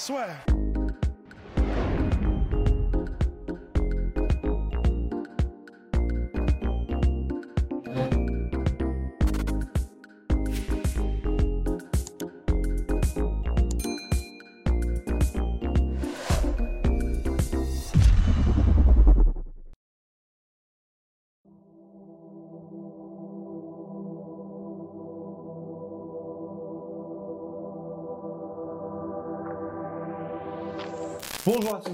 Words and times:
Swear. 0.00 0.59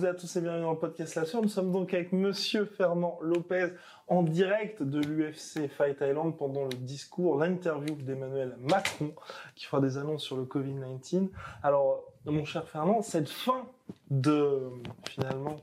À 0.06 0.14
tous 0.14 0.36
et 0.36 0.40
bienvenue 0.40 0.62
dans 0.62 0.72
le 0.72 0.78
podcast 0.78 1.16
La 1.16 1.24
Sueur. 1.24 1.42
Nous 1.42 1.48
sommes 1.48 1.72
donc 1.72 1.92
avec 1.92 2.12
Monsieur 2.12 2.64
Fernand 2.64 3.18
Lopez 3.22 3.70
en 4.06 4.22
direct 4.22 4.80
de 4.80 5.00
l'UFC 5.00 5.68
Fight 5.68 6.00
Island 6.00 6.36
pendant 6.36 6.62
le 6.62 6.76
discours, 6.76 7.36
l'interview 7.36 7.96
d'Emmanuel 7.96 8.56
Macron 8.60 9.12
qui 9.56 9.64
fera 9.64 9.80
des 9.80 9.98
annonces 9.98 10.22
sur 10.22 10.36
le 10.36 10.44
Covid-19. 10.44 11.28
Alors, 11.64 12.04
mon 12.24 12.44
cher 12.44 12.68
Fernand, 12.68 13.02
cette 13.02 13.28
fin 13.28 13.66
de 14.08 14.70
finalement 15.08 15.56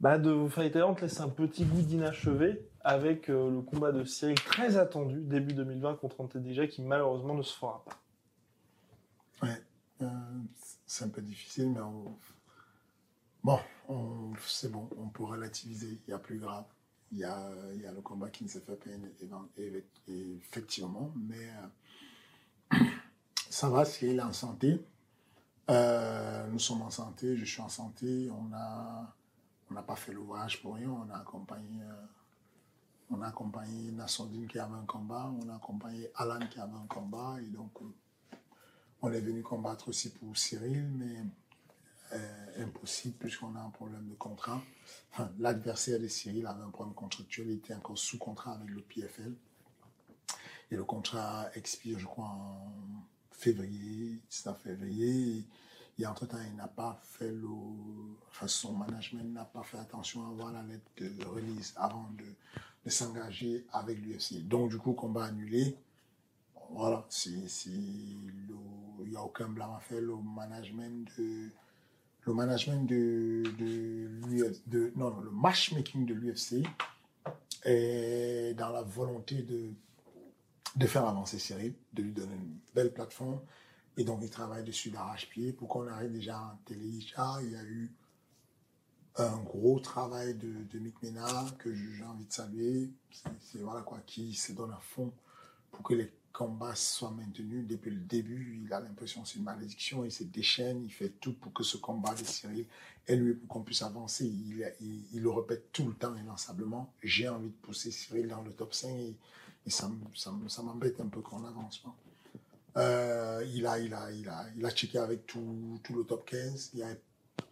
bah, 0.00 0.18
de 0.18 0.48
Fight 0.48 0.74
Island 0.74 0.98
laisse 1.00 1.20
un 1.20 1.28
petit 1.28 1.64
goût 1.64 1.82
d'inachevé 1.82 2.60
avec 2.80 3.30
euh, 3.30 3.50
le 3.50 3.60
combat 3.60 3.92
de 3.92 4.02
Cyril 4.02 4.34
très 4.34 4.78
attendu 4.78 5.20
début 5.20 5.54
2020 5.54 5.94
contre 6.00 6.20
Antedija 6.22 6.66
qui 6.66 6.82
malheureusement 6.82 7.34
ne 7.34 7.42
se 7.42 7.54
fera 7.54 7.84
pas. 7.84 9.46
Ouais, 9.46 9.62
euh, 10.02 10.08
c'est 10.86 11.04
un 11.04 11.08
peu 11.08 11.22
difficile, 11.22 11.70
mais 11.70 11.80
on 11.80 12.16
Bon, 13.44 13.60
c'est 14.46 14.72
bon, 14.72 14.88
on 14.96 15.08
peut 15.08 15.24
relativiser. 15.24 16.00
Il 16.08 16.10
y 16.10 16.14
a 16.14 16.18
plus 16.18 16.38
grave. 16.38 16.64
Il 17.12 17.18
y 17.18 17.24
a, 17.24 17.50
le 17.94 18.00
combat 18.00 18.30
qui 18.30 18.42
ne 18.42 18.48
s'est 18.48 18.60
fait 18.60 18.74
pas 18.74 18.90
effectivement, 20.08 21.12
mais 21.14 21.50
euh, 22.72 22.78
ça 23.50 23.68
va, 23.68 23.84
si 23.84 24.06
il 24.06 24.18
est 24.18 24.22
en 24.22 24.32
santé. 24.32 24.82
Euh, 25.70 26.48
nous 26.48 26.58
sommes 26.58 26.80
en 26.82 26.90
santé, 26.90 27.36
je 27.36 27.44
suis 27.44 27.60
en 27.60 27.68
santé. 27.68 28.30
On 28.30 28.48
n'a 28.48 29.82
pas 29.82 29.94
fait 29.94 30.12
le 30.12 30.20
voyage 30.20 30.62
pour 30.62 30.76
rien. 30.76 30.88
On 30.90 31.10
a 31.10 31.18
accompagné, 31.18 31.82
euh, 31.82 32.06
on 33.10 33.20
a 33.20 33.28
accompagné 33.28 33.92
Nassondine 33.92 34.48
qui 34.48 34.58
avait 34.58 34.74
un 34.74 34.86
combat. 34.86 35.30
On 35.42 35.50
a 35.50 35.56
accompagné 35.56 36.08
Alan 36.16 36.40
qui 36.50 36.58
avait 36.58 36.72
un 36.72 36.86
combat. 36.88 37.36
Et 37.42 37.50
donc, 37.50 37.72
on 39.02 39.12
est 39.12 39.20
venu 39.20 39.42
combattre 39.42 39.90
aussi 39.90 40.10
pour 40.14 40.34
Cyril, 40.34 41.28
impossible 42.58 43.16
puisqu'on 43.18 43.54
a 43.56 43.60
un 43.60 43.70
problème 43.70 44.08
de 44.08 44.14
contrat. 44.14 44.62
L'adversaire 45.38 46.00
de 46.00 46.08
Cyril 46.08 46.46
avait 46.46 46.62
un 46.62 46.70
problème 46.70 46.94
contractuel, 46.94 47.48
il 47.48 47.56
était 47.56 47.74
encore 47.74 47.98
sous 47.98 48.18
contrat 48.18 48.52
avec 48.52 48.70
le 48.70 48.80
PFL. 48.82 49.34
Et 50.70 50.76
le 50.76 50.84
contrat 50.84 51.48
expire, 51.54 51.98
je 51.98 52.06
crois, 52.06 52.26
en 52.26 52.72
février, 53.30 54.20
19 54.30 54.62
février. 54.62 55.44
Et 55.98 56.06
entre-temps, 56.06 56.38
il 56.48 56.56
n'a 56.56 56.66
pas 56.66 57.00
fait 57.04 57.30
le... 57.30 57.46
Enfin, 58.30 58.48
son 58.48 58.72
management 58.72 59.32
n'a 59.32 59.44
pas 59.44 59.62
fait 59.62 59.78
attention 59.78 60.26
à 60.26 60.30
avoir 60.30 60.52
la 60.52 60.62
lettre 60.62 60.90
de 60.96 61.24
release 61.26 61.72
avant 61.76 62.10
de, 62.18 62.24
de 62.84 62.90
s'engager 62.90 63.64
avec 63.72 63.98
l'UFC. 63.98 64.46
Donc, 64.48 64.70
du 64.70 64.78
coup, 64.78 64.92
combat 64.94 65.26
annulé. 65.26 65.76
Voilà, 66.70 67.06
il 67.26 69.08
n'y 69.08 69.16
a 69.16 69.22
aucun 69.22 69.48
blâme 69.48 69.74
à 69.76 69.80
faire. 69.80 70.00
Le 70.00 70.16
management 70.16 71.08
de 71.18 71.50
le 72.26 72.34
management 72.34 72.86
de, 72.86 73.42
de, 73.58 74.52
de 74.66 74.92
non, 74.96 75.18
le 75.20 75.30
matchmaking 75.30 76.06
de 76.06 76.14
l'UFC 76.14 76.62
est 77.64 78.54
dans 78.54 78.70
la 78.70 78.82
volonté 78.82 79.42
de, 79.42 79.70
de 80.76 80.86
faire 80.86 81.06
avancer 81.06 81.38
Cyril, 81.38 81.74
de 81.92 82.02
lui 82.02 82.12
donner 82.12 82.34
une 82.34 82.58
belle 82.74 82.92
plateforme. 82.92 83.40
Et 83.96 84.04
donc, 84.04 84.20
il 84.22 84.30
travaille 84.30 84.64
dessus 84.64 84.90
d'arrache-pied 84.90 85.52
pour 85.52 85.68
qu'on 85.68 85.86
arrive 85.86 86.12
déjà 86.12 86.38
en 86.40 86.56
télé. 86.64 86.84
il 86.84 87.52
y 87.52 87.56
a 87.56 87.64
eu 87.64 87.92
un 89.16 89.38
gros 89.38 89.78
travail 89.78 90.34
de, 90.34 90.64
de 90.64 90.78
Mick 90.80 91.00
Ménard 91.02 91.56
que 91.58 91.72
j'ai 91.72 92.04
envie 92.04 92.26
de 92.26 92.32
saluer. 92.32 92.90
C'est, 93.40 93.60
voilà 93.60 93.82
quoi, 93.82 94.00
qui 94.04 94.34
se 94.34 94.52
donne 94.52 94.72
à 94.72 94.80
fond 94.80 95.12
pour 95.70 95.82
que 95.84 95.94
les 95.94 96.12
combat 96.34 96.74
soit 96.74 97.12
maintenu 97.12 97.62
depuis 97.62 97.92
le 97.92 98.00
début. 98.00 98.60
Il 98.66 98.72
a 98.72 98.80
l'impression 98.80 99.22
que 99.22 99.28
c'est 99.28 99.38
une 99.38 99.44
malédiction, 99.44 100.04
il 100.04 100.10
se 100.10 100.24
déchaîne, 100.24 100.84
il 100.84 100.92
fait 100.92 101.10
tout 101.20 101.32
pour 101.32 101.52
que 101.52 101.62
ce 101.62 101.76
combat 101.76 102.12
de 102.12 102.24
Cyril 102.24 102.66
ait 103.06 103.16
lieu 103.16 103.36
pour 103.36 103.48
qu'on 103.48 103.62
puisse 103.62 103.82
avancer. 103.82 104.26
Il, 104.26 105.06
il, 105.12 105.22
le 105.22 105.30
répète 105.30 105.70
tout 105.72 105.86
le 105.86 105.94
temps 105.94 106.12
inlassablement. 106.12 106.92
J'ai 107.02 107.28
envie 107.28 107.48
de 107.48 107.54
pousser 107.62 107.92
Cyril 107.92 108.26
dans 108.28 108.42
le 108.42 108.52
top 108.52 108.74
5 108.74 108.90
et, 108.90 109.16
ça, 109.70 109.90
ça, 110.14 110.62
m'embête 110.62 111.00
un 111.00 111.06
peu 111.06 111.20
qu'on 111.20 111.44
avance 111.44 111.78
pas. 111.78 111.94
Euh, 112.76 113.46
il, 113.54 113.64
a, 113.66 113.78
il, 113.78 113.94
a, 113.94 114.10
il, 114.10 114.28
a, 114.28 114.46
il 114.56 114.66
a 114.66 114.70
checké 114.70 114.98
avec 114.98 115.26
tout, 115.26 115.80
tout 115.84 115.94
le 115.94 116.02
top 116.02 116.26
15. 116.26 116.70
Il 116.74 116.78
n'y 116.78 116.82
a 116.82 116.96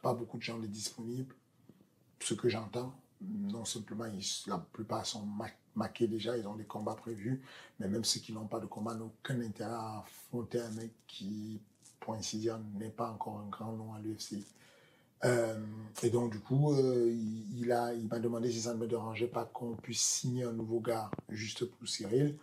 pas 0.03 0.13
beaucoup 0.13 0.39
de 0.39 0.43
gens 0.43 0.59
disponibles. 0.59 1.35
Ce 2.19 2.35
que 2.35 2.49
j'entends, 2.49 2.93
non 3.21 3.65
simplement, 3.65 4.07
la 4.49 4.59
plupart 4.59 5.07
sont 5.07 5.25
maqués 5.77 6.07
déjà, 6.07 6.37
ils 6.37 6.47
ont 6.47 6.57
des 6.57 6.65
combats 6.65 6.95
prévus, 6.95 7.41
mais 7.81 7.89
même 7.89 8.05
ceux 8.05 8.21
qui 8.21 8.33
n'ont 8.33 8.47
pas 8.47 8.61
de 8.61 8.67
combat 8.67 8.95
n'ont 8.95 9.13
aucun 9.23 9.41
intérêt 9.41 9.73
à 9.73 9.99
affronter 10.01 10.61
un 10.61 10.71
mec 10.71 10.91
qui, 11.07 11.61
pour 12.01 12.15
ainsi 12.15 12.39
dire, 12.39 12.59
n'est 12.79 12.91
pas 12.91 13.11
encore 13.11 13.39
un 13.39 13.49
grand 13.49 13.73
nom 13.73 13.95
à 13.95 14.01
l'UFC. 14.01 14.45
Euh, 15.25 15.55
et 16.03 16.11
donc, 16.11 16.33
du 16.33 16.41
coup, 16.41 16.73
euh, 16.73 17.11
il, 17.11 17.67
m'a 17.67 18.19
demandé 18.19 18.51
si 18.51 18.63
ça 18.63 18.75
ne 18.75 18.79
me 18.79 18.87
dérangeait 18.87 19.29
pas 19.29 19.45
qu'on 19.45 19.77
puisse 19.77 20.01
signer 20.01 20.45
un 20.45 20.53
nouveau 20.53 20.81
gars 20.81 21.11
juste 21.29 21.65
pour 21.65 21.89
Cyril. 21.89 22.37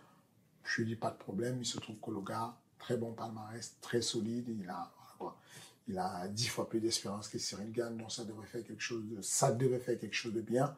Je 0.64 0.76
lui 0.76 0.90
ai 0.90 0.94
dit 0.94 1.00
pas 1.00 1.10
de 1.10 1.18
problème. 1.18 1.58
Il 1.60 1.66
se 1.66 1.78
trouve 1.78 1.96
que 2.00 2.10
le 2.10 2.20
gars, 2.20 2.54
très 2.78 2.96
bon 2.96 3.12
palmarès, 3.12 3.76
très 3.80 4.00
solide, 4.02 4.48
il 4.48 5.98
a, 5.98 6.28
dix 6.28 6.46
fois 6.46 6.68
plus 6.68 6.80
d'espérance 6.80 7.28
que 7.28 7.38
Cyril 7.38 7.72
Gann, 7.72 7.96
donc 7.96 8.12
ça 8.12 8.24
devrait 8.24 8.46
faire 8.46 8.64
quelque 8.64 8.80
chose 8.80 9.02
ça 9.22 9.50
devait 9.50 9.80
faire 9.80 9.98
quelque 9.98 10.14
chose 10.14 10.32
de 10.32 10.40
bien. 10.40 10.76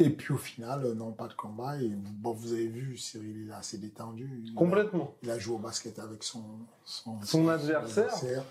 Et 0.00 0.10
puis 0.10 0.32
au 0.32 0.38
final, 0.38 0.84
euh, 0.84 0.94
non, 0.94 1.12
pas 1.12 1.26
de 1.26 1.34
combat. 1.34 1.80
Et 1.80 1.88
bon, 1.88 2.32
vous 2.32 2.52
avez 2.52 2.68
vu, 2.68 2.96
Cyril, 2.96 3.42
il 3.44 3.50
est 3.50 3.54
assez 3.54 3.78
détendu. 3.78 4.44
Complètement. 4.54 5.14
il 5.22 5.30
a 5.30 5.38
joué 5.38 5.56
au 5.56 5.58
basket 5.58 5.98
avec 5.98 6.22
son, 6.22 6.44
son, 6.84 7.48
adversaire, 7.48 8.44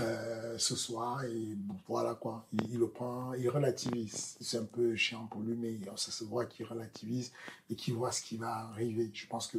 euh, 0.00 0.56
ce 0.58 0.76
soir. 0.76 1.24
Et 1.24 1.56
voilà 1.88 2.14
quoi. 2.14 2.46
Il, 2.52 2.78
le 2.78 2.88
prend, 2.88 3.34
il 3.34 3.48
relativise. 3.48 4.36
C'est 4.40 4.58
un 4.58 4.64
peu 4.64 4.94
chiant 4.94 5.26
pour 5.26 5.40
lui, 5.40 5.56
mais 5.56 5.76
ça 5.96 6.12
se 6.12 6.24
voit 6.24 6.46
qu'il 6.46 6.66
relativise 6.66 7.32
et 7.68 7.74
qu'il 7.74 7.94
voit 7.94 8.12
ce 8.12 8.22
qui 8.22 8.36
va 8.36 8.68
arriver. 8.68 9.10
Je 9.12 9.26
pense 9.26 9.48
que 9.48 9.58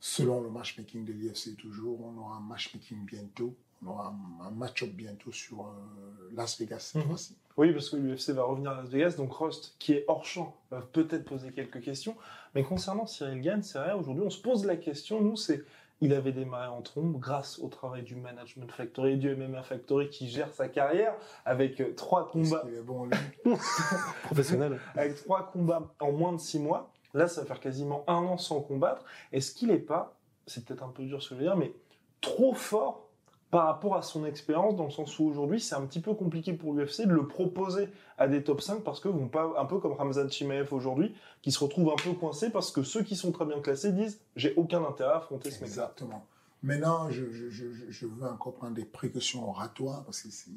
selon 0.00 0.40
le 0.40 0.48
matchmaking 0.48 1.04
de 1.04 1.12
l'IFC 1.12 1.56
toujours, 1.56 2.00
on 2.06 2.16
aura 2.18 2.36
un 2.36 2.40
matchmaking 2.40 3.04
bientôt 3.04 3.54
on 3.84 3.90
aura 3.90 4.14
un, 4.42 4.50
match-up 4.50 4.90
bientôt 4.90 5.32
sur 5.32 5.66
euh, 5.66 6.30
Las 6.34 6.58
Vegas 6.58 6.80
cette 6.80 7.02
mhm. 7.02 7.08
fois-ci. 7.08 7.36
Oui, 7.56 7.72
parce 7.72 7.90
que 7.90 7.96
l'UFC 7.96 8.30
va 8.30 8.44
revenir 8.44 8.70
à 8.70 8.82
Las 8.82 8.88
Vegas, 8.88 9.14
donc 9.16 9.32
Rust, 9.32 9.74
qui 9.78 9.92
est 9.92 10.04
hors 10.06 10.24
champ, 10.24 10.56
va 10.70 10.80
peut-être 10.80 11.24
poser 11.24 11.52
quelques 11.52 11.80
questions. 11.80 12.16
Mais 12.54 12.62
concernant 12.62 13.06
Cyril 13.06 13.40
Gann, 13.40 13.62
c'est 13.62 13.78
vrai, 13.78 13.92
aujourd'hui, 13.92 14.24
on 14.24 14.30
se 14.30 14.40
pose 14.40 14.64
la 14.64 14.76
question, 14.76 15.20
nous, 15.20 15.36
c'est 15.36 15.64
il 16.00 16.12
avait 16.14 16.32
démarré 16.32 16.68
en 16.68 16.80
trombe 16.80 17.18
grâce 17.18 17.58
au 17.58 17.68
travail 17.68 18.02
du 18.02 18.14
Management 18.14 18.70
Factory 18.70 19.16
du 19.16 19.34
MMA 19.34 19.62
Factory 19.64 20.08
qui 20.08 20.28
gère 20.28 20.52
sa 20.52 20.68
carrière 20.68 21.14
avec 21.44 21.80
euh, 21.80 21.92
trois 21.94 22.28
combats. 22.28 22.62
Bon, 22.84 23.08
Professionnel. 24.22 24.78
avec 24.94 25.16
trois 25.16 25.50
combats 25.50 25.92
en 25.98 26.12
moins 26.12 26.32
de 26.32 26.38
six 26.38 26.60
mois. 26.60 26.92
Là, 27.14 27.26
ça 27.26 27.40
va 27.40 27.48
faire 27.48 27.60
quasiment 27.60 28.04
un 28.06 28.18
an 28.18 28.38
sans 28.38 28.60
combattre. 28.60 29.04
Est-ce 29.32 29.52
qu'il 29.54 29.68
n'est 29.68 29.78
pas, 29.78 30.16
c'est 30.46 30.64
peut-être 30.64 30.84
un 30.84 30.90
peu 30.90 31.04
dur 31.04 31.22
ce 31.22 31.30
que 31.30 31.34
je 31.34 31.40
veux 31.40 31.46
dire, 31.46 31.56
mais 31.56 31.72
trop 32.20 32.54
fort 32.54 33.07
par 33.50 33.66
rapport 33.66 33.96
à 33.96 34.02
son 34.02 34.26
expérience, 34.26 34.76
dans 34.76 34.84
le 34.84 34.90
sens 34.90 35.18
où 35.18 35.24
aujourd'hui, 35.24 35.60
c'est 35.60 35.74
un 35.74 35.86
petit 35.86 36.00
peu 36.00 36.14
compliqué 36.14 36.52
pour 36.52 36.74
l'UFC 36.74 37.06
de 37.06 37.14
le 37.14 37.26
proposer 37.26 37.88
à 38.18 38.28
des 38.28 38.44
top 38.44 38.60
5 38.60 38.82
parce 38.84 39.00
que 39.00 39.08
vont 39.08 39.28
pas, 39.28 39.54
un 39.56 39.64
peu 39.64 39.78
comme 39.78 39.92
Ramzan 39.92 40.28
Chimaev 40.28 40.72
aujourd'hui, 40.72 41.14
qui 41.40 41.50
se 41.50 41.58
retrouve 41.58 41.90
un 41.90 41.96
peu 41.96 42.12
coincé 42.12 42.50
parce 42.50 42.70
que 42.70 42.82
ceux 42.82 43.02
qui 43.02 43.16
sont 43.16 43.32
très 43.32 43.46
bien 43.46 43.60
classés 43.60 43.92
disent 43.92 44.20
j'ai 44.36 44.54
aucun 44.56 44.84
intérêt 44.84 45.12
à 45.12 45.16
affronter 45.16 45.50
ce 45.50 45.60
mec. 45.60 45.68
Exactement. 45.68 46.26
Maintenant, 46.62 47.08
je, 47.08 47.24
je, 47.30 48.06
veux 48.06 48.28
encore 48.28 48.54
prendre 48.54 48.74
des 48.74 48.84
précautions 48.84 49.48
oratoires 49.48 50.04
parce 50.04 50.22
que 50.22 50.30
c'est 50.30 50.50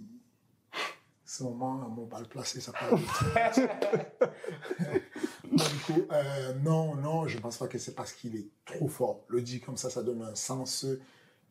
ce 1.24 1.44
moment, 1.44 1.76
mon 1.76 2.08
bal 2.08 2.28
placé, 2.28 2.60
ça 2.60 2.74
parle. 2.74 3.00
du 5.50 5.80
coup, 5.86 6.02
euh, 6.12 6.54
non, 6.62 6.96
non, 6.96 7.26
je 7.28 7.38
pense 7.38 7.58
pas 7.58 7.68
que 7.68 7.78
c'est 7.78 7.96
parce 7.96 8.12
qu'il 8.12 8.36
est 8.36 8.50
trop 8.66 8.90
fort. 8.90 9.22
Le 9.30 9.42
dit 9.42 9.62
comme 9.62 9.78
ça, 9.78 9.90
ça 9.90 10.04
donne 10.04 10.24
un 10.24 10.36
sens. 10.36 10.86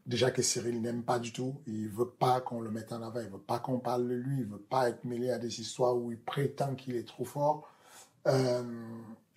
Déjà 0.06 0.30
que 0.30 0.42
Cyril 0.42 0.80
n'aime 0.80 1.02
pas 1.02 1.18
du 1.18 1.32
tout. 1.32 1.60
Il 1.66 1.88
veut 1.88 2.08
pas 2.08 2.40
qu'on 2.40 2.60
le 2.60 2.70
mette 2.70 2.92
en 2.92 3.02
avant. 3.02 3.20
Il 3.20 3.28
veut 3.28 3.38
pas 3.38 3.58
qu'on 3.58 3.78
parle 3.78 4.08
de 4.08 4.14
lui. 4.14 4.40
Il 4.40 4.46
veut 4.46 4.58
pas 4.58 4.88
être 4.88 5.04
mêlé 5.04 5.30
à 5.30 5.38
des 5.38 5.60
histoires 5.60 5.96
où 5.96 6.10
il 6.10 6.18
prétend 6.18 6.74
qu'il 6.74 6.96
est 6.96 7.06
trop 7.06 7.24
fort. 7.24 7.70
Euh, 8.26 8.62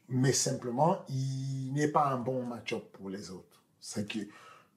mais 0.09 0.33
simplement, 0.33 0.99
il 1.09 1.71
n'est 1.73 1.87
pas 1.87 2.07
un 2.07 2.17
bon 2.17 2.43
match-up 2.43 2.83
pour 2.93 3.09
les 3.09 3.29
autres. 3.29 3.63
C'est 3.79 4.07
que 4.07 4.19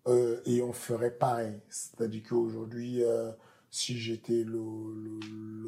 euh, 0.08 0.40
et 0.44 0.62
on 0.62 0.72
ferait 0.72 1.10
pareil. 1.10 1.60
C'est-à-dire 1.68 2.22
qu'aujourd'hui, 2.28 3.02
euh, 3.02 3.32
si 3.70 3.98
j'étais 3.98 4.44
le, 4.44 4.60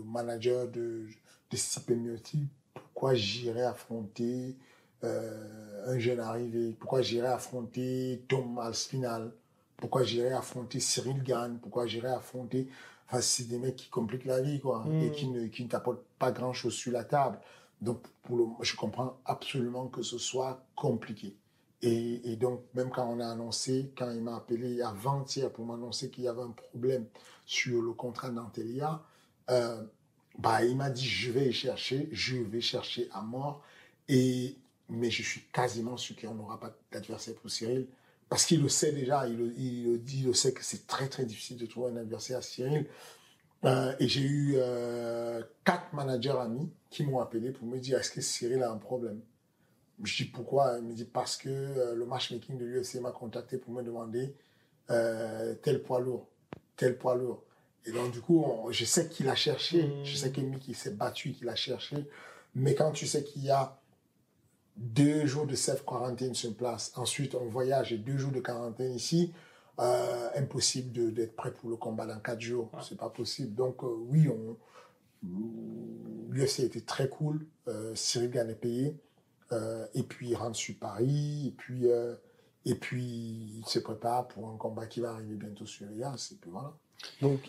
manager 0.05 0.69
de, 0.69 1.06
de 1.50 2.47
pourquoi 2.75 3.14
j'irais 3.14 3.64
affronter 3.64 4.56
un 5.03 5.99
jeune 5.99 6.21
arrivé? 6.21 6.76
Pourquoi 6.79 7.03
j'irais 7.03 7.29
affronter 7.29 8.25
Tom 8.29 8.59
Alspinal 8.59 9.32
Pourquoi 9.79 10.03
j'irais 10.03 10.33
affronter 10.33 10.81
Cyril 10.81 11.23
Gann? 11.23 11.59
Pourquoi 11.61 11.87
j'irais 11.87 12.13
affronter... 12.13 12.69
Enfin, 13.07 13.23
c'est 13.23 13.49
des 13.49 13.59
mecs 13.59 13.77
qui 13.77 13.89
compliquent 13.89 14.27
la 14.27 14.43
vie, 14.43 14.61
quoi, 14.61 14.85
et 14.87 15.09
hmm. 15.09 15.13
qui 15.13 15.29
ne, 15.29 15.47
qui 15.47 15.65
ne 15.65 15.69
t'apportent 15.71 16.05
pas 16.19 16.31
grand-chose 16.31 16.75
sur 16.75 16.93
la 16.93 17.05
table. 17.05 17.39
Donc, 17.81 18.03
pour 18.23 18.37
le, 18.37 18.45
je 18.61 18.77
comprends 18.77 19.17
absolument 19.25 19.87
que 19.87 20.03
ce 20.03 20.19
soit 20.19 20.63
compliqué. 20.75 21.35
Et, 21.81 22.33
et, 22.33 22.37
donc, 22.37 22.65
même 22.75 22.91
quand 22.91 23.09
on 23.09 23.21
a 23.21 23.27
annoncé, 23.27 23.93
quand 23.97 24.11
il 24.11 24.21
m'a 24.21 24.37
appelé 24.37 24.83
avant-hier 24.83 25.51
pour 25.51 25.65
m'annoncer 25.65 26.11
qu'il 26.11 26.25
y 26.25 26.29
avait 26.29 26.43
un 26.43 26.51
problème 26.51 27.07
sur 27.47 27.81
le 27.81 27.93
contrat 27.93 28.31
d'Antelia, 28.31 29.01
euh, 29.49 29.83
bah, 30.39 30.65
il 30.65 30.77
m'a 30.77 30.91
dit, 30.91 31.07
je 31.07 31.31
vais 31.31 31.53
chercher, 31.53 32.09
je 32.13 32.37
vais 32.37 32.61
chercher 32.61 33.09
à 33.13 33.23
mort. 33.23 33.63
Et, 34.09 34.57
mais 34.89 35.11
je 35.11 35.23
suis 35.23 35.43
quasiment 35.53 35.97
sûr 35.97 36.17
qu'on 36.17 36.35
n'aura 36.35 36.59
pas 36.59 36.75
d'adversaire 36.91 37.35
pour 37.37 37.51
Cyril. 37.51 37.87
Parce 38.29 38.45
qu'il 38.45 38.63
le 38.63 38.69
sait 38.69 38.93
déjà, 38.93 39.27
il, 39.27 39.55
il 39.57 39.85
le 39.85 39.99
dit, 39.99 40.21
il 40.21 40.27
le 40.27 40.35
sait 40.35 40.53
que 40.53 40.63
c'est 40.63 40.87
très 40.87 41.09
très 41.09 41.25
difficile 41.25 41.57
de 41.57 41.67
trouver 41.67 41.93
un 41.93 41.97
adversaire 41.97 42.39
à 42.39 42.43
Cyril. 42.43 42.87
Euh, 43.65 43.95
et 43.99 44.07
j'ai 44.07 44.23
eu 44.23 44.55
euh, 44.57 45.43
quatre 45.65 45.93
managers 45.93 46.37
amis 46.39 46.71
qui 46.91 47.05
m'ont 47.05 47.21
appelé 47.21 47.51
pour 47.51 47.67
me 47.67 47.79
dire, 47.79 47.99
est-ce 47.99 48.11
que 48.11 48.21
Cyril 48.21 48.63
a 48.63 48.71
un 48.71 48.77
problème? 48.77 49.21
Je 50.05 50.23
dis 50.23 50.31
pourquoi? 50.31 50.77
Il 50.79 50.85
me 50.85 50.95
dit 50.95 51.05
parce 51.05 51.37
que 51.37 51.49
euh, 51.49 51.95
le 51.95 52.07
matchmaking 52.07 52.57
de 52.57 52.65
l'UFC 52.65 53.01
m'a 53.01 53.11
contacté 53.11 53.59
pour 53.59 53.73
me 53.73 53.83
demander 53.83 54.35
tel 55.63 55.83
poids 55.83 56.01
lourd, 56.01 56.29
tel 56.77 56.97
poids 56.97 57.15
lourd. 57.15 57.43
Et 57.85 57.93
donc 57.93 58.11
du 58.11 58.21
coup, 58.23 58.47
je 58.71 58.85
sais 58.87 59.09
qu'il 59.09 59.29
a 59.29 59.35
cherché, 59.35 59.93
je 60.03 60.17
sais 60.17 60.33
qu'il 60.33 60.75
s'est 60.75 60.93
battu, 60.93 61.33
qu'il 61.33 61.49
a 61.49 61.55
cherché. 61.55 62.09
Mais 62.55 62.75
quand 62.75 62.93
tu 62.93 63.07
sais 63.07 63.23
qu'il 63.23 63.45
y 63.45 63.51
a 63.51 63.79
deux 64.79 65.27
jours 65.27 65.47
de 65.47 65.57
self-quarantine 65.57 66.35
sur 66.35 66.55
place, 66.57 66.93
ensuite 66.97 67.35
on 67.35 67.47
voyage 67.47 67.93
et 67.93 67.99
deux 67.99 68.17
jours 68.17 68.31
de 68.31 68.41
quarantaine 68.41 68.93
ici, 68.93 69.33
euh, 69.81 70.29
impossible 70.37 71.13
d'être 71.13 71.35
prêt 71.35 71.53
pour 71.53 71.69
le 71.69 71.77
combat 71.77 72.07
dans 72.07 72.19
quatre 72.21 72.41
jours. 72.41 72.71
C'est 72.83 72.99
pas 72.99 73.11
possible. 73.11 73.55
Donc 73.55 73.83
euh, 73.83 73.95
oui, 74.09 74.29
on 74.29 74.57
l'UFC 76.31 76.61
était 76.61 76.81
très 76.81 77.09
cool. 77.09 77.47
Euh, 77.67 77.93
Cyril 77.95 78.31
Gann 78.31 78.49
est 78.51 78.55
payé. 78.55 78.97
Euh, 79.51 79.87
et 79.95 80.05
puis 80.05 80.29
il 80.29 80.35
rentre 80.37 80.57
sur 80.57 80.77
Paris, 80.79 81.49
et 81.49 81.51
puis, 81.53 81.87
et 82.67 82.75
puis 82.75 83.03
il 83.03 83.65
se 83.67 83.79
prépare 83.79 84.29
pour 84.29 84.51
un 84.51 84.57
combat 84.57 84.87
qui 84.87 85.01
va 85.01 85.13
arriver 85.13 85.37
bientôt 85.37 85.65
sur 85.65 85.89
Elias, 85.89 86.29
et 86.33 86.37
puis 86.37 86.51
voilà. 86.51 86.77
Donc, 87.23 87.41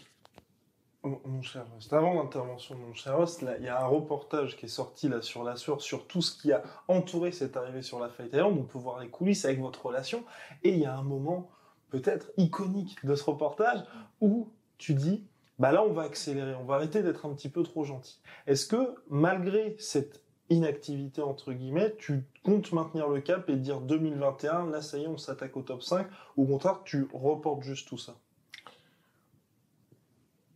mon 1.03 1.41
cher 1.41 1.65
Rost, 1.73 1.93
avant 1.93 2.13
l'intervention 2.13 2.75
de 2.75 2.81
mon 2.81 2.93
cher 2.93 3.17
Rost, 3.17 3.45
il 3.59 3.63
y 3.63 3.69
a 3.69 3.81
un 3.81 3.87
reportage 3.87 4.57
qui 4.57 4.65
est 4.65 4.69
sorti 4.69 5.09
sur 5.21 5.43
la 5.43 5.55
source 5.55 5.83
sur 5.83 6.07
tout 6.07 6.21
ce 6.21 6.37
qui 6.37 6.51
a 6.51 6.61
entouré 6.87 7.31
cette 7.31 7.55
arrivée 7.55 7.81
sur 7.81 7.99
la 7.99 8.09
Fight 8.09 8.33
Island. 8.33 8.57
On 8.59 8.63
peut 8.63 8.79
voir 8.79 8.99
les 8.99 9.09
coulisses 9.09 9.45
avec 9.45 9.59
votre 9.61 9.85
relation. 9.85 10.25
Et 10.63 10.71
il 10.71 10.79
y 10.79 10.85
a 10.85 10.95
un 10.95 11.03
moment 11.03 11.49
peut-être 11.89 12.31
iconique 12.37 13.03
de 13.05 13.15
ce 13.15 13.23
reportage 13.23 13.79
où 14.19 14.49
tu 14.77 14.93
dis, 14.93 15.25
bah 15.57 15.71
là 15.71 15.83
on 15.83 15.93
va 15.93 16.03
accélérer, 16.03 16.55
on 16.55 16.65
va 16.65 16.75
arrêter 16.75 17.01
d'être 17.01 17.25
un 17.25 17.33
petit 17.33 17.49
peu 17.49 17.63
trop 17.63 17.83
gentil. 17.85 18.19
Est-ce 18.45 18.67
que 18.67 18.95
malgré 19.09 19.75
cette 19.79 20.21
inactivité 20.49 21.21
entre 21.21 21.53
guillemets, 21.53 21.95
tu 21.97 22.25
comptes 22.43 22.71
maintenir 22.73 23.07
le 23.07 23.21
cap 23.21 23.49
et 23.49 23.55
dire 23.55 23.81
2021, 23.81 24.69
là 24.69 24.81
ça 24.81 24.97
y 24.97 25.03
est, 25.03 25.07
on 25.07 25.17
s'attaque 25.17 25.55
au 25.55 25.61
top 25.61 25.81
5, 25.81 26.07
ou 26.37 26.43
au 26.43 26.47
contraire, 26.47 26.81
tu 26.83 27.07
reportes 27.13 27.63
juste 27.63 27.87
tout 27.87 27.97
ça? 27.97 28.15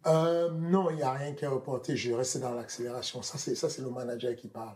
Euh, 0.08 0.52
Non, 0.52 0.90
il 0.90 0.98
n'y 0.98 1.04
a 1.04 1.12
rien 1.12 1.34
qui 1.34 1.46
est 1.46 1.48
reporté, 1.48 1.96
je 1.96 2.14
rester 2.14 2.40
dans 2.40 2.54
l'accélération. 2.54 3.22
Ça, 3.22 3.38
c'est, 3.38 3.56
ça, 3.56 3.70
c'est 3.70 3.82
le 3.82 3.90
manager 3.90 4.36
qui 4.36 4.48
parle. 4.48 4.76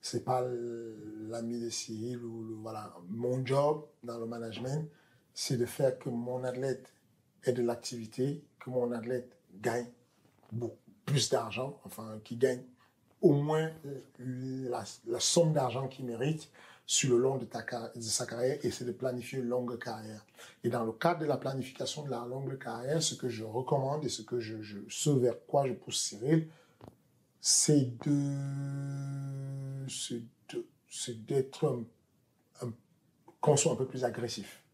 C'est 0.00 0.24
pas 0.24 0.42
l'ami 1.28 1.60
de 1.60 1.68
Cyril 1.68 2.24
ou 2.24 2.60
voilà. 2.62 2.94
Mon 3.08 3.44
job 3.44 3.86
dans 4.02 4.18
le 4.18 4.26
management, 4.26 4.88
c'est 5.34 5.56
de 5.56 5.66
faire 5.66 5.98
que 5.98 6.08
mon 6.08 6.42
athlète 6.44 6.92
ait 7.44 7.52
de 7.52 7.62
l'activité, 7.62 8.42
que 8.58 8.70
mon 8.70 8.92
athlète 8.92 9.36
gagne 9.60 9.88
beaucoup 10.52 10.76
plus 11.04 11.28
d'argent, 11.28 11.80
enfin, 11.84 12.20
qui 12.24 12.36
gagne 12.36 12.62
au 13.20 13.32
moins 13.34 13.70
la, 14.18 14.84
somme 15.18 15.52
d'argent 15.52 15.88
qu'il 15.88 16.06
mérite 16.06 16.50
sur 16.90 17.10
le 17.10 17.22
long 17.22 17.36
de, 17.36 17.44
ta, 17.44 17.62
de 17.94 18.00
sa 18.00 18.26
carrière 18.26 18.58
et 18.64 18.72
c'est 18.72 18.84
de 18.84 18.90
planifier 18.90 19.38
une 19.38 19.48
longue 19.48 19.78
carrière. 19.78 20.26
Et 20.64 20.70
dans 20.70 20.84
le 20.84 20.90
cadre 20.90 21.20
de 21.20 21.26
la 21.26 21.36
planification 21.36 22.02
de 22.02 22.10
la 22.10 22.26
longue 22.26 22.58
carrière, 22.58 23.00
ce 23.00 23.14
que 23.14 23.28
je 23.28 23.44
recommande 23.44 24.04
et 24.04 24.08
ce 24.08 24.22
que 24.22 24.40
je, 24.40 24.56
ce 24.88 25.10
vers 25.10 25.36
quoi 25.46 25.68
je 25.68 25.74
pousse 25.74 26.00
Cyril, 26.00 26.48
c'est 27.40 27.96
de, 28.04 29.86
c'est 30.88 31.24
d'être 31.26 31.64
un, 31.64 32.66
un, 32.66 32.72
qu'on 33.40 33.56
soit 33.56 33.70
un 33.70 33.76
peu 33.76 33.86
plus 33.86 34.02
agressif, 34.02 34.64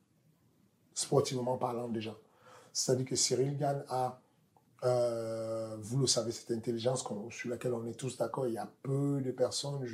sportivement 0.95 1.59
parlant 1.59 1.91
déjà. 1.91 2.17
C'est-à-dire 2.73 3.05
que 3.05 3.17
Cyril 3.17 3.59
Gann 3.59 3.85
a 3.91 4.23
euh, 4.85 5.77
vous 5.81 5.99
le 5.99 6.07
savez, 6.07 6.33
cette 6.33 6.51
intelligence 6.51 7.05
sur 7.29 7.51
laquelle 7.51 7.75
on 7.75 7.85
est 7.85 7.99
tous 7.99 8.17
d'accord, 8.17 8.47
il 8.47 8.55
y 8.55 8.59
a 8.59 8.71
peu 8.83 9.21
de 9.21 9.33
personnes, 9.33 9.85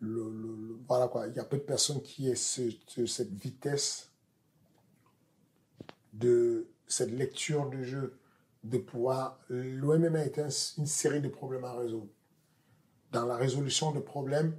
le, 0.00 0.78
il 1.28 1.36
y 1.36 1.40
a 1.40 1.44
peu 1.44 1.56
de 1.56 1.62
personnes 1.62 2.02
qui 2.02 2.28
aient 2.28 2.34
cette 2.34 3.32
vitesse 3.32 4.10
de 6.12 6.68
cette 6.86 7.10
lecture 7.10 7.68
du 7.68 7.84
jeu, 7.84 8.18
de 8.64 8.78
pouvoir. 8.78 9.38
L'OMMA 9.48 10.24
est 10.24 10.38
une 10.38 10.86
série 10.86 11.20
de 11.20 11.28
problèmes 11.28 11.64
à 11.64 11.74
résoudre. 11.74 12.08
Dans 13.12 13.24
la 13.24 13.36
résolution 13.36 13.92
de 13.92 14.00
problèmes, 14.00 14.56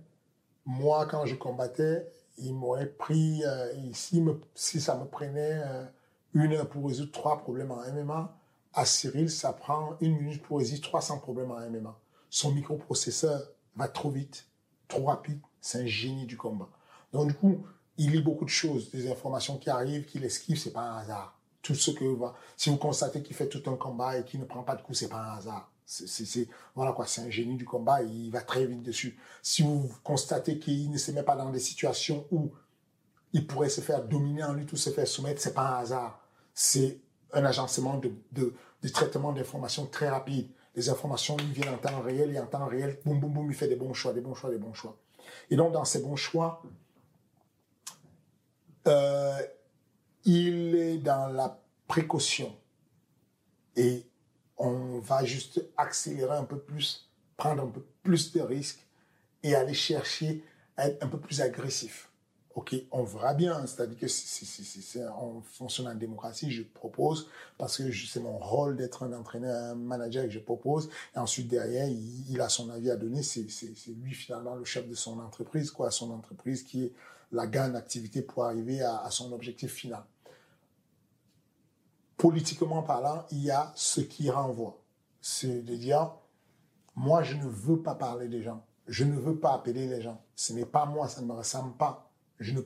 moi, 0.65 1.05
quand 1.05 1.25
je 1.25 1.35
combattais, 1.35 2.07
il 2.37 2.53
m'aurait 2.53 2.89
pris, 2.89 3.43
euh, 3.45 3.73
si 3.93 4.81
ça 4.81 4.97
me 4.97 5.05
prenait 5.05 5.61
euh, 5.65 5.85
une 6.33 6.53
heure 6.53 6.69
pour 6.69 6.87
résoudre 6.87 7.11
trois 7.11 7.39
problèmes 7.39 7.71
en 7.71 7.81
MMA, 7.91 8.35
à 8.73 8.85
Cyril, 8.85 9.29
ça 9.29 9.53
prend 9.53 9.97
une 9.99 10.15
minute 10.17 10.43
pour 10.43 10.59
résoudre 10.59 10.81
300 10.83 11.19
problèmes 11.19 11.51
en 11.51 11.59
MMA. 11.69 11.99
Son 12.29 12.51
microprocesseur 12.51 13.41
va 13.75 13.87
trop 13.87 14.11
vite, 14.11 14.48
trop 14.89 15.05
rapide. 15.05 15.39
C'est 15.61 15.83
un 15.83 15.85
génie 15.85 16.25
du 16.25 16.35
combat. 16.35 16.67
Donc, 17.13 17.29
du 17.29 17.33
coup, 17.33 17.65
il 17.97 18.11
lit 18.11 18.21
beaucoup 18.21 18.45
de 18.45 18.49
choses, 18.49 18.91
des 18.91 19.09
informations 19.09 19.57
qui 19.57 19.69
arrivent, 19.69 20.05
qu'il 20.05 20.25
esquive, 20.25 20.57
c'est 20.57 20.73
pas 20.73 20.81
un 20.81 20.97
hasard. 20.97 21.39
Tout 21.61 21.75
ce 21.75 21.91
que 21.91 22.05
va, 22.05 22.35
si 22.57 22.69
vous 22.69 22.77
constatez 22.77 23.21
qu'il 23.21 23.35
fait 23.35 23.47
tout 23.47 23.69
un 23.69 23.75
combat 23.75 24.17
et 24.17 24.23
qu'il 24.23 24.39
ne 24.39 24.45
prend 24.45 24.63
pas 24.63 24.75
de 24.75 24.81
coup, 24.81 24.93
c'est 24.93 25.09
pas 25.09 25.21
un 25.21 25.37
hasard. 25.37 25.71
C'est, 25.85 26.47
voilà 26.75 26.91
quoi, 26.93 27.07
c'est 27.07 27.21
un 27.21 27.29
génie 27.31 27.55
du 27.55 27.65
combat 27.65 28.03
il 28.03 28.29
va 28.29 28.41
très 28.41 28.65
vite 28.65 28.83
dessus. 28.83 29.17
Si 29.41 29.63
vous 29.63 29.91
constatez 30.03 30.59
qu'il 30.59 30.91
ne 30.91 30.97
se 30.97 31.11
met 31.11 31.23
pas 31.23 31.35
dans 31.35 31.49
des 31.49 31.59
situations 31.59 32.27
où 32.31 32.51
il 33.33 33.47
pourrait 33.47 33.69
se 33.69 33.81
faire 33.81 34.03
dominer 34.03 34.43
en 34.43 34.53
lui 34.53 34.67
ou 34.71 34.77
se 34.77 34.91
faire 34.91 35.07
soumettre, 35.07 35.41
c'est 35.41 35.55
pas 35.55 35.77
un 35.77 35.79
hasard. 35.79 36.21
C'est 36.53 36.99
un 37.33 37.43
agencement 37.43 37.97
de, 37.97 38.13
de 38.31 38.87
traitement 38.89 39.33
d'informations 39.33 39.87
très 39.87 40.09
rapide. 40.09 40.47
Les 40.75 40.89
informations 40.89 41.35
lui 41.37 41.51
viennent 41.51 41.73
en 41.73 41.77
temps 41.77 42.01
réel 42.01 42.31
et 42.31 42.39
en 42.39 42.45
temps 42.45 42.67
réel, 42.67 42.99
boum, 43.05 43.19
boum, 43.19 43.33
boum, 43.33 43.51
il 43.51 43.55
fait 43.55 43.67
des 43.67 43.75
bons 43.75 43.93
choix, 43.93 44.13
des 44.13 44.21
bons 44.21 44.35
choix, 44.35 44.49
des 44.49 44.57
bons 44.57 44.73
choix. 44.73 44.97
Et 45.49 45.55
donc, 45.55 45.73
dans 45.73 45.85
ces 45.85 46.01
bons 46.01 46.15
choix, 46.15 46.61
euh, 48.87 49.39
il 50.25 50.75
est 50.75 50.97
dans 50.97 51.27
la 51.27 51.59
précaution. 51.87 52.55
Et 53.75 54.05
on 54.57 54.99
va 54.99 55.23
juste 55.23 55.63
accélérer 55.77 56.35
un 56.35 56.43
peu 56.43 56.59
plus, 56.59 57.09
prendre 57.37 57.63
un 57.63 57.67
peu 57.67 57.85
plus 58.03 58.31
de 58.31 58.41
risques 58.41 58.85
et 59.43 59.55
aller 59.55 59.73
chercher 59.73 60.43
à 60.77 60.87
être 60.87 61.03
un 61.03 61.07
peu 61.07 61.19
plus 61.19 61.41
agressif. 61.41 62.08
OK, 62.59 62.75
on 62.91 63.03
verra 63.03 63.33
bien. 63.33 63.65
C'est-à-dire 63.65 63.97
que 63.97 64.09
c'est 64.09 65.07
en 65.07 65.39
fonctionne 65.39 65.87
en 65.87 65.95
démocratie, 65.95 66.51
je 66.51 66.63
propose, 66.63 67.29
parce 67.57 67.77
que 67.77 67.89
c'est 67.89 68.19
mon 68.19 68.37
rôle 68.37 68.75
d'être 68.75 69.03
un 69.03 69.13
entraîneur, 69.13 69.71
un 69.71 69.75
manager 69.75 70.25
et 70.25 70.29
je 70.29 70.39
propose. 70.39 70.89
Et 71.15 71.19
ensuite, 71.19 71.47
derrière, 71.47 71.87
il, 71.87 72.41
a 72.41 72.49
son 72.49 72.69
avis 72.69 72.91
à 72.91 72.97
donner. 72.97 73.23
C'est 73.23 73.47
lui, 73.87 74.13
finalement, 74.13 74.55
le 74.55 74.65
chef 74.65 74.89
de 74.89 74.93
son 74.93 75.21
entreprise, 75.21 75.71
quoi, 75.71 75.89
son 75.89 76.11
entreprise 76.11 76.63
qui 76.63 76.83
est 76.83 76.93
la 77.31 77.47
gagne 77.47 77.71
d'activité 77.71 78.21
pour 78.21 78.43
arriver 78.43 78.81
à, 78.81 79.07
son 79.09 79.31
objectif 79.31 79.71
final. 79.71 80.03
politiquement 82.17 82.83
parlant, 82.83 83.25
il 83.31 83.41
y 83.41 83.51
a 83.51 83.71
ce 83.75 84.01
qui 84.01 84.29
renvoie. 84.29 84.83
C'est 85.21 85.61
de 85.61 85.75
dire, 85.77 86.11
moi, 86.93 87.23
je 87.23 87.37
ne 87.37 87.45
veux 87.45 87.81
pas 87.81 87.95
parler 87.95 88.27
des 88.27 88.41
gens. 88.43 88.65
Je 88.85 89.05
ne 89.05 89.17
veux 89.17 89.39
pas 89.39 89.53
appeler 89.53 89.87
les 89.87 90.01
gens. 90.01 90.21
Ce 90.35 90.51
n'est 90.51 90.65
pas 90.65 90.85
moi, 90.85 91.07
ça 91.07 91.21
ne 91.21 91.27
me 91.27 91.33
ressemble 91.33 91.77
pas. 91.77 92.08
Je 92.39 92.53
ne, 92.55 92.61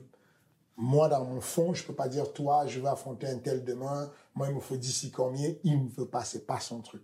moi, 0.76 1.08
dans 1.08 1.24
mon 1.24 1.40
fond, 1.40 1.72
je 1.74 1.82
ne 1.82 1.86
peux 1.86 1.94
pas 1.94 2.08
dire, 2.08 2.32
toi, 2.32 2.66
je 2.66 2.80
vais 2.80 2.88
affronter 2.88 3.26
un 3.28 3.38
tel 3.38 3.64
demain. 3.64 4.10
Moi, 4.34 4.48
il 4.48 4.54
me 4.54 4.60
faut 4.60 4.76
d'ici 4.76 5.10
combien? 5.10 5.54
Il 5.64 5.84
ne 5.84 5.88
veut 5.90 6.06
pas, 6.08 6.24
c'est 6.24 6.46
pas 6.46 6.60
son 6.60 6.80
truc. 6.80 7.02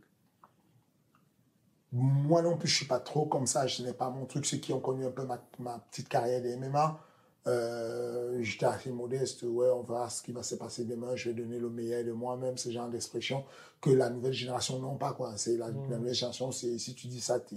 Moi 1.93 2.41
non 2.43 2.57
plus, 2.57 2.69
je 2.69 2.77
suis 2.77 2.87
pas 2.87 3.01
trop 3.01 3.27
comme 3.27 3.47
ça. 3.47 3.67
Ce 3.67 3.83
n'est 3.83 3.93
pas 3.93 4.11
mon 4.11 4.25
truc. 4.27 4.47
Ceux 4.47 4.59
qui 4.59 4.73
ont 4.73 4.81
connu 4.81 5.05
un 5.05 5.11
peu 5.11 5.25
ma, 5.25 5.43
ma 5.59 5.79
petite 5.91 6.09
carrière 6.09 6.41
de 6.41 6.55
MMA, 6.55 7.01
euh, 7.49 8.39
j'étais 8.43 8.67
assez 8.67 8.93
modeste. 8.93 9.43
Ouais, 9.43 9.69
on 9.71 9.83
verra 9.83 10.09
ce 10.09 10.23
qui 10.23 10.31
va 10.31 10.43
se 10.45 10.55
passer 10.55 10.85
demain. 10.85 11.17
Je 11.17 11.31
vais 11.31 11.35
donner 11.35 11.59
le 11.59 11.69
meilleur 11.69 12.05
de 12.05 12.13
moi-même. 12.13 12.57
Ce 12.57 12.71
genre 12.71 12.89
d'expression 12.89 13.45
que 13.81 13.91
la 13.91 14.09
nouvelle 14.09 14.33
génération 14.33 14.79
n'ont 14.79 14.97
pas, 14.97 15.15
quoi. 15.15 15.37
C'est 15.37 15.57
la, 15.57 15.69
Mmh. 15.71 15.91
la 15.91 15.99
nouvelle 15.99 16.15
génération, 16.15 16.53
c'est, 16.53 16.79
si 16.79 16.95
tu 16.95 17.09
dis 17.09 17.21
ça, 17.21 17.41
t'es, 17.41 17.57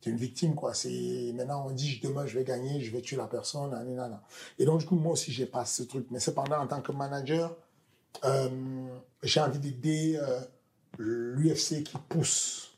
t'es, 0.00 0.10
une 0.10 0.16
victime, 0.16 0.54
quoi. 0.54 0.74
C'est, 0.74 1.32
maintenant, 1.34 1.66
on 1.68 1.70
dit, 1.70 2.00
demain, 2.02 2.26
je 2.26 2.38
vais 2.38 2.44
gagner, 2.44 2.80
je 2.80 2.92
vais 2.92 3.00
tuer 3.00 3.16
la 3.16 3.26
personne, 3.26 3.70
nanana. 3.70 4.22
Et 4.58 4.64
donc, 4.64 4.80
du 4.80 4.86
coup, 4.86 4.96
moi 4.96 5.12
aussi, 5.12 5.32
j'ai 5.32 5.46
pas 5.46 5.64
ce 5.64 5.82
truc. 5.82 6.06
Mais 6.10 6.20
cependant, 6.20 6.58
en 6.58 6.66
tant 6.66 6.80
que 6.80 6.92
manager, 6.92 7.56
euh, 8.24 8.48
j'ai 9.22 9.40
envie 9.40 9.58
d'aider 9.58 10.18
euh, 10.20 10.40
l'UFC 10.98 11.82
qui 11.82 11.96
pousse. 12.08 12.76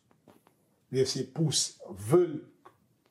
L'UFC 0.93 1.33
pousse, 1.33 1.79
veulent 1.91 2.45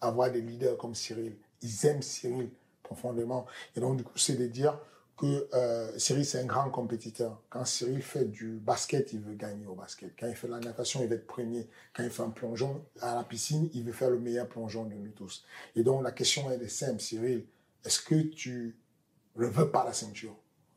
avoir 0.02 0.32
des 0.32 0.42
leaders 0.42 0.78
comme 0.78 0.96
Cyril. 0.96 1.36
Ils 1.62 1.86
aiment 1.86 2.02
Cyril 2.02 2.50
profondément. 2.84 3.46
Et 3.76 3.80
donc, 3.80 3.98
du 3.98 4.04
coup, 4.04 4.18
c'est 4.18 4.36
de 4.36 4.48
dire 4.48 4.78
que 5.20 5.50
euh, 5.54 5.98
Cyril, 5.98 6.26
c'est 6.26 6.40
un 6.40 6.46
grand 6.46 6.70
compétiteur. 6.70 7.42
Quand 7.50 7.66
Cyril 7.66 8.02
fait 8.02 8.26
du 8.26 8.58
basket, 8.58 9.12
il 9.12 9.20
veut 9.20 9.34
gagner 9.34 9.66
au 9.66 9.76
basket. 9.76 10.14
Quand 10.18 10.28
il 10.28 10.36
fait 10.36 10.48
la 10.48 10.60
natation, 10.60 11.02
il 11.02 11.08
veut 11.08 11.16
être 11.16 11.28
premier. 11.28 11.68
Quand 11.94 12.04
il 12.04 12.10
fait 12.10 12.24
un 12.24 12.30
plongeon 12.30 12.86
à 13.02 13.16
la 13.16 13.24
piscine, 13.24 13.70
il 13.74 13.84
veut 13.84 13.92
faire 13.92 14.10
le 14.10 14.20
meilleur 14.20 14.48
plongeon 14.48 14.86
de 14.86 14.94
nous 14.94 15.12
tous. 15.12 15.44
Et 15.76 15.84
donc, 15.84 16.04
la 16.04 16.12
question 16.12 16.50
est 16.50 16.68
simple, 16.68 17.02
Cyril. 17.02 17.46
Est-ce 17.84 18.00
que 18.00 18.16
tu 18.16 18.78
ne 19.36 19.46
veux 19.46 19.70
pas 19.70 19.84
la 19.84 19.94
ceinture? 19.94 20.36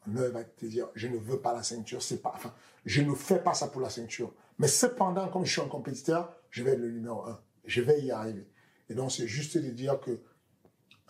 Ne 0.09 0.25
va 0.25 0.43
te 0.43 0.67
dire, 0.67 0.89
je 0.95 1.07
ne 1.07 1.17
veux 1.17 1.41
pas 1.41 1.55
la 1.55 1.63
ceinture. 1.63 2.03
C'est 2.03 2.21
pas, 2.21 2.33
enfin, 2.35 2.53
je 2.85 3.03
ne 3.03 3.15
fais 3.15 3.39
pas 3.39 3.55
ça 3.55 3.69
pour 3.69 3.81
la 3.81 3.91
ceinture. 3.91 4.35
Mais 4.59 4.69
cependant, 4.69 5.29
comme 5.29 5.45
je 5.45 5.53
suis 5.53 5.61
un 5.61 5.69
compétiteur, 5.69 6.35
je 6.51 6.65
vais 6.65 6.73
être 6.73 6.81
le 6.81 6.91
numéro 6.91 7.25
un. 7.27 7.41
Je 7.65 7.81
vais 7.81 8.01
y 8.03 8.11
arriver. 8.11 8.49
Et 8.89 8.95
donc, 8.95 9.13
c'est 9.13 9.29
juste 9.29 9.57
de 9.57 9.71
dire 9.71 10.01
que 10.01 10.21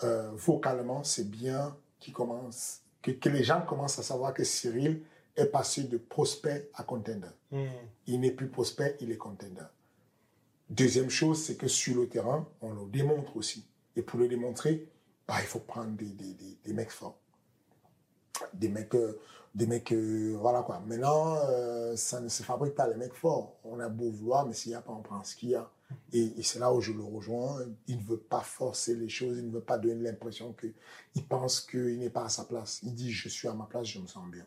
euh, 0.04 0.30
vocalement, 0.34 1.02
c'est 1.02 1.30
bien 1.30 1.76
qu'il 1.98 2.12
commence, 2.12 2.81
que, 3.02 3.10
que 3.10 3.28
les 3.28 3.44
gens 3.44 3.62
commencent 3.62 3.98
à 3.98 4.02
savoir 4.02 4.32
que 4.32 4.44
Cyril 4.44 5.02
est 5.36 5.46
passé 5.46 5.84
de 5.84 5.98
prospect 5.98 6.70
à 6.74 6.84
contender. 6.84 7.28
Mmh. 7.50 7.64
Il 8.06 8.20
n'est 8.20 8.30
plus 8.32 8.48
prospect, 8.48 8.96
il 9.00 9.10
est 9.10 9.16
contender. 9.16 9.62
Deuxième 10.68 11.10
chose, 11.10 11.42
c'est 11.44 11.56
que 11.56 11.68
sur 11.68 11.96
le 11.96 12.08
terrain, 12.08 12.48
on 12.60 12.72
le 12.72 12.86
démontre 12.90 13.36
aussi. 13.36 13.66
Et 13.96 14.02
pour 14.02 14.18
le 14.18 14.28
démontrer, 14.28 14.88
bah, 15.26 15.36
il 15.40 15.46
faut 15.46 15.58
prendre 15.58 15.96
des, 15.96 16.06
des, 16.06 16.34
des, 16.34 16.58
des 16.64 16.72
mecs 16.72 16.90
forts. 16.90 17.18
Des 18.54 18.68
mecs, 18.68 18.94
euh, 18.94 19.20
des 19.54 19.66
mecs 19.66 19.92
euh, 19.92 20.36
voilà 20.40 20.62
quoi. 20.62 20.80
Maintenant, 20.86 21.36
euh, 21.44 21.94
ça 21.96 22.20
ne 22.20 22.28
se 22.28 22.42
fabrique 22.42 22.74
pas 22.74 22.88
les 22.88 22.96
mecs 22.96 23.14
forts. 23.14 23.56
On 23.64 23.78
a 23.80 23.88
beau 23.88 24.10
vouloir, 24.10 24.46
mais 24.46 24.54
s'il 24.54 24.70
n'y 24.70 24.76
a 24.76 24.80
pas, 24.80 24.92
on 24.92 25.02
prend 25.02 25.22
ce 25.22 25.36
qu'il 25.36 25.50
y 25.50 25.54
a. 25.54 25.70
Et, 26.12 26.42
c'est 26.42 26.58
là 26.58 26.72
où 26.72 26.80
je 26.80 26.92
le 26.92 27.02
rejoins. 27.02 27.60
Il 27.86 27.98
ne 27.98 28.04
veut 28.04 28.18
pas 28.18 28.40
forcer 28.40 28.94
les 28.94 29.08
choses, 29.08 29.38
il 29.38 29.46
ne 29.46 29.52
veut 29.52 29.60
pas 29.60 29.78
donner 29.78 30.02
l'impression 30.02 30.54
qu'il 30.54 31.26
pense 31.26 31.60
qu'il 31.60 31.98
n'est 31.98 32.10
pas 32.10 32.24
à 32.24 32.28
sa 32.28 32.44
place. 32.44 32.80
Il 32.82 32.94
dit, 32.94 33.12
je 33.12 33.28
suis 33.28 33.48
à 33.48 33.54
ma 33.54 33.66
place, 33.66 33.86
je 33.86 33.98
me 33.98 34.06
sens 34.06 34.28
bien. 34.30 34.46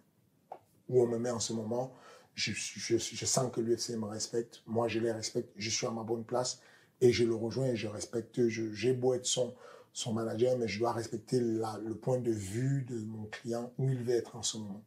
Où 0.89 1.01
on 1.01 1.07
me 1.07 1.17
met 1.17 1.31
en 1.31 1.39
ce 1.39 1.53
moment, 1.53 1.93
je, 2.35 3.25
sens 3.25 3.51
que 3.51 3.61
l'UFC 3.61 3.91
me 3.91 4.05
respecte, 4.05 4.61
moi 4.67 4.87
je 4.87 4.99
les 4.99 5.11
respecte, 5.11 5.51
je 5.55 5.69
suis 5.69 5.87
à 5.87 5.91
ma 5.91 6.03
bonne 6.03 6.25
place 6.25 6.59
et 7.01 7.11
je 7.11 7.23
le 7.23 7.33
rejoins 7.33 7.67
et 7.67 7.75
je 7.75 7.87
respecte. 7.87 8.47
J'ai 8.47 8.93
beau 8.93 9.13
être 9.13 9.25
son, 9.25 9.55
son 9.93 10.13
manager, 10.13 10.57
mais 10.57 10.67
je 10.67 10.79
dois 10.79 10.91
respecter 10.91 11.39
le 11.39 11.95
point 11.95 12.19
de 12.19 12.31
vue 12.31 12.83
de 12.83 12.99
mon 12.99 13.25
client 13.25 13.73
où 13.77 13.89
il 13.89 14.03
veut 14.03 14.15
être 14.15 14.35
en 14.35 14.43
ce 14.43 14.57
moment. 14.57 14.83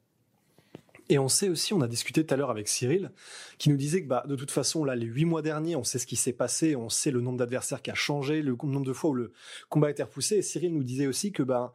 Et 1.08 1.18
on 1.18 1.28
sait 1.28 1.48
aussi, 1.48 1.72
on 1.72 1.80
a 1.80 1.88
discuté 1.88 2.24
tout 2.24 2.34
à 2.34 2.36
l'heure 2.36 2.50
avec 2.50 2.68
Cyril, 2.68 3.12
qui 3.58 3.70
nous 3.70 3.76
disait 3.76 4.02
que 4.02 4.08
bah, 4.08 4.24
de 4.28 4.36
toute 4.36 4.50
façon, 4.50 4.84
là, 4.84 4.94
les 4.94 5.06
huit 5.06 5.24
mois 5.24 5.42
derniers, 5.42 5.76
on 5.76 5.84
sait 5.84 5.98
ce 5.98 6.06
qui 6.06 6.16
s'est 6.16 6.32
passé, 6.32 6.76
on 6.76 6.88
sait 6.88 7.10
le 7.10 7.20
nombre 7.20 7.38
d'adversaires 7.38 7.80
qui 7.80 7.90
a 7.90 7.94
changé, 7.94 8.42
le 8.42 8.56
nombre 8.62 8.86
de 8.86 8.92
fois 8.92 9.10
où 9.10 9.14
le 9.14 9.32
combat 9.70 9.88
a 9.88 9.90
été 9.90 10.02
repoussé. 10.02 10.36
Et 10.36 10.42
Cyril 10.42 10.74
nous 10.74 10.84
disait 10.84 11.06
aussi 11.06 11.32
que 11.32 11.42
bah, 11.42 11.72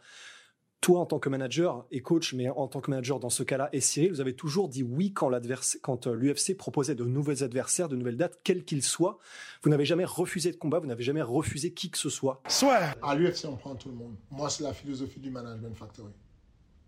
toi, 0.84 1.00
en 1.00 1.06
tant 1.06 1.18
que 1.18 1.30
manager 1.30 1.86
et 1.92 2.02
coach, 2.02 2.34
mais 2.34 2.50
en 2.50 2.68
tant 2.68 2.82
que 2.82 2.92
manager 2.92 3.20
dans 3.20 3.30
ce 3.30 3.42
cas-là, 3.42 3.70
et 3.72 3.80
Cyril, 3.80 4.12
vous 4.12 4.22
avez 4.22 4.36
toujours 4.36 4.68
dit 4.68 4.84
oui 4.84 5.14
quand 5.14 5.32
euh, 5.32 6.14
l'UFC 6.14 6.58
proposait 6.58 6.94
de 6.94 7.06
nouveaux 7.06 7.42
adversaires, 7.42 7.88
de 7.88 7.96
nouvelles 7.96 8.18
dates, 8.18 8.40
quels 8.44 8.66
qu'ils 8.66 8.84
soient. 8.84 9.18
Vous 9.64 9.70
n'avez 9.70 9.86
jamais 9.86 10.04
refusé 10.04 10.52
de 10.52 10.58
combat, 10.58 10.80
vous 10.80 10.88
n'avez 10.88 11.04
jamais 11.04 11.22
refusé 11.22 11.74
qui 11.74 11.90
que 11.90 11.98
ce 11.98 12.10
soit. 12.10 12.42
Soit. 12.50 12.96
À 13.02 13.16
l'UFC, 13.16 13.46
on 13.46 13.56
prend 13.56 13.76
tout 13.76 13.90
le 13.90 13.96
monde. 13.96 14.16
Moi, 14.30 14.50
c'est 14.50 14.64
la 14.64 14.74
philosophie 14.74 15.22
du 15.22 15.32
Management 15.32 15.74
Factory. 15.74 16.12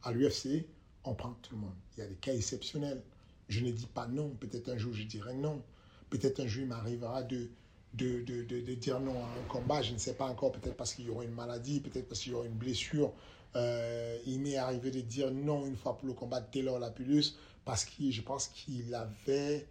À 0.03 0.11
l'UFC, 0.11 0.65
on 1.05 1.13
prend 1.13 1.35
tout 1.41 1.55
le 1.55 1.61
monde. 1.61 1.75
Il 1.97 2.01
y 2.01 2.03
a 2.03 2.07
des 2.07 2.15
cas 2.15 2.33
exceptionnels. 2.33 3.01
Je 3.47 3.61
ne 3.61 3.71
dis 3.71 3.87
pas 3.87 4.07
non. 4.07 4.29
Peut-être 4.39 4.69
un 4.69 4.77
jour, 4.77 4.93
je 4.93 5.03
dirai 5.03 5.33
non. 5.33 5.61
Peut-être 6.09 6.39
un 6.39 6.47
jour, 6.47 6.63
il 6.63 6.69
m'arrivera 6.69 7.23
de, 7.23 7.49
de, 7.93 8.21
de, 8.21 8.43
de, 8.43 8.73
dire 8.73 8.99
non 8.99 9.13
à 9.23 9.27
un 9.27 9.47
combat. 9.47 9.81
Je 9.81 9.93
ne 9.93 9.97
sais 9.97 10.13
pas 10.13 10.25
encore. 10.25 10.51
Peut-être 10.51 10.75
parce 10.75 10.93
qu'il 10.93 11.05
y 11.05 11.09
aura 11.09 11.23
une 11.23 11.33
maladie, 11.33 11.79
peut-être 11.79 12.07
parce 12.07 12.21
qu'il 12.21 12.31
y 12.31 12.35
aura 12.35 12.45
une 12.45 12.53
blessure. 12.53 13.13
Euh, 13.55 14.17
il 14.25 14.39
m'est 14.41 14.57
arrivé 14.57 14.91
de 14.91 15.01
dire 15.01 15.31
non 15.31 15.65
une 15.65 15.77
fois 15.77 15.97
pour 15.97 16.07
le 16.07 16.13
combat 16.13 16.41
de 16.41 16.51
Taylor 16.51 16.77
Lapulus 16.77 17.37
parce 17.63 17.85
que 17.85 18.11
je 18.11 18.21
pense 18.21 18.49
qu'il 18.49 18.93
avait 18.93 19.65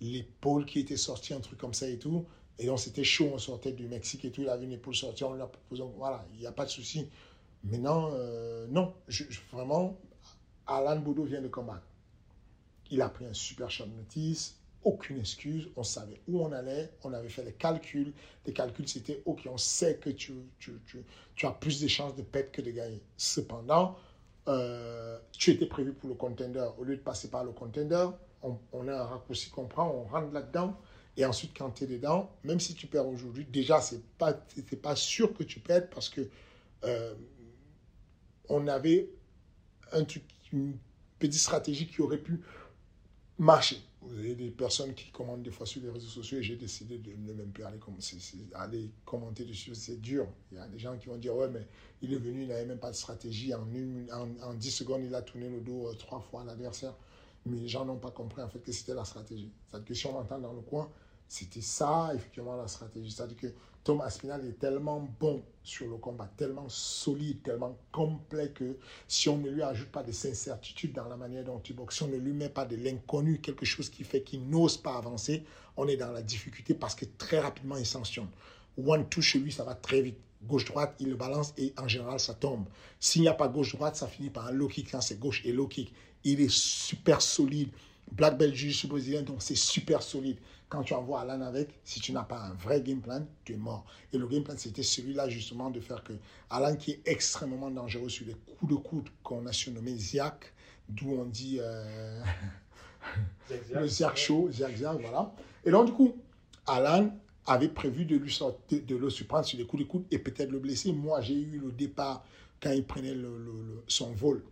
l'épaule 0.00 0.66
qui 0.66 0.80
était 0.80 0.96
sortie, 0.96 1.34
un 1.34 1.40
truc 1.40 1.58
comme 1.58 1.74
ça 1.74 1.88
et 1.88 1.98
tout. 1.98 2.24
Et 2.58 2.66
donc, 2.66 2.80
c'était 2.80 3.04
chaud. 3.04 3.30
On 3.32 3.38
sortait 3.38 3.72
du 3.72 3.86
Mexique 3.86 4.24
et 4.24 4.30
tout. 4.30 4.42
Il 4.42 4.48
avait 4.48 4.64
une 4.64 4.72
épaule 4.72 4.94
sortie. 4.94 5.24
On 5.24 5.34
lui 5.34 5.42
a 5.42 5.46
proposé. 5.46 5.82
Voilà, 5.96 6.26
il 6.34 6.40
n'y 6.40 6.46
a 6.46 6.52
pas 6.52 6.64
de 6.64 6.70
souci. 6.70 7.08
Maintenant, 7.64 8.10
euh, 8.12 8.66
non. 8.68 8.94
Je, 9.06 9.24
je, 9.28 9.40
vraiment, 9.52 9.96
Alan 10.68 10.96
Boudou 11.00 11.24
vient 11.24 11.40
de 11.40 11.48
combattre. 11.48 11.86
Il 12.90 13.02
a 13.02 13.08
pris 13.08 13.26
un 13.26 13.34
super 13.34 13.70
short 13.70 13.90
notice, 13.90 14.58
aucune 14.84 15.18
excuse, 15.18 15.68
on 15.76 15.82
savait 15.82 16.20
où 16.28 16.40
on 16.40 16.52
allait, 16.52 16.92
on 17.02 17.12
avait 17.12 17.28
fait 17.28 17.44
les 17.44 17.52
calculs. 17.52 18.12
Les 18.46 18.52
calculs, 18.52 18.88
c'était 18.88 19.22
OK, 19.26 19.48
on 19.50 19.58
sait 19.58 19.96
que 19.96 20.10
tu, 20.10 20.32
tu, 20.58 20.72
tu, 20.86 20.98
tu, 21.34 21.46
as 21.46 21.50
plus 21.50 21.80
de 21.80 21.88
chances 21.88 22.14
de 22.14 22.22
perdre 22.22 22.50
que 22.52 22.62
de 22.62 22.70
gagner. 22.70 23.02
Cependant, 23.16 23.96
euh, 24.46 25.18
tu 25.32 25.50
étais 25.50 25.66
prévu 25.66 25.92
pour 25.92 26.08
le 26.08 26.14
contender. 26.14 26.66
Au 26.78 26.84
lieu 26.84 26.96
de 26.96 27.02
passer 27.02 27.28
par 27.28 27.44
le 27.44 27.50
contender, 27.52 28.08
on, 28.42 28.56
on 28.72 28.88
a 28.88 28.94
un 28.94 29.04
raccourci 29.04 29.50
qu'on 29.50 29.66
prend, 29.66 29.90
on 29.90 30.04
rentre 30.04 30.32
là-dedans. 30.32 30.76
Et 31.16 31.24
ensuite, 31.24 31.50
quand 31.58 31.70
tu 31.70 31.84
es 31.84 31.86
dedans, 31.88 32.30
même 32.44 32.60
si 32.60 32.74
tu 32.74 32.86
perds 32.86 33.08
aujourd'hui, 33.08 33.44
déjà, 33.44 33.80
ce 33.80 33.96
n'est 33.96 34.02
pas, 34.18 34.32
pas 34.80 34.94
sûr 34.94 35.34
que 35.34 35.42
tu 35.42 35.58
perdes 35.58 35.88
parce 35.90 36.08
que 36.08 36.28
euh, 36.84 37.14
on 38.48 38.68
avait 38.68 39.10
un 39.92 40.04
truc, 40.04 40.22
une 40.52 40.76
petite 41.18 41.40
stratégie 41.40 41.86
qui 41.86 42.00
aurait 42.00 42.18
pu 42.18 42.40
marcher. 43.38 43.80
Vous 44.02 44.18
avez 44.18 44.34
des 44.34 44.50
personnes 44.50 44.94
qui 44.94 45.10
commandent 45.10 45.42
des 45.42 45.50
fois 45.50 45.66
sur 45.66 45.82
les 45.82 45.90
réseaux 45.90 46.08
sociaux 46.08 46.38
et 46.38 46.42
j'ai 46.42 46.56
décidé 46.56 46.98
de 46.98 47.10
ne 47.10 47.32
même 47.32 47.50
plus 47.50 47.64
aller, 47.64 47.78
commenter 49.04 49.44
dessus. 49.44 49.74
C'est 49.74 50.00
dur. 50.00 50.26
Il 50.52 50.58
y 50.58 50.60
a 50.60 50.68
des 50.68 50.78
gens 50.78 50.96
qui 50.96 51.06
vont 51.08 51.16
dire 51.16 51.34
Ouais, 51.34 51.48
mais 51.48 51.66
il 52.00 52.12
est 52.12 52.18
venu, 52.18 52.42
il 52.42 52.48
n'avait 52.48 52.64
même 52.64 52.78
pas 52.78 52.90
de 52.90 52.96
stratégie. 52.96 53.52
En, 53.54 53.66
une, 53.72 54.08
en, 54.12 54.28
en, 54.42 54.54
10 54.54 54.70
secondes, 54.70 55.02
il 55.04 55.14
a 55.14 55.22
tourné 55.22 55.48
le 55.48 55.60
dos 55.60 55.88
euh, 55.88 55.94
trois 55.94 56.20
fois 56.20 56.42
à 56.42 56.44
l'adversaire. 56.44 56.94
Mais 57.46 57.58
les 57.58 57.68
gens 57.68 57.84
n'ont 57.84 57.98
pas 57.98 58.10
compris 58.10 58.42
en 58.42 58.48
fait 58.48 58.60
que 58.60 58.72
c'était 58.72 58.94
la 58.94 59.04
stratégie. 59.04 59.50
Cette 59.70 59.84
question, 59.84 60.16
on 60.16 60.20
entend 60.20 60.38
dans 60.38 60.52
le 60.52 60.60
coin, 60.60 60.90
c'était 61.28 61.60
ça, 61.60 62.10
effectivement, 62.14 62.56
la 62.56 62.68
stratégie. 62.68 63.10
C'est-à-dire 63.10 63.36
que 63.36 63.46
Tom 63.84 64.00
Aspinall 64.00 64.44
est 64.46 64.58
tellement 64.58 65.08
bon 65.18 65.42
sur 65.62 65.86
le 65.88 65.96
combat, 65.96 66.30
tellement 66.36 66.68
solide, 66.68 67.42
tellement 67.42 67.76
complet 67.92 68.50
que 68.50 68.76
si 69.06 69.28
on 69.28 69.38
ne 69.38 69.48
lui 69.48 69.62
ajoute 69.62 69.88
pas 69.88 70.02
de 70.02 70.10
incertitudes 70.10 70.92
dans 70.92 71.08
la 71.08 71.16
manière 71.16 71.44
dont 71.44 71.60
il 71.60 71.74
boxe, 71.74 71.96
si 71.96 72.02
on 72.02 72.08
ne 72.08 72.16
lui 72.16 72.32
met 72.32 72.48
pas 72.48 72.64
de 72.64 72.76
l'inconnu, 72.76 73.40
quelque 73.40 73.64
chose 73.64 73.88
qui 73.88 74.04
fait 74.04 74.22
qu'il 74.22 74.48
n'ose 74.48 74.76
pas 74.76 74.96
avancer, 74.96 75.44
on 75.76 75.86
est 75.88 75.96
dans 75.96 76.12
la 76.12 76.22
difficulté 76.22 76.74
parce 76.74 76.94
que 76.94 77.04
très 77.16 77.40
rapidement 77.40 77.76
il 77.76 77.86
sanctionne. 77.86 78.28
One-two 78.76 79.22
chez 79.22 79.38
lui, 79.38 79.52
ça 79.52 79.64
va 79.64 79.74
très 79.74 80.02
vite. 80.02 80.18
Gauche-droite, 80.42 80.94
il 81.00 81.08
le 81.08 81.16
balance 81.16 81.52
et 81.56 81.72
en 81.78 81.88
général, 81.88 82.20
ça 82.20 82.34
tombe. 82.34 82.66
S'il 83.00 83.22
n'y 83.22 83.28
a 83.28 83.34
pas 83.34 83.48
gauche-droite, 83.48 83.96
ça 83.96 84.06
finit 84.06 84.30
par 84.30 84.46
un 84.46 84.52
low 84.52 84.68
kick 84.68 84.90
quand 84.90 85.00
c'est 85.00 85.18
gauche 85.18 85.42
et 85.44 85.52
low 85.52 85.66
kick. 85.66 85.92
Il 86.24 86.40
est 86.40 86.50
super 86.50 87.20
solide. 87.20 87.70
Black 88.12 88.38
belt 88.38 88.54
jiu 88.54 88.86
brésilien, 88.86 89.22
donc 89.22 89.42
c'est 89.42 89.56
super 89.56 90.02
solide. 90.02 90.38
Quand 90.68 90.82
tu 90.82 90.92
envoies 90.92 91.20
Alan 91.20 91.40
avec, 91.40 91.80
si 91.82 92.00
tu 92.00 92.12
n'as 92.12 92.24
pas 92.24 92.40
un 92.40 92.52
vrai 92.54 92.82
game 92.82 93.00
plan, 93.00 93.26
tu 93.44 93.54
es 93.54 93.56
mort. 93.56 93.86
Et 94.12 94.18
le 94.18 94.26
game 94.26 94.42
plan, 94.42 94.54
c'était 94.56 94.82
celui-là 94.82 95.28
justement 95.28 95.70
de 95.70 95.80
faire 95.80 96.04
que 96.04 96.12
Alan, 96.50 96.76
qui 96.76 96.92
est 96.92 97.00
extrêmement 97.06 97.70
dangereux 97.70 98.10
sur 98.10 98.26
les 98.26 98.34
coups 98.34 98.72
de 98.72 98.76
coude 98.76 99.08
qu'on 99.22 99.46
a 99.46 99.52
surnommé 99.52 99.96
Ziak, 99.96 100.52
d'où 100.88 101.12
on 101.12 101.24
dit 101.24 101.58
euh, 101.60 102.22
le 103.74 103.86
Ziak 103.86 104.16
chaud, 104.16 104.50
Ziak 104.50 104.76
Ziak, 104.76 105.00
voilà. 105.00 105.32
Et 105.64 105.70
donc 105.70 105.86
du 105.86 105.92
coup, 105.92 106.14
Alan 106.66 107.10
avait 107.46 107.68
prévu 107.68 108.04
de 108.04 108.16
lui 108.16 108.32
sortir, 108.32 108.82
de 108.86 108.96
le 108.96 109.08
surprendre 109.08 109.46
sur 109.46 109.58
les 109.58 109.66
coups 109.66 109.84
de 109.84 109.88
coude 109.88 110.04
et 110.10 110.18
peut-être 110.18 110.50
le 110.50 110.58
blesser. 110.58 110.92
Moi, 110.92 111.22
j'ai 111.22 111.34
eu 111.34 111.58
le 111.58 111.72
départ 111.72 112.24
quand 112.62 112.70
il 112.70 112.84
prenait 112.84 113.14
le, 113.14 113.38
le, 113.38 113.52
le, 113.62 113.84
son 113.86 114.12
vol 114.12 114.44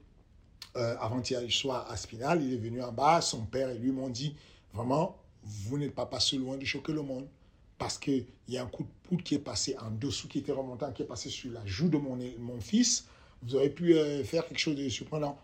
euh, 0.76 0.96
avant-hier 0.98 1.42
soir 1.50 1.90
à 1.90 1.96
Spinal. 1.96 2.42
Il 2.42 2.54
est 2.54 2.58
venu 2.58 2.82
en 2.82 2.92
bas. 2.92 3.20
Son 3.20 3.44
père 3.44 3.68
et 3.68 3.78
lui 3.78 3.92
m'ont 3.92 4.08
dit 4.08 4.34
vraiment, 4.72 5.18
vous 5.46 5.78
n'êtes 5.78 5.94
pas 5.94 6.06
passé 6.06 6.36
loin 6.36 6.56
de 6.56 6.64
choquer 6.64 6.92
le 6.92 7.02
monde. 7.02 7.26
Parce 7.78 7.98
qu'il 7.98 8.24
y 8.48 8.56
a 8.56 8.62
un 8.62 8.66
coup 8.66 8.84
de 8.84 8.88
poudre 9.02 9.22
qui 9.22 9.34
est 9.34 9.38
passé 9.38 9.76
en 9.78 9.90
dessous, 9.90 10.28
qui 10.28 10.38
était 10.38 10.52
remontant, 10.52 10.92
qui 10.92 11.02
est 11.02 11.06
passé 11.06 11.28
sur 11.28 11.52
la 11.52 11.64
joue 11.66 11.88
de 11.88 11.98
mon, 11.98 12.18
fils. 12.60 13.06
Vous 13.42 13.54
auriez 13.54 13.68
pu 13.68 13.94
euh, 13.94 14.24
faire 14.24 14.46
quelque 14.46 14.58
chose 14.58 14.76
de 14.76 14.88
surprenant. 14.88 15.38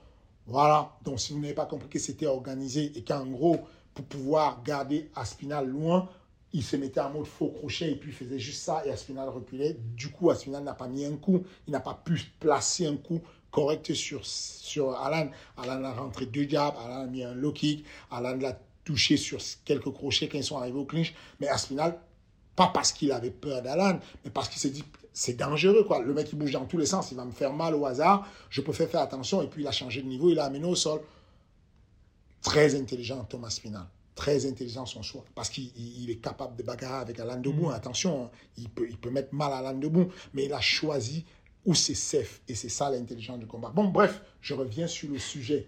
Voilà. 0.47 0.97
Donc, 1.05 1.21
si 1.21 1.35
vous 1.35 1.41
n'avez 1.41 1.55
pas 1.55 1.67
compris 1.67 1.91
que 1.91 1.99
c'était 1.99 2.27
organisé 2.27 2.91
et 2.97 3.03
qu'en 3.03 3.27
gros, 3.27 3.59
pour 3.95 4.05
pouvoir 4.07 4.63
garder 4.63 5.11
Aspinal 5.15 5.69
loin, 5.69 6.09
il 6.55 6.63
se 6.63 6.77
mettait 6.77 7.01
en 7.01 7.11
mode 7.11 7.27
faux 7.27 7.49
crochet 7.49 7.93
et 7.93 7.97
puis 7.97 8.13
faisait 8.13 8.39
juste 8.39 8.63
ça 8.63 8.83
et 8.87 8.91
Aspinal 8.91 9.29
reculait. 9.29 9.77
Du 9.95 10.09
coup, 10.09 10.31
Aspinal 10.31 10.65
n'a 10.65 10.75
pas 10.75 10.89
mis 10.89 11.05
un 11.05 11.17
coup, 11.17 11.43
il 11.67 11.73
n'a 11.73 11.81
pas 11.81 12.01
pu 12.03 12.21
placer 12.41 12.87
un 12.87 12.97
coup 12.97 13.21
correct 13.51 13.93
sur, 13.93 14.25
sur 14.25 14.93
Alan. 14.93 15.31
Alan 15.57 15.85
a 15.85 15.93
rentré 15.93 16.27
deux 16.27 16.49
jabs, 16.49 16.75
Alan 16.83 17.03
a 17.03 17.07
mis 17.07 17.23
un 17.23 17.35
low 17.35 17.53
kick, 17.53 17.85
Alan 18.11 18.37
l'a 18.37 18.59
touché 18.85 19.17
sur 19.17 19.39
quelques 19.65 19.93
crochets 19.93 20.29
quand 20.29 20.39
ils 20.39 20.45
sont 20.45 20.59
arrivés 20.59 20.79
au 20.79 20.85
clinch. 20.85 21.15
Mais 21.41 21.49
Aspinal, 21.49 21.99
pas 22.57 22.69
parce 22.69 22.93
qu'il 22.93 23.13
avait 23.13 23.31
peur 23.31 23.63
d'Alan, 23.63 23.99
mais 24.25 24.31
parce 24.31 24.49
qu'il 24.49 24.61
s'est 24.61 24.71
dit 24.71 24.85
c'est 25.13 25.37
dangereux 25.37 25.85
quoi. 25.85 26.01
Le 26.01 26.15
mec 26.15 26.29
il 26.33 26.39
bouge 26.39 26.53
dans 26.53 26.65
tous 26.65 26.79
les 26.79 26.87
sens, 26.87 27.11
il 27.11 27.17
va 27.17 27.25
me 27.25 27.33
faire 27.33 27.53
mal 27.53 27.75
au 27.75 27.87
hasard. 27.87 28.27
Je 28.51 28.61
préfère 28.61 28.89
faire 28.89 29.03
attention 29.03 29.43
et 29.43 29.47
puis 29.47 29.63
il 29.63 29.67
a 29.67 29.73
changé 29.73 30.03
de 30.03 30.09
niveau, 30.09 30.31
il 30.31 30.39
a 30.39 30.45
amené 30.45 30.67
au 30.67 30.75
sol. 30.75 31.01
Très 32.43 32.75
intelligent 32.75 33.25
Thomas 33.25 33.51
Spinal 33.51 33.87
très 34.15 34.47
intelligent 34.47 34.87
son 34.87 35.03
choix 35.03 35.25
parce 35.35 35.49
qu'il 35.49 36.09
est 36.09 36.23
capable 36.23 36.57
de 36.57 36.63
bagarrer 36.63 37.01
avec 37.01 37.19
Alain 37.19 37.39
Debout. 37.39 37.71
Mm. 37.71 37.75
Attention, 37.75 38.25
hein, 38.25 38.31
il, 38.57 38.69
peut, 38.69 38.87
il 38.89 38.99
peut 38.99 39.11
mettre 39.11 39.35
mal 39.35 39.53
à 39.53 39.59
Alain 39.59 39.75
Debout, 39.75 40.11
mais 40.35 40.45
il 40.45 40.53
a 40.53 40.61
choisi 40.61 41.25
où 41.65 41.75
c'est 41.75 41.95
safe 41.95 42.41
et 42.49 42.55
c'est 42.55 42.69
ça 42.69 42.91
l'intelligence 42.91 43.39
du 43.39 43.47
combat. 43.47 43.71
Bon, 43.71 43.89
bref, 43.89 44.23
je 44.41 44.55
reviens 44.55 44.87
sur 44.87 45.11
le 45.11 45.19
sujet 45.19 45.67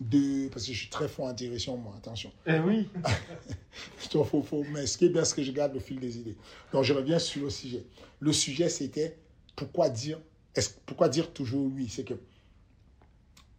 de. 0.00 0.48
Parce 0.48 0.66
que 0.66 0.72
je 0.72 0.78
suis 0.78 0.90
très 0.90 1.08
fort 1.08 1.26
en 1.26 1.32
direction, 1.32 1.76
moi, 1.76 1.94
attention. 1.96 2.32
Eh 2.46 2.58
oui 2.58 2.88
faut, 3.96 4.42
faut 4.42 4.64
m'expliquer 4.64 5.12
bien 5.12 5.24
ce 5.24 5.34
que 5.34 5.42
je 5.42 5.52
garde 5.52 5.74
le 5.74 5.80
fil 5.80 5.98
des 5.98 6.18
idées. 6.18 6.36
Donc, 6.72 6.84
je 6.84 6.92
reviens 6.92 7.18
sur 7.18 7.42
le 7.42 7.50
sujet. 7.50 7.84
Le 8.20 8.32
sujet, 8.32 8.68
c'était 8.68 9.16
pourquoi 9.54 9.88
dire, 9.88 10.20
est 10.54 10.80
pourquoi 10.86 11.08
dire 11.08 11.32
toujours 11.32 11.66
oui? 11.72 11.88
C'est 11.88 12.04
que 12.04 12.14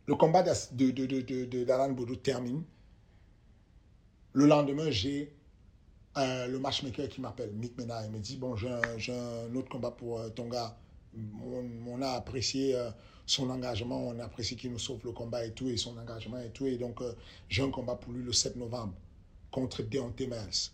le 0.06 0.16
combat 0.16 0.42
d'Alan 0.44 0.60
de, 0.72 0.92
de, 0.92 1.22
de, 1.46 1.94
Bodo 1.94 2.16
termine 2.16 2.64
le 4.38 4.46
lendemain, 4.46 4.92
j'ai 4.92 5.34
euh, 6.18 6.48
le 6.48 6.60
matchmaker 6.60 7.10
qui 7.10 7.22
m'appelle, 7.22 7.52
Mick 7.54 7.76
Mena. 7.78 8.06
Il 8.06 8.12
me 8.12 8.20
dit 8.20 8.38
Bon, 8.38 8.56
j'ai 8.56 8.70
un, 8.70 9.56
autre 9.56 9.70
combat 9.70 9.90
pour 9.90 10.20
euh, 10.20 10.30
ton 10.30 10.48
gars. 10.48 10.78
On, 11.88 12.02
a 12.04 12.10
apprécié 12.12 12.76
euh, 12.76 12.92
son 13.28 13.50
engagement, 13.52 14.00
on 14.08 14.18
a 14.20 14.24
apprécié 14.24 14.58
qu'il 14.58 14.72
nous 14.72 14.80
sauve 14.80 15.02
le 15.04 15.12
combat 15.12 15.46
et 15.46 15.52
tout, 15.52 15.68
et 15.68 15.78
son 15.78 15.96
engagement 15.98 16.40
et 16.40 16.50
tout. 16.50 16.66
Et 16.66 16.78
donc, 16.78 17.02
j'ai 17.50 17.62
un 17.62 17.70
combat 17.70 17.96
pour 17.96 18.14
lui 18.14 18.24
le 18.24 18.34
7 18.34 18.56
novembre 18.56 18.94
contre 19.52 19.84
Deontay 19.84 20.28
Miles 20.28 20.72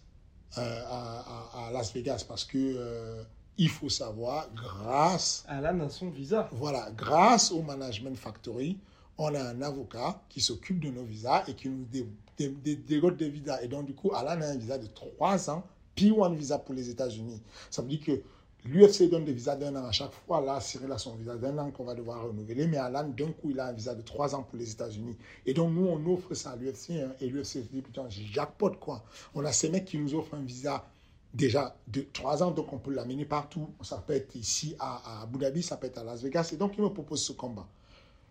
à, 0.56 1.70
Las 1.74 1.92
Vegas 1.94 2.24
parce 2.28 2.46
que. 2.46 3.26
il 3.58 3.70
faut 3.70 3.90
savoir, 3.90 4.50
grâce. 4.56 5.44
Alan 5.48 5.80
a 5.82 5.90
son 5.90 6.10
visa. 6.10 6.48
Voilà, 6.54 6.90
grâce 6.92 7.52
au 7.52 7.62
Management 7.62 8.16
Factory, 8.18 8.78
on 9.18 9.34
a 9.34 9.42
un 9.42 9.62
avocat 9.62 10.22
qui 10.30 10.42
s'occupe 10.42 10.80
de 10.80 10.90
nos 10.90 11.04
visas 11.04 11.44
et 11.48 11.54
qui 11.54 11.70
nous 11.70 11.86
des, 11.86 12.08
des, 12.50 13.30
visas. 13.30 13.62
Et 13.62 13.68
donc, 13.68 13.86
du 13.86 13.94
coup, 13.94 14.14
Alan 14.14 14.42
a 14.42 14.46
un 14.46 14.58
visa 14.58 14.78
de 14.78 14.88
3 14.88 15.50
ans, 15.50 15.64
puis 15.96 16.14
un 16.20 16.34
visa 16.34 16.58
pour 16.58 16.74
les 16.74 16.90
États-Unis. 16.90 17.42
Ça 17.70 17.82
veut 17.82 17.88
dire 17.88 18.04
que 18.04 18.22
l'UFC 18.66 19.10
donne 19.10 19.26
des 19.26 19.34
visas 19.34 19.56
d'un 19.56 19.76
an 19.76 19.86
à 19.86 19.92
chaque 19.92 20.14
fois. 20.14 20.42
Là, 20.42 20.60
Cyril 20.62 20.92
a 20.92 20.98
son 20.98 21.16
visa 21.16 21.36
d'un 21.36 21.58
an 21.58 21.72
qu'on 21.72 21.84
va 21.84 21.96
devoir 21.96 22.24
renouveler. 22.24 22.68
Mais 22.68 22.78
Alan, 22.78 23.08
d'un 23.08 23.32
coup, 23.32 23.50
il 23.50 23.60
a 23.60 23.68
un 23.68 23.74
visa 23.74 23.94
de 23.96 24.02
3 24.02 24.36
ans 24.36 24.44
pour 24.44 24.58
les 24.58 24.72
États-Unis. 24.72 25.18
Et 25.46 25.54
donc, 25.54 25.74
nous, 25.74 25.86
on 25.86 26.14
offre 26.14 26.34
ça 26.34 26.52
à 26.52 26.56
l'UFC. 26.56 26.92
Hein, 26.92 27.14
et 27.20 27.28
l'UFC 27.28 27.46
se 27.46 27.60
dit, 27.60 27.82
putain, 27.82 28.06
j'ai 28.10 28.26
jackpot, 28.26 28.72
quoi. 28.80 29.04
On 29.36 29.44
a 29.46 29.52
ces 29.52 29.70
mecs 29.70 29.86
qui 29.86 29.98
nous 29.98 30.16
offrent 30.16 30.36
un 30.36 30.44
visa 30.44 30.86
déjà 31.34 31.76
de 31.88 32.06
3 32.14 32.44
ans, 32.44 32.52
donc 32.52 32.72
on 32.72 32.78
peut 32.78 32.94
l'amener 32.94 33.26
partout. 33.26 33.70
Ça 33.82 33.98
peut 34.06 34.14
être 34.14 34.36
ici 34.36 34.76
à, 34.80 35.20
à 35.20 35.24
Abu 35.24 35.40
Dhabi, 35.40 35.64
ça 35.64 35.78
peut 35.78 35.88
être 35.88 35.98
à 35.98 36.04
Las 36.04 36.22
Vegas. 36.22 36.52
Et 36.54 36.58
donc, 36.58 36.74
il 36.78 36.84
me 36.84 36.90
propose 36.90 37.24
ce 37.24 37.34
combat. 37.34 37.68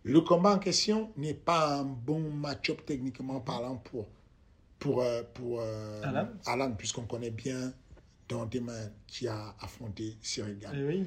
Le 0.04 0.20
combat 0.20 0.54
en 0.54 0.58
question 0.58 1.10
n'est 1.16 1.34
pas 1.34 1.76
un 1.78 1.84
bon 1.84 2.20
match-up 2.30 2.82
techniquement 2.84 3.40
parlant 3.40 3.76
pour, 3.76 4.08
pour, 4.78 5.00
euh, 5.00 5.22
pour 5.34 5.60
euh, 5.60 6.00
Alan, 6.44 6.72
puisqu'on 6.72 7.04
connaît 7.04 7.30
bien 7.30 7.72
Dante 8.32 8.56
qui 9.06 9.28
a 9.28 9.54
affronté 9.60 10.16
Cyril 10.20 10.58
Gann. 10.58 10.72
Eh 10.74 11.04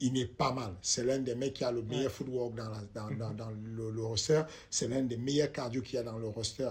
il 0.00 0.12
n'est 0.12 0.26
pas 0.26 0.52
mal. 0.52 0.74
C'est 0.82 1.04
l'un 1.04 1.18
des 1.18 1.34
mecs 1.34 1.54
qui 1.54 1.64
a 1.64 1.72
le 1.72 1.82
meilleur 1.82 2.10
footwork 2.10 2.54
dans, 2.54 2.70
dans, 2.94 3.34
dans, 3.34 3.50
le, 3.50 4.04
roster. 4.04 4.42
C'est 4.70 4.88
l'un 4.88 5.02
des 5.02 5.16
meilleurs 5.16 5.52
cardio 5.52 5.80
qu'il 5.80 5.94
y 5.94 5.98
a 5.98 6.02
dans 6.02 6.18
le 6.18 6.28
roster. 6.28 6.70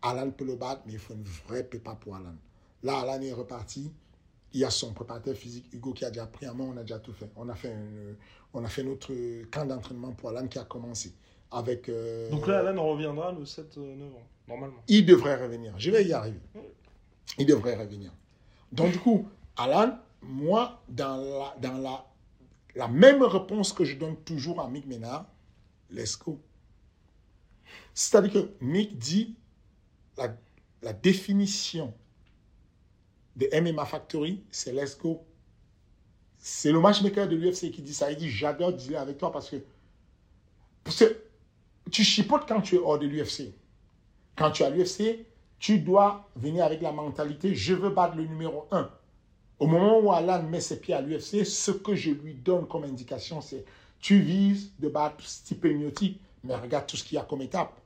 Alan 0.00 0.30
peut 0.30 0.44
le 0.44 0.56
battre, 0.56 0.82
mais 0.86 0.94
il 0.94 0.98
faut 0.98 1.14
une 1.14 1.24
vraie 1.46 1.64
prépa 1.64 1.94
pour 1.94 2.16
Alan. 2.16 2.34
Là, 2.82 3.00
Alan 3.00 3.20
est 3.20 3.32
reparti. 3.32 3.92
Il 4.54 4.60
y 4.60 4.64
a 4.64 4.70
son 4.70 4.92
préparateur 4.92 5.34
physique, 5.34 5.66
Hugo, 5.72 5.92
qui 5.92 6.04
a 6.04 6.10
déjà 6.10 6.26
pris 6.26 6.46
un 6.46 6.54
main. 6.54 6.64
On 6.64 6.76
a 6.76 6.82
déjà 6.82 6.98
tout 6.98 7.12
fait. 7.12 7.30
On 7.36 7.48
a 7.48 7.54
fait 7.54 7.74
on 8.54 8.64
a 8.64 8.68
fait 8.68 8.82
notre 8.82 9.12
camp 9.50 9.64
d'entraînement 9.64 10.12
pour 10.12 10.30
Alan 10.30 10.46
qui 10.46 10.58
a 10.58 10.64
commencé. 10.64 11.14
Avec, 11.50 11.88
euh, 11.88 12.30
Donc 12.30 12.46
là, 12.46 12.60
Alan 12.60 12.82
reviendra 12.82 13.32
le 13.32 13.44
7 13.44 13.76
euh, 13.76 13.96
novembre, 13.96 14.26
normalement. 14.48 14.82
Il 14.88 15.04
devrait 15.04 15.36
revenir. 15.36 15.74
Je 15.78 15.90
vais 15.90 16.04
y 16.04 16.12
arriver. 16.12 16.40
Il 17.38 17.46
devrait 17.46 17.76
revenir. 17.76 18.10
Donc 18.72 18.92
du 18.92 18.98
coup, 18.98 19.28
Alan, 19.56 19.98
moi, 20.22 20.82
dans 20.88 21.16
la, 21.16 21.56
dans 21.60 21.78
la, 21.78 22.06
la 22.74 22.88
même 22.88 23.22
réponse 23.22 23.72
que 23.72 23.84
je 23.84 23.96
donne 23.96 24.16
toujours 24.24 24.60
à 24.60 24.68
Mick 24.68 24.86
Ménard, 24.86 25.26
let's 25.90 26.18
go. 26.18 26.40
C'est-à-dire 27.94 28.32
que 28.32 28.50
Mick 28.64 28.98
dit 28.98 29.36
la, 30.16 30.34
la 30.80 30.92
définition 30.92 31.92
de 33.36 33.48
MMA 33.60 33.84
Factory, 33.84 34.42
c'est 34.50 34.72
let's 34.72 34.98
go. 34.98 35.26
C'est 36.38 36.72
le 36.72 36.80
matchmaker 36.80 37.28
de 37.28 37.36
l'UFC 37.36 37.70
qui 37.70 37.82
dit 37.82 37.94
ça. 37.94 38.10
Il 38.10 38.18
dit 38.18 38.30
J'adore 38.30 38.72
dealer 38.72 38.96
avec 38.96 39.18
toi 39.18 39.30
parce 39.30 39.48
que, 39.48 39.56
parce 40.82 40.98
que 40.98 41.22
tu 41.90 42.02
chipotes 42.02 42.48
quand 42.48 42.60
tu 42.62 42.76
es 42.76 42.78
hors 42.78 42.98
de 42.98 43.06
l'UFC. 43.06 43.52
Quand 44.36 44.50
tu 44.50 44.62
es 44.62 44.66
à 44.66 44.70
l'UFC, 44.70 45.26
tu 45.62 45.78
dois 45.78 46.28
venir 46.34 46.64
avec 46.64 46.82
la 46.82 46.90
mentalité 46.90 47.54
Je 47.54 47.72
veux 47.72 47.90
battre 47.90 48.16
le 48.16 48.24
numéro 48.24 48.66
1. 48.72 48.90
Au 49.60 49.68
moment 49.68 50.00
où 50.00 50.12
Alan 50.12 50.42
met 50.42 50.60
ses 50.60 50.80
pieds 50.80 50.92
à 50.92 51.00
l'UFC, 51.00 51.46
ce 51.46 51.70
que 51.70 51.94
je 51.94 52.10
lui 52.10 52.34
donne 52.34 52.66
comme 52.66 52.82
indication, 52.82 53.40
c'est 53.40 53.64
tu 54.00 54.18
vises 54.18 54.72
de 54.80 54.88
battre 54.88 55.24
Stipe 55.24 55.64
Miotti, 55.64 56.18
mais 56.42 56.56
regarde 56.56 56.86
tout 56.86 56.96
ce 56.96 57.04
qu'il 57.04 57.14
y 57.14 57.18
a 57.18 57.22
comme 57.22 57.42
étape. 57.42 57.80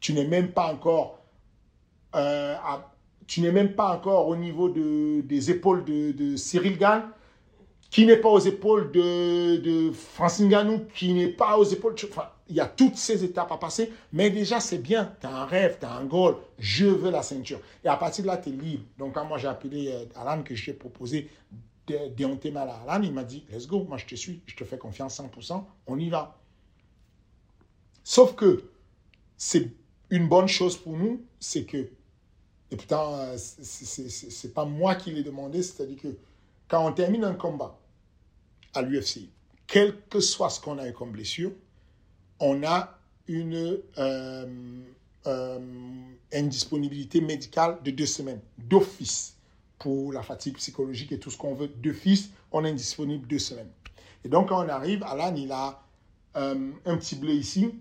Tu 0.00 0.14
n'es 0.14 0.26
même 0.26 0.52
pas 0.52 0.72
encore 0.72 1.18
euh, 2.16 2.56
tu 3.26 3.42
n'es 3.42 3.52
même 3.52 3.74
pas 3.74 3.94
encore 3.94 4.28
au 4.28 4.36
niveau 4.36 4.70
de, 4.70 5.20
des 5.20 5.50
épaules 5.50 5.84
de, 5.84 6.36
Cyril 6.36 6.78
Gann 6.78 7.10
qui 7.90 8.06
n'est 8.06 8.16
pas 8.16 8.30
aux 8.30 8.38
épaules 8.38 8.90
de, 8.92 9.56
de 9.56 9.92
Francine 9.92 10.48
Ganou, 10.48 10.86
qui 10.94 11.12
n'est 11.12 11.28
pas 11.28 11.58
aux 11.58 11.64
épaules. 11.64 11.96
Enfin, 12.10 12.28
il 12.48 12.56
y 12.56 12.60
a 12.60 12.66
toutes 12.66 12.96
ces 12.96 13.24
étapes 13.24 13.52
à 13.52 13.56
passer, 13.56 13.92
mais 14.12 14.30
déjà, 14.30 14.60
c'est 14.60 14.78
bien. 14.78 15.14
Tu 15.20 15.26
as 15.26 15.34
un 15.34 15.46
rêve, 15.46 15.78
tu 15.80 15.86
as 15.86 15.92
un 15.92 16.04
goal. 16.04 16.36
Je 16.58 16.86
veux 16.86 17.10
la 17.10 17.22
ceinture. 17.22 17.60
Et 17.82 17.88
à 17.88 17.96
partir 17.96 18.22
de 18.22 18.28
là, 18.28 18.36
tu 18.36 18.50
es 18.50 18.52
libre. 18.52 18.84
Donc, 18.98 19.14
quand 19.14 19.24
moi, 19.24 19.38
j'ai 19.38 19.48
appelé 19.48 19.88
euh, 19.88 20.04
Alan, 20.14 20.42
que 20.42 20.54
j'ai 20.54 20.74
proposé 20.74 21.30
déhonter 21.86 22.50
mal 22.50 22.68
à 22.68 22.80
Alan, 22.86 23.02
il 23.02 23.12
m'a 23.12 23.24
dit 23.24 23.44
Let's 23.50 23.66
go, 23.66 23.84
moi, 23.84 23.98
je 23.98 24.06
te 24.06 24.14
suis, 24.14 24.40
je 24.46 24.56
te 24.56 24.64
fais 24.64 24.78
confiance 24.78 25.20
100%, 25.20 25.64
on 25.86 25.98
y 25.98 26.08
va. 26.08 26.38
Sauf 28.02 28.34
que 28.34 28.70
c'est 29.36 29.70
une 30.10 30.28
bonne 30.28 30.48
chose 30.48 30.76
pour 30.76 30.96
nous, 30.96 31.24
c'est 31.40 31.64
que, 31.64 31.90
et 32.70 32.76
putain, 32.76 33.00
euh, 33.00 33.36
c'est 33.36 34.54
pas 34.54 34.64
moi 34.64 34.94
qui 34.94 35.10
l'ai 35.10 35.22
demandé, 35.22 35.62
c'est-à-dire 35.62 36.00
que 36.00 36.16
quand 36.68 36.86
on 36.86 36.92
termine 36.92 37.24
un 37.24 37.34
combat, 37.34 37.78
à 38.74 38.82
l'UFC, 38.82 39.28
quel 39.66 40.00
que 40.08 40.20
soit 40.20 40.50
ce 40.50 40.60
qu'on 40.60 40.78
a 40.78 40.88
eu 40.88 40.92
comme 40.92 41.12
blessure, 41.12 41.52
on 42.40 42.62
a 42.62 42.98
une 43.28 43.78
euh, 43.98 44.46
euh, 45.26 45.58
indisponibilité 46.32 47.20
médicale 47.20 47.78
de 47.84 47.90
deux 47.90 48.06
semaines, 48.06 48.40
d'office, 48.58 49.36
pour 49.78 50.12
la 50.12 50.22
fatigue 50.22 50.56
psychologique 50.56 51.12
et 51.12 51.18
tout 51.18 51.30
ce 51.30 51.36
qu'on 51.36 51.54
veut. 51.54 51.68
D'office, 51.68 52.30
on 52.52 52.64
est 52.64 52.70
indisponible 52.70 53.26
deux 53.26 53.38
semaines. 53.38 53.70
Et 54.24 54.28
donc, 54.28 54.48
quand 54.48 54.64
on 54.64 54.68
arrive, 54.68 55.02
Alan, 55.02 55.34
il 55.34 55.52
a 55.52 55.82
euh, 56.36 56.70
un 56.84 56.96
petit 56.96 57.16
blé 57.16 57.34
ici, 57.34 57.74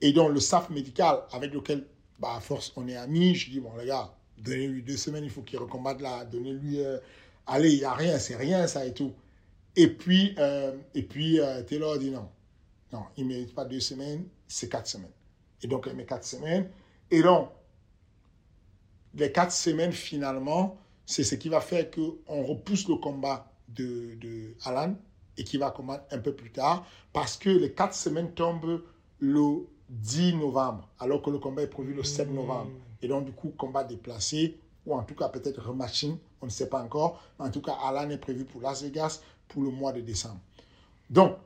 et 0.00 0.12
donc 0.12 0.32
le 0.32 0.40
staff 0.40 0.70
médical 0.70 1.20
avec 1.32 1.52
lequel, 1.52 1.86
bah, 2.18 2.34
à 2.36 2.40
force, 2.40 2.72
on 2.76 2.88
est 2.88 2.96
amis, 2.96 3.34
je 3.34 3.50
dis, 3.50 3.60
bon, 3.60 3.70
les 3.78 3.86
gars, 3.86 4.12
donnez-lui 4.38 4.82
deux 4.82 4.96
semaines, 4.96 5.24
il 5.24 5.30
faut 5.30 5.42
qu'il 5.42 5.58
recombatte 5.58 6.00
là, 6.00 6.24
donnez-lui, 6.24 6.80
allez, 7.46 7.72
il 7.72 7.78
n'y 7.78 7.84
a 7.84 7.94
rien, 7.94 8.18
c'est 8.18 8.36
rien, 8.36 8.66
ça 8.66 8.86
et 8.86 8.92
tout. 8.92 9.12
Et 9.76 9.88
puis, 9.88 10.34
et 10.94 11.02
puis 11.02 11.38
Taylor 11.68 11.98
dit 11.98 12.10
non. 12.10 12.28
Non, 12.92 13.04
il 13.16 13.24
ne 13.24 13.28
mérite 13.30 13.54
pas 13.54 13.64
deux 13.64 13.80
semaines, 13.80 14.26
c'est 14.46 14.68
quatre 14.68 14.86
semaines. 14.86 15.10
Et 15.62 15.66
donc, 15.66 15.86
il 15.90 15.96
met 15.96 16.04
quatre 16.04 16.24
semaines. 16.24 16.68
Et 17.10 17.22
donc, 17.22 17.48
les 19.14 19.32
quatre 19.32 19.52
semaines, 19.52 19.92
finalement, 19.92 20.76
c'est 21.06 21.24
ce 21.24 21.34
qui 21.34 21.48
va 21.48 21.60
faire 21.60 21.90
qu'on 21.90 22.42
repousse 22.42 22.88
le 22.88 22.96
combat 22.96 23.50
de, 23.68 24.14
de 24.16 24.54
Alan 24.64 24.94
et 25.36 25.44
qui 25.44 25.56
va 25.56 25.70
combattre 25.70 26.04
un 26.10 26.18
peu 26.18 26.34
plus 26.34 26.50
tard 26.52 26.86
parce 27.12 27.36
que 27.36 27.48
les 27.48 27.72
quatre 27.72 27.94
semaines 27.94 28.32
tombent 28.32 28.82
le 29.18 29.66
10 29.88 30.36
novembre, 30.36 30.88
alors 30.98 31.22
que 31.22 31.30
le 31.30 31.38
combat 31.38 31.62
est 31.62 31.68
prévu 31.68 31.94
le 31.94 32.02
7 32.02 32.30
novembre. 32.30 32.70
Et 33.00 33.08
donc, 33.08 33.24
du 33.24 33.32
coup, 33.32 33.50
combat 33.50 33.84
déplacé, 33.84 34.58
ou 34.86 34.94
en 34.94 35.02
tout 35.02 35.14
cas 35.14 35.28
peut-être 35.28 35.62
rematching, 35.62 36.16
on 36.40 36.46
ne 36.46 36.50
sait 36.50 36.68
pas 36.68 36.82
encore. 36.82 37.22
En 37.38 37.50
tout 37.50 37.60
cas, 37.60 37.76
Alan 37.84 38.08
est 38.10 38.18
prévu 38.18 38.44
pour 38.44 38.60
Las 38.60 38.82
Vegas 38.82 39.20
pour 39.48 39.62
le 39.62 39.70
mois 39.70 39.92
de 39.92 40.00
décembre. 40.00 40.40
Donc, 41.10 41.36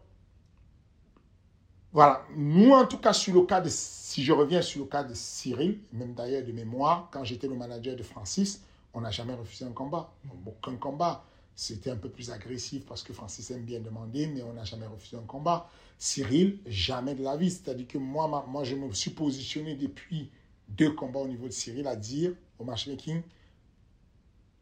voilà. 1.92 2.26
Nous, 2.36 2.72
en 2.72 2.86
tout 2.86 2.98
cas, 2.98 3.12
sur 3.12 3.34
le 3.34 3.42
cas 3.42 3.60
de, 3.60 3.68
si 3.70 4.24
je 4.24 4.32
reviens 4.32 4.62
sur 4.62 4.80
le 4.80 4.86
cas 4.86 5.04
de 5.04 5.14
Cyril, 5.14 5.80
même 5.92 6.14
d'ailleurs 6.14 6.44
de 6.44 6.52
mémoire, 6.52 7.08
quand 7.12 7.24
j'étais 7.24 7.48
le 7.48 7.54
manager 7.54 7.96
de 7.96 8.02
Francis, 8.02 8.62
on 8.92 9.00
n'a 9.00 9.10
jamais 9.10 9.34
refusé 9.34 9.64
un 9.64 9.72
combat. 9.72 10.12
Aucun 10.46 10.76
combat. 10.76 11.24
C'était 11.54 11.90
un 11.90 11.96
peu 11.96 12.10
plus 12.10 12.30
agressif 12.30 12.84
parce 12.84 13.02
que 13.02 13.14
Francis 13.14 13.50
aime 13.50 13.64
bien 13.64 13.80
demander, 13.80 14.26
mais 14.26 14.42
on 14.42 14.52
n'a 14.52 14.64
jamais 14.64 14.86
refusé 14.86 15.16
un 15.16 15.26
combat. 15.26 15.70
Cyril, 15.98 16.58
jamais 16.66 17.14
de 17.14 17.22
la 17.22 17.36
vie. 17.36 17.50
C'est-à-dire 17.50 17.88
que 17.88 17.98
moi, 17.98 18.44
moi, 18.46 18.64
je 18.64 18.74
me 18.74 18.92
suis 18.92 19.10
positionné 19.10 19.74
depuis 19.74 20.30
deux 20.68 20.92
combats 20.92 21.20
au 21.20 21.28
niveau 21.28 21.46
de 21.46 21.52
Cyril 21.52 21.86
à 21.86 21.96
dire 21.96 22.32
au 22.58 22.64
matchmaking, 22.64 23.22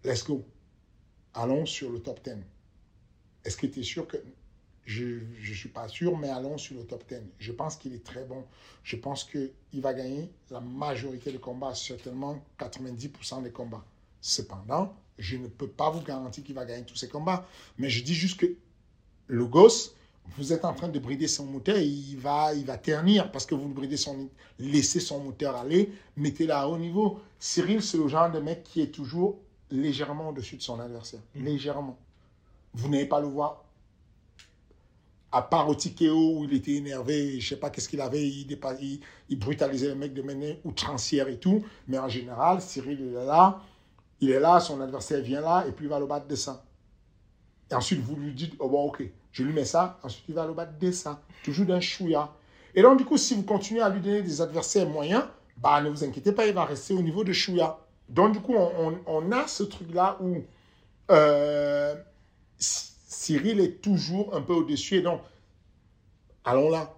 let's 0.04 0.24
go. 0.24 0.44
Allons 1.32 1.66
sur 1.66 1.90
le 1.90 2.00
top 2.00 2.22
10. 2.22 2.36
Est-ce 3.44 3.56
que 3.56 3.66
tu 3.66 3.80
es 3.80 3.82
sûr 3.82 4.06
que... 4.06 4.18
Je 4.84 5.04
ne 5.04 5.54
suis 5.54 5.68
pas 5.68 5.88
sûr, 5.88 6.16
mais 6.18 6.28
allons 6.28 6.58
sur 6.58 6.76
le 6.76 6.84
top 6.84 7.04
10. 7.08 7.16
Je 7.38 7.52
pense 7.52 7.76
qu'il 7.76 7.94
est 7.94 8.04
très 8.04 8.24
bon. 8.24 8.44
Je 8.82 8.96
pense 8.96 9.24
qu'il 9.24 9.80
va 9.80 9.94
gagner 9.94 10.30
la 10.50 10.60
majorité 10.60 11.32
des 11.32 11.38
combats, 11.38 11.74
certainement 11.74 12.42
90% 12.58 13.42
des 13.42 13.50
combats. 13.50 13.84
Cependant, 14.20 14.94
je 15.18 15.36
ne 15.36 15.46
peux 15.46 15.68
pas 15.68 15.90
vous 15.90 16.02
garantir 16.02 16.44
qu'il 16.44 16.54
va 16.54 16.64
gagner 16.64 16.84
tous 16.84 16.96
ces 16.96 17.08
combats. 17.08 17.46
Mais 17.78 17.88
je 17.88 18.04
dis 18.04 18.14
juste 18.14 18.38
que 18.38 18.54
le 19.26 19.46
gosse, 19.46 19.94
vous 20.36 20.52
êtes 20.52 20.64
en 20.64 20.74
train 20.74 20.88
de 20.88 20.98
brider 20.98 21.28
son 21.28 21.46
moteur, 21.46 21.78
il 21.78 22.16
va, 22.16 22.54
il 22.54 22.64
va 22.64 22.78
ternir 22.78 23.30
parce 23.30 23.46
que 23.46 23.54
vous 23.54 23.68
bridez 23.68 23.96
son, 23.96 24.28
laissez 24.58 25.00
son 25.00 25.20
moteur 25.20 25.56
aller, 25.56 25.92
mettez-le 26.16 26.52
à 26.52 26.68
haut 26.68 26.78
niveau. 26.78 27.20
Cyril, 27.38 27.82
c'est 27.82 27.98
le 27.98 28.08
genre 28.08 28.30
de 28.30 28.40
mec 28.40 28.62
qui 28.62 28.80
est 28.80 28.90
toujours 28.90 29.38
légèrement 29.70 30.30
au-dessus 30.30 30.56
de 30.56 30.62
son 30.62 30.80
adversaire. 30.80 31.20
Mmh. 31.34 31.44
Légèrement. 31.44 31.98
Vous 32.74 32.88
n'allez 32.88 33.06
pas 33.06 33.20
le 33.20 33.26
voir. 33.26 33.63
À 35.36 35.42
part 35.42 35.68
au 35.68 35.74
Tikeo 35.74 36.38
où 36.38 36.44
il 36.44 36.54
était 36.54 36.74
énervé, 36.74 37.40
je 37.40 37.48
sais 37.48 37.56
pas 37.56 37.68
qu'est-ce 37.68 37.88
qu'il 37.88 38.00
avait, 38.00 38.22
il, 38.22 38.56
il, 39.28 39.38
brutalisait 39.38 39.88
le 39.88 39.96
mec 39.96 40.14
de 40.14 40.22
manière 40.22 40.56
outrancière 40.64 41.26
et 41.26 41.38
tout. 41.38 41.64
Mais 41.88 41.98
en 41.98 42.08
général, 42.08 42.60
Cyril 42.60 43.00
il 43.00 43.16
est 43.16 43.26
là, 43.26 43.60
il 44.20 44.30
est 44.30 44.38
là, 44.38 44.60
son 44.60 44.80
adversaire 44.80 45.20
vient 45.22 45.40
là, 45.40 45.64
et 45.66 45.72
puis 45.72 45.86
il 45.86 45.88
va 45.88 45.98
le 45.98 46.06
battre 46.06 46.28
de 46.28 46.36
ça. 46.36 46.64
Et 47.68 47.74
ensuite, 47.74 47.98
vous 48.00 48.14
lui 48.14 48.32
dites, 48.32 48.54
oh 48.60 48.68
bon, 48.68 48.84
ok, 48.84 49.02
je 49.32 49.42
lui 49.42 49.52
mets 49.52 49.64
ça, 49.64 49.98
ensuite 50.04 50.24
il 50.28 50.34
va 50.36 50.46
le 50.46 50.54
battre 50.54 50.78
de 50.78 50.92
ça. 50.92 51.20
Toujours 51.42 51.66
d'un 51.66 51.80
chouïa. 51.80 52.32
Et 52.76 52.82
donc, 52.82 52.98
du 52.98 53.04
coup, 53.04 53.16
si 53.16 53.34
vous 53.34 53.42
continuez 53.42 53.80
à 53.82 53.88
lui 53.88 54.00
donner 54.00 54.22
des 54.22 54.40
adversaires 54.40 54.88
moyens, 54.88 55.24
bah, 55.56 55.80
ne 55.80 55.90
vous 55.90 56.04
inquiétez 56.04 56.30
pas, 56.30 56.46
il 56.46 56.54
va 56.54 56.64
rester 56.64 56.94
au 56.94 57.02
niveau 57.02 57.24
de 57.24 57.32
chouïa. 57.32 57.78
Donc, 58.08 58.34
du 58.34 58.40
coup, 58.40 58.54
on, 58.54 59.32
a 59.32 59.48
ce 59.48 59.64
truc-là 59.64 60.16
où 60.20 60.36
euh, 61.10 61.94
Cyril 63.14 63.60
est 63.60 63.80
toujours 63.80 64.34
un 64.34 64.42
peu 64.42 64.52
au-dessus. 64.52 64.96
Et 64.96 65.02
donc, 65.02 65.20
allons 66.44 66.70
là. 66.70 66.94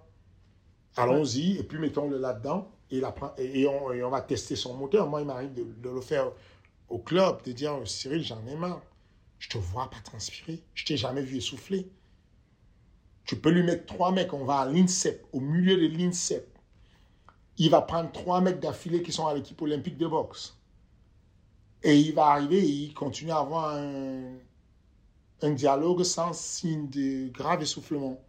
Allons-y, 0.95 1.57
et 1.57 1.63
puis 1.63 1.77
mettons-le 1.77 2.17
là-dedans, 2.17 2.71
et, 2.89 3.67
on, 3.67 4.09
va 4.09 4.21
tester 4.21 4.55
son 4.55 4.73
moteur. 4.73 5.07
Moi, 5.07 5.21
il 5.21 5.27
m'arrive 5.27 5.53
de, 5.53 5.89
le 5.89 6.01
faire 6.01 6.31
au 6.89 6.97
club, 6.97 7.43
de 7.43 7.51
dire 7.51 7.79
Cyril, 7.85 8.23
j'en 8.23 8.45
ai 8.47 8.55
marre. 8.55 8.81
Je 9.37 9.49
te 9.49 9.57
vois 9.59 9.89
pas 9.89 9.99
transpirer. 10.03 10.63
Je 10.73 10.85
t'ai 10.85 10.97
jamais 10.97 11.21
vu 11.21 11.37
essouffler. 11.37 11.91
Tu 13.25 13.35
peux 13.35 13.51
lui 13.51 13.61
mettre 13.61 13.85
trois 13.85 14.11
mecs, 14.11 14.33
on 14.33 14.45
va 14.45 14.61
à 14.61 14.65
l'INSEP, 14.65 15.27
au 15.33 15.39
milieu 15.39 15.75
de 15.75 15.85
l'INSEP. 15.95 16.47
Il 17.57 17.69
va 17.69 17.81
prendre 17.81 18.11
trois 18.11 18.41
mecs 18.41 18.59
d'affilée 18.59 19.03
qui 19.03 19.11
sont 19.11 19.27
à 19.27 19.35
l'équipe 19.35 19.61
olympique 19.61 19.97
de 19.97 20.07
boxe. 20.07 20.57
Et 21.83 21.95
il 21.95 22.13
va 22.13 22.27
arriver 22.27 22.57
et 22.57 22.69
il 22.69 22.93
continue 22.93 23.31
à 23.31 23.39
avoir 23.39 23.75
un, 23.75 24.37
un 25.41 25.51
dialogue 25.51 26.03
sans 26.03 26.33
signe 26.33 26.89
de 26.89 27.29
grave 27.29 27.61
essoufflement. 27.61 28.19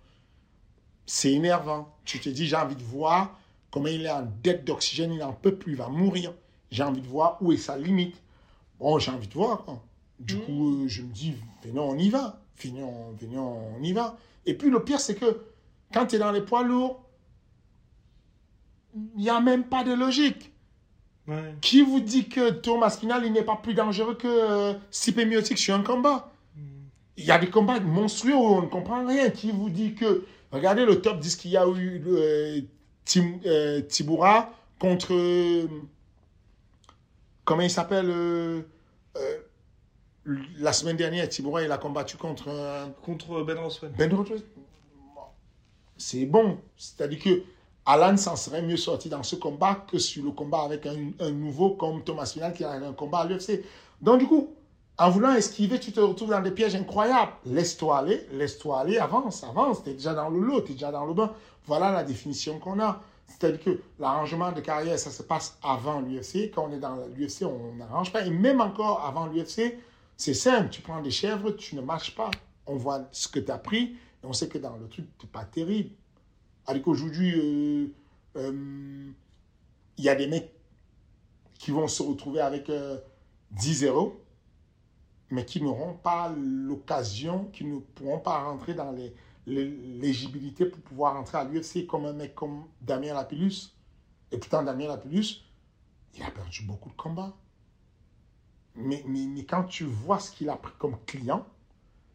C'est 1.06 1.32
énervant. 1.32 1.94
Tu 2.04 2.20
te 2.20 2.28
dis, 2.28 2.46
j'ai 2.46 2.56
envie 2.56 2.76
de 2.76 2.82
voir 2.82 3.38
comment 3.70 3.88
il 3.88 4.06
est 4.06 4.10
en 4.10 4.26
dette 4.42 4.64
d'oxygène, 4.64 5.12
il 5.12 5.18
n'en 5.18 5.32
peut 5.32 5.56
plus, 5.56 5.72
il 5.72 5.78
va 5.78 5.88
mourir. 5.88 6.34
J'ai 6.70 6.82
envie 6.82 7.00
de 7.00 7.06
voir 7.06 7.38
où 7.40 7.52
est 7.52 7.56
sa 7.56 7.78
limite. 7.78 8.20
Bon, 8.78 8.98
j'ai 8.98 9.10
envie 9.10 9.28
de 9.28 9.34
voir. 9.34 9.64
Du 10.20 10.36
mmh. 10.36 10.40
coup, 10.40 10.84
euh, 10.84 10.88
je 10.88 11.02
me 11.02 11.12
dis, 11.12 11.34
venons, 11.64 11.90
on 11.90 11.98
y 11.98 12.10
va. 12.10 12.40
Venons, 12.62 13.12
venons, 13.20 13.76
on 13.78 13.82
y 13.82 13.92
va. 13.92 14.16
Et 14.46 14.54
puis 14.54 14.68
le 14.68 14.82
pire, 14.82 15.00
c'est 15.00 15.14
que 15.14 15.42
quand 15.92 16.06
tu 16.06 16.16
es 16.16 16.18
dans 16.18 16.32
les 16.32 16.42
poids 16.42 16.62
lourds, 16.62 17.02
il 18.94 19.22
n'y 19.22 19.30
a 19.30 19.40
même 19.40 19.64
pas 19.64 19.84
de 19.84 19.92
logique. 19.92 20.52
Qui 21.60 21.82
vous 21.82 22.00
dit 22.00 22.28
que 22.28 22.48
Thomas 22.50 22.88
Spinal, 22.88 23.24
il 23.26 23.32
n'est 23.32 23.42
pas 23.42 23.56
plus 23.56 23.74
dangereux 23.74 24.14
que 24.14 24.26
euh, 24.26 25.24
Miotic 25.26 25.58
sur 25.58 25.74
un 25.74 25.82
combat? 25.82 26.32
Il 27.18 27.24
y 27.24 27.32
a 27.32 27.38
des 27.38 27.50
combats 27.50 27.80
monstrueux 27.80 28.34
où 28.34 28.44
on 28.44 28.62
ne 28.62 28.68
comprend 28.68 29.04
rien. 29.04 29.28
Qui 29.30 29.50
vous 29.50 29.68
dit 29.68 29.94
que... 29.94 30.24
Regardez 30.52 30.86
le 30.86 31.02
top 31.02 31.18
10 31.18 31.36
qu'il 31.36 31.50
y 31.50 31.56
a 31.56 31.66
eu 31.66 32.02
euh, 32.06 32.60
Tim, 33.04 33.38
euh, 33.44 33.82
Tiboura 33.82 34.50
contre... 34.78 35.12
comment 37.44 37.62
il 37.62 37.70
s'appelle 37.70 38.08
euh, 38.08 38.62
la 40.58 40.72
semaine 40.72 40.96
dernière, 40.96 41.28
Tiboura, 41.28 41.62
il 41.62 41.72
a 41.72 41.76
combattu 41.76 42.16
contre... 42.16 42.48
contre 43.02 43.42
Ben 43.42 43.58
Roswell. 43.58 43.90
Ben 43.98 44.14
Roswell. 44.14 44.40
C'est 45.96 46.24
bon. 46.24 46.60
C'est-à-dire 46.76 47.18
que 47.18 47.42
Alan 47.84 48.16
s'en 48.16 48.36
serait 48.36 48.62
mieux 48.62 48.76
sorti 48.76 49.08
dans 49.08 49.24
ce 49.24 49.34
combat 49.34 49.86
que 49.90 49.98
sur 49.98 50.22
le 50.22 50.30
combat 50.30 50.60
avec 50.60 50.86
un, 50.86 51.30
nouveau 51.30 51.70
comme 51.70 52.04
Thomas 52.04 52.26
Final 52.26 52.52
qui 52.52 52.62
a 52.62 52.72
un 52.72 52.92
combat 52.92 53.20
à 53.20 53.26
l'UFC. 53.26 53.64
Donc 54.00 54.20
du 54.20 54.26
coup, 54.26 54.54
en 54.98 55.10
voulant 55.10 55.32
esquiver, 55.32 55.78
tu 55.78 55.92
te 55.92 56.00
retrouves 56.00 56.30
dans 56.30 56.42
des 56.42 56.50
pièges 56.50 56.74
incroyables. 56.74 57.32
Laisse-toi 57.46 57.98
aller, 57.98 58.26
laisse-toi 58.32 58.80
aller, 58.80 58.98
avance, 58.98 59.44
avance. 59.44 59.84
Tu 59.84 59.90
es 59.90 59.92
déjà 59.94 60.12
dans 60.12 60.28
le 60.28 60.40
lot, 60.40 60.62
tu 60.62 60.72
es 60.72 60.74
déjà 60.74 60.90
dans 60.90 61.06
le 61.06 61.14
bain. 61.14 61.32
Voilà 61.66 61.92
la 61.92 62.02
définition 62.02 62.58
qu'on 62.58 62.80
a. 62.80 63.00
C'est-à-dire 63.28 63.62
que 63.62 63.80
l'arrangement 64.00 64.50
de 64.52 64.60
carrière, 64.60 64.98
ça 64.98 65.10
se 65.10 65.22
passe 65.22 65.56
avant 65.62 66.00
l'UFC. 66.00 66.50
Quand 66.52 66.68
on 66.68 66.72
est 66.72 66.80
dans 66.80 66.96
l'UFC, 67.14 67.42
on 67.42 67.74
n'arrange 67.76 68.12
pas. 68.12 68.26
Et 68.26 68.30
même 68.30 68.60
encore 68.60 69.04
avant 69.04 69.26
l'UFC, 69.26 69.78
c'est 70.16 70.34
simple, 70.34 70.70
tu 70.70 70.82
prends 70.82 71.00
des 71.00 71.12
chèvres, 71.12 71.52
tu 71.52 71.76
ne 71.76 71.80
marches 71.80 72.16
pas. 72.16 72.30
On 72.66 72.74
voit 72.74 73.02
ce 73.12 73.28
que 73.28 73.38
tu 73.38 73.50
as 73.52 73.58
pris 73.58 73.96
et 74.22 74.26
on 74.26 74.32
sait 74.32 74.48
que 74.48 74.58
dans 74.58 74.76
le 74.76 74.88
truc, 74.88 75.06
tu 75.18 75.26
n'es 75.26 75.30
pas 75.30 75.44
terrible. 75.44 75.90
Alors 76.66 76.82
qu'aujourd'hui, 76.82 77.34
euh, 77.34 77.86
euh, 78.36 79.10
il 79.96 80.04
y 80.04 80.08
a 80.08 80.14
des 80.16 80.26
mecs 80.26 80.52
qui 81.58 81.70
vont 81.70 81.86
se 81.86 82.02
retrouver 82.02 82.40
avec 82.40 82.70
10 83.52 83.84
euh, 83.84 83.88
euros, 83.88 84.20
mais 85.30 85.44
qui 85.44 85.62
n'auront 85.62 85.94
pas 85.94 86.32
l'occasion, 86.36 87.46
qui 87.52 87.64
ne 87.64 87.78
pourront 87.78 88.18
pas 88.18 88.44
rentrer 88.44 88.74
dans 88.74 88.94
l'éligibilité 89.46 90.66
pour 90.66 90.80
pouvoir 90.82 91.14
rentrer 91.14 91.38
à 91.38 91.44
l'UFC 91.44 91.86
comme 91.86 92.06
un 92.06 92.12
mec 92.12 92.34
comme 92.34 92.64
Damien 92.80 93.14
Lapillus. 93.14 93.72
Et 94.32 94.38
pourtant, 94.38 94.62
Damien 94.62 94.88
Lapillus, 94.88 95.42
il 96.14 96.22
a 96.22 96.30
perdu 96.30 96.62
beaucoup 96.62 96.88
de 96.90 96.96
combats. 96.96 97.34
Mais, 98.74 99.02
mais, 99.06 99.44
quand 99.44 99.64
tu 99.64 99.84
vois 99.84 100.18
ce 100.18 100.30
qu'il 100.30 100.48
a 100.50 100.56
pris 100.56 100.72
comme 100.78 100.96
client, 101.04 101.46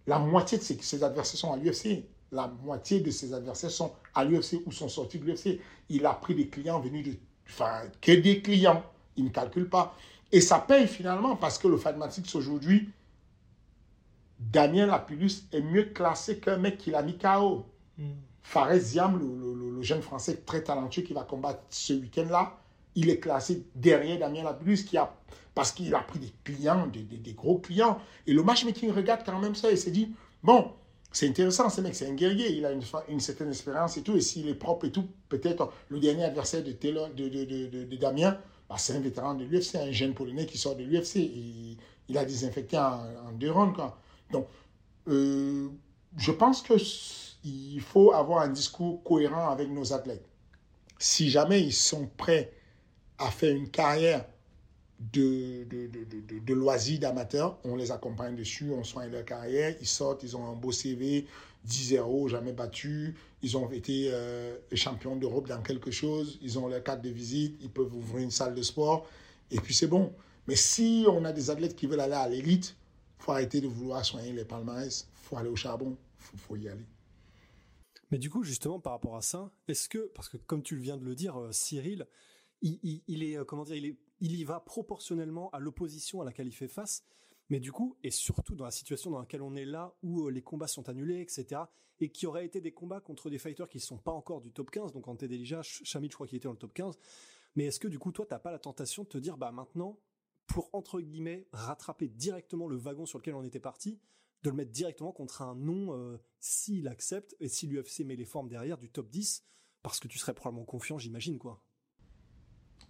la 0.07 0.19
moitié 0.19 0.57
de 0.57 0.63
ses, 0.63 1.03
adversaires 1.03 1.39
sont 1.39 1.53
à 1.53 1.57
l'UFC. 1.57 2.05
La 2.31 2.47
moitié 2.47 2.99
de 2.99 3.11
ses 3.11 3.33
adversaires 3.33 3.71
sont 3.71 3.91
à 4.15 4.23
l'UFC 4.23 4.61
ou 4.65 4.71
sont 4.71 4.89
sortis 4.89 5.19
de 5.19 5.25
l'UFC. 5.25 5.59
Il 5.89 6.05
a 6.05 6.13
pris 6.13 6.35
des 6.35 6.47
clients 6.47 6.79
venus 6.79 7.05
de... 7.05 7.15
Enfin, 7.47 7.81
que 8.01 8.11
des 8.11 8.41
clients. 8.41 8.83
Il 9.17 9.25
ne 9.25 9.29
calcule 9.29 9.69
pas. 9.69 9.95
Et 10.31 10.41
ça 10.41 10.59
paye 10.59 10.87
finalement 10.87 11.35
parce 11.35 11.59
que 11.59 11.67
le 11.67 11.77
Fightmatics 11.77 12.33
aujourd'hui, 12.35 12.89
Damien 14.51 14.87
Lapillus 14.87 15.43
est 15.51 15.61
mieux 15.61 15.85
classé 15.85 16.39
qu'un 16.39 16.57
mec 16.57 16.77
qui 16.77 16.91
l'a 16.91 17.01
mis 17.01 17.17
KO. 17.17 17.65
Mm. 17.97 18.11
Fares 18.41 18.77
Ziam, 18.77 19.19
le, 19.19 19.81
jeune 19.81 20.01
français 20.01 20.37
très 20.45 20.63
talentueux 20.63 21.01
qui 21.01 21.13
va 21.13 21.23
combattre 21.23 21.61
ce 21.69 21.93
week-end-là, 21.93 22.57
il 22.95 23.09
est 23.09 23.19
classé 23.19 23.65
derrière 23.75 24.19
Damien 24.19 24.43
Lapillus 24.43 24.85
qui 24.85 24.97
a 24.97 25.13
parce 25.55 25.71
qu'il 25.71 25.93
a 25.93 25.99
pris 25.99 26.19
des 26.19 26.33
clients, 26.43 26.87
des, 26.87 27.33
gros 27.33 27.59
clients. 27.59 27.99
Et 28.25 28.33
le 28.33 28.43
matchmaking 28.43 28.91
regarde 28.91 29.21
quand 29.25 29.39
même 29.39 29.55
ça 29.55 29.71
et 29.71 29.75
s'est 29.75 29.91
dit, 29.91 30.09
bon, 30.41 30.71
c'est 31.11 31.27
intéressant, 31.27 31.69
ce 31.69 31.81
mec, 31.81 31.93
c'est 31.93 32.07
un 32.07 32.13
guerrier, 32.13 32.51
il 32.53 32.65
a 32.65 32.71
une, 32.71 33.19
certaine 33.19 33.49
expérience 33.49 33.97
et 33.97 34.01
tout, 34.01 34.15
et 34.15 34.21
s'il 34.21 34.47
est 34.49 34.55
propre 34.55 34.85
et 34.85 34.91
tout, 34.91 35.07
peut-être 35.29 35.71
le 35.89 35.99
dernier 35.99 36.23
adversaire 36.23 36.63
de, 36.63 36.71
de, 36.71 37.95
Damien, 37.97 38.39
bah, 38.67 38.77
c'est 38.79 38.95
un 38.95 38.99
vétéran 38.99 39.35
de 39.35 39.43
l'UFC, 39.43 39.75
un 39.75 39.91
jeune 39.91 40.13
polonais 40.15 40.47
qui 40.47 40.57
sort 40.57 40.75
de 40.75 40.83
l'UFC, 40.83 41.17
il, 41.17 41.77
il 42.09 42.17
a 42.17 42.25
désinfecté 42.25 42.77
en, 42.77 43.01
en 43.27 43.31
deux 43.33 43.51
rounds. 43.51 43.75
Quoi. 43.75 43.99
Donc, 44.33 44.47
euh, 45.07 45.69
je 46.17 46.31
pense 46.31 46.61
qu'il 46.61 47.81
faut 47.81 48.11
avoir 48.11 48.41
un 48.41 48.49
discours 48.49 49.01
cohérent 49.03 49.49
avec 49.49 49.69
nos 49.69 49.93
athlètes. 49.93 50.25
Si 50.99 51.29
jamais 51.29 51.61
ils 51.61 51.73
sont 51.73 52.09
prêts 52.17 52.51
à 53.17 53.31
faire 53.31 53.55
une 53.55 53.69
carrière 53.69 54.25
de, 55.11 55.63
de, 55.65 55.87
de, 55.87 56.39
de 56.39 56.53
loisirs 56.53 56.99
d'amateurs. 56.99 57.57
On 57.63 57.75
les 57.75 57.91
accompagne 57.91 58.35
dessus, 58.35 58.71
on 58.71 58.83
soigne 58.83 59.11
leur 59.11 59.25
carrière. 59.25 59.75
Ils 59.81 59.87
sortent, 59.87 60.23
ils 60.23 60.37
ont 60.37 60.45
un 60.45 60.53
beau 60.53 60.71
CV, 60.71 61.25
10-0, 61.67 62.29
jamais 62.29 62.53
battu. 62.53 63.15
Ils 63.41 63.57
ont 63.57 63.69
été 63.71 64.09
euh, 64.11 64.55
champions 64.73 65.15
d'Europe 65.15 65.47
dans 65.47 65.61
quelque 65.61 65.91
chose. 65.91 66.39
Ils 66.41 66.57
ont 66.57 66.67
leur 66.67 66.83
carte 66.83 67.01
de 67.01 67.09
visite. 67.09 67.57
Ils 67.61 67.69
peuvent 67.69 67.93
ouvrir 67.93 68.23
une 68.23 68.31
salle 68.31 68.55
de 68.55 68.61
sport. 68.61 69.07
Et 69.51 69.57
puis 69.57 69.73
c'est 69.73 69.87
bon. 69.87 70.13
Mais 70.47 70.55
si 70.55 71.05
on 71.09 71.25
a 71.25 71.31
des 71.31 71.49
athlètes 71.49 71.75
qui 71.75 71.87
veulent 71.87 71.99
aller 72.01 72.13
à 72.13 72.27
l'élite, 72.27 72.75
faut 73.23 73.31
arrêter 73.31 73.61
de 73.61 73.67
vouloir 73.67 74.03
soigner 74.03 74.33
les 74.33 74.43
palmarès. 74.43 75.07
Faut 75.13 75.37
aller 75.37 75.49
au 75.49 75.55
charbon. 75.55 75.97
Il 76.33 76.39
faut, 76.39 76.57
y 76.57 76.67
aller. 76.67 76.85
Mais 78.11 78.17
du 78.17 78.29
coup, 78.29 78.43
justement, 78.43 78.81
par 78.81 78.93
rapport 78.93 79.15
à 79.15 79.21
ça, 79.21 79.49
est-ce 79.69 79.87
que, 79.87 80.11
parce 80.13 80.27
que 80.27 80.35
comme 80.35 80.61
tu 80.61 80.75
viens 80.75 80.97
de 80.97 81.05
le 81.05 81.15
dire, 81.15 81.39
euh, 81.39 81.51
Cyril, 81.51 82.05
il, 82.61 83.23
est, 83.23 83.37
euh, 83.37 83.45
comment 83.45 83.63
dire, 83.63 83.75
il 83.75 83.85
est 83.85 83.97
il 84.19 84.35
y 84.35 84.43
va 84.45 84.61
proportionnellement 84.61 85.49
à 85.51 85.59
l'opposition 85.59 86.21
à 86.21 86.25
laquelle 86.25 86.47
il 86.47 86.53
fait 86.53 86.69
face. 86.69 87.03
Mais 87.49 87.59
du 87.59 87.73
coup, 87.73 87.97
et 88.03 88.11
surtout 88.11 88.55
dans 88.55 88.63
la 88.63 88.71
situation 88.71 89.11
dans 89.11 89.19
laquelle 89.19 89.41
on 89.41 89.55
est 89.55 89.65
là, 89.65 89.93
où 90.01 90.27
euh, 90.27 90.31
les 90.31 90.41
combats 90.41 90.67
sont 90.67 90.87
annulés, 90.87 91.19
etc., 91.19 91.61
et 91.99 92.09
qui 92.09 92.25
auraient 92.25 92.45
été 92.45 92.61
des 92.61 92.71
combats 92.71 93.01
contre 93.01 93.29
des 93.29 93.37
fighters 93.37 93.67
qui 93.67 93.77
ne 93.77 93.83
sont 93.83 93.97
pas 93.97 94.11
encore 94.11 94.41
du 94.41 94.51
top 94.51 94.71
15, 94.71 94.93
donc 94.93 95.07
en 95.07 95.15
déjà, 95.15 95.61
Chamil, 95.61 96.09
je 96.09 96.15
crois 96.15 96.27
qu'il 96.27 96.37
était 96.37 96.47
dans 96.47 96.53
le 96.53 96.57
top 96.57 96.73
15, 96.73 96.97
mais 97.55 97.65
est-ce 97.65 97.79
que 97.79 97.87
du 97.87 97.99
coup, 97.99 98.11
toi, 98.11 98.25
t'as 98.25 98.39
pas 98.39 98.51
la 98.51 98.59
tentation 98.59 99.03
de 99.03 99.09
te 99.09 99.17
dire, 99.17 99.37
bah 99.37 99.51
maintenant, 99.51 99.99
pour 100.53 100.69
entre 100.73 101.01
guillemets 101.01 101.47
rattraper 101.51 102.07
directement 102.07 102.67
le 102.67 102.75
wagon 102.75 103.07
sur 103.07 103.17
lequel 103.17 103.33
on 103.33 103.43
était 103.43 103.59
parti, 103.59 103.99
de 104.43 104.51
le 104.51 104.55
mettre 104.55 104.69
directement 104.69 105.11
contre 105.11 105.41
un 105.41 105.55
nom, 105.55 105.97
euh, 105.97 106.17
s'il 106.39 106.87
accepte, 106.87 107.35
et 107.39 107.47
si 107.47 107.65
l'UFC 107.65 108.01
met 108.05 108.15
les 108.15 108.23
formes 108.23 108.49
derrière 108.49 108.77
du 108.77 108.87
top 108.87 109.09
10, 109.09 109.43
parce 109.81 109.99
que 109.99 110.07
tu 110.07 110.19
serais 110.19 110.35
probablement 110.35 110.63
confiant, 110.63 110.99
j'imagine, 110.99 111.39
quoi. 111.39 111.59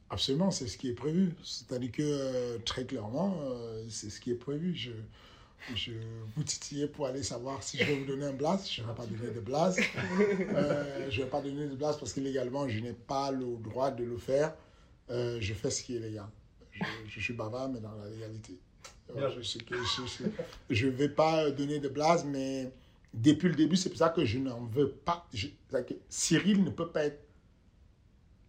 Absolument, 0.09 0.51
c'est 0.51 0.67
ce 0.67 0.77
qui 0.77 0.89
est 0.89 0.93
prévu. 0.93 1.35
C'est-à-dire 1.41 1.93
que 1.93 2.03
euh, 2.03 2.57
très 2.65 2.85
clairement, 2.85 3.39
euh, 3.43 3.87
c'est 3.87 4.09
ce 4.09 4.19
qui 4.19 4.31
est 4.31 4.35
prévu. 4.35 4.75
Je, 4.75 4.91
je 5.73 5.93
vous 6.35 6.43
titillais 6.43 6.89
pour 6.89 7.07
aller 7.07 7.23
savoir 7.23 7.63
si 7.63 7.77
je 7.77 7.85
vais 7.85 7.97
vous 7.97 8.05
donner 8.05 8.25
un 8.25 8.33
blast. 8.33 8.69
Je 8.69 8.81
ne 8.81 8.87
vais 8.87 8.93
pas 8.93 9.05
donner 9.05 9.31
de 9.33 9.39
blast. 9.39 9.79
Euh, 10.19 11.09
je 11.09 11.19
ne 11.21 11.23
vais 11.23 11.29
pas 11.29 11.41
donner 11.41 11.65
de 11.67 11.75
blast 11.75 11.97
parce 11.97 12.11
que 12.11 12.19
légalement, 12.19 12.67
je 12.67 12.79
n'ai 12.81 12.91
pas 12.91 13.31
le 13.31 13.55
droit 13.55 13.89
de 13.89 14.03
le 14.03 14.17
faire. 14.17 14.53
je 15.09 15.53
fais 15.53 15.71
ce 15.71 15.81
qui 15.81 15.95
est 15.95 15.99
légal. 15.99 16.27
Je, 17.07 17.19
suis 17.19 17.33
bavard, 17.33 17.69
mais 17.69 17.79
dans 17.79 17.95
la 17.95 18.09
légalité. 18.09 18.57
je 20.69 20.87
ne 20.87 20.91
vais 20.91 21.09
pas 21.09 21.51
donner 21.51 21.79
de 21.79 21.87
blast, 21.87 22.25
mais 22.25 22.71
depuis 23.13 23.49
le 23.49 23.55
début, 23.55 23.75
c'est 23.75 23.89
pour 23.89 23.97
ça 23.97 24.09
que 24.09 24.25
je 24.25 24.39
n'en 24.39 24.65
veux 24.65 24.91
pas. 24.91 25.27
Cyril 26.09 26.63
ne 26.63 26.71
peut 26.71 26.89
pas 26.89 27.05
être 27.05 27.23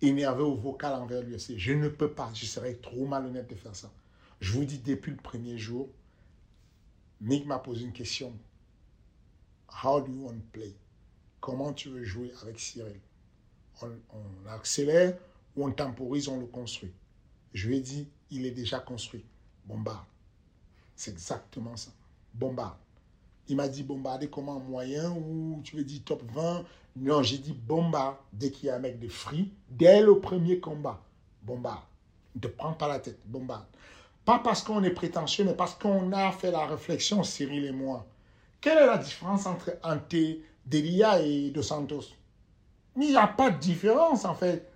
énervé 0.01 0.43
au 0.43 0.55
vocal 0.55 0.95
envers 0.95 1.23
l'UFC. 1.23 1.57
Je 1.57 1.73
ne 1.73 1.89
peux 1.89 2.11
pas, 2.11 2.31
je 2.35 2.47
serais 2.47 2.75
trop 2.75 3.07
malhonnête 3.07 3.49
de 3.49 3.55
faire 3.55 3.77
ça. 3.77 3.93
Je 4.41 4.53
vous 4.53 4.65
dis 4.65 4.79
depuis 4.79 5.11
le 5.11 5.17
premier 5.17 5.59
jour, 5.59 5.89
Nick 7.21 7.47
m'a 7.47 7.59
posé 7.59 7.85
une 7.85 7.93
question. 7.93 8.33
How 9.83 10.01
do 10.01 10.13
you 10.13 10.27
want 10.27 10.35
to 10.35 10.47
play? 10.53 10.75
Comment 11.41 11.73
tu 11.73 11.89
veux 11.89 12.05
jouer 12.05 12.33
avec 12.43 12.59
Cyril? 12.59 13.01
On, 13.83 13.91
on 14.13 14.49
accélère 14.49 15.17
ou 15.57 15.67
on 15.67 15.73
temporise, 15.73 16.29
on 16.29 16.39
le 16.39 16.47
construit? 16.47 16.93
Je 17.55 17.69
lui 17.69 17.77
ai 17.79 17.81
dit, 17.81 18.09
il 18.31 18.45
est 18.45 18.51
déjà 18.51 18.81
construit. 18.81 19.25
Bombarde. 19.65 20.05
C'est 20.97 21.13
exactement 21.13 21.77
ça. 21.77 21.91
Bombarde. 22.35 22.77
Il 23.49 23.57
m'a 23.57 23.69
dit 23.69 23.83
bombarder 23.83 24.29
comment 24.29 24.59
moyen 24.59 25.11
ou 25.13 25.61
tu 25.63 25.77
veux 25.77 25.85
dire 25.85 26.01
top 26.05 26.23
20 26.33 26.65
Non, 26.97 27.23
j'ai 27.23 27.39
dit 27.39 27.53
bombarde 27.53 28.17
dès 28.33 28.51
qu'il 28.51 28.67
y 28.67 28.71
a 28.71 28.77
un 28.77 28.79
mec 28.81 28.99
de 28.99 29.09
free, 29.09 29.53
dès 29.71 30.03
le 30.03 30.19
premier 30.19 30.59
combat. 30.61 31.01
Bombarde. 31.43 31.85
Ne 32.35 32.41
te 32.41 32.49
prends 32.49 32.73
pas 32.73 32.89
la 32.89 32.99
tête, 32.99 33.21
bombarde. 33.27 33.67
Pas 34.25 34.41
parce 34.41 34.63
qu'on 34.63 34.83
est 34.83 34.91
prétentieux, 34.91 35.45
mais 35.45 35.55
parce 35.55 35.75
qu'on 35.75 36.13
a 36.13 36.33
fait 36.33 36.51
la 36.51 36.67
réflexion, 36.67 37.23
Cyril 37.23 37.67
et 37.67 37.73
moi. 37.73 38.07
Quelle 38.61 38.79
est 38.79 38.87
la 38.87 38.99
différence 38.99 39.47
entre 39.47 39.77
Ante, 39.83 40.17
Delia 40.65 41.21
et 41.21 41.51
Dos 41.51 41.63
Santos? 41.63 42.07
Il 42.97 43.11
n'y 43.11 43.17
a 43.17 43.27
pas 43.27 43.51
de 43.51 43.59
différence 43.59 44.25
en 44.25 44.35
fait. 44.35 44.71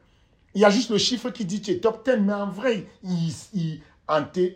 Il 0.59 0.63
y 0.63 0.65
a 0.65 0.71
juste 0.71 0.91
le 0.91 0.99
chiffre 0.99 1.31
qui 1.31 1.45
dit 1.45 1.61
que 1.61 1.67
tu 1.67 1.71
es 1.71 1.79
top 1.79 2.05
10, 2.05 2.17
mais 2.23 2.33
en 2.33 2.51
vrai, 2.51 2.85
il, 3.05 3.81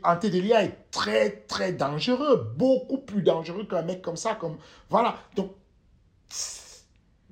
Antédélia 0.03 0.65
est 0.65 0.91
très, 0.91 1.31
très 1.47 1.73
dangereux. 1.73 2.53
Beaucoup 2.57 2.99
plus 2.99 3.23
dangereux 3.23 3.69
qu'un 3.71 3.83
mec 3.83 4.03
comme 4.03 4.17
ça. 4.17 4.35
Comme, 4.35 4.57
voilà. 4.91 5.15
Donc, 5.37 5.53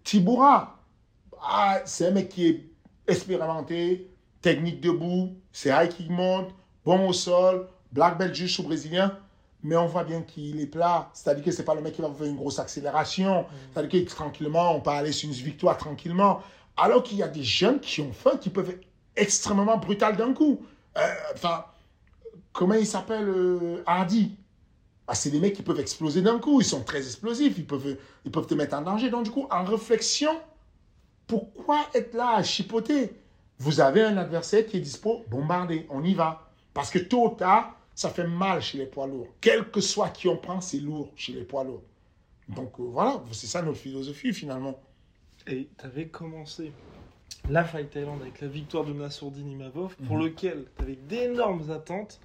Tiboura, 0.04 0.78
ah, 1.42 1.80
c'est 1.85 2.06
un 2.06 2.11
mec 2.12 2.28
qui 2.28 2.46
est 2.46 2.70
expérimenté, 3.09 4.09
technique 4.40 4.80
debout, 4.80 5.35
c'est 5.50 5.70
high 5.70 5.88
qui 5.88 6.09
monte, 6.09 6.54
bon 6.85 7.09
au 7.09 7.12
sol, 7.12 7.66
black 7.90 8.18
belt 8.18 8.37
juste 8.37 8.61
au 8.61 8.62
brésilien. 8.62 9.18
Mais 9.64 9.74
on 9.74 9.87
voit 9.87 10.04
bien 10.04 10.22
qu'il 10.22 10.61
est 10.61 10.66
plat. 10.66 11.11
C'est-à-dire 11.12 11.44
que 11.44 11.50
ce 11.50 11.59
n'est 11.59 11.64
pas 11.64 11.74
le 11.74 11.83
mec 11.83 11.94
qui 11.94 12.02
va 12.02 12.11
faire 12.16 12.28
une 12.28 12.37
grosse 12.37 12.61
accélération. 12.61 13.42
Mm. 13.42 13.46
C'est-à-dire 13.74 14.04
que 14.04 14.09
tranquillement, 14.09 14.76
on 14.76 14.80
peut 14.80 14.90
aller 14.90 15.11
sur 15.11 15.28
une 15.28 15.35
victoire 15.35 15.76
tranquillement. 15.76 16.40
Alors 16.81 17.03
qu'il 17.03 17.19
y 17.19 17.23
a 17.23 17.29
des 17.29 17.43
jeunes 17.43 17.79
qui 17.79 18.01
ont 18.01 18.12
faim, 18.12 18.38
qui 18.40 18.49
peuvent 18.49 18.71
être 18.71 18.87
extrêmement 19.14 19.77
brutales 19.77 20.16
d'un 20.16 20.33
coup. 20.33 20.64
Euh, 20.97 21.14
enfin, 21.35 21.66
comment 22.55 22.75
il 22.75 22.87
s'appelle 22.87 23.29
euh, 23.29 23.83
Hardy? 23.85 24.35
Ah, 25.07 25.14
C'est 25.14 25.31
des 25.31 25.40
mecs 25.40 25.55
qui 25.55 25.62
peuvent 25.62 25.79
exploser 25.79 26.23
d'un 26.23 26.38
coup. 26.38 26.61
Ils 26.62 26.64
sont 26.64 26.83
très 26.83 26.99
explosifs. 26.99 27.59
Ils 27.59 27.66
peuvent, 27.66 27.99
ils 28.25 28.31
peuvent 28.31 28.47
te 28.47 28.55
mettre 28.55 28.77
en 28.77 28.81
danger. 28.81 29.11
Donc, 29.11 29.25
du 29.25 29.31
coup, 29.31 29.47
en 29.51 29.62
réflexion, 29.62 30.33
pourquoi 31.27 31.87
être 31.93 32.14
là 32.14 32.37
à 32.37 32.43
chipoter? 32.43 33.12
Vous 33.59 33.81
avez 33.81 34.03
un 34.03 34.16
adversaire 34.16 34.64
qui 34.66 34.79
est 34.79 34.81
dispo, 34.81 35.23
bombardez, 35.29 35.87
on 35.90 36.03
y 36.03 36.14
va. 36.14 36.51
Parce 36.73 36.90
que 36.90 36.99
tôt 36.99 37.27
ou 37.27 37.35
tard, 37.37 37.77
ça 37.95 38.09
fait 38.09 38.27
mal 38.27 38.62
chez 38.62 38.79
les 38.79 38.87
poids 38.87 39.07
lourds. 39.07 39.29
Quel 39.43 39.71
que 39.71 39.83
soit 39.83 40.09
qui 40.09 40.29
on 40.29 40.38
prend, 40.38 40.62
c'est 40.62 40.79
lourd 40.79 41.11
chez 41.14 41.35
les 41.35 41.45
poids 41.45 41.64
lourds. 41.64 41.83
Donc 42.49 42.81
euh, 42.81 42.85
voilà, 42.85 43.23
c'est 43.33 43.47
ça 43.47 43.61
notre 43.61 43.79
philosophie 43.79 44.33
finalement. 44.33 44.81
Et 45.50 45.68
tu 45.78 45.84
avais 45.84 46.06
commencé 46.06 46.72
la 47.48 47.64
Fight 47.64 47.90
Thailand 47.90 48.20
avec 48.20 48.40
la 48.40 48.48
victoire 48.48 48.84
de 48.84 48.92
Nassourdine 48.92 49.50
Imavov, 49.50 49.96
pour 50.06 50.16
mhm. 50.16 50.24
lequel 50.24 50.66
tu 50.76 50.82
avais 50.82 50.96
d'énormes 50.96 51.70
attentes. 51.70 52.20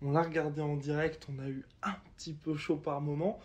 On 0.00 0.12
l'a 0.12 0.22
regardé 0.22 0.60
en 0.60 0.76
direct, 0.76 1.28
on 1.32 1.40
a 1.40 1.48
eu 1.48 1.64
un 1.82 1.94
petit 2.16 2.32
peu 2.32 2.56
chaud 2.56 2.76
par 2.76 3.00
moment. 3.00 3.38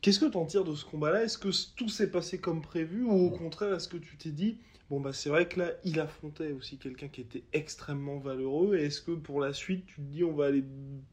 Qu'est-ce 0.00 0.18
que 0.18 0.26
tu 0.26 0.36
en 0.36 0.44
tires 0.44 0.64
de 0.64 0.74
ce 0.74 0.84
combat-là? 0.84 1.24
Est-ce 1.24 1.38
que 1.38 1.50
tout 1.76 1.88
s'est 1.88 2.10
passé 2.10 2.38
comme 2.38 2.62
prévu 2.62 3.04
ou 3.04 3.26
au 3.26 3.30
contraire, 3.30 3.74
est-ce 3.74 3.88
que 3.88 3.96
tu 3.96 4.16
t'es 4.16 4.30
dit, 4.30 4.58
bon, 4.90 5.00
bah 5.00 5.12
c'est 5.12 5.28
vrai 5.28 5.46
que 5.46 5.60
là, 5.60 5.70
il 5.84 6.00
affrontait 6.00 6.52
aussi 6.52 6.78
quelqu'un 6.78 7.08
qui 7.08 7.20
était 7.20 7.44
extrêmement 7.52 8.18
valeureux 8.18 8.76
et 8.76 8.86
est-ce 8.86 9.00
que 9.00 9.12
pour 9.12 9.40
la 9.40 9.52
suite, 9.52 9.86
tu 9.86 9.96
te 9.96 10.00
dis, 10.00 10.24
on 10.24 10.32
va 10.32 10.46
aller 10.46 10.64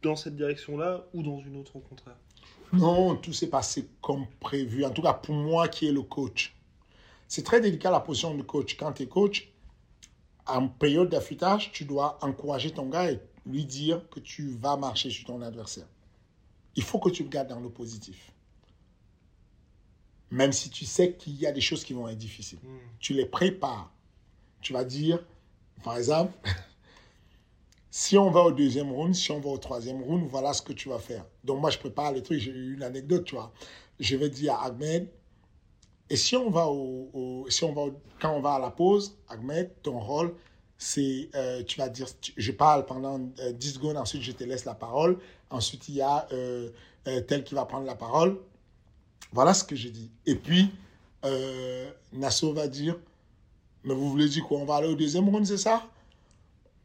dans 0.02 0.16
cette 0.16 0.36
direction-là 0.36 1.06
ou 1.14 1.22
dans 1.22 1.40
une 1.40 1.58
autre 1.58 1.76
au 1.76 1.80
contraire? 1.80 2.18
Non, 2.72 3.16
tout 3.16 3.34
s'est 3.34 3.50
passé 3.50 3.88
comme 4.02 4.26
prévu. 4.40 4.84
En 4.84 4.90
tout 4.90 5.04
cas, 5.04 5.14
pour 5.14 5.36
moi 5.36 5.68
qui 5.68 5.88
est 5.88 5.92
le 5.92 6.02
coach. 6.02 6.56
C'est 7.34 7.42
très 7.42 7.60
délicat 7.60 7.90
la 7.90 8.00
position 8.00 8.36
de 8.36 8.44
coach. 8.44 8.78
Quand 8.78 8.94
tu 8.94 9.02
es 9.02 9.08
coach, 9.08 9.52
en 10.46 10.68
période 10.68 11.10
d'affûtage, 11.10 11.72
tu 11.72 11.84
dois 11.84 12.20
encourager 12.22 12.70
ton 12.70 12.86
gars 12.90 13.10
et 13.10 13.20
lui 13.48 13.66
dire 13.66 14.08
que 14.10 14.20
tu 14.20 14.50
vas 14.50 14.78
marcher 14.78 15.10
sur 15.10 15.26
ton 15.26 15.42
adversaire. 15.42 15.88
Il 16.76 16.84
faut 16.84 17.00
que 17.00 17.10
tu 17.10 17.24
le 17.24 17.30
gardes 17.30 17.48
dans 17.48 17.60
le 17.60 17.72
positif. 17.72 18.32
Même 20.30 20.52
si 20.52 20.70
tu 20.70 20.86
sais 20.86 21.16
qu'il 21.16 21.34
y 21.34 21.48
a 21.48 21.52
des 21.52 21.60
choses 21.60 21.84
qui 21.84 21.94
vont 21.94 22.08
être 22.08 22.20
difficiles. 22.20 22.60
Hmm. 22.62 22.78
Tu 23.00 23.16
les 23.16 23.26
prépares. 23.26 23.92
Tu 24.62 24.72
vas 24.72 24.84
dire, 24.84 25.18
par 25.84 25.98
exemple, 25.98 26.38
si 27.90 28.16
on 28.16 28.30
va 28.30 28.42
au 28.42 28.52
deuxième 28.52 28.92
round, 28.92 29.16
si 29.16 29.32
on 29.32 29.40
va 29.40 29.50
au 29.50 29.58
troisième 29.58 30.04
round, 30.04 30.28
voilà 30.30 30.54
ce 30.54 30.62
que 30.62 30.74
tu 30.74 30.88
vas 30.88 31.00
faire. 31.00 31.26
Donc 31.44 31.62
moi, 31.62 31.72
je 31.72 31.80
prépare 31.80 32.12
les 32.12 32.22
trucs. 32.22 32.40
J'ai 32.40 32.52
eu 32.52 32.76
une 32.76 32.84
anecdote, 32.84 33.26
tu 33.26 33.34
vois. 33.34 33.52
Je 34.00 34.16
vais 34.18 34.30
dire 34.30 34.54
à 34.54 34.66
Ahmed, 34.66 35.10
et 36.10 36.16
si 36.16 36.36
on 36.36 36.50
va 36.50 36.68
au, 36.68 37.46
si 37.50 37.64
on 37.64 37.74
va 37.74 37.92
quand 38.22 38.36
on 38.36 38.42
va 38.42 38.54
à 38.54 38.60
la 38.60 38.72
pause, 38.72 39.18
Ahmed, 39.30 39.72
ton 39.82 40.00
rôle, 40.00 40.34
c'est, 40.78 41.30
euh, 41.36 41.64
tu 41.64 41.80
vas 41.80 41.90
dire, 41.90 42.08
je 42.36 42.52
parle 42.52 42.86
pendant 42.86 43.20
10 43.20 43.34
euh, 43.42 43.74
secondes, 43.74 43.98
ensuite 43.98 44.22
je 44.22 44.32
te 44.32 44.44
laisse 44.44 44.66
la 44.66 44.74
parole, 44.74 45.18
ensuite 45.50 45.88
il 45.90 45.96
y 45.96 46.02
a 46.02 46.28
euh, 46.32 46.70
tel 47.04 47.44
qui 47.44 47.56
va 47.56 47.66
prendre 47.66 47.86
la 47.86 47.96
parole. 47.96 48.38
Voilà 49.32 49.54
ce 49.54 49.64
que 49.64 49.76
je 49.76 49.90
dis. 49.90 50.12
Et 50.26 50.36
puis, 50.36 50.70
Nassau 52.12 52.54
va 52.54 52.68
dire, 52.68 52.98
mais 53.84 53.94
vous 53.94 54.10
voulez 54.10 54.30
dire 54.30 54.44
quoi? 54.44 54.60
On 54.60 54.66
va 54.66 54.76
aller 54.76 54.88
au 54.88 54.96
deuxième 54.96 55.28
round, 55.30 55.46
c'est 55.46 55.58
ça? 55.58 55.84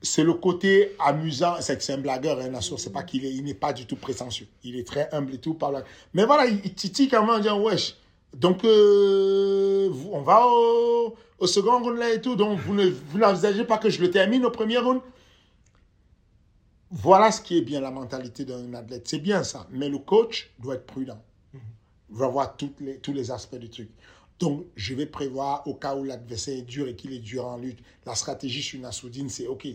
C'est 0.00 0.22
le 0.22 0.35
côté 0.35 0.94
amusant, 1.00 1.57
c'est 1.61 1.76
que 1.76 1.83
c'est 1.83 1.92
un 1.92 1.98
blagueur, 1.98 2.38
hein, 2.40 2.48
Nassau, 2.48 2.78
c'est 2.78 2.92
pas 2.92 3.02
qu'il 3.02 3.24
il 3.24 3.44
n'est 3.44 3.52
pas 3.52 3.72
du 3.72 3.85
tout 3.85 3.96
prétentieux. 3.96 4.46
Il 4.62 4.76
est 4.76 4.87
très 4.87 5.12
humble 5.12 5.35
et 5.35 5.38
tout. 5.38 5.54
Par. 5.54 5.72
Mais 6.14 6.24
voilà, 6.24 6.46
il, 6.46 6.61
il 6.64 6.72
titille 6.72 7.09
quand 7.09 7.20
même 7.20 7.31
en 7.31 7.38
disant, 7.38 7.61
wesh, 7.61 7.96
donc, 8.35 8.64
euh, 8.64 9.93
on 10.12 10.21
va 10.21 10.47
au, 10.47 11.47
second 11.47 11.83
round 11.83 11.99
là 11.99 12.12
et 12.12 12.21
tout. 12.21 12.37
Donc, 12.37 12.59
vous 12.59 13.19
n'envisagez 13.19 13.64
pas 13.64 13.79
que 13.79 13.91
je 13.91 14.01
le 14.01 14.11
termine 14.11 14.45
au 14.45 14.51
premier 14.51 14.79
round? 14.79 15.01
Voilà 16.91 17.31
ce 17.31 17.41
qui 17.41 17.59
est 17.59 17.62
bien 17.62 17.81
la 17.81 17.91
mentalité 17.91 18.45
d'un 18.45 18.73
athlète. 18.75 19.09
C'est 19.09 19.19
bien 19.19 19.45
ça. 19.45 19.67
Mais 19.71 19.88
le 19.88 19.99
coach 19.99 20.51
doit 20.59 20.75
être 20.75 20.87
prudent. 20.87 21.23
Il 22.11 22.17
va 22.17 22.29
voir 22.29 22.57
toutes 22.57 22.81
les, 22.81 22.99
tous 22.99 23.12
les 23.12 23.31
aspects 23.31 23.57
du 23.57 23.69
truc. 23.69 23.91
Donc, 24.38 24.67
je 24.77 24.95
vais 24.95 25.07
prévoir 25.07 25.67
au 25.67 25.75
cas 25.75 25.97
où 25.97 26.05
l'adversaire 26.05 26.57
est 26.57 26.62
dur 26.62 26.88
et 26.88 26.95
qu'il 26.95 27.12
est 27.12 27.19
dur 27.19 27.47
en 27.47 27.59
lutte. 27.59 27.81
La 28.07 28.14
stratégie 28.14 28.62
sur 28.62 28.81
Nassoudine, 28.81 29.29
c'est 29.29 29.47
OK. 29.47 29.67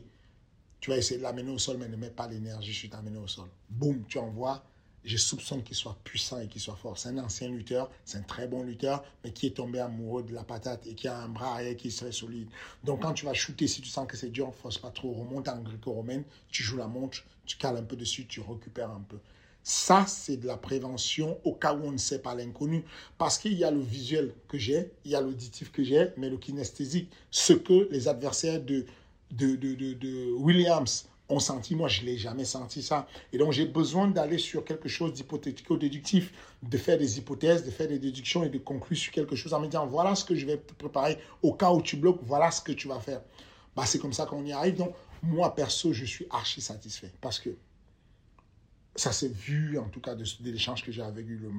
Tu 0.79 0.89
vas 0.89 0.97
essayer 0.97 1.17
de 1.17 1.23
l'amener 1.23 1.51
au 1.51 1.59
sol, 1.59 1.77
mais 1.77 1.87
ne 1.87 1.95
mets 1.95 2.09
pas 2.09 2.27
l'énergie 2.27 2.73
sur 2.73 2.89
t'amener 2.89 3.19
au 3.19 3.27
sol. 3.27 3.47
Boum, 3.69 4.03
tu 4.07 4.17
envoies. 4.17 4.63
Je 5.05 5.17
soupçonne 5.17 5.63
qu'il 5.63 5.75
soit 5.75 5.97
puissant 6.03 6.39
et 6.39 6.47
qu'il 6.47 6.61
soit 6.61 6.75
fort. 6.75 6.97
C'est 6.97 7.09
un 7.09 7.17
ancien 7.17 7.49
lutteur, 7.49 7.89
c'est 8.05 8.17
un 8.17 8.23
très 8.23 8.47
bon 8.47 8.63
lutteur, 8.63 9.03
mais 9.23 9.31
qui 9.31 9.47
est 9.47 9.57
tombé 9.57 9.79
amoureux 9.79 10.23
de 10.23 10.33
la 10.33 10.43
patate 10.43 10.87
et 10.87 10.95
qui 10.95 11.07
a 11.07 11.17
un 11.17 11.29
bras 11.29 11.53
arrière 11.55 11.75
qui 11.75 11.91
serait 11.91 12.11
solide. 12.11 12.47
Donc 12.83 13.01
quand 13.01 13.13
tu 13.13 13.25
vas 13.25 13.33
shooter, 13.33 13.67
si 13.67 13.81
tu 13.81 13.89
sens 13.89 14.07
que 14.07 14.15
c'est 14.15 14.29
dur, 14.29 14.53
force 14.55 14.77
pas 14.77 14.91
trop, 14.91 15.11
remonte 15.11 15.49
en 15.49 15.59
gréco-romaine, 15.59 16.23
tu 16.49 16.63
joues 16.63 16.77
la 16.77 16.87
montre, 16.87 17.19
tu 17.45 17.57
cales 17.57 17.77
un 17.77 17.83
peu 17.83 17.95
dessus, 17.95 18.25
tu 18.27 18.39
récupères 18.39 18.91
un 18.91 19.03
peu. 19.07 19.17
Ça, 19.63 20.05
c'est 20.07 20.35
de 20.35 20.45
la 20.45 20.57
prévention 20.57 21.39
au 21.45 21.53
cas 21.53 21.73
où 21.73 21.85
on 21.85 21.91
ne 21.91 21.97
sait 21.97 22.19
pas 22.19 22.35
l'inconnu. 22.35 22.83
Parce 23.17 23.37
qu'il 23.37 23.53
y 23.53 23.63
a 23.63 23.71
le 23.71 23.79
visuel 23.79 24.33
que 24.49 24.57
j'ai, 24.57 24.91
il 25.05 25.11
y 25.11 25.15
a 25.15 25.21
l'auditif 25.21 25.71
que 25.71 25.83
j'ai, 25.83 26.09
mais 26.17 26.29
le 26.29 26.37
kinesthésique, 26.37 27.09
ce 27.31 27.53
que 27.53 27.87
les 27.89 28.09
adversaires 28.09 28.61
de, 28.61 28.85
de, 29.31 29.55
de, 29.55 29.93
de, 29.93 30.31
Williams 30.33 31.07
senti, 31.39 31.75
moi, 31.75 31.87
je 31.87 32.01
ne 32.01 32.07
l'ai 32.07 32.17
jamais 32.17 32.45
senti 32.45 32.81
ça. 32.81 33.07
Et 33.31 33.37
donc, 33.37 33.51
j'ai 33.51 33.65
besoin 33.65 34.07
d'aller 34.07 34.37
sur 34.37 34.63
quelque 34.63 34.89
chose 34.89 35.13
d'hypothético-déductif, 35.13 36.33
de 36.61 36.77
faire 36.77 36.97
des 36.97 37.17
hypothèses, 37.17 37.65
de 37.65 37.71
faire 37.71 37.87
des 37.87 37.99
déductions 37.99 38.43
et 38.43 38.49
de 38.49 38.57
conclure 38.57 38.97
sur 38.97 39.11
quelque 39.11 39.35
chose 39.35 39.53
en 39.53 39.59
me 39.59 39.67
disant, 39.67 39.87
voilà 39.87 40.15
ce 40.15 40.25
que 40.25 40.35
je 40.35 40.45
vais 40.45 40.57
te 40.57 40.73
préparer 40.73 41.17
au 41.41 41.53
cas 41.53 41.71
où 41.71 41.81
tu 41.81 41.97
bloques, 41.97 42.19
voilà 42.23 42.51
ce 42.51 42.61
que 42.61 42.71
tu 42.71 42.87
vas 42.87 42.99
faire. 42.99 43.21
Bah, 43.75 43.85
c'est 43.85 43.99
comme 43.99 44.13
ça 44.13 44.25
qu'on 44.25 44.45
y 44.45 44.51
arrive. 44.51 44.77
Donc, 44.77 44.93
moi, 45.21 45.53
perso, 45.55 45.93
je 45.93 46.05
suis 46.05 46.25
archi 46.29 46.61
satisfait 46.61 47.11
parce 47.21 47.39
que 47.39 47.49
ça 48.95 49.11
s'est 49.11 49.29
vu, 49.29 49.77
en 49.79 49.89
tout 49.89 50.01
cas, 50.01 50.15
de, 50.15 50.25
l'échange 50.41 50.83
que 50.83 50.91
j'ai 50.91 51.01
avec 51.01 51.25
le, 51.27 51.49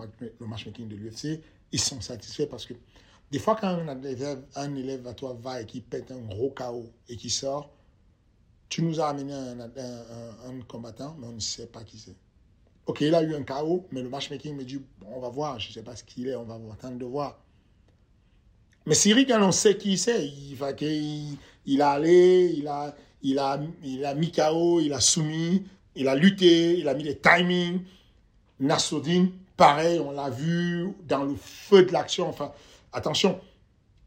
le 0.41 0.47
matchmaking 0.47 0.89
de 0.89 0.97
l'UFC. 0.97 1.41
Ils 1.73 1.81
sont 1.81 2.01
satisfaits 2.01 2.47
parce 2.47 2.67
que 2.67 2.75
des 3.35 3.41
fois, 3.41 3.57
quand 3.61 3.67
un 3.67 4.03
élève, 4.03 4.45
un 4.55 4.77
élève 4.77 5.07
à 5.09 5.15
toi 5.15 5.37
va 5.41 5.61
et 5.61 5.67
qui 5.67 5.81
pète 5.81 6.13
un 6.13 6.21
gros 6.21 6.51
chaos 6.51 6.89
et 7.09 7.17
qui 7.17 7.31
sort, 7.31 7.74
tu 8.75 8.83
nous 8.83 8.99
as 8.99 9.11
amené 9.11 9.33
un, 9.33 10.61
combattant, 10.67 11.15
mais 11.21 11.29
on 11.29 11.35
ne 11.35 11.39
sait 11.39 11.69
pas 11.69 11.85
qui 11.85 11.97
c'est. 11.97 12.17
Ok, 12.87 13.03
il 13.03 13.15
a 13.15 13.23
eu 13.23 13.33
un 13.37 13.45
chaos, 13.45 13.87
mais 13.93 14.03
le 14.03 14.09
matchmaking 14.09 14.57
me 14.57 14.65
dit 14.65 14.81
on 15.07 15.21
va 15.21 15.29
voir, 15.29 15.61
je 15.61 15.69
ne 15.69 15.75
sais 15.75 15.83
pas 15.83 15.95
ce 15.95 16.03
qu'il 16.03 16.27
est, 16.27 16.35
on 16.35 16.43
va 16.43 16.59
attendre 16.73 16.99
de 16.99 17.05
voir. 17.05 17.39
Mais 18.85 18.97
Cyril, 18.97 19.29
quand 19.29 19.41
on 19.41 19.53
sait 19.53 19.77
qui 19.77 19.97
c'est, 19.97 20.27
il, 20.27 20.57
va, 20.57 20.73
il, 20.73 21.39
il 21.67 21.83
a 21.83 21.91
allé, 21.91 22.53
il 22.53 22.67
a, 22.67 22.97
il 23.23 23.39
a, 23.39 23.61
il 23.85 24.05
a 24.05 24.15
mis 24.17 24.33
KO, 24.33 24.81
il 24.81 24.93
a 24.93 24.99
soumis, 24.99 25.63
il 25.95 26.09
a 26.09 26.17
lutté, 26.17 26.77
il 26.77 26.89
a 26.89 26.95
mis 26.95 27.05
les 27.05 27.17
timings. 27.17 27.81
Nassoudine, 28.59 29.31
pareil, 29.57 30.01
on 30.01 30.11
l'a 30.11 30.31
vu 30.31 30.89
dans 31.07 31.23
le 31.23 31.37
feu 31.37 31.85
de 31.85 31.93
l'action. 31.93 32.29
Enfin, 32.29 32.51
attention, 32.93 33.41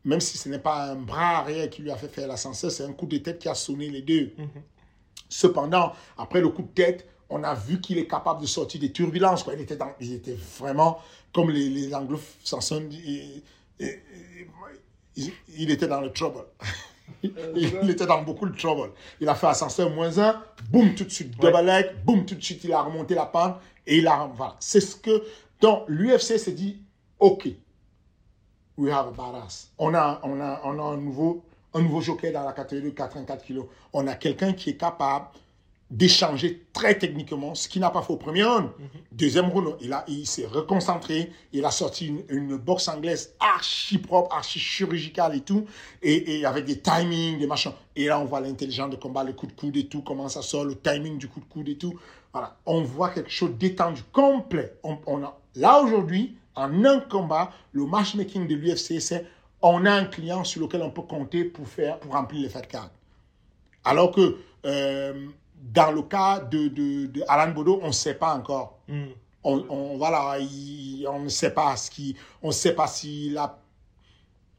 même 0.07 0.21
si 0.21 0.37
ce 0.37 0.47
n'est 0.47 0.59
pas 0.59 0.91
un 0.91 0.95
bras 0.95 1.39
arrière 1.39 1.69
qui 1.69 1.81
lui 1.81 1.91
a 1.91 1.97
fait 1.97 2.07
faire 2.07 2.27
l'ascenseur, 2.27 2.71
c'est 2.71 2.85
un 2.85 2.93
coup 2.93 3.05
de 3.05 3.17
tête 3.17 3.39
qui 3.39 3.49
a 3.49 3.53
sonné 3.53 3.89
les 3.89 4.01
deux. 4.01 4.33
Mhm. 4.37 4.47
Cependant, 5.27 5.91
après 6.17 6.39
le 6.39 6.47
coup 6.47 6.61
de 6.61 6.69
tête, 6.69 7.05
on 7.29 7.43
a 7.43 7.53
vu 7.53 7.81
qu'il 7.81 7.97
est 7.97 8.07
capable 8.07 8.41
de 8.41 8.45
sortir 8.45 8.79
des 8.79 8.93
turbulences. 8.93 9.43
Quoi. 9.43 9.55
Il, 9.55 9.61
était 9.61 9.75
dans, 9.75 9.91
il 9.99 10.13
était 10.13 10.37
vraiment, 10.59 10.99
comme 11.33 11.51
les, 11.51 11.69
les 11.69 11.93
anglophones, 11.93 12.89
il, 12.89 13.43
il, 13.79 15.31
il, 15.57 15.71
était 15.71 15.87
dans 15.87 15.99
le 15.99 16.13
trouble. 16.13 16.45
Euh, 17.25 17.53
il 17.55 17.89
était 17.89 18.05
dans 18.05 18.21
beaucoup 18.21 18.47
de 18.47 18.55
trouble. 18.57 18.93
Il 19.19 19.27
a 19.27 19.35
fait 19.35 19.47
ascenseur 19.47 19.89
moins 19.89 20.17
1, 20.17 20.41
boum, 20.69 20.95
tout 20.95 21.03
de 21.03 21.09
suite, 21.09 21.37
double 21.37 21.65
leg, 21.65 21.87
boum, 22.05 22.25
tout 22.25 22.35
de 22.35 22.43
suite, 22.43 22.63
il 22.63 22.71
a 22.71 22.81
remonté 22.81 23.13
la 23.13 23.25
pente 23.25 23.57
et 23.85 23.97
il 23.97 24.07
a. 24.07 24.31
Voilà. 24.33 24.55
C'est 24.61 24.79
ce 24.79 24.95
que. 24.95 25.21
Donc, 25.59 25.83
l'UFC 25.89 26.37
s'est 26.37 26.53
dit 26.53 26.81
OK, 27.19 27.49
we 28.77 28.91
have 28.91 29.07
a 29.07 29.11
badass. 29.11 29.67
On 29.79 29.93
a, 29.93 30.19
on 30.23 30.39
a, 30.39 30.61
on 30.63 30.79
a 30.79 30.83
un, 30.83 30.97
nouveau, 30.97 31.43
un 31.73 31.81
nouveau 31.81 32.01
jockey 32.01 32.31
dans 32.31 32.43
la 32.43 32.53
catégorie 32.53 32.91
de 32.91 32.95
84 32.95 33.43
kilos. 33.43 33.65
On 33.93 34.07
a 34.07 34.15
quelqu'un 34.15 34.53
qui 34.53 34.71
est 34.71 34.77
capable 34.77 35.27
d'échanger 35.89 36.67
très 36.73 36.97
techniquement, 36.97 37.55
ce 37.55 37.69
qu'il 37.69 37.79
n'a 37.79 37.89
pas 37.89 38.01
fait 38.01 38.11
au 38.11 38.17
premier 38.17 38.43
round. 38.43 38.65
Mhm. 38.77 38.87
Deuxième 39.13 39.45
round, 39.45 39.75
il, 39.79 39.93
a, 39.93 40.03
il 40.09 40.27
s'est 40.27 40.45
reconcentré, 40.45 41.31
il 41.53 41.63
a 41.63 41.71
sorti 41.71 42.07
une, 42.07 42.23
une, 42.29 42.57
boxe 42.57 42.89
anglaise 42.89 43.33
archi 43.39 43.97
propre, 43.97 44.35
archi 44.35 44.59
chirurgicale 44.59 45.35
et 45.35 45.41
tout, 45.41 45.65
et, 46.01 46.39
et, 46.39 46.45
avec 46.45 46.65
des 46.65 46.79
timings, 46.79 47.39
des 47.39 47.47
machins. 47.47 47.71
Et 47.95 48.05
là, 48.05 48.19
on 48.19 48.25
voit 48.25 48.41
l'intelligence 48.41 48.89
de 48.89 48.97
combat, 48.97 49.23
le 49.23 49.31
coup 49.31 49.47
de 49.47 49.53
coude 49.53 49.77
et 49.77 49.87
tout, 49.87 50.01
comment 50.01 50.27
ça 50.27 50.41
sort, 50.41 50.65
le 50.65 50.75
timing 50.75 51.17
du 51.17 51.29
coup 51.29 51.39
de 51.39 51.45
coude 51.45 51.69
et 51.69 51.77
tout. 51.77 51.97
Voilà, 52.33 52.57
on 52.65 52.81
voit 52.81 53.09
quelque 53.09 53.31
chose 53.31 53.51
d'étendu, 53.57 54.03
complet. 54.11 54.73
On, 54.83 54.97
on 55.05 55.23
a, 55.23 55.39
là, 55.55 55.79
aujourd'hui, 55.81 56.35
en 56.57 56.83
un 56.83 56.99
combat, 56.99 57.51
le 57.71 57.85
matchmaking 57.85 58.47
de 58.47 58.55
l'UFC, 58.55 58.99
c'est 58.99 59.25
on 59.61 59.85
a 59.85 59.91
un 59.91 60.05
client 60.05 60.43
sur 60.43 60.61
lequel 60.61 60.81
on 60.81 60.91
peut 60.91 61.01
compter 61.03 61.45
pour, 61.45 61.67
faire, 61.67 61.99
pour 61.99 62.11
remplir 62.13 62.41
les 62.41 62.49
fat 62.49 62.61
cards. 62.61 62.91
Alors 63.85 64.11
que... 64.11 64.37
Euh, 64.65 65.29
dans 65.73 65.91
le 65.91 66.03
cas 66.03 66.39
de, 66.39 66.67
de, 66.67 67.07
de 67.07 67.23
Alan 67.27 67.51
Bodo, 67.51 67.79
on 67.81 67.87
ne 67.87 67.91
sait 67.91 68.13
pas 68.13 68.35
encore. 68.35 68.79
Hmm. 68.87 69.07
On, 69.43 69.65
on, 69.69 69.97
voilà, 69.97 70.37
on 71.09 71.19
ne 71.19 71.29
sait 71.29 71.51
pas 71.51 71.75
ce 71.77 71.89
qui, 71.89 72.15
on 72.41 72.51
sait 72.51 72.73
pas 72.73 72.87
s'il 72.87 73.37
a, 73.37 73.57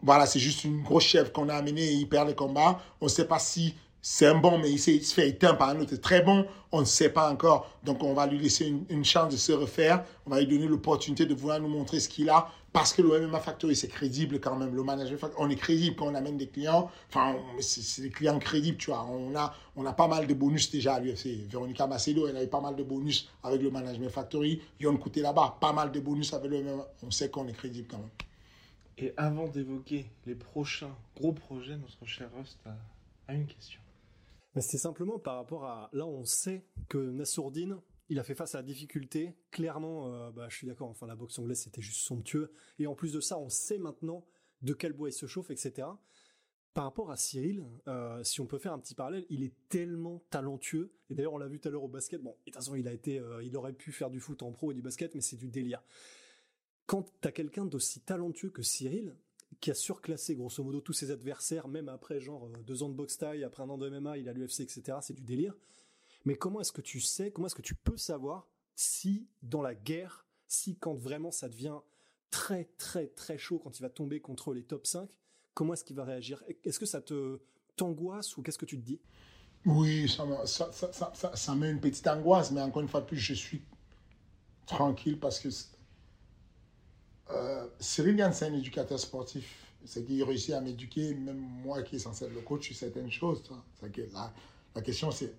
voilà, 0.03 0.27
c'est 0.27 0.39
juste 0.39 0.65
une 0.65 0.83
grosse 0.83 1.05
chèvre 1.05 1.33
qu'on 1.33 1.49
a 1.49 1.55
amenée 1.55 1.83
et 1.83 1.93
il 1.93 2.09
perd 2.09 2.29
le 2.29 2.35
combat. 2.35 2.81
On 3.01 3.07
ne 3.07 3.11
sait 3.11 3.27
pas 3.27 3.39
si 3.39 3.75
c'est 4.11 4.25
un 4.25 4.37
bon, 4.37 4.57
mais 4.57 4.71
il, 4.71 4.77
il, 4.77 5.05
se 5.05 5.13
fait 5.13 5.29
éteindre 5.29 5.59
par 5.59 5.69
un 5.69 5.81
autre 5.81 5.95
très 5.97 6.23
bon. 6.23 6.47
On 6.73 6.81
ne 6.81 6.87
sait 6.87 7.11
pas 7.11 7.31
encore. 7.31 7.71
Donc, 7.85 8.03
on 8.03 8.15
va 8.15 8.27
lui 8.27 8.39
laisser 8.39 8.75
une, 8.89 9.05
chance 9.05 9.31
de 9.31 9.37
se 9.37 9.53
refaire. 9.53 10.03
On 10.25 10.31
va 10.31 10.41
lui 10.41 10.47
donner 10.47 10.67
l'opportunité 10.67 11.27
de 11.27 11.35
vouloir 11.35 11.61
nous 11.61 11.69
montrer 11.69 12.01
ce 12.01 12.09
qu'il 12.09 12.31
a. 12.31 12.49
Parce 12.73 12.95
que 12.95 13.03
le 13.03 13.27
MMA 13.27 13.39
Factory, 13.39 13.77
c'est 13.77 13.89
crédible 13.89 14.41
quand 14.41 14.57
même. 14.57 14.75
Le 14.75 14.83
management 14.83 15.31
on 15.37 15.51
est 15.51 15.57
crédible 15.57 15.95
quand 15.95 16.07
on 16.07 16.15
amène 16.15 16.39
des 16.39 16.49
clients. 16.49 16.91
Enfin, 17.11 17.37
c'est 17.61 18.01
des 18.01 18.09
clients 18.09 18.39
crédibles, 18.39 18.79
tu 18.79 18.91
vois. 18.91 19.05
On 19.05 19.37
a, 19.37 19.55
on 19.77 19.85
a 19.85 19.93
pas 19.93 20.09
mal 20.09 20.27
de 20.27 20.33
bonus 20.33 20.71
déjà 20.71 20.95
à 20.95 21.01
l'UFC. 21.01 21.47
Véronica 21.47 21.87
Macedo, 21.87 22.27
elle 22.29 22.37
avait 22.39 22.47
pas 22.47 22.63
mal 22.63 22.77
de 22.77 22.85
bonus 22.85 23.29
avec 23.45 23.61
le 23.61 23.71
Management 23.71 24.09
Factory. 24.09 24.63
Yon 24.81 24.97
Côté 24.97 25.21
là-bas, 25.21 25.59
pas 25.61 25.75
mal 25.75 25.93
de 25.93 26.01
bonus 26.01 26.33
avec 26.33 26.51
le 26.51 26.63
MMA. 26.63 26.87
On 27.03 27.11
sait 27.11 27.29
qu'on 27.29 27.47
est 27.47 27.53
crédible 27.53 27.89
quand 27.91 27.99
même. 27.99 28.09
Et 28.97 29.13
avant 29.19 29.49
d'évoquer 29.49 30.07
les 30.25 30.35
prochains 30.35 30.97
gros 31.15 31.33
projets, 31.33 31.77
notre 31.77 32.07
cher 32.07 32.31
Rust 32.35 32.59
a, 33.29 33.35
une 33.35 33.47
question. 33.47 33.81
C'est 34.57 34.79
simplement 34.79 35.19
par 35.19 35.37
rapport 35.37 35.65
à. 35.65 35.91
Là, 35.93 36.07
on 36.07 36.25
sait 36.25 36.65
que 36.89 36.99
Nassourdine, 36.99 37.81
il 38.09 38.19
a 38.19 38.25
fait 38.25 38.35
face 38.35 38.55
à 38.55 38.59
la 38.59 38.65
difficulté. 38.65 39.35
Clairement, 39.51 40.13
euh, 40.13 40.31
bah, 40.31 40.47
je 40.49 40.57
suis 40.57 40.67
d'accord. 40.67 40.89
Enfin, 40.89 41.07
la 41.07 41.17
boxe 41.17 41.39
anglaise, 41.39 41.61
c'était 41.61 41.83
juste 41.83 42.01
somptueux. 42.01 42.53
Et 42.79 42.87
en 42.87 42.95
plus 42.95 43.13
de 43.13 43.21
ça, 43.21 43.39
on 43.39 43.49
sait 43.49 43.79
maintenant 43.79 44.25
de 44.63 44.73
quel 44.73 44.93
bois 44.93 45.11
il 45.11 45.13
se 45.13 45.27
chauffe, 45.27 45.51
etc. 45.51 45.89
Par 46.75 46.85
rapport 46.85 47.11
à 47.11 47.17
Cyril, 47.17 47.65
euh, 47.89 48.23
si 48.25 48.41
on 48.41 48.47
peut 48.47 48.59
faire 48.59 48.73
un 48.73 48.79
petit 48.79 48.95
parallèle, 48.95 49.27
il 49.31 49.43
est 49.43 49.55
tellement 49.69 50.23
talentueux. 50.31 50.93
Et 51.11 51.15
d'ailleurs, 51.15 51.33
on 51.33 51.39
l'a 51.39 51.49
vu 51.49 51.59
tout 51.61 51.69
à 51.69 51.71
l'heure 51.71 51.85
au 51.85 51.89
basket. 51.89 52.23
Bon, 52.23 52.31
de 52.31 52.37
toute 52.45 52.55
façon, 52.55 52.75
il 52.75 52.87
a 52.89 52.93
été, 52.93 53.19
euh, 53.19 53.43
il 53.43 53.57
aurait 53.57 53.73
pu 53.73 53.93
faire 53.93 54.11
du 54.11 54.21
foot 54.21 54.43
en 54.43 54.53
pro 54.53 54.73
et 54.73 54.75
du 54.75 54.83
basket, 54.83 55.15
mais 55.15 55.21
c'est 55.21 55.37
du 55.37 55.49
délire. 55.49 55.83
Quand 56.87 57.05
t'as 57.21 57.33
quelqu'un 57.33 57.67
d'aussi 57.67 58.01
talentueux 58.01 58.51
que 58.51 58.63
Cyril, 58.63 59.17
qui 59.61 59.71
a 59.71 59.75
surclassé 59.75 60.37
grosso 60.37 60.63
modo 60.63 60.81
tous 60.81 60.93
ses 60.93 61.11
adversaires, 61.11 61.69
même 61.69 61.89
après 61.89 62.21
genre 62.21 62.49
deux 62.65 62.83
ans 62.83 62.89
de 62.89 62.95
boxe 62.95 63.19
taille, 63.19 63.45
après 63.45 63.63
un 63.63 63.69
an 63.71 63.79
de 63.79 63.89
MMA, 63.89 64.19
il 64.19 64.29
a 64.29 64.33
l'UFC, 64.33 64.61
etc. 64.61 64.99
C'est 65.01 65.15
du 65.15 65.23
délire. 65.23 65.55
Mais 66.25 66.37
comment 66.37 66.61
est-ce 66.61 66.73
que 66.73 66.81
tu 66.81 67.01
sais, 67.01 67.31
comment 67.31 67.47
est-ce 67.47 67.55
que 67.55 67.63
tu 67.63 67.75
peux 67.75 67.97
savoir 67.97 68.49
si 68.75 69.27
dans 69.43 69.63
la 69.63 69.75
guerre, 69.75 70.27
si 70.47 70.77
quand 70.77 70.95
vraiment 70.95 71.31
ça 71.31 71.49
devient 71.49 71.79
très 72.31 72.65
très 72.77 73.09
très 73.09 73.39
chaud, 73.39 73.59
quand 73.59 73.79
il 73.79 73.83
va 73.83 73.91
tomber 73.91 74.21
contre 74.21 74.53
les 74.53 74.63
top 74.63 74.87
5, 74.87 75.11
comment 75.55 75.75
est-ce 75.75 75.85
qu'il 75.85 75.97
va 75.97 76.05
réagir? 76.05 76.43
Est-ce 76.65 76.79
que 76.79 76.87
ça 76.87 77.01
te 77.01 77.41
t'angoisse 77.77 78.37
ou 78.37 78.43
qu'est-ce 78.43 78.59
que 78.59 78.67
tu 78.67 78.79
te 78.79 78.85
dis? 78.85 79.01
Oui, 79.65 80.09
ça, 80.09 80.47
ça, 80.47 80.93
ça, 80.93 81.13
ça, 81.35 81.55
met 81.55 81.71
une 81.71 81.81
petite 81.81 82.07
angoisse, 82.07 82.53
mais 82.53 82.61
encore 82.61 82.83
une 82.83 82.89
fois 82.89 83.01
de 83.01 83.07
plus, 83.07 83.17
je 83.17 83.35
suis 83.35 83.63
tranquille 84.67 85.19
parce 85.19 85.41
que 85.41 85.49
euh, 87.31 87.67
Cyril 87.79 88.17
Gann, 88.17 88.33
c'est 88.33 88.47
un 88.47 88.55
éducateur 88.55 88.99
sportif. 88.99 89.65
C'est 89.85 90.05
qu'il 90.05 90.23
réussit 90.25 90.55
à 90.55 90.61
m'éduquer, 90.61 91.15
même 91.15 91.39
moi 91.39 91.83
qui 91.83 91.97
est 91.97 92.01
censé 92.01 92.25
être 92.25 92.35
le 92.35 92.41
coach, 92.41 92.67
sur 92.67 92.77
certaines 92.77 93.11
choses. 93.11 93.43
la, 94.75 94.83
question, 94.83 95.11
c'est 95.11 95.35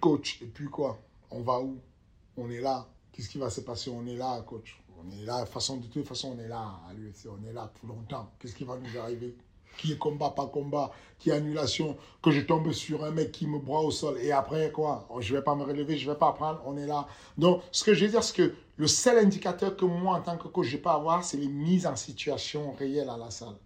coach, 0.00 0.40
et 0.42 0.46
puis 0.46 0.66
quoi? 0.66 0.98
On 1.30 1.40
va 1.40 1.60
où? 1.60 1.78
On 2.36 2.50
est 2.50 2.60
là. 2.60 2.86
Qu'est-ce 3.12 3.28
qui 3.28 3.38
va 3.38 3.50
se 3.50 3.60
passer? 3.60 3.90
On 3.90 4.06
est 4.06 4.16
là, 4.16 4.40
coach. 4.42 4.80
On 4.98 5.10
est 5.10 5.24
là, 5.24 5.44
façon, 5.46 5.78
de 5.78 5.86
toute 5.86 6.06
façon, 6.06 6.36
on 6.36 6.38
est 6.38 6.48
là 6.48 6.80
on 7.26 7.48
est 7.48 7.52
là 7.52 7.70
pour 7.74 7.88
longtemps. 7.88 8.30
Qu'est-ce 8.38 8.54
qui 8.54 8.64
va 8.64 8.76
nous 8.76 8.98
arriver? 8.98 9.36
Qui 9.78 9.92
est 9.92 9.98
combat, 9.98 10.30
pas 10.30 10.46
combat 10.46 10.90
Qui 11.18 11.30
est 11.30 11.32
annulation 11.32 11.96
Que 12.22 12.30
je 12.30 12.40
tombe 12.40 12.72
sur 12.72 13.04
un 13.04 13.10
mec 13.10 13.32
qui 13.32 13.46
me 13.46 13.58
broie 13.58 13.80
au 13.80 13.90
sol 13.90 14.18
et 14.18 14.32
après 14.32 14.70
quoi? 14.72 15.06
Oh, 15.10 15.20
Je 15.20 15.34
vais 15.34 15.42
pas 15.42 15.54
me 15.54 15.62
relever, 15.64 15.96
je 15.96 16.10
vais 16.10 16.16
pas 16.16 16.28
apprendre, 16.28 16.62
on 16.66 16.76
est 16.76 16.86
là. 16.86 17.06
Donc, 17.38 17.62
ce 17.72 17.84
que 17.84 17.94
je 17.94 18.04
veux 18.04 18.10
dire, 18.10 18.22
c'est 18.22 18.36
que 18.36 18.54
le 18.76 18.86
seul 18.86 19.18
indicateur 19.18 19.76
que 19.76 19.84
moi, 19.84 20.18
en 20.18 20.22
tant 20.22 20.36
que 20.36 20.48
coach, 20.48 20.66
je 20.66 20.76
peux 20.76 20.90
avoir, 20.90 21.24
c'est 21.24 21.36
les 21.36 21.48
mises 21.48 21.86
en 21.86 21.96
situation 21.96 22.72
réelles 22.72 23.08
à 23.08 23.16
la 23.16 23.30
salle. 23.30 23.56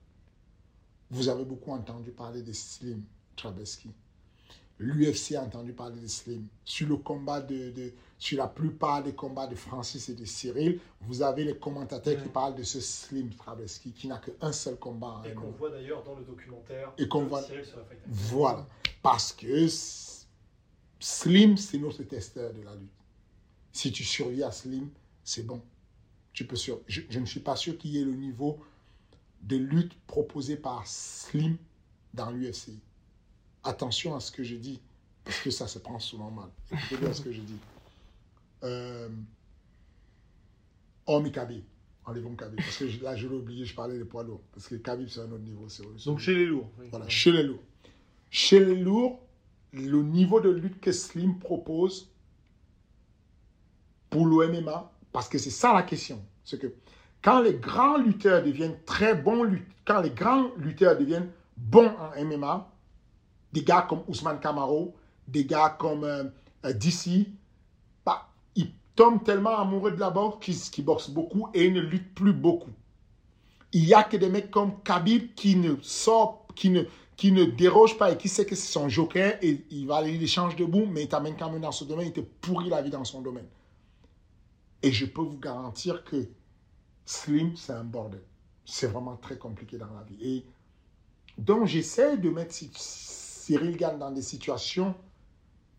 Vous 1.11 1.29
avez 1.29 1.45
beaucoup 1.45 1.73
entendu 1.73 2.11
parler 2.11 2.43
de 2.43 2.53
Slim 2.53 3.03
Trabeski. 3.37 3.91
L'UFC 4.81 5.33
a 5.35 5.43
entendu 5.43 5.73
parler 5.73 6.01
de 6.01 6.07
Slim. 6.07 6.47
Sur 6.65 6.89
le 6.89 6.97
combat 6.97 7.41
de, 7.41 7.71
de, 7.71 7.93
sur 8.19 8.39
la 8.39 8.47
plupart 8.47 9.03
des 9.03 9.13
combats 9.13 9.49
de 9.49 9.57
Francis 9.57 10.09
et 10.09 10.15
de 10.15 10.25
Cyril, 10.25 10.79
vous 11.01 11.23
avez 11.23 11.45
les 11.45 11.57
commentateurs 11.57 12.23
qui 12.23 12.29
parlent 12.29 12.55
de 12.55 12.63
ce 12.63 12.81
Slim 12.81 13.31
Traveski 13.31 13.91
qui 13.93 14.07
n'a 14.07 14.19
qu'un 14.19 14.53
seul 14.53 14.77
combat. 14.77 15.23
Et 15.27 15.35
qu'on 15.35 15.51
voit 15.51 15.71
d'ailleurs 15.71 16.05
dans 16.05 16.15
le 16.15 16.25
documentaire 16.25 16.93
et 16.97 17.09
qu'on 17.09 17.25
voit... 17.25 17.43
Cyril 17.43 17.65
sur 17.65 17.79
la 17.79 17.85
Voilà. 18.07 18.67
Parce 19.03 19.33
que 19.33 19.67
Slim, 21.01 21.57
c'est 21.57 21.79
notre 21.79 22.05
testeur 22.05 22.53
de 22.53 22.63
la 22.63 22.75
lutte. 22.77 22.91
Si 23.73 23.91
tu 23.91 24.05
survis 24.05 24.45
à 24.45 24.53
Slim, 24.53 24.91
c'est 25.25 25.45
bon. 25.45 25.61
Tu 26.33 26.47
peux 26.47 26.57
sur... 26.57 26.81
je, 26.87 27.01
je 27.09 27.19
ne 27.19 27.27
suis 27.27 27.41
pas 27.41 27.57
sûr 27.57 27.77
qu'il 27.77 27.91
y 27.91 28.01
ait 28.01 28.05
le 28.05 28.15
niveau 28.15 28.61
de 29.43 29.57
lutte 29.57 29.95
proposé 30.07 30.57
par 30.57 30.87
Slim 30.87 31.57
dans 32.15 32.31
l'UFC. 32.31 32.71
Attention 33.65 34.15
à 34.15 34.21
ce 34.21 34.31
que 34.33 34.43
je 34.43 34.57
dis, 34.57 34.81
parce 35.25 35.41
que 35.41 35.51
ça 35.51 35.67
se 35.67 35.79
prend 35.79 35.99
souvent 35.99 36.31
mal. 36.31 36.49
Écoutez 36.71 36.97
bien 36.97 37.13
ce 37.13 37.21
que 37.21 37.33
je 37.33 37.41
dis. 37.41 37.59
Euh, 38.65 39.09
hormis 41.07 41.33
Khabib, 41.33 41.63
enlevons 42.05 42.35
Khabib, 42.35 42.57
parce 42.57 42.77
que 42.79 43.05
là, 43.05 43.17
je 43.17 43.29
l'ai 43.29 43.35
oublié, 43.35 43.65
je 43.65 43.75
parlais 43.75 43.99
des 43.99 44.05
poids 44.05 44.23
lourds, 44.23 44.43
parce 44.53 44.69
que 44.69 44.77
Khabib, 44.77 45.09
c'est 45.09 45.21
un 45.21 45.31
autre 45.33 45.45
niveau. 45.45 45.67
Donc 46.05 46.19
chez 46.19 46.35
les 46.35 46.47
lourds. 46.47 46.71
Voilà, 46.91 47.09
chez 47.09 47.33
les 47.33 47.43
lourds. 47.43 47.63
Chez 48.31 48.65
les 48.65 48.77
lourds, 48.77 49.21
le 49.73 50.03
niveau 50.03 50.41
de 50.41 50.51
lutte 50.51 50.81
que 50.81 50.93
Slim 50.93 51.39
propose 51.39 52.11
pour 54.11 54.27
l'OMMA, 54.27 54.91
parce 55.13 55.29
que 55.29 55.39
c'est 55.39 55.51
ça 55.51 55.73
la 55.73 55.83
question, 55.83 56.25
c'est 56.45 56.59
que 56.59 56.73
quand 57.23 57.41
les 57.41 57.55
grands 57.55 57.99
lutteurs 57.99 58.43
deviennent 58.43 58.79
très 58.87 59.15
bons 59.15 59.43
lutteurs, 59.43 59.75
quand 59.85 60.01
les 60.01 60.11
grands 60.11 60.51
lutteurs 60.57 60.99
deviennent 60.99 61.31
bons 61.57 61.89
en 61.89 62.25
MMA, 62.25 62.71
des 63.53 63.63
gars 63.63 63.83
comme 63.83 64.03
Ousmane 64.09 64.41
Camaro, 64.41 64.95
des 65.27 65.45
gars 65.45 65.77
comme 65.79 66.05
euh, 66.05 66.25
euh, 66.65 66.73
DC, 66.73 67.27
bah, 68.05 68.29
ils 68.55 68.73
tombent 68.95 69.23
tellement 69.25 69.59
amoureux 69.59 69.93
de 69.93 70.01
la 70.01 70.11
boxe 70.11 70.71
qu'ils 70.71 70.85
boxent 70.85 71.11
beaucoup 71.11 71.49
et 71.55 71.67
ils 71.67 71.73
ne 71.73 71.81
luttent 71.81 72.15
plus 72.15 72.33
beaucoup. 72.33 72.73
Il 73.73 73.85
n'y 73.85 73.95
a 73.95 74.03
que 74.03 74.17
des 74.17 74.31
mecs 74.31 74.51
comme 74.51 74.81
Khabib 74.83 75.35
qui 75.35 75.57
ne 75.57 75.77
sort, 75.83 76.47
qui 76.55 76.71
ne, 76.71 76.85
qui 77.17 77.33
ne 77.33 77.45
déroge 77.45 77.99
pas 77.99 78.13
et 78.13 78.17
qui 78.17 78.29
sait 78.29 78.47
que 78.47 78.55
c'est 78.55 78.73
son 78.73 78.89
joker 78.89 79.39
et 79.43 79.65
il 79.71 79.87
va 79.87 79.97
aller 79.97 80.17
l'échange 80.17 80.57
debout, 80.57 80.87
mais 80.87 81.03
il 81.03 81.09
t'amène 81.09 81.37
quand 81.37 81.51
même 81.51 81.61
dans 81.61 81.73
ce 81.73 81.85
domaine, 81.85 82.07
il 82.07 82.13
te 82.13 82.21
pourrit 82.21 82.71
la 82.71 82.81
vie 82.81 82.91
dans 82.91 83.05
son 83.05 83.21
domaine. 83.21 83.47
Et 84.83 84.93
je 84.93 85.07
peux 85.07 85.23
vous 85.23 85.39
garantir 85.39 86.05
que 86.05 86.29
Slim, 87.05 87.57
c'est 87.57 87.73
un 87.73 87.85
bordel. 87.85 88.23
C'est 88.65 88.87
vraiment 88.87 89.17
très 89.17 89.37
compliqué 89.37 89.79
dans 89.79 89.87
la 89.87 90.03
vie. 90.03 90.19
Et 90.21 90.45
donc, 91.39 91.67
j'essaie 91.67 92.19
de 92.19 92.31
mettre 92.31 92.55
Cyril 93.49 93.79
Gann 93.79 93.99
dans 93.99 94.11
des 94.11 94.21
situations 94.21 94.95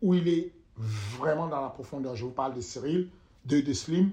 où 0.02 0.14
il 0.14 0.26
est 0.26 0.52
vraiment 0.76 1.46
dans 1.46 1.60
la 1.60 1.68
profondeur. 1.68 2.16
Je 2.16 2.24
vous 2.24 2.32
parle 2.32 2.52
de 2.52 2.60
Cyril, 2.60 3.08
de, 3.44 3.60
de 3.60 3.72
Slim, 3.72 4.10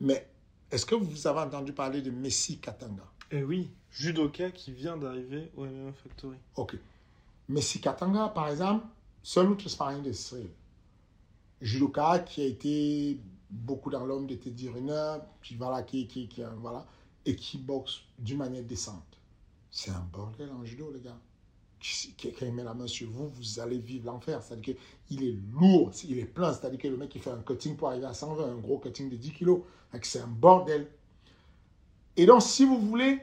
mais 0.00 0.28
est-ce 0.70 0.86
que 0.86 0.94
vous 0.94 1.26
avez 1.26 1.40
entendu 1.40 1.72
parler 1.72 2.02
de 2.02 2.12
Messi 2.12 2.58
Katanga? 2.58 3.02
Eh 3.32 3.42
oui, 3.42 3.68
judoka 3.90 4.52
qui 4.52 4.70
vient 4.70 4.96
d'arriver 4.96 5.50
au 5.56 5.64
MMA 5.64 5.92
Factory. 5.92 6.36
Ok. 6.54 6.76
Messi 7.48 7.80
Katanga, 7.80 8.28
par 8.28 8.48
exemple, 8.48 8.86
seul 9.24 9.50
autre 9.50 9.68
sparring 9.68 10.04
de 10.04 10.12
Cyril. 10.12 10.50
Judoka 11.60 12.20
qui 12.20 12.42
a 12.42 12.44
été 12.44 13.18
beaucoup 13.50 13.90
dans 13.90 14.06
l'homme 14.06 14.28
de 14.28 14.36
Teddy 14.36 14.68
Riner, 14.68 15.16
puis 15.40 15.56
voilà, 15.56 15.82
qui, 15.82 16.06
qui, 16.06 16.28
qui, 16.28 16.44
voilà, 16.58 16.86
et 17.26 17.34
qui 17.34 17.58
boxe 17.58 18.02
d'une 18.20 18.38
manière 18.38 18.62
décente. 18.62 19.18
C'est 19.68 19.90
un 19.90 20.06
bordel 20.12 20.52
en 20.52 20.64
judo, 20.64 20.92
les 20.92 21.00
gars. 21.00 21.18
Quand 22.22 22.46
il 22.46 22.52
met 22.52 22.62
la 22.62 22.74
main 22.74 22.86
sur 22.86 23.10
vous, 23.10 23.28
vous 23.28 23.60
allez 23.60 23.78
vivre 23.78 24.06
l'enfer. 24.06 24.40
C'est-à-dire 24.42 24.76
qu'il 25.06 25.24
est 25.24 25.36
lourd, 25.52 25.90
il 26.08 26.18
est 26.18 26.24
plein. 26.24 26.52
C'est-à-dire 26.52 26.78
que 26.78 26.88
le 26.88 26.96
mec, 26.96 27.12
il 27.14 27.20
fait 27.20 27.30
un 27.30 27.42
cutting 27.42 27.76
pour 27.76 27.88
arriver 27.88 28.06
à 28.06 28.14
120, 28.14 28.44
un 28.44 28.58
gros 28.58 28.78
cutting 28.78 29.10
de 29.10 29.16
10 29.16 29.32
kilos. 29.32 29.60
C'est 30.02 30.20
un 30.20 30.28
bordel. 30.28 30.88
Et 32.16 32.24
donc, 32.26 32.42
si 32.42 32.64
vous 32.64 32.78
voulez, 32.78 33.18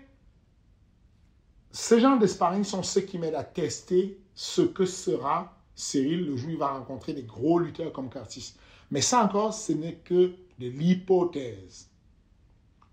ces 1.71 1.99
gens 1.99 2.17
de 2.17 2.27
sparring 2.27 2.63
sont 2.63 2.83
ceux 2.83 3.01
qui 3.01 3.17
m'aident 3.17 3.35
à 3.35 3.43
tester 3.43 4.19
ce 4.35 4.61
que 4.61 4.85
sera 4.85 5.55
Cyril 5.75 6.25
le 6.25 6.35
jour 6.35 6.49
où 6.49 6.53
il 6.53 6.57
va 6.57 6.73
rencontrer 6.77 7.13
des 7.13 7.23
gros 7.23 7.59
lutteurs 7.59 7.93
comme 7.93 8.09
Curtis. 8.09 8.55
Mais 8.91 9.01
ça 9.01 9.23
encore, 9.23 9.53
ce 9.53 9.71
n'est 9.71 9.95
que 9.95 10.33
de 10.59 10.67
l'hypothèse. 10.67 11.87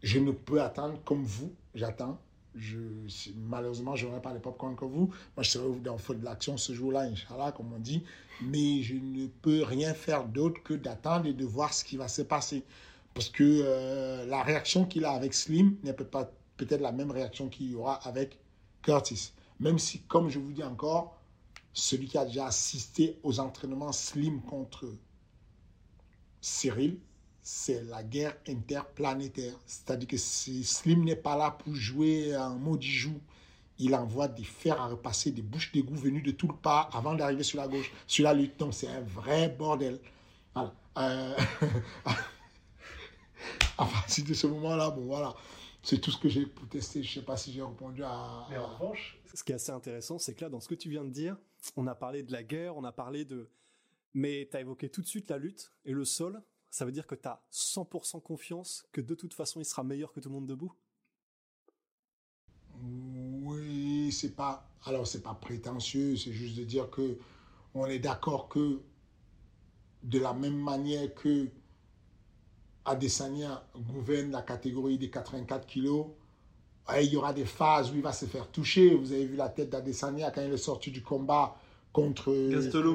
Je 0.03 0.19
ne 0.21 0.31
peux 0.31 0.63
attendre 0.63 1.01
comme 1.05 1.25
vous, 1.25 1.53
j'attends. 1.75 2.21
Malheureusement, 3.37 3.97
je 3.97 4.07
n'aurai 4.07 4.23
pas 4.23 4.33
les 4.33 4.41
popcorn 4.41 4.77
que 4.77 4.85
vous. 4.85 5.07
Moi, 5.37 5.43
je 5.43 5.51
serai 5.51 5.79
dans 5.81 5.93
le 5.93 5.99
feu 5.99 6.15
de 6.15 6.25
l'action 6.25 6.57
ce 6.57 6.73
jour-là, 6.73 7.01
Inch'Allah, 7.03 7.53
comme 7.53 7.73
on 7.73 7.79
dit. 7.79 8.03
Mais 8.43 8.83
je 8.83 8.95
ne 8.95 9.27
peux 9.27 9.63
rien 9.63 9.95
faire 9.95 10.25
d'autre 10.25 10.63
que 10.63 10.75
d'attendre 10.75 11.27
et 11.27 11.33
de 11.33 11.45
voir 11.45 11.73
ce 11.73 11.85
qui 11.85 11.97
va 11.97 12.09
se 12.09 12.23
passer. 12.23 12.65
Parce 13.15 13.29
que 13.31 13.45
euh, 13.45 14.27
la 14.27 14.43
réaction 14.43 14.85
qu'il 14.85 15.05
a 15.05 15.13
avec 15.13 15.35
Slim 15.35 15.77
n'est 15.83 15.95
peut-être 15.95 16.33
peut 16.57 16.67
la 16.79 16.93
même 16.93 17.11
réaction 17.11 17.49
qu'il 17.49 17.71
y 17.71 17.75
aura 17.75 17.95
avec 18.07 18.39
Curtis. 18.83 19.33
Même 19.61 19.79
si, 19.79 20.01
comme 20.03 20.29
je 20.29 20.39
vous 20.39 20.53
dis 20.53 20.63
encore, 20.63 21.19
celui 21.73 22.09
qui 22.09 22.19
a 22.19 22.25
déjà 22.25 22.47
assisté 22.47 23.19
aux 23.23 23.41
entraînements 23.41 23.93
Slim 23.93 24.41
contre 24.43 24.87
Cyril, 26.41 26.99
c'est 27.49 27.85
la 27.85 28.03
guerre 28.03 28.37
interplanétaire. 28.49 29.55
C'est-à-dire 29.67 30.09
que 30.09 30.17
si 30.17 30.65
Slim 30.65 31.05
n'est 31.05 31.15
pas 31.15 31.37
là 31.37 31.53
pour 31.53 31.77
jouer 31.77 32.37
en 32.37 32.57
maudit 32.57 32.91
joue, 32.91 33.21
il 33.79 33.95
envoie 33.95 34.27
des 34.27 34.43
fers 34.43 34.81
à 34.81 34.89
repasser, 34.89 35.31
des 35.31 35.43
bouches 35.43 35.71
d'égout 35.71 35.95
venues 35.95 36.23
de 36.23 36.33
tout 36.33 36.49
le 36.49 36.57
pas 36.57 36.91
avant 36.93 37.15
d'arriver 37.15 37.45
sur 37.45 37.61
la 37.61 37.69
gauche, 37.69 37.93
sur 38.09 38.25
la 38.25 38.35
lutte. 38.35 38.57
Donc 38.59 38.75
c'est 38.75 38.89
un 38.89 39.01
vrai 39.03 39.49
bordel. 39.49 40.01
Voilà. 40.55 40.75
Euh, 40.99 41.37
à 43.79 43.85
partir 43.85 44.25
de 44.25 44.35
ce 44.35 44.49
moment-là, 44.49 44.91
bon 44.91 45.05
voilà. 45.05 45.33
C'est 45.85 46.01
tout 46.01 46.11
ce 46.11 46.19
que 46.19 46.29
j'ai 46.29 46.47
pour 46.47 46.67
tester. 46.67 47.05
Je 47.05 47.11
ne 47.11 47.15
sais 47.21 47.25
pas 47.25 47.37
si 47.37 47.53
j'ai 47.53 47.63
répondu 47.63 48.03
à. 48.03 48.49
Mais 48.51 48.59
en 48.59 48.67
revanche, 48.67 49.21
ce 49.33 49.45
qui 49.45 49.53
est 49.53 49.55
assez 49.55 49.71
intéressant, 49.71 50.19
c'est 50.19 50.35
que 50.35 50.43
là, 50.43 50.51
dans 50.51 50.59
ce 50.59 50.67
que 50.67 50.75
tu 50.75 50.91
viens 50.91 51.05
de 51.05 51.11
dire, 51.11 51.37
on 51.77 51.87
a 51.87 51.95
parlé 51.95 52.25
de 52.25 52.33
la 52.33 52.43
guerre, 52.43 52.77
on 52.77 52.83
a 52.83 52.91
parlé 52.91 53.25
de 53.25 53.49
mais 54.15 54.49
tu 54.51 54.57
as 54.57 54.61
évoqué 54.63 54.89
tout 54.89 55.03
de 55.03 55.07
suite 55.07 55.31
la 55.31 55.39
lutte 55.39 55.71
et 55.85 55.93
le 55.93 56.05
sol. 56.05 56.43
Ça 56.77 56.85
veut 56.85 56.93
dire 56.93 57.07
que 57.07 57.15
tu 57.15 57.27
as 57.27 57.43
100% 57.51 58.21
confiance 58.21 58.85
que 58.93 59.01
de 59.01 59.15
toute 59.15 59.33
façon, 59.33 59.61
il 59.61 59.65
sera 59.65 59.83
meilleur 59.83 60.13
que 60.13 60.21
tout 60.21 60.29
le 60.29 60.35
monde 60.35 60.47
debout? 60.47 60.75
Oui, 62.83 64.13
c'est 64.13 64.37
pas. 64.37 64.69
Alors, 64.85 65.07
c'est 65.07 65.23
pas 65.23 65.33
prétentieux, 65.33 66.19
c'est 66.19 66.35
juste 66.35 66.59
de 66.59 66.65
dire 66.65 66.91
que 66.91 67.17
on 67.73 67.87
est 67.87 67.99
d'accord 67.99 68.51
que 68.51 68.83
de 70.03 70.19
la 70.19 70.35
même 70.35 70.59
manière 70.59 71.15
que 71.15 71.49
Adesanya 72.85 73.67
gouverne 73.75 74.33
la 74.33 74.43
catégorie 74.43 74.99
des 74.99 75.09
84 75.09 75.67
kilos, 75.67 76.09
il 77.01 77.09
y 77.11 77.17
aura 77.17 77.33
des 77.33 77.47
phases 77.47 77.91
où 77.91 77.95
il 77.95 78.03
va 78.03 78.13
se 78.13 78.27
faire 78.27 78.51
toucher. 78.51 78.95
Vous 78.95 79.13
avez 79.13 79.25
vu 79.25 79.37
la 79.37 79.49
tête 79.49 79.71
d'Adesanya 79.71 80.31
quand 80.31 80.43
il 80.43 80.53
est 80.53 80.59
sorti 80.59 80.91
du 80.91 81.03
combat 81.03 81.57
contre 81.95 82.35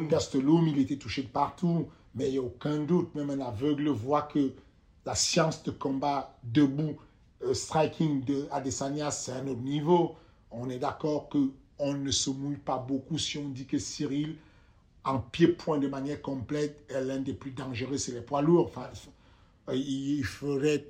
Gastelum. 0.08 0.68
il 0.68 0.78
était 0.78 0.98
touché 0.98 1.24
de 1.24 1.30
partout, 1.30 1.90
mais 2.16 2.28
il 2.28 2.32
n'y 2.32 2.38
a 2.38 2.42
aucun 2.42 2.80
doute, 2.80 3.14
même 3.16 3.30
un 3.30 3.40
aveugle 3.40 3.90
voit 3.90 4.24
que 4.24 4.54
la 5.06 5.16
science 5.16 5.64
de 5.64 5.72
combat 5.72 6.38
debout, 6.44 6.98
euh, 7.44 7.54
striking 7.54 8.24
de 8.24 8.48
Adesanya, 8.52 9.12
c'est 9.12 9.32
un 9.32 9.48
autre 9.48 9.62
niveau. 9.62 10.16
On 10.52 10.70
est 10.70 10.80
d'accord 10.80 11.30
que 11.30 11.52
on 11.80 11.94
ne 11.94 12.12
se 12.12 12.30
mouille 12.30 12.58
pas 12.58 12.78
beaucoup 12.78 13.18
si 13.18 13.40
on 13.40 13.50
dit 13.50 13.66
que 13.66 13.80
Cyril, 13.80 14.36
en 15.04 15.18
pied-point 15.20 15.80
de 15.80 15.88
manière 15.88 16.22
complète, 16.22 16.86
est 16.90 17.02
l'un 17.02 17.20
des 17.20 17.34
plus 17.34 17.52
dangereux, 17.52 17.98
c'est 17.98 18.12
les 18.12 18.22
poids 18.22 18.44
lourds. 18.44 18.68
Enfin, 18.68 18.90
il 19.74 20.24
faudrait, 20.24 20.86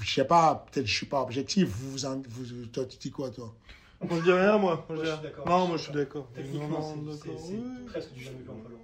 je 0.00 0.14
sais 0.14 0.24
pas, 0.24 0.66
peut-être 0.70 0.86
je 0.86 0.96
suis 0.96 1.06
pas 1.06 1.22
objectif. 1.22 1.68
Vous, 1.68 1.96
vous, 2.28 2.66
toi, 2.66 2.84
tu 2.84 2.96
dis 2.98 3.10
quoi, 3.10 3.30
toi? 3.30 3.52
Moi 4.00 4.18
je 4.18 4.22
dis 4.24 4.32
rien, 4.32 4.58
moi. 4.58 4.86
moi, 4.88 4.98
je 5.04 5.10
suis 5.10 5.18
non, 5.46 5.68
moi 5.68 5.76
je 5.76 5.82
suis 5.82 5.92
d'accord. 5.92 6.26
Techniquement, 6.34 6.82
c'est 6.82 7.86
presque 7.86 8.12
du 8.12 8.24
jamais 8.24 8.38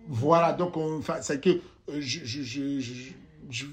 Voilà, 0.09 0.53
donc 0.53 0.77
enfin, 0.77 1.17
c'est 1.23 1.41
que 1.41 1.51
euh, 1.51 2.01
je, 2.01 2.25
je, 2.25 2.43
je, 2.43 3.13
je, 3.49 3.67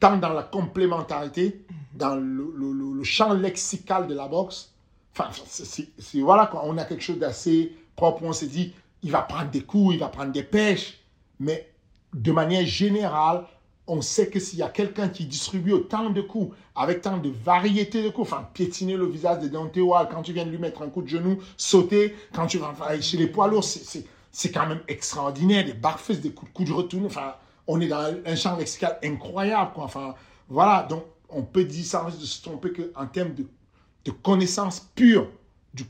tant 0.00 0.16
dans 0.16 0.32
la 0.32 0.44
complémentarité, 0.44 1.64
dans 1.94 2.14
le, 2.14 2.52
le, 2.56 2.94
le, 2.94 3.04
champ 3.04 3.34
lexical 3.34 4.06
de 4.06 4.14
la 4.14 4.28
boxe, 4.28 4.72
enfin, 5.12 5.30
c'est 5.46 6.20
voilà, 6.20 6.50
on 6.64 6.78
a 6.78 6.84
quelque 6.84 7.02
chose 7.02 7.18
d'assez 7.18 7.76
propre. 7.96 8.22
On 8.22 8.32
s'est 8.32 8.46
dit, 8.46 8.72
il 9.02 9.10
va 9.10 9.22
prendre 9.22 9.50
des 9.50 9.62
coups, 9.62 9.94
il 9.94 10.00
va 10.00 10.08
prendre 10.08 10.32
des 10.32 10.42
pêches, 10.42 11.00
mais 11.38 11.70
de 12.14 12.32
manière 12.32 12.64
générale, 12.64 13.44
on 13.88 14.02
sait 14.02 14.28
que 14.28 14.38
s'il 14.38 14.58
y 14.58 14.62
a 14.62 14.68
quelqu'un 14.68 15.08
qui 15.08 15.24
distribue 15.24 15.72
autant 15.72 16.10
de 16.10 16.20
coups, 16.20 16.54
avec 16.76 17.00
tant 17.00 17.16
de 17.16 17.30
variété 17.30 18.02
de 18.02 18.10
coups, 18.10 18.30
enfin, 18.30 18.46
piétiner 18.52 18.96
le 18.96 19.06
visage 19.06 19.42
de 19.42 19.48
Dante 19.48 19.76
Wall, 19.78 20.08
quand 20.10 20.22
tu 20.22 20.32
viens 20.32 20.44
de 20.44 20.50
lui 20.50 20.58
mettre 20.58 20.82
un 20.82 20.90
coup 20.90 21.02
de 21.02 21.08
genou, 21.08 21.38
sauter, 21.56 22.14
quand 22.34 22.46
tu 22.46 22.58
vas 22.58 22.74
chez 23.00 23.16
les 23.16 23.26
poids 23.26 23.48
lourds, 23.48 23.64
c'est 23.64 24.52
quand 24.52 24.66
même 24.66 24.82
extraordinaire, 24.88 25.64
des 25.64 25.72
barfes, 25.72 26.12
des 26.12 26.30
coups 26.30 26.50
de, 26.50 26.56
coups 26.56 26.68
de 26.68 26.74
retour, 26.74 27.06
enfin, 27.06 27.34
on 27.66 27.80
est 27.80 27.88
dans 27.88 28.14
un 28.24 28.36
champ 28.36 28.56
lexical 28.56 28.98
incroyable, 29.02 29.72
quoi, 29.74 29.84
enfin, 29.84 30.14
voilà, 30.48 30.86
donc, 30.88 31.04
on 31.30 31.42
peut 31.42 31.64
dire 31.64 31.84
sans 31.84 32.04
risque 32.06 32.20
de 32.20 32.26
se 32.26 32.42
tromper 32.42 32.72
qu'en 32.72 33.06
termes 33.06 33.34
de, 33.34 33.46
de 34.04 34.10
connaissances 34.10 34.80
pures, 34.94 35.28
du, 35.74 35.84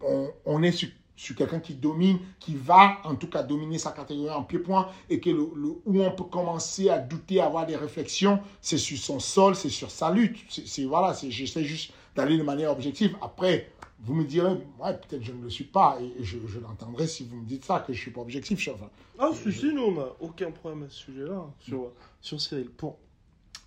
on, 0.00 0.28
on 0.44 0.62
est 0.62 0.72
sur 0.72 0.88
sur 1.20 1.36
quelqu'un 1.36 1.60
qui 1.60 1.74
domine, 1.74 2.18
qui 2.38 2.54
va 2.54 2.96
en 3.04 3.14
tout 3.14 3.26
cas 3.28 3.42
dominer 3.42 3.76
sa 3.76 3.90
catégorie 3.90 4.30
en 4.30 4.42
pied-point 4.42 4.88
et 5.10 5.20
que 5.20 5.28
le, 5.28 5.42
où 5.42 6.00
on 6.02 6.10
peut 6.12 6.24
commencer 6.24 6.88
à 6.88 6.98
douter, 6.98 7.40
à 7.40 7.44
avoir 7.44 7.66
des 7.66 7.76
réflexions, 7.76 8.40
c'est 8.62 8.78
sur 8.78 8.96
son 8.96 9.20
sol, 9.20 9.54
c'est 9.54 9.68
sur 9.68 9.90
sa 9.90 10.10
lutte. 10.10 10.38
C'est 10.48 10.84
voilà, 10.84 11.14
j'essaie 11.28 11.62
juste 11.62 11.92
d'aller 12.16 12.38
de 12.38 12.42
manière 12.42 12.70
objective. 12.72 13.16
Après, 13.20 13.70
Vous 14.02 14.14
me 14.14 14.24
direz, 14.24 14.52
ouais, 14.78 14.94
peut-être 14.94 15.22
je 15.22 15.32
ne 15.32 15.42
le 15.42 15.50
suis 15.50 15.64
pas, 15.64 15.98
et 16.00 16.24
je, 16.24 16.38
je 16.46 16.58
l'entendrai 16.58 17.06
si 17.06 17.22
vous 17.24 17.36
me 17.36 17.44
dites 17.44 17.66
ça, 17.66 17.80
que 17.80 17.92
je 17.92 17.98
ne 17.98 18.02
suis 18.02 18.10
pas 18.12 18.22
objectif. 18.22 18.58
Je, 18.58 18.70
enfin, 18.70 18.88
Ah, 19.18 19.28
si, 19.34 19.52
si, 19.52 19.74
nous, 19.74 19.82
on 19.82 19.92
n'a 19.92 20.06
aucun 20.20 20.50
problème 20.52 20.84
à 20.84 20.88
ce 20.88 21.00
sujet-là, 21.00 21.44
sur, 21.58 21.92
sur 22.22 22.40
Cyril. 22.40 22.70
Pour, 22.70 22.96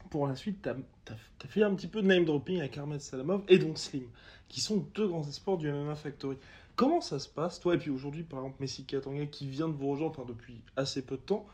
pour 0.10 0.26
la 0.28 0.36
suite, 0.36 0.64
tu 0.64 0.70
as, 0.70 1.48
fait 1.48 1.62
un 1.62 1.76
petit 1.76 1.88
peu 1.88 2.02
de 2.02 2.08
name 2.08 2.26
dropping 2.26 2.58
avec 2.62 2.80
Ahmed 2.80 3.00
Salamov 3.00 3.44
et 3.48 3.60
donc 3.60 3.78
Slim, 3.78 4.08
qui 4.48 4.60
sont 4.60 4.88
deux 4.96 5.08
grands 5.08 5.28
espoirs 5.28 5.58
du 5.60 5.72
MMA 5.72 5.94
Factory. 5.94 6.38
Comment 6.76 7.02
ça 7.02 7.20
se 7.20 7.30
passe, 7.30 7.60
toi, 7.60 7.76
et 7.76 7.78
puis 7.78 7.92
aujourd'hui, 7.92 8.24
par 8.24 8.40
exemple, 8.40 8.58
Messi 8.60 8.84
Katanga, 8.84 9.28
qui 9.28 9.48
vient 9.48 9.68
de 9.68 9.74
vous 9.74 9.92
rejoindre 9.92 10.26
depuis 10.26 10.60
assez 10.76 11.06
peu 11.06 11.18
de 11.18 11.22
temps, 11.22 11.46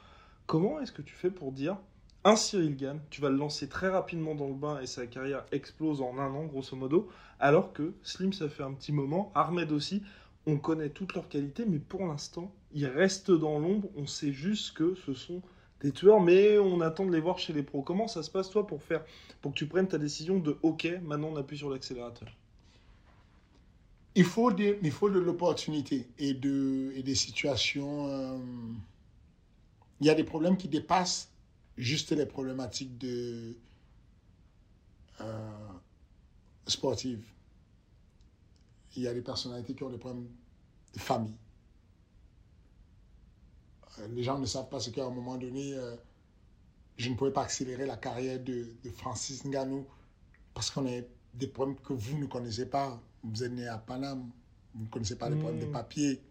comment 0.47 0.80
est-ce 0.80 0.93
que 0.93 1.01
tu 1.01 1.13
fais 1.13 1.30
pour 1.30 1.51
dire 1.51 1.78
un 2.24 2.38
Cyril 2.38 2.78
Gann, 2.78 3.01
tu 3.09 3.20
vas 3.20 3.30
le 3.30 3.36
lancer 3.36 3.67
très 3.67 3.89
rapidement 3.89 4.34
dans 4.34 4.47
le 4.47 4.53
bain 4.53 4.80
et 4.80 4.88
sa 4.88 5.07
carrière 5.07 5.45
explose 5.51 6.01
en 6.01 6.17
un 6.17 6.34
an, 6.34 6.45
grosso 6.45 6.76
modo, 6.76 7.09
alors 7.39 7.74
que 7.74 7.93
Slim, 8.01 8.32
ça 8.32 8.47
fait 8.47 8.63
un 8.63 8.74
petit 8.74 8.93
moment, 8.93 9.32
Ahmed 9.36 9.74
aussi, 9.74 10.03
on 10.45 10.57
connaît 10.57 10.89
toutes 10.89 11.13
leurs 11.15 11.28
qualités, 11.28 11.65
mais 11.65 11.80
pour 11.80 12.05
l'instant, 12.05 12.53
ils 12.72 12.88
restent 12.88 13.32
dans 13.32 13.59
l'ombre, 13.59 13.89
on 13.97 14.07
sait 14.07 14.32
juste 14.32 14.78
que 14.78 14.95
ce 14.95 15.13
sont 15.13 15.41
des 15.82 15.91
tueurs, 15.91 16.22
mais 16.22 16.57
on 16.59 16.80
attend 16.80 17.05
de 17.05 17.11
les 17.11 17.22
voir 17.22 17.39
chez 17.39 17.53
les 17.53 17.63
pros. 17.63 17.82
Comment 17.82 18.07
ça 18.07 18.24
se 18.24 18.32
passe, 18.32 18.49
toi, 18.49 18.65
pour, 18.65 18.82
faire, 18.84 19.03
pour 19.41 19.51
que 19.51 19.57
tu 19.57 19.67
prennes 19.67 19.88
ta 19.88 19.97
décision 19.97 20.39
de 20.39 20.57
OK, 20.61 20.88
maintenant 21.03 21.30
on 21.34 21.36
appuie 21.36 21.57
sur 21.57 21.70
l'accélérateur? 21.70 22.30
Il 24.20 24.26
faut, 24.26 24.51
il 24.51 24.91
faut 24.91 25.09
de 25.09 25.17
l'opportunité 25.17 26.09
et, 26.17 26.34
de, 26.34 26.91
et 26.93 27.03
des 27.03 27.15
situations. 27.15 28.07
Euh, 28.09 28.38
il 30.01 30.07
y 30.07 30.09
a 30.09 30.13
des 30.13 30.26
problèmes 30.26 30.57
qui 30.57 30.67
dépassent 30.67 31.32
juste 31.78 32.11
les 32.11 32.26
problématiques 32.26 32.97
de, 32.97 33.55
euh, 35.22 35.49
sportives. 36.67 37.26
Il 38.97 39.03
y 39.03 39.07
a 39.07 39.13
des 39.13 39.22
personnalités 39.22 39.74
qui 39.74 39.84
ont 39.84 39.89
des 39.89 39.97
problèmes 39.97 40.28
de 40.93 40.99
famille. 40.99 41.38
Euh, 43.99 44.07
les 44.09 44.24
gens 44.24 44.38
ne 44.38 44.45
savent 44.45 44.67
pas 44.67 44.82
ce 44.82 44.89
qu'à 44.89 45.05
un 45.05 45.11
moment 45.11 45.38
donné, 45.38 45.78
je 46.97 47.09
ne 47.09 47.15
pouvais 47.15 47.32
pas 47.32 47.43
accélérer 47.43 47.86
la 47.86 47.95
carrière 47.95 48.38
de, 48.43 48.67
de 48.84 48.89
Francis 48.89 49.45
Ngannou 49.45 49.88
parce 50.53 50.72
qu'on 50.72 50.86
a 50.88 50.99
des 51.36 51.47
problèmes 51.47 51.78
que 51.80 51.93
vous 51.93 52.17
ne 52.17 52.26
connaissez 52.26 52.65
pas. 52.65 53.01
Vous 53.24 53.43
êtes 53.43 53.51
né 53.51 53.67
à 53.67 53.78
Paname, 53.78 54.30
vous 54.76 54.86
ne 54.86 54.89
connaissez 54.89 55.17
pas 55.17 55.30
les 55.30 55.36
problèmes 55.36 55.59
de 55.59 55.65
Mm. 55.65 55.72
papier. 55.72 56.22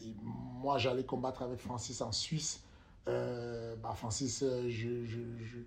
Et 0.00 0.14
moi, 0.22 0.78
j'allais 0.78 1.04
combattre 1.04 1.42
avec 1.42 1.58
Francis 1.60 2.00
en 2.00 2.12
Suisse. 2.12 2.62
Euh, 3.08 3.76
bah, 3.76 3.94
Francis, 3.94 4.42
euh, 4.42 4.68
je, 4.68 5.04
je, 5.04 5.20
je, 5.38 5.58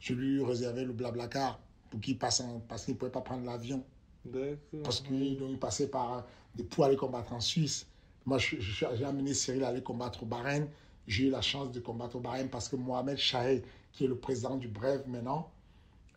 je 0.00 0.14
lui 0.14 0.42
réservais 0.44 0.84
le 0.84 0.92
blablacar 0.92 1.58
pour 1.90 2.00
qu'il 2.00 2.18
passe 2.18 2.40
en- 2.40 2.60
parce 2.60 2.84
qu'il 2.84 2.94
ne 2.94 2.98
pouvait 2.98 3.10
pas 3.10 3.20
prendre 3.20 3.44
l'avion. 3.44 3.84
Parce 4.82 5.00
qu'il 5.00 5.58
passait 5.60 5.88
par 5.88 6.26
des 6.54 6.64
pour 6.64 6.84
aller 6.84 6.96
combattre 6.96 7.32
en 7.32 7.40
Suisse. 7.40 7.86
Moi, 8.24 8.38
j'ai 8.38 9.04
amené 9.04 9.34
Cyril 9.34 9.62
à 9.62 9.68
aller 9.68 9.82
combattre 9.82 10.22
au 10.24 10.26
Bahreïn. 10.26 10.66
J'ai 11.06 11.26
eu 11.26 11.30
la 11.30 11.40
chance 11.42 11.70
de 11.70 11.78
combattre 11.78 12.16
au 12.16 12.20
Bahreïn 12.20 12.48
parce 12.48 12.68
que 12.68 12.74
Mohamed 12.74 13.16
Chahed, 13.18 13.62
qui 13.92 14.04
est 14.04 14.08
le 14.08 14.16
président 14.16 14.56
du 14.56 14.66
Brève 14.66 15.06
maintenant, 15.06 15.50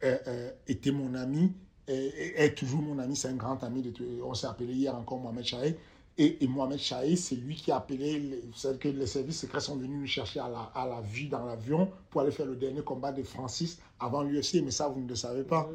euh, 0.04 0.18
euh, 0.28 0.52
était 0.68 0.92
mon 0.92 1.14
ami, 1.14 1.54
est 1.94 2.56
toujours 2.58 2.82
mon 2.82 3.00
ami, 3.00 3.16
c'est 3.16 3.28
un 3.30 3.34
grand 3.36 3.64
ami. 3.64 3.82
De, 3.82 3.92
on 4.24 4.34
s'est 4.34 4.48
appelé 4.48 4.74
hier 4.74 4.96
encore 4.96 5.20
Mohamed 5.20 5.44
Chahed. 5.46 5.76
Et, 6.22 6.44
et 6.44 6.48
Mohamed 6.48 6.80
Chahed, 6.80 7.18
c'est 7.18 7.36
lui 7.36 7.56
qui 7.56 7.72
a 7.72 7.78
appelé, 7.78 8.20
les- 8.20 8.42
vous 8.42 8.54
savez 8.58 8.78
que 8.78 8.90
les 8.90 9.08
services 9.08 9.40
secrets 9.40 9.62
sont 9.62 9.78
venus 9.78 10.02
nous 10.02 10.06
chercher 10.06 10.42
à 10.42 10.50
la, 10.50 10.70
à 10.76 10.86
la 10.86 11.00
vue 11.00 11.28
dans 11.30 11.46
l'avion 11.46 11.90
pour 12.10 12.20
aller 12.20 12.32
faire 12.32 12.46
le 12.46 12.58
dernier 12.58 12.82
combat 12.82 13.14
de 13.14 13.24
Francis 13.24 13.78
avant 14.02 14.24
l'UFC, 14.24 14.56
mais 14.62 14.72
ça, 14.72 14.90
vous 14.90 15.00
ne 15.00 15.08
le 15.08 15.16
savez 15.16 15.44
pas. 15.44 15.70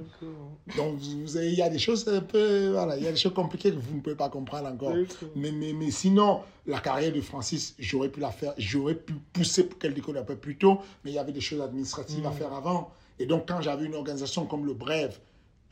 Donc, 0.77 0.97
vous 0.99 1.39
il 1.39 1.55
y 1.55 1.63
a 1.63 1.71
des 1.71 1.79
choses 1.79 2.07
un 2.09 2.21
peu, 2.21 2.73
voilà, 2.73 2.99
il 2.99 3.05
y 3.05 3.07
a 3.07 3.11
des 3.11 3.17
choses 3.17 3.33
compliquées 3.33 3.71
que 3.71 3.77
vous 3.79 3.95
ne 3.97 4.01
pouvez 4.03 4.17
pas 4.17 4.29
comprendre 4.29 4.69
encore. 4.69 4.93
Mais, 5.35 5.51
mais, 5.51 5.73
mais 5.73 5.91
sinon, 5.91 6.41
la 6.67 6.81
carrière 6.81 7.13
de 7.15 7.23
Francis, 7.23 7.75
j'aurais 7.79 8.11
pu 8.11 8.21
la 8.21 8.31
faire, 8.31 8.53
j'aurais 8.59 8.97
pu 8.97 9.15
pousser 9.33 9.65
pour 9.65 9.79
qu'elle 9.79 9.95
décolle 9.95 10.19
un 10.19 10.25
peu 10.25 10.37
plus 10.37 10.59
tôt, 10.59 10.79
mais 11.05 11.13
il 11.13 11.15
y 11.15 11.19
avait 11.19 11.33
des 11.33 11.41
choses 11.41 11.63
administratives 11.63 12.27
à 12.27 12.31
faire 12.33 12.53
avant. 12.53 12.91
Et 13.19 13.25
donc, 13.25 13.49
quand 13.49 13.63
j'avais 13.63 13.87
une 13.87 13.95
organisation 13.95 14.45
comme 14.45 14.67
le 14.67 14.75
Brève, 14.75 15.19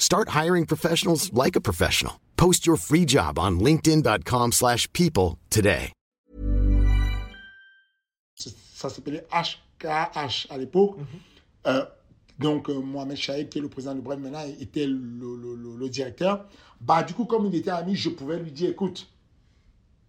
Start 0.00 0.30
hiring 0.30 0.64
professionals 0.66 1.30
like 1.32 1.56
a 1.56 1.60
professional. 1.60 2.14
Post 2.36 2.66
your 2.66 2.76
free 2.78 3.04
job 3.06 3.38
on 3.38 3.60
linkedin.com/people 3.60 4.50
slash 4.52 4.90
people 4.92 5.36
today. 5.50 5.92
ça 8.34 8.88
s'appelait 8.88 9.26
HKH 9.30 10.46
à 10.48 10.56
l'époque. 10.56 10.96
Euh, 11.66 11.84
donc, 12.38 12.70
euh, 12.70 12.80
Mohamed 12.80 13.18
Chahed, 13.18 13.50
qui 13.50 13.58
est 13.58 13.60
le 13.60 13.68
président 13.68 13.94
du 13.94 14.00
Brève 14.00 14.18
maintenant, 14.18 14.42
était 14.58 14.86
le, 14.86 14.96
le- 15.36 15.54
le- 15.54 15.76
le 15.76 15.88
directeur. 15.90 16.46
Bah, 16.80 17.02
du 17.02 17.12
coup, 17.12 17.26
comme 17.26 17.44
il 17.44 17.54
était 17.54 17.68
ami, 17.70 17.94
je 17.94 18.08
pouvais 18.08 18.38
lui 18.38 18.50
dire, 18.52 18.70
écoute, 18.70 19.06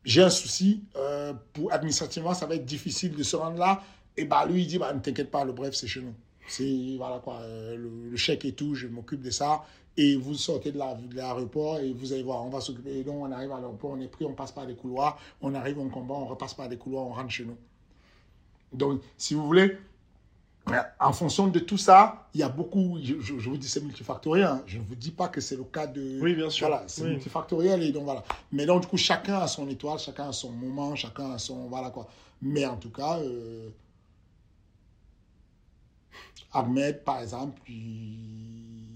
j'ai 0.06 0.24
un 0.24 0.30
souci, 0.30 0.86
euh, 0.96 1.34
pour, 1.52 1.74
administrativement, 1.74 2.34
ça 2.34 2.46
va 2.46 2.56
être 2.56 2.64
difficile 2.66 3.14
de 3.14 3.24
se 3.24 3.36
rendre 3.36 3.58
là. 3.58 3.84
Et 4.16 4.24
bah, 4.24 4.46
lui, 4.46 4.62
il 4.62 4.68
dit, 4.68 4.78
bah, 4.78 4.94
ne 4.94 5.00
t'inquiète 5.02 5.30
pas, 5.32 5.44
le 5.44 5.52
Brève, 5.52 5.74
c'est 5.74 5.88
chez 5.88 6.00
nous. 6.02 6.14
C'est, 6.48 6.96
voilà 6.96 7.20
quoi, 7.20 7.40
euh, 7.42 7.76
le, 7.76 8.10
le 8.12 8.16
chèque 8.18 8.46
et 8.46 8.54
tout, 8.54 8.74
je 8.74 8.88
m'occupe 8.88 9.22
de 9.22 9.30
ça. 9.32 9.66
Et 9.98 10.16
vous 10.16 10.34
sortez 10.36 10.72
de 10.72 10.78
la- 10.78 10.98
l'aéroport 11.14 11.80
et 11.80 11.92
vous 11.92 12.14
allez 12.14 12.24
voir, 12.24 12.46
on 12.46 12.50
va 12.50 12.62
s'occuper. 12.62 13.00
Et 13.00 13.04
donc, 13.04 13.16
on 13.22 13.32
arrive 13.32 13.52
à 13.52 13.56
l'aéroport, 13.60 13.92
on 13.92 14.00
est 14.00 14.08
pris, 14.08 14.24
on 14.26 14.34
passe 14.34 14.52
par 14.52 14.66
des 14.66 14.76
couloirs, 14.76 15.20
on 15.42 15.54
arrive, 15.54 15.80
on 15.80 15.90
combat, 15.90 16.14
on 16.16 16.26
repasse 16.26 16.54
par 16.54 16.70
des 16.70 16.78
couloirs, 16.78 17.04
on 17.06 17.14
rentre 17.14 17.30
chez 17.30 17.44
nous. 17.46 17.58
Donc, 18.72 19.02
si 19.18 19.34
vous 19.34 19.46
voulez, 19.46 19.78
euh, 20.70 20.78
en 21.00 21.12
fonction 21.12 21.48
de 21.48 21.60
tout 21.60 21.78
ça, 21.78 22.30
il 22.34 22.40
y 22.40 22.44
a 22.44 22.48
beaucoup, 22.48 22.98
je, 23.04 23.20
je- 23.20 23.38
je 23.38 23.50
vous 23.50 23.58
dis 23.58 23.68
c'est 23.68 23.82
multifactoriel, 23.82 24.46
hein. 24.48 24.64
je 24.66 24.78
ne 24.78 24.84
vous 24.84 24.96
dis 24.96 25.12
pas 25.12 25.28
que 25.28 25.42
c'est 25.42 25.58
le 25.58 25.66
cas 25.66 25.88
de... 25.88 26.20
Oui, 26.22 26.36
bien 26.36 26.50
sûr. 26.50 26.68
Voilà, 26.70 26.84
c'est 26.88 27.04
Oui. 27.04 27.10
multifactoriel 27.10 27.84
et 27.84 27.92
donc 27.92 28.06
voilà. 28.06 28.24
Mais 28.54 28.66
donc 28.66 28.82
du 28.84 28.88
coup, 28.88 28.96
chacun 28.98 29.40
a 29.40 29.48
son 29.48 29.68
étoile, 29.68 30.00
chacun 30.00 30.30
a 30.30 30.32
son 30.32 30.52
moment, 30.52 30.96
chacun 30.96 31.32
a 31.32 31.38
son... 31.38 31.68
Voilà 31.68 31.90
quoi. 31.90 32.08
Mais 32.42 32.66
en 32.66 32.78
tout 32.78 32.92
cas, 32.92 33.20
euh, 33.20 33.70
Ahmed, 36.54 37.04
par 37.04 37.20
exemple, 37.22 37.60
il, 37.70 38.91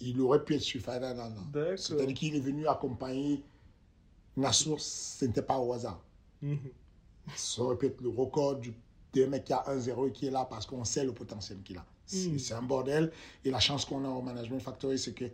il 0.00 0.20
aurait 0.20 0.44
pu 0.44 0.54
être 0.54 0.62
sur 0.62 0.80
hein. 0.88 1.30
D'accord. 1.52 1.78
C'est-à-dire 1.78 2.14
qu'il 2.14 2.34
est 2.34 2.40
venu 2.40 2.66
accompagner 2.66 3.42
Nassour, 4.36 4.80
ce 4.80 5.24
n'était 5.24 5.42
pas 5.42 5.58
au 5.58 5.72
hasard. 5.72 6.00
Mhm. 6.42 6.58
Ça 7.36 7.62
aurait 7.62 7.76
pu 7.76 7.86
être 7.86 8.00
le 8.00 8.08
record 8.08 8.56
du, 8.56 8.72
d'un 9.12 9.26
mec 9.26 9.44
qui 9.44 9.52
a 9.52 9.62
1-0 9.68 10.08
et 10.08 10.12
qui 10.12 10.26
est 10.26 10.30
là 10.30 10.44
parce 10.48 10.66
qu'on 10.66 10.84
sait 10.84 11.04
le 11.04 11.12
potentiel 11.12 11.58
qu'il 11.62 11.76
a. 11.78 11.84
C'est, 12.06 12.28
Mm. 12.28 12.38
c'est 12.38 12.54
un 12.54 12.62
bordel. 12.62 13.12
Et 13.44 13.50
la 13.50 13.60
chance 13.60 13.84
qu'on 13.84 14.04
a 14.04 14.08
au 14.08 14.22
Management 14.22 14.60
Factory, 14.60 14.98
c'est 14.98 15.12
que 15.12 15.26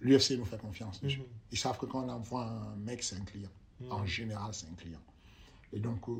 l'UFC 0.00 0.32
nous 0.38 0.44
fait 0.44 0.58
confiance. 0.60 1.02
Mhm. 1.02 1.10
Ils 1.52 1.58
savent 1.58 1.78
que 1.78 1.86
quand 1.86 2.04
on 2.04 2.08
envoie 2.08 2.44
un 2.46 2.76
mec, 2.76 3.02
c'est 3.02 3.16
un 3.16 3.24
client. 3.24 3.50
Mm. 3.80 3.92
En 3.92 4.06
général, 4.06 4.52
c'est 4.54 4.66
un 4.68 4.74
client. 4.74 5.00
Et 5.72 5.78
donc, 5.78 6.08
euh, 6.08 6.12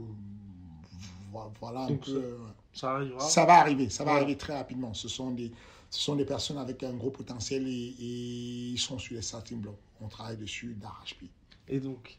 vo- 1.33 1.53
voilà 1.61 1.83
un 1.85 1.97
peu. 1.97 2.39
ça- 2.73 2.81
Ça 2.81 2.91
arrivera. 2.97 3.21
ça 3.21 3.45
va 3.47 3.55
arriver, 3.55 3.89
ça 3.89 4.05
va 4.05 4.13
Ouais. 4.13 4.17
arriver 4.19 4.37
très 4.37 4.55
rapidement. 4.57 4.93
Ce 4.95 5.09
sont 5.09 5.31
des, 5.31 5.51
ce 5.95 6.01
sont 6.01 6.17
des 6.17 6.25
personnes 6.25 6.59
avec 6.59 6.83
un 6.83 6.93
gros 6.93 7.11
potentiel 7.11 7.69
et, 7.69 7.95
ils 8.01 8.79
sont 8.79 8.99
sur 8.99 9.15
les 9.15 9.23
starting 9.23 9.61
blocks. 9.61 9.79
On 10.01 10.09
travaille 10.09 10.37
dessus 10.37 10.75
d'arrache-pied. 10.75 11.31
Et 11.69 11.79
donc, 11.79 12.19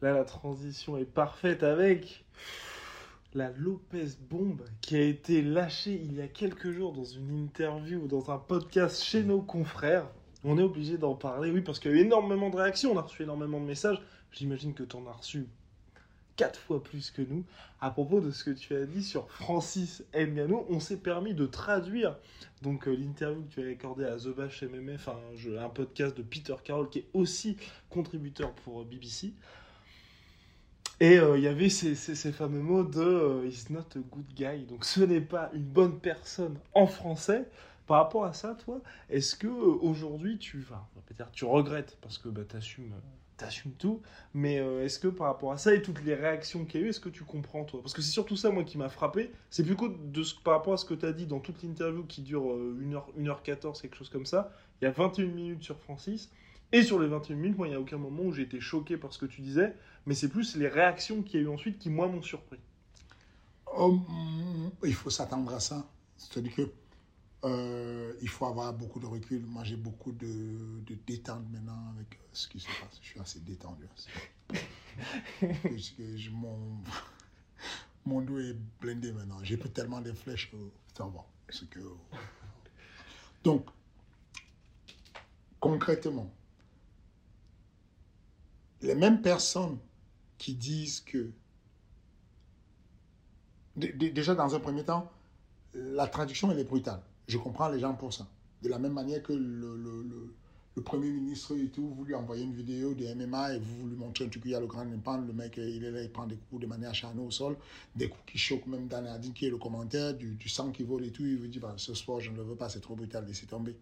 là, 0.00 0.12
la 0.12 0.24
transition 0.24 0.98
est 0.98 1.04
parfaite 1.04 1.62
avec 1.62 2.24
la 3.32 3.50
Lopez 3.52 4.08
bombe 4.28 4.62
qui 4.80 4.96
a 4.96 5.02
été 5.02 5.40
lâchée 5.40 6.02
il 6.04 6.16
y 6.16 6.20
a 6.20 6.26
quelques 6.26 6.72
jours 6.72 6.92
dans 6.92 7.04
une 7.04 7.44
interview, 7.44 8.08
dans 8.08 8.28
un 8.32 8.38
podcast 8.38 9.04
chez 9.04 9.22
nos 9.22 9.40
confrères. 9.40 10.08
On 10.42 10.58
est 10.58 10.62
obligé 10.62 10.98
d'en 10.98 11.14
parler, 11.14 11.52
oui, 11.52 11.60
parce 11.60 11.78
qu'il 11.78 11.92
y 11.92 11.94
a 11.94 11.98
eu 11.98 12.00
énormément 12.00 12.50
de 12.50 12.56
réactions, 12.56 12.90
on 12.90 12.98
a 12.98 13.02
reçu 13.02 13.22
énormément 13.22 13.60
de 13.60 13.66
messages. 13.66 14.02
J'imagine 14.32 14.74
que 14.74 14.82
tu 14.82 14.96
en 14.96 15.06
as 15.06 15.12
reçu 15.12 15.46
quatre 16.42 16.58
fois 16.58 16.82
plus 16.82 17.10
que 17.10 17.22
nous. 17.22 17.44
À 17.80 17.90
propos 17.90 18.20
de 18.20 18.30
ce 18.30 18.44
que 18.44 18.50
tu 18.50 18.74
as 18.74 18.84
dit 18.84 19.02
sur 19.02 19.30
Francis 19.30 20.02
Ngannou, 20.14 20.64
on 20.68 20.80
s'est 20.80 20.96
permis 20.96 21.34
de 21.34 21.46
traduire 21.46 22.16
donc 22.62 22.88
euh, 22.88 22.94
l'interview 22.94 23.42
que 23.42 23.54
tu 23.54 23.66
as 23.66 23.70
accordée 23.70 24.04
à 24.04 24.16
The 24.16 24.28
Bash 24.28 24.62
MMA, 24.62 24.94
enfin 24.94 25.16
un 25.58 25.68
podcast 25.68 26.16
de 26.16 26.22
Peter 26.22 26.54
Carroll 26.64 26.88
qui 26.90 27.00
est 27.00 27.08
aussi 27.12 27.56
contributeur 27.90 28.52
pour 28.52 28.80
euh, 28.80 28.84
BBC. 28.84 29.34
Et 31.00 31.18
euh, 31.18 31.36
il 31.36 31.42
y 31.42 31.48
avait 31.48 31.68
ces, 31.68 31.94
fameux 32.32 32.60
mots 32.60 32.84
de 32.84 33.00
euh, 33.00 33.50
not 33.70 33.80
a 33.80 33.98
good 33.98 34.34
guy. 34.34 34.64
Donc 34.66 34.84
ce 34.84 35.00
n'est 35.00 35.20
pas 35.20 35.50
une 35.52 35.64
bonne 35.64 35.98
personne 35.98 36.58
en 36.74 36.86
français. 36.86 37.48
Par 37.86 37.98
rapport 37.98 38.24
à 38.24 38.32
ça, 38.32 38.54
toi, 38.54 38.80
est-ce 39.10 39.34
que 39.34 39.48
aujourd'hui 39.48 40.38
tu 40.38 40.64
dire 41.16 41.30
tu 41.32 41.44
regrettes 41.44 41.98
parce 42.00 42.18
que 42.18 42.28
bah, 42.28 42.42
tu 42.48 42.56
assumes 42.56 42.94
t'assumes 43.42 43.72
tout. 43.72 44.00
Mais 44.34 44.58
euh, 44.58 44.84
est-ce 44.84 44.98
que 44.98 45.08
par 45.08 45.26
rapport 45.26 45.52
à 45.52 45.58
ça 45.58 45.74
et 45.74 45.82
toutes 45.82 46.02
les 46.04 46.14
réactions 46.14 46.64
qu'il 46.64 46.80
y 46.80 46.84
a 46.84 46.86
eu, 46.86 46.90
est-ce 46.90 47.00
que 47.00 47.08
tu 47.08 47.24
comprends 47.24 47.64
toi? 47.64 47.80
Parce 47.82 47.92
que 47.92 48.02
c'est 48.02 48.10
surtout 48.12 48.36
ça 48.36 48.50
moi 48.50 48.64
qui 48.64 48.78
m'a 48.78 48.88
frappé. 48.88 49.30
C'est 49.50 49.64
plutôt 49.64 49.88
de 49.88 50.22
ce, 50.22 50.34
par 50.34 50.54
rapport 50.54 50.72
à 50.72 50.76
ce 50.76 50.84
que 50.84 50.94
tu 50.94 51.06
as 51.06 51.12
dit 51.12 51.26
dans 51.26 51.40
toute 51.40 51.62
l'interview 51.62 52.04
qui 52.04 52.22
dure 52.22 52.44
1h, 52.44 53.02
1h14, 53.18 53.80
quelque 53.80 53.96
chose 53.96 54.08
comme 54.08 54.26
ça. 54.26 54.52
Il 54.80 54.84
y 54.84 54.88
a 54.88 54.90
21 54.90 55.26
minutes 55.26 55.62
sur 55.62 55.78
Francis. 55.78 56.30
Et 56.72 56.82
sur 56.82 56.98
les 56.98 57.06
21 57.06 57.36
minutes, 57.36 57.58
moi, 57.58 57.66
il 57.66 57.70
n'y 57.70 57.76
a 57.76 57.80
aucun 57.80 57.98
moment 57.98 58.22
où 58.22 58.32
j'ai 58.32 58.42
été 58.42 58.58
choqué 58.60 58.96
par 58.96 59.12
ce 59.12 59.18
que 59.18 59.26
tu 59.26 59.42
disais. 59.42 59.74
Mais 60.06 60.14
c'est 60.14 60.28
plus 60.28 60.56
les 60.56 60.68
réactions 60.68 61.22
qu'il 61.22 61.40
y 61.40 61.42
a 61.42 61.46
eu 61.46 61.48
ensuite 61.48 61.78
qui, 61.78 61.90
moi, 61.90 62.08
m'ont 62.08 62.22
surpris. 62.22 62.58
Oh, 63.76 63.92
mm, 63.92 64.70
il 64.84 64.94
faut 64.94 65.10
s'attendre 65.10 65.52
à 65.52 65.60
ça. 65.60 65.86
C'est-à-dire 66.16 66.54
que 66.54 66.62
euh, 67.44 68.14
il 68.20 68.28
faut 68.28 68.46
avoir 68.46 68.72
beaucoup 68.72 69.00
de 69.00 69.06
recul. 69.06 69.44
Moi, 69.44 69.64
j'ai 69.64 69.76
beaucoup 69.76 70.12
de, 70.12 70.80
de, 70.86 70.94
détente 71.06 71.44
maintenant 71.50 71.92
avec 71.96 72.14
euh, 72.14 72.28
ce 72.32 72.46
qui 72.46 72.60
se 72.60 72.66
passe. 72.66 72.98
Je 73.00 73.08
suis 73.08 73.20
assez 73.20 73.40
détendu. 73.40 73.84
je, 75.42 76.30
mon, 76.30 76.78
mon 78.06 78.20
dos 78.22 78.38
est 78.38 78.56
blindé 78.80 79.12
maintenant. 79.12 79.42
J'ai 79.42 79.56
plus 79.56 79.70
tellement 79.70 80.00
de 80.00 80.12
flèches 80.12 80.50
que 80.50 80.56
ça 80.96 81.04
va. 81.04 81.24
Que... 81.68 81.80
Donc, 83.42 83.66
concrètement, 85.60 86.32
les 88.80 88.94
mêmes 88.94 89.20
personnes 89.20 89.78
qui 90.38 90.54
disent 90.54 91.00
que, 91.00 91.30
déjà 93.76 94.34
dans 94.34 94.54
un 94.54 94.60
premier 94.60 94.84
temps, 94.84 95.10
la 95.74 96.06
traduction, 96.06 96.50
elle 96.50 96.58
est 96.60 96.64
brutale. 96.64 97.02
Je 97.32 97.38
comprends 97.38 97.70
les 97.70 97.80
gens 97.80 97.94
pour 97.94 98.12
ça. 98.12 98.26
De 98.62 98.68
la 98.68 98.78
même 98.78 98.92
manière 98.92 99.22
que 99.22 99.32
le, 99.32 100.34
Premier 100.84 101.08
ministre 101.10 101.56
et 101.56 101.68
tout, 101.68 101.88
vous 101.88 102.04
lui 102.04 102.14
envoyez 102.14 102.44
une 102.44 102.52
vidéo 102.52 102.92
de 102.92 103.06
MMA 103.14 103.54
et 103.54 103.58
vous 103.58 103.88
lui 103.88 103.96
montrez 103.96 104.26
un 104.26 104.28
truc, 104.28 104.42
il 104.44 104.50
y 104.50 104.54
a 104.54 104.60
le 104.60 104.66
grand 104.66 104.82
impact, 104.82 105.26
le 105.26 105.32
mec, 105.32 105.56
il 105.56 105.82
est 105.82 105.90
là, 105.90 106.02
il 106.02 106.10
prend 106.10 106.26
des 106.26 106.36
coups 106.36 106.60
de 106.60 106.66
manière 106.66 106.90
acharnée 106.90 107.22
au 107.22 107.30
sol, 107.30 107.56
des 107.96 108.08
coups 108.10 108.22
qui 108.26 108.36
choquent 108.36 108.66
même 108.66 108.86
dans 108.86 109.02
Adin 109.06 109.30
qui 109.30 109.46
est 109.46 109.50
le 109.50 109.56
commentaire, 109.56 110.12
du, 110.12 110.36
sang 110.46 110.72
qui 110.72 110.82
vole 110.82 111.06
et 111.06 111.10
tout, 111.10 111.24
il 111.24 111.38
vous 111.38 111.46
dit, 111.46 111.58
bah, 111.58 111.72
ce 111.78 111.94
sport, 111.94 112.20
je 112.20 112.30
ne 112.30 112.36
le 112.36 112.42
veux 112.42 112.54
pas, 112.54 112.68
c'est 112.68 112.80
trop 112.80 112.94
brutal, 112.94 113.24
laissez 113.26 113.46
tomber. 113.46 113.74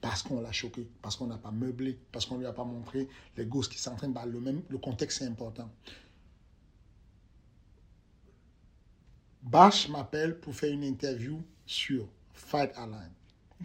Parce 0.00 0.22
qu'on 0.22 0.40
l'a 0.40 0.52
choqué, 0.52 0.88
parce 1.02 1.16
qu'on 1.16 1.26
n'a 1.26 1.36
pas 1.36 1.50
meublé, 1.50 1.98
parce 2.10 2.24
qu'on 2.24 2.36
ne 2.36 2.40
lui 2.40 2.46
a 2.46 2.54
pas 2.54 2.64
montré 2.64 3.06
les 3.36 3.44
gosses 3.44 3.68
qui 3.68 3.78
s'entraînent. 3.78 4.14
Bah, 4.14 4.24
le, 4.24 4.40
le 4.66 4.78
contexte, 4.78 5.20
est 5.20 5.26
important. 5.26 5.70
Bash 9.42 9.90
m'appelle 9.90 10.40
pour 10.40 10.54
faire 10.54 10.72
une 10.72 10.84
interview 10.84 11.42
sur 11.66 12.08
Fight 12.32 12.72
Align. 12.76 13.10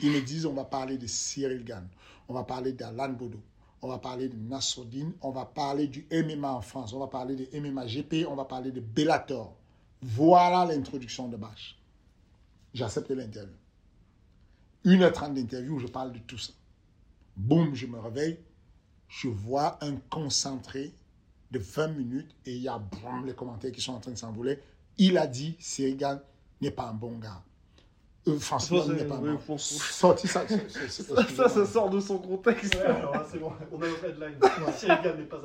Ils 0.02 0.12
me 0.12 0.22
disent 0.22 0.46
on 0.46 0.54
va 0.54 0.66
parler 0.66 0.98
de 0.98 1.08
Cyril 1.08 1.64
Gann, 1.64 1.88
on 2.28 2.34
va 2.34 2.44
parler 2.44 2.74
d'Alan 2.74 3.10
Bodo, 3.10 3.42
on 3.82 3.88
va 3.88 3.98
parler 3.98 4.30
de 4.30 4.36
Nassoudine, 4.36 5.14
on 5.22 5.32
va 5.32 5.46
parler 5.46 5.88
du 5.88 6.08
MMA 6.12 6.52
en 6.52 6.62
France, 6.62 6.94
on 6.94 7.00
va 7.00 7.08
parler 7.08 7.36
de 7.36 7.60
MMA 7.60 7.86
GP, 7.88 8.28
on 8.28 8.36
va 8.36 8.46
parler 8.46 8.72
de 8.72 8.80
Bellator. 8.80 9.56
Voilà 10.02 10.66
l'introduction 10.66 11.28
de 11.28 11.38
Bash. 11.38 11.80
J'accepte 12.74 13.10
l'interview. 13.10 13.56
Une 14.84 15.02
heure 15.02 15.12
trente 15.12 15.34
d'interview 15.34 15.76
où 15.76 15.80
je 15.80 15.88
parle 15.88 16.14
de 16.14 16.20
tout 16.20 16.38
ça. 16.38 16.54
Boum, 17.36 17.74
je 17.74 17.88
me 17.88 18.00
réveille, 18.00 18.40
je 19.08 19.28
vois 19.28 19.84
un 19.84 19.96
concentré 20.10 20.94
de 21.52 21.60
20 21.60 21.88
minutes 21.90 22.36
et 22.46 22.56
il 22.56 22.62
y 22.62 22.68
a 22.68 22.82
les 23.26 23.34
commentaires 23.34 23.72
qui 23.72 23.82
sont 23.82 23.94
en 23.94 24.00
train 24.00 24.12
de 24.12 24.18
s'envoler. 24.18 24.60
Il 24.98 25.18
a 25.18 25.28
dit 25.28 25.56
Cyril 25.60 25.98
Gann 25.98 26.22
n'est 26.62 26.72
pas 26.72 26.88
un 26.88 26.94
bon 26.94 27.18
gars. 27.18 27.44
Euh, 28.28 28.40
franchement, 28.40 28.84
il 28.88 28.94
n'est 28.94 29.06
pas. 29.06 29.22
Sorti 29.58 30.28
ça, 30.28 30.46
ça, 30.90 31.50
ça, 31.50 31.66
sort 31.66 31.90
de 31.90 32.00
son 32.00 32.18
contexte. 32.20 32.78
c'est 33.32 33.40
bon, 33.40 33.52
on 33.72 33.82
a 33.82 33.88
notre 33.88 34.06
headline. 34.06 34.36
Cyril 34.76 35.00
Gann 35.04 35.18
n'est 35.18 35.24
pas 35.24 35.42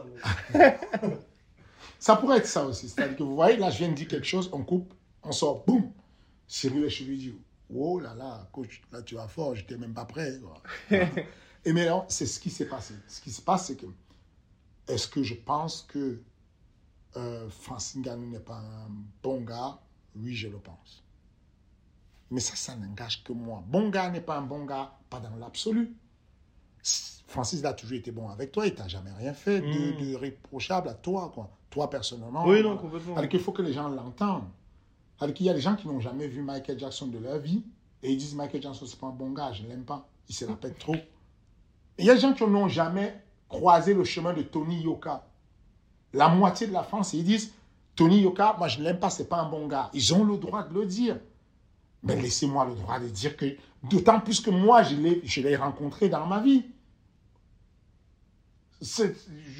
un 0.54 1.12
ça 1.98 2.16
pourrait 2.16 2.38
être 2.38 2.46
ça 2.46 2.64
aussi. 2.64 2.88
C'est-à-dire 2.88 3.16
que 3.16 3.22
vous 3.22 3.34
voyez, 3.34 3.56
là, 3.56 3.70
je 3.70 3.78
viens 3.78 3.88
de 3.88 3.94
dire 3.94 4.08
quelque 4.08 4.26
chose, 4.26 4.50
on 4.52 4.62
coupe, 4.62 4.92
on 5.22 5.32
sort, 5.32 5.64
boum. 5.64 5.92
Cyril 6.48 6.88
je 6.88 7.04
lui 7.04 7.16
dis, 7.16 7.34
oh 7.74 8.00
là 8.00 8.14
là, 8.14 8.48
coach, 8.52 8.82
là 8.92 9.02
tu 9.02 9.14
vas 9.14 9.28
fort, 9.28 9.54
je 9.54 9.62
n'étais 9.62 9.76
même 9.76 9.94
pas 9.94 10.04
prêt. 10.04 10.38
Et 11.64 11.72
maintenant, 11.72 12.04
c'est 12.08 12.26
ce 12.26 12.40
qui 12.40 12.50
s'est 12.50 12.68
passé. 12.68 12.94
Ce 13.06 13.20
qui 13.20 13.30
se 13.30 13.40
passe, 13.40 13.66
c'est 13.66 13.76
que, 13.76 13.86
est-ce 14.88 15.06
que 15.06 15.22
je 15.22 15.34
pense 15.34 15.82
que 15.82 16.20
euh, 17.16 17.48
Francine 17.48 18.02
Ganou 18.02 18.28
n'est 18.28 18.40
pas 18.40 18.58
un 18.58 18.90
bon 19.22 19.40
gars? 19.42 19.78
Oui, 20.16 20.34
je 20.34 20.48
le 20.48 20.58
pense. 20.58 21.01
Mais 22.32 22.40
ça, 22.40 22.56
ça 22.56 22.74
n'engage 22.74 23.22
que 23.22 23.34
moi. 23.34 23.62
Bon 23.66 23.90
gars 23.90 24.08
n'est 24.08 24.22
pas 24.22 24.38
un 24.38 24.42
bon 24.42 24.64
gars, 24.64 24.90
pas 25.10 25.20
dans 25.20 25.36
l'absolu. 25.36 25.94
Francis 27.26 27.62
a 27.64 27.74
toujours 27.74 27.98
été 27.98 28.10
bon 28.10 28.30
avec 28.30 28.52
toi, 28.52 28.66
il 28.66 28.74
t'a 28.74 28.88
jamais 28.88 29.12
rien 29.12 29.34
fait 29.34 29.60
de, 29.60 30.00
de, 30.00 30.16
reprochable 30.16 30.88
à 30.88 30.94
toi, 30.94 31.30
quoi. 31.34 31.50
Toi, 31.68 31.88
personnellement. 31.90 32.46
Oui, 32.46 32.62
non, 32.62 32.76
complètement. 32.78 33.16
Alors 33.16 33.28
qu'il 33.28 33.40
faut 33.40 33.52
que 33.52 33.60
les 33.60 33.74
gens 33.74 33.88
l'entendent. 33.88 34.48
Alors 35.20 35.34
qu'il 35.34 35.44
y 35.44 35.50
a 35.50 35.54
des 35.54 35.60
gens 35.60 35.76
qui 35.76 35.86
n'ont 35.86 36.00
jamais 36.00 36.26
vu 36.26 36.42
Michael 36.42 36.78
Jackson 36.78 37.06
de 37.06 37.18
leur 37.18 37.38
vie 37.38 37.62
et 38.02 38.10
ils 38.10 38.16
disent 38.16 38.34
Michael 38.34 38.62
Jackson, 38.62 38.86
c'est 38.86 38.98
pas 38.98 39.08
un 39.08 39.10
bon 39.10 39.30
gars, 39.30 39.52
je 39.52 39.62
ne 39.62 39.68
l'aime 39.68 39.84
pas. 39.84 40.08
Il 40.28 40.34
se 40.34 40.46
la 40.46 40.54
pète 40.54 40.78
trop. 40.78 40.96
Il 41.98 42.06
y 42.06 42.10
a 42.10 42.14
des 42.14 42.20
gens 42.20 42.32
qui 42.32 42.44
n'ont 42.44 42.68
jamais 42.68 43.14
croisé 43.48 43.92
le 43.92 44.04
chemin 44.04 44.32
de 44.32 44.42
Tony 44.42 44.80
Yoka. 44.80 45.26
La 46.14 46.28
moitié 46.28 46.66
de 46.66 46.72
la 46.72 46.82
France, 46.82 47.12
ils 47.12 47.24
disent 47.24 47.52
Tony 47.94 48.20
Yoka, 48.22 48.56
moi 48.58 48.68
je 48.68 48.78
ne 48.78 48.84
l'aime 48.84 48.98
pas, 48.98 49.10
c'est 49.10 49.28
pas 49.28 49.40
un 49.40 49.50
bon 49.50 49.66
gars. 49.66 49.90
Ils 49.92 50.14
ont 50.14 50.24
le 50.24 50.38
droit 50.38 50.62
de 50.62 50.72
le 50.72 50.86
dire. 50.86 51.18
Mais 52.02 52.20
laissez-moi 52.20 52.66
le 52.66 52.74
droit 52.74 52.98
de 52.98 53.08
dire 53.08 53.36
que, 53.36 53.46
d'autant 53.84 54.20
plus 54.20 54.40
que 54.40 54.50
moi, 54.50 54.82
je 54.82 55.40
l'ai 55.40 55.56
rencontré 55.56 56.08
dans 56.08 56.26
ma 56.26 56.40
vie. 56.40 56.64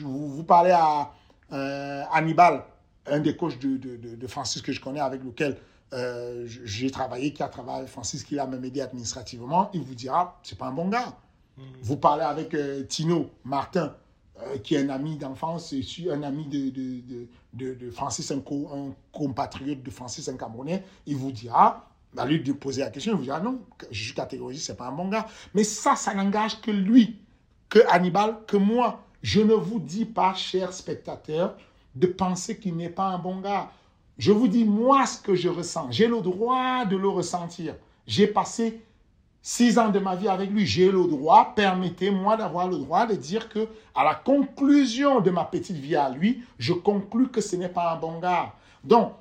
Vous, 0.01 0.29
vous, 0.29 0.43
parlez 0.43 0.73
à 0.73 1.13
euh, 1.53 2.03
Hannibal, 2.13 2.65
un 3.07 3.21
des 3.21 3.37
coachs 3.37 3.59
de, 3.61 3.77
de, 3.77 4.27
Francis 4.27 4.61
que 4.63 4.73
je 4.73 4.81
connais, 4.81 5.01
avec 5.01 5.23
lequel 5.23 5.57
euh, 5.93 6.45
j'ai 6.47 6.91
travaillé, 6.91 7.33
qui 7.33 7.43
a 7.43 7.49
travaillé 7.49 7.79
avec 7.79 7.91
Francis, 7.91 8.25
qui 8.25 8.35
l'a 8.35 8.47
même 8.47 8.65
aidé 8.65 8.81
administrativement, 8.81 9.71
il 9.75 9.83
vous 9.83 9.95
dira, 9.95 10.41
c'est 10.43 10.59
pas 10.59 10.67
un 10.67 10.73
bon 10.73 10.89
gars. 10.89 11.17
Mm. 11.57 11.63
Vous 11.83 11.97
parlez 11.97 12.25
avec 12.25 12.55
euh, 12.55 12.83
Tino 12.85 13.31
Martin, 13.45 13.95
qui 14.65 14.75
est 14.75 14.79
un 14.79 14.89
ami 14.89 15.17
d'enfance, 15.19 15.73
un 16.11 16.23
ami 16.25 16.47
de, 16.47 17.27
de, 17.55 17.91
Francis, 17.93 18.33
un, 18.33 18.39
un, 18.39 18.93
compatriote 19.13 19.85
de 19.85 19.91
Francis, 19.91 20.29
un 20.29 20.37
Camerounais, 20.37 20.83
il 21.07 21.17
vous 21.17 21.31
dira, 21.31 21.92
à 22.17 22.27
lui 22.27 22.41
de 22.41 22.53
poser 22.53 22.83
la 22.83 22.91
question, 22.91 23.13
il 23.13 23.17
vous 23.17 23.25
dira 23.25 23.41
non, 23.41 23.61
je 23.91 24.05
suis 24.05 24.15
catégorisé, 24.15 24.61
c'est 24.61 24.77
pas 24.77 24.89
un 24.89 24.93
bon 24.93 25.09
gars. 25.09 25.27
Mais 25.55 25.65
ça, 25.65 25.97
ça 25.97 26.15
n'engage 26.15 26.61
que 26.61 26.71
lui, 26.71 27.19
que 27.69 27.79
Hannibal, 27.89 28.39
que 28.47 28.57
moi. 28.57 29.01
Je 29.23 29.41
ne 29.41 29.55
vous 29.55 29.79
dis 29.79 30.05
pas, 30.05 30.35
chers 30.35 30.73
spectateurs, 30.73 31.57
de 31.95 32.07
penser 32.07 32.59
qu'il 32.59 32.77
n'est 32.77 32.91
pas 32.91 33.07
un 33.07 33.19
bon 33.19 33.41
gars. 33.41 33.71
Je 34.19 34.33
vous 34.33 34.49
dis, 34.49 34.65
moi, 34.65 35.07
ce 35.07 35.21
que 35.21 35.35
je 35.35 35.49
ressens. 35.49 35.91
J'ai 35.91 36.07
le 36.07 36.21
droit 36.21 36.85
de 36.85 36.97
le 36.97 37.09
ressentir. 37.09 37.77
J'ai 38.07 38.27
passé 38.27 38.83
six 39.41 39.79
ans 39.79 39.89
de 39.91 39.99
ma 39.99 40.17
vie 40.17 40.29
avec 40.29 40.51
lui. 40.51 40.67
J'ai 40.67 40.91
le 40.91 41.05
droit, 41.07 41.55
permettez-moi 41.55 42.37
d'avoir 42.37 42.69
le 42.69 42.79
droit 42.79 43.07
de 43.07 43.15
dire 43.15 43.49
que, 43.49 43.69
à 43.95 44.05
la 44.05 44.15
conclusion 44.15 45.21
de 45.21 45.31
ma 45.31 45.45
petite 45.45 45.77
vie 45.77 45.97
à 45.97 46.11
lui, 46.11 46.43
je 46.59 46.73
conclus 46.73 47.29
que 47.29 47.41
ce 47.41 47.57
n'est 47.57 47.69
pas 47.69 47.93
un 47.93 47.97
bon 47.97 48.19
gars. 48.19 48.53
Donc, 48.85 49.13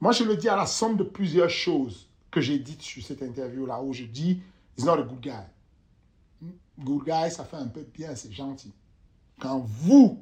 moi, 0.00 0.12
je 0.12 0.24
le 0.24 0.36
dis 0.36 0.48
à 0.48 0.56
la 0.56 0.66
somme 0.66 0.96
de 0.96 1.04
plusieurs 1.04 1.50
choses 1.50 2.08
que 2.32 2.40
j'ai 2.40 2.58
dites 2.58 2.82
sur 2.82 3.04
cette 3.04 3.22
interview-là, 3.22 3.80
où 3.80 3.92
je 3.92 4.04
dis, 4.04 4.40
he's 4.76 4.84
not 4.84 4.94
a 4.94 5.02
good 5.02 5.20
guy. 5.20 6.50
Good 6.80 7.04
guy, 7.04 7.30
ça 7.30 7.44
fait 7.44 7.58
un 7.58 7.68
peu 7.68 7.86
bien, 7.94 8.16
c'est 8.16 8.32
gentil. 8.32 8.72
Quand 9.38 9.64
vous, 9.64 10.18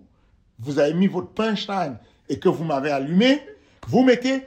vous 0.58 0.78
avez 0.78 0.92
mis 0.92 1.06
votre 1.06 1.28
punchline 1.28 1.96
et 2.28 2.38
que 2.38 2.50
vous 2.50 2.64
m'avez 2.64 2.90
allumé, 2.90 3.40
vous 3.86 4.02
mettez 4.02 4.42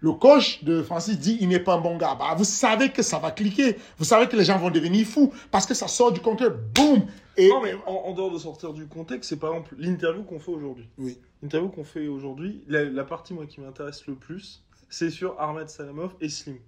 le 0.00 0.12
coach 0.12 0.62
de 0.62 0.82
Francis 0.82 1.18
dit 1.18 1.38
il 1.40 1.48
n'est 1.48 1.60
pas 1.60 1.74
un 1.74 1.80
bon 1.80 1.96
gars. 1.96 2.14
Bah, 2.14 2.34
vous 2.36 2.44
savez 2.44 2.90
que 2.90 3.02
ça 3.02 3.18
va 3.18 3.30
cliquer. 3.30 3.76
Vous 3.96 4.04
savez 4.04 4.28
que 4.28 4.36
les 4.36 4.44
gens 4.44 4.58
vont 4.58 4.70
devenir 4.70 5.06
fous 5.06 5.32
parce 5.50 5.66
que 5.66 5.74
ça 5.74 5.88
sort 5.88 6.12
du 6.12 6.20
contexte. 6.20 6.56
Boum 6.74 7.02
et... 7.36 7.48
Non, 7.48 7.60
mais 7.62 7.74
en, 7.86 8.12
dehors 8.14 8.32
de 8.32 8.38
sortir 8.38 8.72
du 8.72 8.86
contexte, 8.86 9.30
c'est 9.30 9.36
par 9.36 9.50
exemple 9.50 9.74
l'interview 9.78 10.22
qu'on 10.22 10.40
fait 10.40 10.50
aujourd'hui. 10.50 10.88
Oui. 10.98 11.18
L'interview 11.42 11.68
qu'on 11.68 11.84
fait 11.84 12.08
aujourd'hui, 12.08 12.62
la, 12.66 13.04
partie 13.04 13.32
moi 13.32 13.46
qui 13.46 13.60
m'intéresse 13.60 14.06
le 14.06 14.14
plus, 14.14 14.64
c'est 14.88 15.10
sur 15.10 15.40
Ahmed 15.40 15.68
Salamov 15.68 16.14
et 16.20 16.28
Slim. 16.28 16.58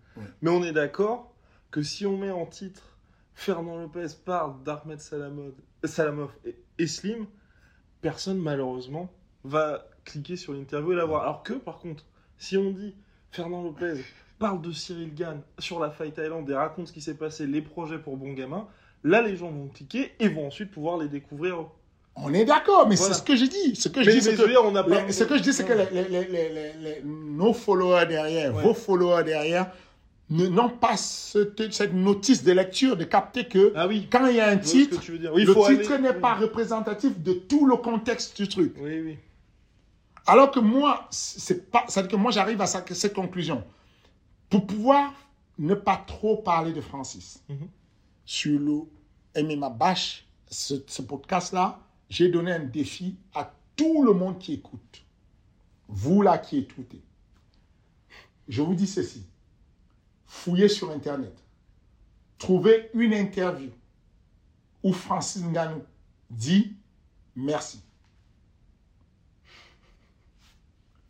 Mais 0.42 0.50
on 0.50 0.62
est 0.62 0.72
d'accord 0.72 1.34
que 1.70 1.82
si 1.82 2.06
on 2.06 2.16
met 2.16 2.30
en 2.30 2.46
titre 2.46 2.98
Fernand 3.34 3.76
Lopez 3.76 4.08
parle 4.24 4.62
d'Ahmed 4.64 5.00
Salamov 5.00 6.30
et 6.78 6.86
Slim, 6.86 7.26
personne 8.00 8.38
malheureusement 8.38 9.10
va 9.44 9.88
cliquer 10.04 10.36
sur 10.36 10.52
l'interview 10.52 10.92
et 10.92 10.96
la 10.96 11.04
voir. 11.04 11.22
Alors 11.22 11.42
que 11.42 11.54
par 11.54 11.78
contre, 11.78 12.04
si 12.36 12.56
on 12.56 12.70
dit 12.70 12.94
Fernand 13.30 13.62
Lopez 13.62 14.04
parle 14.38 14.60
de 14.60 14.72
Cyril 14.72 15.14
Gann 15.14 15.42
sur 15.58 15.80
la 15.80 15.90
Fight 15.90 16.18
Island 16.18 16.48
et 16.48 16.54
raconte 16.54 16.88
ce 16.88 16.92
qui 16.92 17.00
s'est 17.00 17.16
passé, 17.16 17.46
les 17.46 17.62
projets 17.62 17.98
pour 17.98 18.16
Bon 18.16 18.32
Gamin, 18.32 18.68
là 19.04 19.22
les 19.22 19.36
gens 19.36 19.50
vont 19.50 19.68
cliquer 19.68 20.12
et 20.18 20.28
vont 20.28 20.46
ensuite 20.46 20.70
pouvoir 20.70 20.98
les 20.98 21.08
découvrir. 21.08 21.66
On 22.16 22.34
est 22.34 22.44
d'accord, 22.44 22.86
mais 22.88 22.96
c'est 22.96 23.14
ce 23.14 23.22
que 23.22 23.34
j'ai 23.36 23.48
dit. 23.48 23.76
Ce 23.76 23.88
que 23.88 24.02
je 24.02 24.10
dis, 24.10 24.20
c'est 24.20 24.32
que, 24.32 24.36
ce 25.12 25.24
que 25.24 25.38
je 25.38 25.42
dis, 25.42 25.52
c'est 25.52 25.64
que 25.64 25.72
les, 25.72 27.02
nos 27.04 27.52
followers 27.54 28.06
derrière, 28.06 28.52
vos 28.52 28.74
followers 28.74 29.24
derrière, 29.24 29.70
ne- 30.28 30.46
n'ont 30.48 30.68
pas 30.68 30.96
cette, 30.96 31.72
cette 31.72 31.94
notice 31.94 32.42
de 32.44 32.52
lecture 32.52 32.96
de 32.96 33.04
capter 33.04 33.46
que 33.48 33.72
Ah 33.74 33.86
oui. 33.88 34.06
quand 34.10 34.26
il 34.26 34.36
y 34.36 34.40
a 34.40 34.48
un 34.48 34.58
titre. 34.58 35.00
Oui, 35.32 35.44
le 35.44 35.54
titre 35.54 35.92
aller- 35.92 36.02
n'est 36.02 36.10
oui. 36.14 36.20
pas 36.20 36.34
représentatif 36.34 37.18
de 37.22 37.32
tout 37.32 37.66
le 37.66 37.76
contexte 37.76 38.36
du 38.40 38.48
truc. 38.48 38.74
Alors 40.26 40.50
que 40.50 40.60
moi, 40.60 41.06
c'est 41.10 41.70
pas, 41.70 41.84
c'est 41.88 42.06
que 42.08 42.16
moi 42.16 42.30
j'arrive 42.30 42.60
à 42.60 42.66
cette 42.66 43.14
conclusion. 43.14 43.64
Pour 44.50 44.66
pouvoir 44.66 45.12
ne 45.58 45.74
pas 45.74 46.02
trop 46.06 46.36
parler 46.36 46.72
de 46.72 46.80
Francis 46.80 47.42
Mhm. 47.48 47.68
sur 48.24 48.58
le 48.60 49.42
MMA 49.42 49.70
Bash, 49.70 50.26
ce, 50.50 50.74
ce 50.86 51.02
podcast-là, 51.02 51.78
j'ai 52.10 52.28
donné 52.28 52.52
un 52.52 52.64
défi 52.64 53.16
à 53.34 53.54
tout 53.76 54.02
le 54.02 54.12
monde 54.12 54.38
qui 54.38 54.54
écoute. 54.54 55.06
Vous 55.88 56.22
là 56.22 56.38
qui 56.38 56.58
écoutez. 56.58 57.00
Je 58.48 58.62
vous 58.62 58.74
dis 58.74 58.88
ceci. 58.88 59.24
Fouillez 60.26 60.68
sur 60.68 60.90
Internet. 60.90 61.32
Trouvez 62.36 62.90
une 62.94 63.14
interview 63.14 63.70
où 64.82 64.92
Francis 64.92 65.42
Ngannou 65.42 65.82
dit 66.30 66.74
merci. 67.36 67.80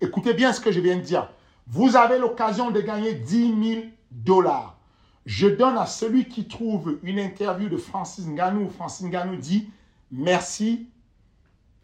Écoutez 0.01 0.35
bien 0.35 0.53
ce 0.53 0.61
que 0.61 0.73
je 0.73 0.81
viens 0.81 0.97
de 0.97 1.03
dire. 1.03 1.31
Vous 1.67 1.97
avez 1.97 2.19
l'occasion 2.19 2.71
de 2.71 2.81
gagner 2.81 3.15
10 3.15 3.75
000 3.75 3.85
dollars. 4.11 4.79
Je 5.25 5.47
donne 5.47 5.79
à 5.79 5.87
celui 5.87 6.29
qui 6.29 6.49
trouve 6.49 6.99
une 7.03 7.19
interview 7.19 7.69
de 7.69 7.77
Francis 7.77 8.27
Ngannou. 8.27 8.69
Francis 8.71 9.07
Ngannou 9.07 9.37
dit 9.37 9.71
merci 10.11 10.90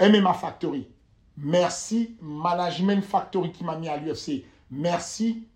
MMA 0.00 0.34
Factory. 0.34 0.88
Merci 1.36 2.16
Management 2.20 3.02
Factory 3.04 3.52
qui 3.52 3.64
m'a 3.64 3.76
mis 3.76 3.88
à 3.88 3.96
l'UFC. 3.96 4.44
Merci 4.70 5.46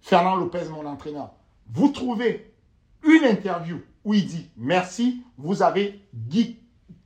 Fernand 0.00 0.36
Lopez, 0.36 0.68
mon 0.70 0.86
entraîneur. 0.86 1.32
Vous 1.72 1.88
trouvez 1.88 2.52
une 3.02 3.24
interview 3.24 3.80
où 4.04 4.14
il 4.14 4.26
dit 4.26 4.48
merci, 4.56 5.22
vous 5.36 5.62
avez 5.62 6.00
dit 6.12 6.58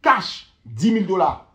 cash 0.02 0.52
10 0.66 0.92
000 0.92 1.04
dollars. 1.06 1.46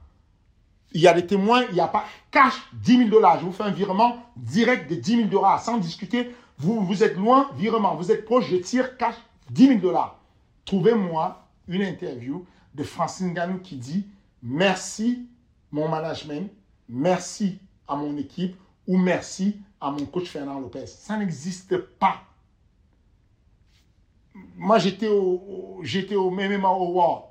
Il 0.92 1.02
y 1.02 1.08
a 1.08 1.14
des 1.14 1.26
témoins, 1.26 1.64
il 1.70 1.76
n'y 1.76 1.80
a 1.80 1.88
pas 1.88 2.06
cash 2.32 2.54
10 2.74 2.98
000 2.98 3.10
dollars. 3.10 3.40
Je 3.40 3.46
vous 3.46 3.52
fais 3.52 3.64
un 3.64 3.72
virement 3.72 4.18
direct 4.36 4.90
de 4.90 4.96
10 4.96 5.16
000 5.18 5.28
dollars 5.28 5.62
sans 5.62 5.78
discuter. 5.78 6.36
Vous, 6.58 6.82
vous 6.82 7.04
êtes 7.04 7.16
loin, 7.16 7.50
virement. 7.56 7.96
Vous 7.96 8.12
êtes 8.12 8.26
proche, 8.26 8.48
je 8.50 8.58
tire 8.58 8.98
cash 8.98 9.16
10 9.52 9.68
000 9.68 9.80
dollars. 9.80 10.20
Trouvez-moi 10.66 11.48
une 11.68 11.84
interview 11.84 12.46
de 12.76 12.84
Francine 12.84 13.34
Ganou 13.34 13.60
qui 13.60 13.76
dit 13.78 14.08
merci 14.42 15.28
mon 15.72 15.88
management, 15.88 16.52
merci 16.88 17.60
à 17.88 17.96
mon 17.96 18.18
équipe 18.18 18.56
ou 18.88 18.98
merci 18.98 19.58
à 19.80 19.92
mon 19.92 20.06
coach 20.06 20.30
Fernand 20.30 20.60
Lopez. 20.60 20.88
Ça 20.88 21.18
n'existe 21.18 21.78
pas. 21.78 22.22
Moi, 24.56 24.78
j'étais 24.80 25.08
au, 25.08 25.80
j'étais 25.84 26.16
au 26.16 26.32
MMA 26.32 26.68
Award. 26.68 27.24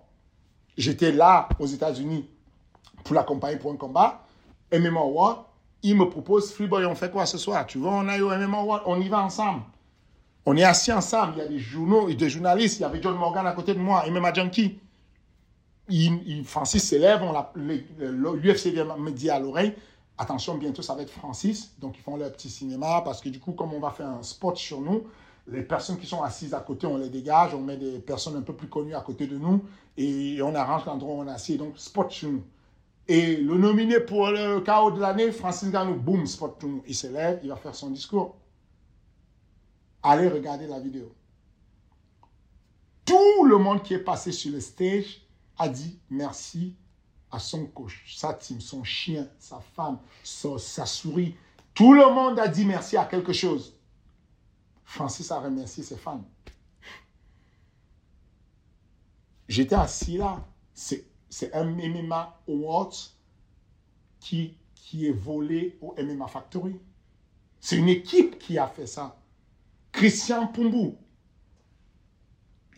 J'étais 0.76 1.12
là 1.12 1.48
aux 1.58 1.66
États-Unis 1.66 2.28
pour 3.04 3.14
l'accompagner 3.14 3.56
pour 3.56 3.72
un 3.72 3.76
combat. 3.76 4.24
MMA 4.72 5.00
Award, 5.00 5.44
il 5.82 5.96
me 5.96 6.08
propose, 6.08 6.52
Freeboy, 6.52 6.84
on 6.84 6.94
fait 6.94 7.10
quoi 7.10 7.26
ce 7.26 7.38
soir? 7.38 7.66
Tu 7.66 7.78
veux, 7.78 7.86
on 7.86 8.08
aille 8.08 8.20
au 8.20 8.30
MMA 8.30 8.58
Award, 8.58 8.82
on 8.86 9.00
y 9.00 9.08
va 9.08 9.20
ensemble. 9.20 9.62
On 10.46 10.56
est 10.56 10.64
assis 10.64 10.92
ensemble, 10.92 11.34
il 11.36 11.38
y 11.38 11.42
a 11.42 11.48
des 11.48 11.58
journaux, 11.58 12.10
des 12.10 12.30
journalistes, 12.30 12.78
il 12.78 12.82
y 12.82 12.84
avait 12.84 13.02
John 13.02 13.16
Morgan 13.16 13.46
à 13.46 13.52
côté 13.52 13.74
de 13.74 13.78
moi, 13.78 14.04
MMA 14.10 14.32
Junkie. 14.32 14.78
Il, 15.88 16.44
Francis 16.44 16.84
s'élève, 16.84 17.22
l'UFC 17.56 18.66
vient 18.68 18.96
me 18.96 19.10
dire 19.10 19.34
à 19.34 19.40
l'oreille, 19.40 19.74
attention, 20.18 20.56
bientôt 20.56 20.82
ça 20.82 20.94
va 20.94 21.02
être 21.02 21.10
Francis. 21.10 21.72
Donc 21.78 21.96
ils 21.96 22.02
font 22.02 22.16
leur 22.16 22.32
petit 22.32 22.50
cinéma 22.50 23.02
parce 23.04 23.20
que 23.20 23.28
du 23.28 23.40
coup, 23.40 23.52
comme 23.52 23.72
on 23.72 23.80
va 23.80 23.90
faire 23.90 24.08
un 24.08 24.22
spot 24.22 24.56
sur 24.56 24.80
nous, 24.80 25.04
les 25.46 25.62
personnes 25.62 25.98
qui 25.98 26.06
sont 26.06 26.22
assises 26.22 26.52
à 26.52 26.60
côté, 26.60 26.86
on 26.86 26.98
les 26.98 27.08
dégage, 27.08 27.54
on 27.54 27.62
met 27.62 27.76
des 27.76 27.98
personnes 28.00 28.36
un 28.36 28.42
peu 28.42 28.52
plus 28.52 28.68
connues 28.68 28.94
à 28.94 29.00
côté 29.00 29.26
de 29.26 29.38
nous 29.38 29.64
et 29.96 30.40
on 30.42 30.54
arrange 30.54 30.84
l'endroit 30.84 31.14
où 31.14 31.20
on 31.20 31.34
est. 31.34 31.56
Donc 31.56 31.78
spot 31.78 32.10
sur 32.10 32.30
nous. 32.30 32.44
Et 33.06 33.36
le 33.36 33.56
nominé 33.56 34.00
pour 34.00 34.28
le 34.28 34.60
chaos 34.60 34.90
de 34.90 35.00
l'année, 35.00 35.32
Francis 35.32 35.70
Ganou, 35.70 35.94
boum, 35.94 36.26
spot 36.26 36.56
sur 36.60 36.68
nous. 36.68 36.82
Il 36.86 36.94
s'élève, 36.94 37.40
il 37.42 37.48
va 37.48 37.56
faire 37.56 37.74
son 37.74 37.88
discours. 37.88 38.36
Allez 40.02 40.28
regarder 40.28 40.66
la 40.66 40.78
vidéo. 40.78 41.10
Tout 43.06 43.44
le 43.46 43.56
monde 43.56 43.82
qui 43.82 43.94
est 43.94 44.04
passé 44.04 44.32
sur 44.32 44.52
le 44.52 44.60
stage 44.60 45.22
a 45.58 45.68
dit 45.68 45.98
merci 46.10 46.74
à 47.30 47.38
son 47.38 47.66
coach, 47.66 48.16
sa 48.16 48.32
team, 48.34 48.60
son 48.60 48.84
chien, 48.84 49.28
sa 49.38 49.60
femme, 49.60 49.98
sa, 50.22 50.86
souris. 50.86 51.34
Tout 51.74 51.92
le 51.92 52.12
monde 52.12 52.38
a 52.38 52.48
dit 52.48 52.64
merci 52.64 52.96
à 52.96 53.04
quelque 53.04 53.32
chose. 53.32 53.74
Francis 54.84 55.30
a 55.30 55.40
remercié 55.40 55.82
ses 55.82 55.96
fans. 55.96 56.24
J'étais 59.48 59.74
assis 59.74 60.16
là. 60.16 60.46
C'est 60.74 61.52
un 61.52 61.64
MMA 61.64 62.40
Awards 62.48 62.94
qui, 64.20 64.56
qui 64.74 65.06
est 65.06 65.12
volé 65.12 65.78
au 65.82 65.94
MMA 65.98 66.26
Factory. 66.28 66.80
C'est 67.60 67.76
une 67.76 67.88
équipe 67.88 68.38
qui 68.38 68.58
a 68.58 68.66
fait 68.66 68.86
ça. 68.86 69.18
Christian 69.92 70.46
Pumbu, 70.46 70.94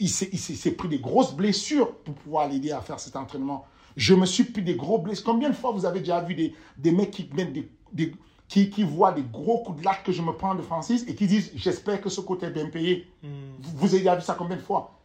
il 0.00 0.08
s'est 0.08 0.70
pris 0.72 0.88
des 0.88 0.98
grosses 0.98 1.34
blessures 1.34 1.94
pour 1.98 2.14
pouvoir 2.14 2.48
l'aider 2.48 2.72
à 2.72 2.80
faire 2.80 2.98
cet 2.98 3.16
entraînement. 3.16 3.66
Je 3.96 4.14
me 4.14 4.24
suis 4.26 4.44
pris 4.44 4.62
des 4.62 4.74
gros 4.76 4.98
blessures. 4.98 5.24
Combien 5.26 5.50
de 5.50 5.54
fois 5.54 5.72
vous 5.72 5.84
avez 5.84 6.00
déjà 6.00 6.20
vu 6.20 6.34
des, 6.34 6.54
des 6.78 6.90
mecs 6.92 7.10
qui, 7.10 7.28
mettent 7.34 7.52
des, 7.52 7.68
des- 7.92 8.14
qui, 8.48 8.70
qui 8.70 8.82
voient 8.82 9.12
des 9.12 9.22
gros 9.22 9.62
coups 9.62 9.80
de 9.80 9.84
latte 9.84 10.02
que 10.04 10.10
je 10.12 10.22
me 10.22 10.32
prends 10.32 10.54
de 10.54 10.62
Francis 10.62 11.04
et 11.06 11.14
qui 11.14 11.26
disent 11.26 11.52
J'espère 11.54 12.00
que 12.00 12.08
ce 12.08 12.20
côté 12.20 12.46
est 12.46 12.50
bien 12.50 12.66
payé. 12.70 13.06
Vous, 13.22 13.76
vous 13.76 13.88
avez 13.88 13.98
déjà 13.98 14.16
vu 14.16 14.22
ça 14.22 14.34
combien 14.38 14.56
de 14.56 14.62
fois? 14.62 14.98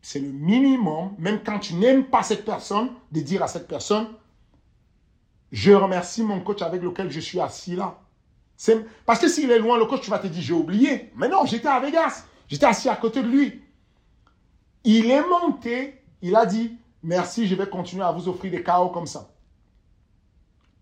C'est 0.00 0.18
le 0.20 0.28
minimum, 0.32 1.12
même 1.18 1.40
quand 1.44 1.60
tu 1.60 1.74
n'aimes 1.74 2.04
pas 2.06 2.24
cette 2.24 2.44
personne, 2.44 2.88
de 3.12 3.20
dire 3.20 3.42
à 3.42 3.46
cette 3.48 3.68
personne 3.68 4.08
Je 5.52 5.72
remercie 5.72 6.22
mon 6.24 6.40
coach 6.40 6.60
avec 6.62 6.82
lequel 6.82 7.10
je 7.10 7.20
suis 7.20 7.38
assis 7.40 7.76
là. 7.76 7.98
Parce 9.06 9.18
que 9.20 9.28
s'il 9.28 9.50
est 9.50 9.58
loin, 9.58 9.78
le 9.78 9.84
coach, 9.86 10.00
tu 10.02 10.10
vas 10.10 10.18
te 10.18 10.26
dire, 10.26 10.42
j'ai 10.42 10.54
oublié. 10.54 11.10
Mais 11.16 11.28
non, 11.28 11.44
j'étais 11.46 11.68
à 11.68 11.78
Vegas. 11.80 12.24
J'étais 12.48 12.66
assis 12.66 12.88
à 12.88 12.96
côté 12.96 13.22
de 13.22 13.28
lui. 13.28 13.61
Il 14.84 15.10
est 15.10 15.26
monté. 15.26 16.02
Il 16.22 16.36
a 16.36 16.46
dit, 16.46 16.76
merci, 17.02 17.46
je 17.46 17.54
vais 17.54 17.68
continuer 17.68 18.04
à 18.04 18.12
vous 18.12 18.28
offrir 18.28 18.50
des 18.50 18.62
chaos 18.62 18.88
comme 18.88 19.06
ça. 19.06 19.28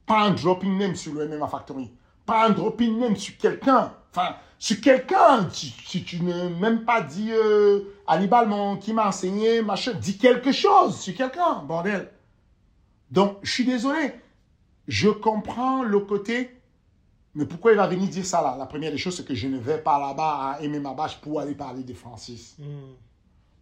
Pas 0.06 0.22
un 0.22 0.30
dropping 0.30 0.76
name 0.78 0.96
sur 0.96 1.14
le 1.14 1.28
MMA 1.28 1.46
Factory. 1.48 1.90
Pas 2.26 2.46
un 2.46 2.50
dropping 2.50 2.98
name 2.98 3.16
sur 3.16 3.36
quelqu'un. 3.38 3.94
Enfin, 4.10 4.36
sur 4.58 4.80
quelqu'un. 4.80 5.48
Si 5.50 5.72
tu, 5.72 6.04
tu 6.04 6.22
même 6.22 6.84
pas 6.84 7.00
dit, 7.00 7.30
euh, 7.30 7.84
Hannibal, 8.06 8.48
qui 8.80 8.92
m'a 8.92 9.08
enseigné, 9.08 9.62
machin. 9.62 9.92
Dis 9.94 10.18
quelque 10.18 10.52
chose 10.52 10.98
sur 10.98 11.14
quelqu'un, 11.14 11.62
bordel. 11.62 12.10
Donc, 13.10 13.38
je 13.42 13.50
suis 13.50 13.64
désolé. 13.64 14.12
Je 14.88 15.08
comprends 15.08 15.82
le 15.82 16.00
côté 16.00 16.60
mais 17.34 17.44
pourquoi 17.46 17.72
il 17.72 17.76
va 17.76 17.86
venir 17.86 18.08
dire 18.08 18.26
ça 18.26 18.42
là? 18.42 18.56
La 18.58 18.66
première 18.66 18.90
des 18.90 18.98
choses, 18.98 19.16
c'est 19.16 19.24
que 19.24 19.34
je 19.34 19.46
ne 19.46 19.58
vais 19.58 19.78
pas 19.78 19.98
là-bas 19.98 20.56
à 20.56 20.62
aimer 20.62 20.80
ma 20.80 20.94
bâche 20.94 21.20
pour 21.20 21.40
aller 21.40 21.54
parler 21.54 21.84
de 21.84 21.94
Francis. 21.94 22.56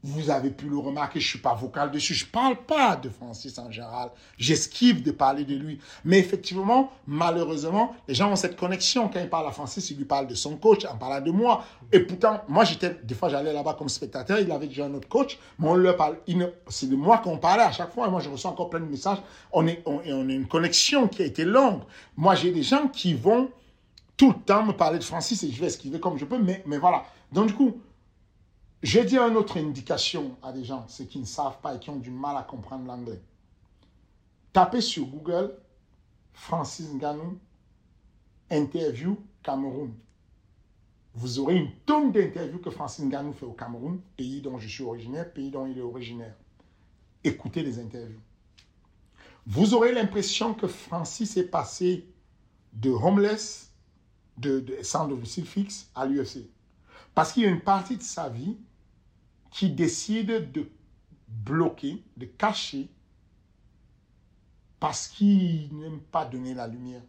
Vous 0.05 0.31
avez 0.31 0.51
pu 0.51 0.69
le 0.69 0.79
remarquer, 0.79 1.19
je 1.19 1.27
ne 1.27 1.31
suis 1.31 1.39
pas 1.41 1.55
vocal 1.55 1.91
dessus. 1.91 2.15
Je 2.15 2.25
ne 2.25 2.31
parle 2.31 2.57
pas 2.57 2.95
de 2.95 3.09
Francis 3.09 3.59
en 3.59 3.69
général. 3.69 4.11
J'esquive 4.37 5.03
de 5.03 5.11
parler 5.11 5.45
de 5.45 5.57
lui. 5.57 5.81
Mais 6.05 6.21
effectivement, 6.21 6.93
malheureusement, 7.09 7.97
les 8.07 8.15
gens 8.15 8.31
ont 8.31 8.37
cette 8.37 8.57
connexion. 8.57 9.09
Quand 9.09 9.21
ils 9.21 9.29
parlent 9.29 9.49
à 9.49 9.51
Francis, 9.51 9.91
ils 9.91 9.97
lui 9.97 10.05
parlent 10.05 10.29
de 10.29 10.37
son 10.37 10.57
coach, 10.57 10.85
en 10.85 10.97
parlant 10.97 11.21
de 11.21 11.33
moi. 11.33 11.65
Et 11.91 11.99
pourtant, 11.99 12.43
moi, 12.47 12.63
j'étais, 12.63 12.97
des 13.03 13.15
fois, 13.17 13.29
j'allais 13.29 13.53
là-bas 13.53 13.75
comme 13.75 13.89
spectateur. 13.89 14.39
Il 14.39 14.53
avait 14.53 14.69
déjà 14.69 14.85
un 14.85 14.95
autre 14.95 15.09
coach. 15.09 15.37
Mais 15.59 15.69
on 15.69 15.75
leur 15.75 15.97
parle. 15.97 16.19
C'est 16.69 16.89
de 16.89 16.95
moi 16.95 17.19
qu'on 17.19 17.39
parlait 17.39 17.65
à 17.65 17.73
chaque 17.73 17.93
fois. 17.93 18.07
Et 18.07 18.11
moi, 18.11 18.21
je 18.21 18.29
reçois 18.29 18.53
encore 18.53 18.71
plein 18.71 18.81
de 18.81 18.87
messages. 18.87 19.19
On 19.53 19.67
on, 19.85 19.99
a 19.99 20.33
une 20.33 20.47
connexion 20.47 21.09
qui 21.09 21.23
a 21.23 21.27
été 21.27 21.45
longue. 21.45 21.81
Moi, 22.17 22.37
j'ai 22.37 22.53
des 22.53 22.63
gens 22.63 22.87
qui 22.87 23.15
vont 23.15 23.51
tout 24.17 24.29
le 24.29 24.45
temps 24.45 24.65
me 24.65 24.73
parler 24.73 24.99
de 24.99 25.05
Francis 25.05 25.43
et 25.43 25.51
je 25.51 25.61
vais 25.61 25.67
esquiver 25.67 25.99
comme 25.99 26.17
je 26.19 26.25
peux. 26.25 26.39
Mais 26.39 26.79
voilà. 26.79 27.03
Donc, 27.33 27.49
du 27.49 27.55
coup, 27.55 27.81
j'ai 28.83 29.05
dit 29.05 29.17
une 29.17 29.37
autre 29.37 29.59
indication 29.59 30.37
à 30.43 30.53
des 30.53 30.65
gens, 30.65 30.87
ceux 30.89 31.05
qui 31.05 31.19
ne 31.19 31.25
savent 31.25 31.61
pas 31.61 31.75
et 31.75 31.79
qui 31.81 31.91
ont 31.91 31.97
du 31.97 32.11
mal 32.11 32.37
à 32.37 32.43
comprendre 32.43 32.87
l'anglais. 32.87 33.21
Tapez 34.53 34.81
sur 34.81 35.07
Google 35.07 35.53
Francis 36.33 36.89
Ngannou 36.93 37.39
interview 38.51 39.19
Cameroun. 39.43 39.93
Vous 41.15 41.41
aurez 41.41 41.57
une 41.57 41.73
tonne 41.85 42.13
d'interviews 42.13 42.61
que 42.61 42.71
Francis 42.71 43.05
Ngannou 43.05 43.33
fait 43.33 43.47
au 43.47 43.53
Cameroun, 43.53 44.01
pays 44.17 44.41
dont 44.41 44.59
je 44.59 44.69
suis 44.69 44.85
originaire, 44.85 45.33
pays 45.33 45.51
dont 45.51 45.67
il 45.67 45.77
est 45.77 45.83
originaire. 45.83 46.35
Écoutez 47.25 47.63
les 47.63 47.81
interviews. 47.81 48.21
Vous 49.45 49.75
aurez 49.75 49.93
l'impression 49.93 50.55
que 50.55 50.69
Francis 50.69 51.37
est 51.37 51.49
passé 51.49 52.07
de 52.73 52.91
homeless, 52.91 53.73
de, 54.37 54.61
de 54.61 54.77
sans 54.83 55.09
domicile 55.09 55.47
fixe 55.47 55.91
à 55.95 56.07
l'UFC. 56.07 56.49
Parce 57.15 57.33
qu'il 57.33 57.43
y 57.43 57.47
a 57.47 57.49
une 57.49 57.63
partie 57.63 57.97
de 57.97 58.03
sa 58.03 58.29
vie 58.29 58.57
qui 59.51 59.71
décide 59.71 60.53
de 60.53 60.69
bloquer, 61.29 62.03
de 62.17 62.27
cacher, 62.27 62.89
parce 64.81 65.09
qu'il 65.09 65.77
n'aime 65.77 66.01
pas 66.01 66.25
donner 66.25 66.55
la 66.55 66.67
lumière. 66.67 67.03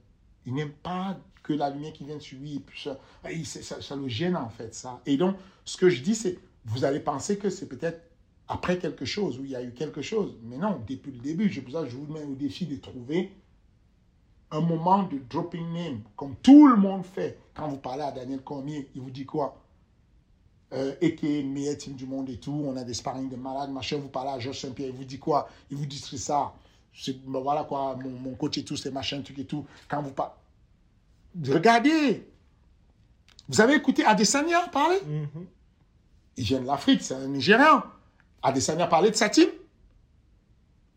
Il 0.46 0.54
n'aime 0.54 0.72
pas 0.72 1.18
que 1.44 1.54
la 1.54 1.70
lumière 1.70 1.94
qui 1.94 2.06
vient 2.06 2.20
sur 2.20 2.40
lui, 2.40 2.64
ça, 2.74 3.96
le 3.96 4.08
gêne 4.08 4.36
en 4.36 4.50
fait, 4.50 4.74
ça. 4.74 5.02
Et 5.06 5.18
donc, 5.18 5.36
ce 5.66 5.78
que 5.78 5.90
je 5.90 6.02
dis, 6.02 6.16
c'est, 6.16 6.40
vous 6.66 6.86
allez 6.86 7.00
penser 7.00 7.38
que 7.38 7.50
c'est 7.50 7.68
peut-être 7.68 8.02
après 8.48 8.80
quelque 8.80 9.06
chose, 9.06 9.38
où 9.40 9.46
il 9.46 9.52
y 9.52 9.56
a 9.56 9.64
eu 9.64 9.72
quelque 9.74 10.02
chose. 10.02 10.38
Mais 10.44 10.58
non, 10.58 10.82
depuis 10.88 11.12
le 11.12 11.20
début, 11.20 11.50
je, 11.50 11.62
je 11.62 11.96
vous 11.96 12.12
mets 12.12 12.24
au 12.24 12.36
défi 12.36 12.66
de 12.66 12.76
trouver 12.78 13.32
un 14.52 14.62
moment 14.62 15.04
de 15.04 15.20
dropping 15.20 15.72
name, 15.72 16.02
comme 16.16 16.36
tout 16.38 16.68
le 16.68 16.76
monde 16.76 17.06
fait. 17.06 17.38
Quand 17.54 17.68
vous 17.68 17.78
parlez 17.78 18.02
à 18.02 18.12
Daniel 18.12 18.42
Cormier, 18.42 18.90
il 18.96 19.02
vous 19.02 19.12
dit 19.12 19.26
quoi? 19.26 19.59
Euh, 20.74 20.94
et 21.02 21.16
qui 21.16 21.40
est 21.40 21.42
le 21.42 21.48
meilleur 21.48 21.78
team 21.78 21.94
du 21.94 22.06
monde 22.06 22.30
et 22.30 22.38
tout, 22.38 22.64
on 22.66 22.76
a 22.78 22.84
des 22.84 22.94
sparring 22.94 23.28
de 23.28 23.36
malades, 23.36 23.72
machin, 23.72 23.98
vous 23.98 24.10
parlez 24.10 24.30
à 24.30 24.40
Georges 24.40 24.60
Saint-Pierre, 24.60 24.90
il 24.90 24.96
vous 24.96 25.04
dit 25.04 25.18
quoi? 25.18 25.50
Il 25.72 25.78
vous 25.78 25.86
dit 25.86 25.98
ça, 26.00 26.54
ben 27.08 27.40
voilà 27.40 27.64
quoi, 27.64 27.96
mon, 27.96 28.36
coach 28.36 28.58
et 28.60 28.64
tout, 28.64 28.76
c'est 28.78 28.92
machin, 28.92 29.22
truc 29.22 29.40
et 29.40 29.46
tout. 29.46 29.66
Quand 29.88 30.02
vous 30.02 30.12
parlez, 30.12 30.34
regardez, 31.48 32.28
vous 33.48 33.62
avez 33.62 33.74
écouté 33.76 34.06
Adesanya 34.06 34.68
parler? 34.68 34.98
Mm-hmm. 34.98 35.46
Il 36.38 36.44
vient 36.44 36.62
de 36.62 36.68
l'Afrique, 36.68 37.02
c'est 37.02 37.16
un 37.16 37.28
Nigérian. 37.28 37.84
Adesanya 38.44 38.86
parler 38.86 39.10
de 39.10 39.16
sa 39.16 39.30
team? 39.30 39.50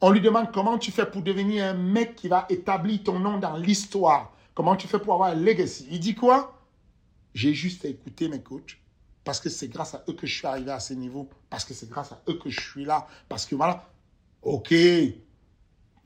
On 0.03 0.11
lui 0.11 0.21
demande 0.21 0.53
comment 0.53 0.79
tu 0.79 0.91
fais 0.91 1.07
pour 1.07 1.23
devenir 1.23 1.65
un 1.65 1.75
mec 1.75 2.17
qui 2.17 2.29
va 2.29 2.45
établir 2.51 3.05
ton 3.05 3.19
nom 3.19 3.39
dans 3.39 3.57
l'histoire. 3.57 4.33
Comment 4.55 4.77
tu 4.77 4.87
fais 4.87 4.99
pour 4.99 5.15
avoir 5.15 5.31
un 5.31 5.35
legacy? 5.35 5.87
Il 5.91 6.01
dit 6.01 6.15
quoi? 6.15 6.59
J'ai 7.35 7.55
juste 7.55 7.85
écouté 7.85 8.29
mes 8.29 8.43
coachs 8.43 8.82
parce 9.25 9.41
que 9.41 9.49
c'est 9.49 9.69
grâce 9.69 9.95
à 9.95 10.03
eux 10.09 10.15
que 10.15 10.27
je 10.27 10.35
suis 10.35 10.47
arrivé 10.47 10.71
à 10.71 10.81
ce 10.81 10.95
niveau, 10.95 11.29
parce 11.49 11.65
que 11.65 11.75
c'est 11.75 11.89
grâce 11.89 12.13
à 12.13 12.21
eux 12.29 12.39
que 12.39 12.51
je 12.51 12.61
suis 12.61 12.85
là, 12.85 13.07
parce 13.29 13.47
que 13.47 13.55
voilà, 13.55 13.89
ok, 14.43 14.69
tu 14.69 15.15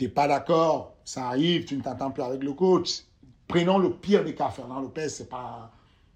n'es 0.00 0.08
pas 0.08 0.28
d'accord, 0.28 0.94
ça 1.04 1.28
arrive, 1.28 1.64
tu 1.64 1.76
ne 1.76 1.82
t'entends 1.82 2.10
plus 2.10 2.22
avec 2.22 2.42
le 2.42 2.52
coach. 2.52 3.04
Prenons 3.48 3.78
le 3.78 3.94
pire 3.94 4.24
des 4.24 4.34
cas, 4.34 4.50
Fernand 4.50 4.80
Lopez, 4.80 5.08
c'est 5.08 5.28
pas 5.28 5.70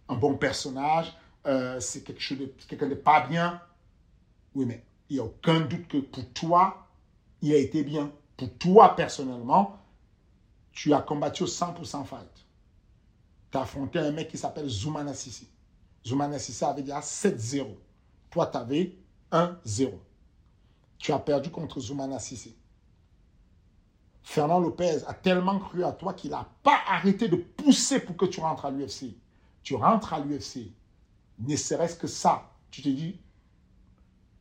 un 0.09 0.17
bon 0.17 0.35
personnage, 0.35 1.17
euh, 1.47 1.81
c'est 1.81 2.03
quelque 2.03 2.21
chose 2.21 2.39
de, 2.39 2.53
quelqu'un 2.69 2.89
de 2.89 2.95
pas 2.95 3.27
bien. 3.27 3.61
Oui, 4.55 4.67
mais 4.67 4.85
il 5.09 5.15
n'y 5.15 5.21
a 5.21 5.25
aucun 5.25 5.61
doute 5.61 5.89
que 5.89 5.99
pour 5.99 6.29
toi, 6.33 6.87
il 7.41 7.53
a 7.53 7.57
été 7.57 7.83
bien. 7.83 8.11
Pour 8.37 8.53
toi, 8.59 8.97
personnellement, 8.97 9.79
tu 10.73 10.93
as 10.93 11.01
combattu 11.01 11.45
au 11.45 11.47
100% 11.47 12.05
fight. 12.05 12.47
Tu 13.51 13.59
as 13.59 13.63
affronté 13.63 13.99
un 13.99 14.11
mec 14.13 14.29
qui 14.29 14.39
s'appelle 14.39 14.69
Zoumana 14.69 15.15
Sissi. 15.15 15.49
Zoumana 16.07 16.39
Sissi 16.39 16.65
avait 16.65 16.83
déjà 16.83 17.01
7-0. 17.01 17.67
Toi, 18.31 18.47
tu 18.47 18.57
avais 18.57 18.97
1-0. 19.33 19.93
Tu 20.99 21.13
as 21.13 21.19
perdu 21.19 21.51
contre 21.51 21.81
Zoumana 21.81 22.19
Sissi. 22.19 22.55
Fernand 24.23 24.61
Lopez 24.61 24.99
a 25.07 25.15
tellement 25.15 25.59
cru 25.59 25.83
à 25.85 25.93
toi 25.93 26.15
qu'il 26.15 26.31
n'a 26.31 26.47
pas 26.63 26.79
arrêté 26.87 27.29
de 27.29 27.37
pousser 27.37 28.01
pour 28.01 28.17
que 28.17 28.27
tu 28.27 28.41
rentres 28.41 28.67
à 28.67 28.71
l'UFC. 28.71 29.17
Tu 29.63 29.75
rentres 29.75 30.13
à 30.13 30.21
l'UFC. 30.21 30.73
Ne 31.39 31.57
serait-ce 31.57 31.97
que 31.97 32.07
ça. 32.07 32.51
Tu 32.71 32.83
te 32.83 32.89
dis, 32.89 33.19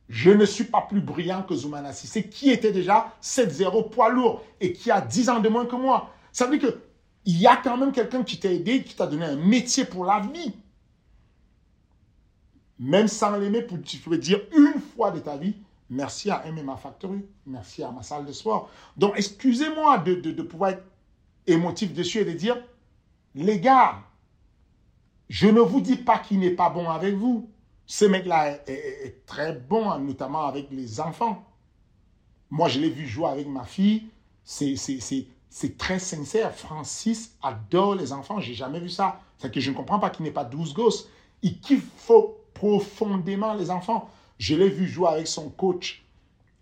je 0.08 0.30
ne 0.30 0.44
suis 0.44 0.64
pas 0.64 0.82
plus 0.82 1.00
brillant 1.00 1.42
que 1.42 1.54
Zoumana 1.54 1.92
C'est 1.92 2.28
qui 2.28 2.50
était 2.50 2.72
déjà 2.72 3.14
7-0 3.22 3.90
poids 3.90 4.10
lourd 4.10 4.42
et 4.60 4.72
qui 4.72 4.90
a 4.90 5.00
10 5.00 5.28
ans 5.30 5.40
de 5.40 5.48
moins 5.48 5.66
que 5.66 5.76
moi. 5.76 6.10
Ça 6.32 6.46
veut 6.46 6.58
dire 6.58 6.72
qu'il 7.24 7.40
y 7.40 7.46
a 7.46 7.56
quand 7.56 7.76
même 7.76 7.92
quelqu'un 7.92 8.22
qui 8.22 8.38
t'a 8.38 8.52
aidé, 8.52 8.82
qui 8.82 8.94
t'a 8.94 9.06
donné 9.06 9.24
un 9.24 9.36
métier 9.36 9.84
pour 9.84 10.04
la 10.04 10.20
vie. 10.20 10.52
Même 12.80 13.08
sans 13.08 13.36
l'aimer, 13.36 13.64
tu 13.84 13.98
peux 13.98 14.18
dire 14.18 14.40
une 14.56 14.80
fois 14.80 15.10
de 15.10 15.20
ta 15.20 15.36
vie, 15.36 15.54
merci 15.90 16.30
à 16.30 16.42
MMA 16.50 16.76
Factory, 16.76 17.24
merci 17.46 17.82
à 17.82 17.90
ma 17.90 18.02
salle 18.02 18.24
de 18.24 18.32
sport. 18.32 18.70
Donc, 18.96 19.12
excusez-moi 19.16 19.98
de, 19.98 20.14
de 20.14 20.42
pouvoir 20.42 20.70
être 20.70 20.84
émotif 21.46 21.92
dessus 21.92 22.20
et 22.20 22.24
de 22.24 22.32
dire, 22.32 22.56
les 23.34 23.60
gars, 23.60 24.00
je 25.28 25.46
ne 25.46 25.60
vous 25.60 25.80
dis 25.80 25.96
pas 25.96 26.18
qu'il 26.18 26.40
n'est 26.40 26.50
pas 26.50 26.70
bon 26.70 26.88
avec 26.88 27.14
vous. 27.14 27.50
Ce 27.86 28.04
mec-là 28.04 28.60
est, 28.66 29.26
très 29.26 29.52
bon, 29.52 29.98
notamment 29.98 30.46
avec 30.46 30.68
les 30.70 31.00
enfants. 31.00 31.44
Moi, 32.50 32.68
je 32.68 32.80
l'ai 32.80 32.90
vu 32.90 33.06
jouer 33.06 33.28
avec 33.28 33.46
ma 33.46 33.64
fille. 33.64 34.08
C'est 34.42 35.78
très 35.78 35.98
sincère. 35.98 36.54
Francis 36.54 37.36
adore 37.42 37.94
les 37.94 38.12
enfants. 38.12 38.40
J'ai 38.40 38.54
jamais 38.54 38.80
vu 38.80 38.88
ça. 38.88 39.20
C'est 39.38 39.52
que 39.52 39.60
je 39.60 39.70
ne 39.70 39.76
comprends 39.76 39.98
pas 39.98 40.10
qu'il 40.10 40.24
n'ait 40.24 40.32
pas 40.32 40.44
12 40.44 40.74
gosses. 40.74 41.08
Il 41.42 41.60
kiffe 41.60 41.86
profondément 42.60 43.54
les 43.54 43.70
enfants. 43.70 44.10
Je 44.38 44.54
l'ai 44.54 44.68
vu 44.68 44.86
jouer 44.86 45.08
avec 45.08 45.26
son 45.26 45.48
coach 45.48 46.04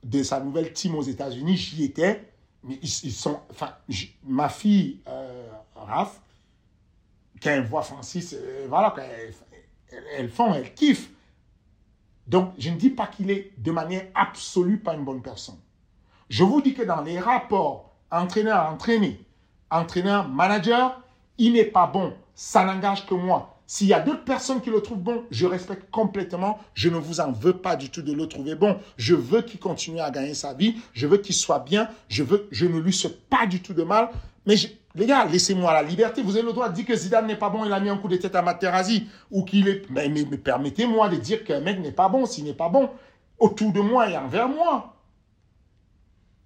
de 0.05 0.23
sa 0.23 0.39
nouvelle 0.39 0.73
team 0.73 0.95
aux 0.95 1.03
États-Unis. 1.03 1.57
J'y 1.57 1.85
étais. 1.85 2.25
Mais 2.63 2.79
ils, 2.83 3.13
sont. 3.13 3.41
Enfin, 3.51 3.75
ma 4.25 4.49
fille, 4.49 5.01
euh, 5.09 5.49
Raph, 5.75 6.21
quand 7.43 7.51
elle 7.51 7.67
voit 7.67 7.83
Francis, 7.83 8.33
euh, 8.33 8.67
voilà, 8.69 8.95
elles, 8.99 9.35
elles 10.17 10.29
font, 10.29 10.55
elles 10.55 10.73
kiffent. 10.73 11.11
Donc, 12.29 12.53
je 12.59 12.71
ne 12.71 12.77
dis 12.77 12.91
pas 12.91 13.09
qu'il 13.09 13.31
est 13.31 13.53
de 13.59 13.73
manière 13.73 14.07
absolue 14.15 14.79
pas 14.79 14.95
une 14.95 15.05
bonne 15.05 15.23
personne. 15.23 15.59
Je 16.29 16.45
vous 16.45 16.61
dis 16.61 16.75
que 16.75 16.83
dans 16.83 17.01
les 17.01 17.19
rapports 17.19 17.91
entraîneur-entraîné, 18.11 19.21
entraîneur-manager, 19.71 21.01
il 21.39 21.55
n'est 21.55 21.65
pas 21.65 21.87
bon. 21.87 22.15
Ça 22.35 22.65
n'engage 22.65 23.07
que 23.07 23.15
moi. 23.15 23.58
S'il 23.71 23.87
y 23.87 23.93
a 23.93 24.01
d'autres 24.01 24.25
personnes 24.25 24.63
qui 24.63 24.71
le 24.71 24.81
trouvent 24.81 25.03
bon, 25.03 25.25
je 25.31 25.45
respecte 25.45 25.91
complètement. 25.91 26.59
Je 26.73 26.89
ne 26.89 26.97
vous 26.97 27.21
en 27.21 27.33
veux 27.33 27.53
pas 27.53 27.77
du 27.77 27.91
tout 27.91 28.01
de 28.01 28.15
le 28.15 28.27
trouver 28.27 28.55
bon. 28.55 28.79
Je 28.97 29.15
veux 29.15 29.43
qu'il 29.43 29.61
continue 29.61 30.01
à 30.01 30.11
gagner 30.11 30.33
sa 30.33 30.55
vie. 30.55 30.77
Je 30.95 31.07
veux 31.07 31.19
qu'il 31.19 31.35
soit 31.35 31.59
bien. 31.59 31.87
Je 32.09 32.23
veux, 32.23 32.49
je 32.51 32.65
ne 32.65 32.81
lui 32.81 32.95
souhaite 32.95 33.29
pas 33.29 33.47
du 33.47 33.61
tout 33.61 33.75
de 33.75 33.83
mal. 33.83 34.09
Mais 34.47 34.55
les 34.95 35.05
gars, 35.05 35.27
laissez-moi 35.27 35.71
la 35.75 35.83
liberté. 35.83 36.23
Vous 36.23 36.35
avez 36.39 36.47
le 36.47 36.55
droit 36.55 36.71
de 36.71 36.75
dire 36.77 36.87
que 36.87 36.97
Zidane 36.97 37.27
n'est 37.27 37.37
pas 37.37 37.51
bon, 37.51 37.67
il 37.67 37.73
a 37.75 37.79
mis 37.79 37.91
un 37.91 37.99
coup 37.99 38.09
de 38.09 38.17
tête 38.17 38.35
à 38.37 38.41
Materazzi. 38.41 39.07
Ou 39.31 39.45
qu'il 39.45 39.69
est. 39.69 39.83
Mais, 39.91 40.09
permettez-moi 40.25 41.11
de 41.11 41.17
dire 41.17 41.45
qu'un 41.45 41.61
mec 41.61 41.79
n'est 41.79 41.93
pas 41.93 42.09
bon 42.09 42.25
s'il 42.25 42.45
n'est 42.45 42.55
pas 42.55 42.71
bon. 42.71 42.89
Autour 43.39 43.71
de 43.73 43.81
moi 43.83 44.09
et 44.09 44.17
envers 44.17 44.49
moi. 44.49 44.97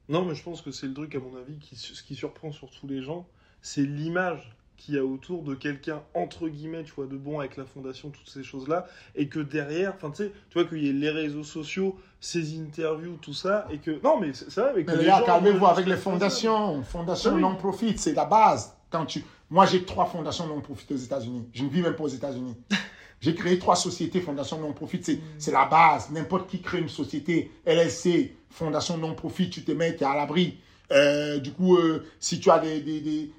Non, 0.09 0.25
mais 0.25 0.35
je 0.35 0.43
pense 0.43 0.61
que 0.61 0.73
c'est 0.73 0.89
le 0.89 0.95
truc, 0.95 1.15
à 1.15 1.21
mon 1.21 1.37
avis, 1.37 1.57
ce 1.73 2.03
qui 2.03 2.17
surprend 2.17 2.51
surtout 2.51 2.89
les 2.89 3.01
gens, 3.01 3.29
c'est 3.61 3.83
l'image 3.83 4.57
qu'il 4.85 4.97
y 4.97 4.99
a 4.99 5.05
autour 5.05 5.43
de 5.43 5.55
quelqu'un, 5.55 6.03
entre 6.13 6.49
guillemets, 6.49 6.83
tu 6.83 6.93
vois, 6.97 7.07
de 7.07 7.17
bon 7.17 7.39
avec 7.39 7.57
la 7.57 7.65
fondation, 7.65 8.11
toutes 8.11 8.29
ces 8.29 8.43
choses-là, 8.43 8.87
et 9.15 9.29
que 9.29 9.39
derrière, 9.39 9.95
enfin, 9.95 10.11
tu 10.11 10.25
sais, 10.25 10.33
tu 10.51 10.59
vois 10.59 10.69
qu'il 10.69 10.83
y 10.83 10.89
ait 10.89 10.93
les 10.93 11.11
réseaux 11.11 11.45
sociaux, 11.45 11.97
ces 12.21 12.59
interviews, 12.59 13.17
tout 13.23 13.33
ça, 13.33 13.67
et 13.71 13.79
que... 13.79 14.03
Non, 14.03 14.19
mais 14.19 14.33
c'est 14.33 14.61
vrai, 14.61 14.71
avec 14.71 14.89
mais 14.89 14.97
les 14.97 15.05
gars, 15.05 15.23
calmez-vous 15.25 15.67
avec 15.67 15.87
les 15.87 15.97
fondations, 15.97 16.83
fondations 16.83 17.37
ah 17.37 17.41
non-profit, 17.41 17.97
c'est 17.97 18.13
la 18.13 18.25
base. 18.25 18.75
Quand 18.91 19.07
tu... 19.07 19.25
Moi, 19.51 19.67
j'ai 19.67 19.85
trois 19.85 20.07
fondations 20.07 20.49
non-profit 20.49 20.93
aux 20.93 20.97
États-Unis. 20.97 21.49
Je 21.53 21.63
ne 21.63 21.69
vis 21.69 21.83
même 21.83 21.95
pas 21.95 22.05
aux 22.05 22.09
États-Unis. 22.09 22.57
J'ai 23.21 23.37
créé 23.37 23.57
trois 23.57 23.77
sociétés, 23.77 24.21
fondations 24.21 24.59
non-profit, 24.59 25.01
c'est 25.39 25.53
la 25.53 25.67
base. 25.67 26.11
N'importe 26.11 26.51
qui 26.51 26.61
crée 26.61 26.81
une 26.81 26.89
société, 26.89 27.53
LLC, 27.65 28.35
fondation 28.51 28.99
non-profit, 28.99 29.49
tu 29.49 29.63
te 29.63 29.71
mets, 29.71 29.95
tu 29.95 30.03
es 30.03 30.07
à 30.09 30.17
l'abri. 30.17 30.59
Euh, 30.91 31.39
du 31.39 31.53
coup, 31.53 31.77
euh, 31.77 32.05
si 32.19 32.41
tu 32.41 32.51
as 32.51 32.59
des, 32.59 32.81
des 32.81 33.31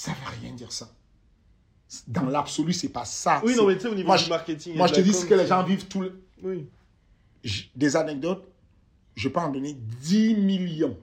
ça 0.00 0.12
ne 0.12 0.16
veut 0.16 0.40
rien 0.40 0.52
dire 0.52 0.72
ça. 0.72 0.88
Dans 2.06 2.22
l'absolu, 2.22 2.72
c'est 2.72 2.88
pas 2.88 3.04
ça. 3.04 3.42
Oui, 3.44 3.54
non, 3.54 3.66
mais 3.66 3.74
tu 3.74 3.82
sais, 3.82 3.88
au 3.88 3.94
niveau 3.94 4.06
moi, 4.06 4.16
du 4.16 4.30
marketing. 4.30 4.74
Moi, 4.74 4.86
je 4.86 4.94
te 4.94 5.00
dis 5.00 5.12
ce 5.12 5.26
que 5.26 5.34
les 5.34 5.46
gens 5.46 5.62
vivent 5.62 5.88
tous 5.88 6.02
les. 6.02 6.12
Oui. 6.42 6.66
Des 7.76 7.96
anecdotes, 7.96 8.48
je 9.14 9.28
peux 9.28 9.40
en 9.40 9.50
donner 9.50 9.74
10 9.74 10.36
millions. 10.36 10.96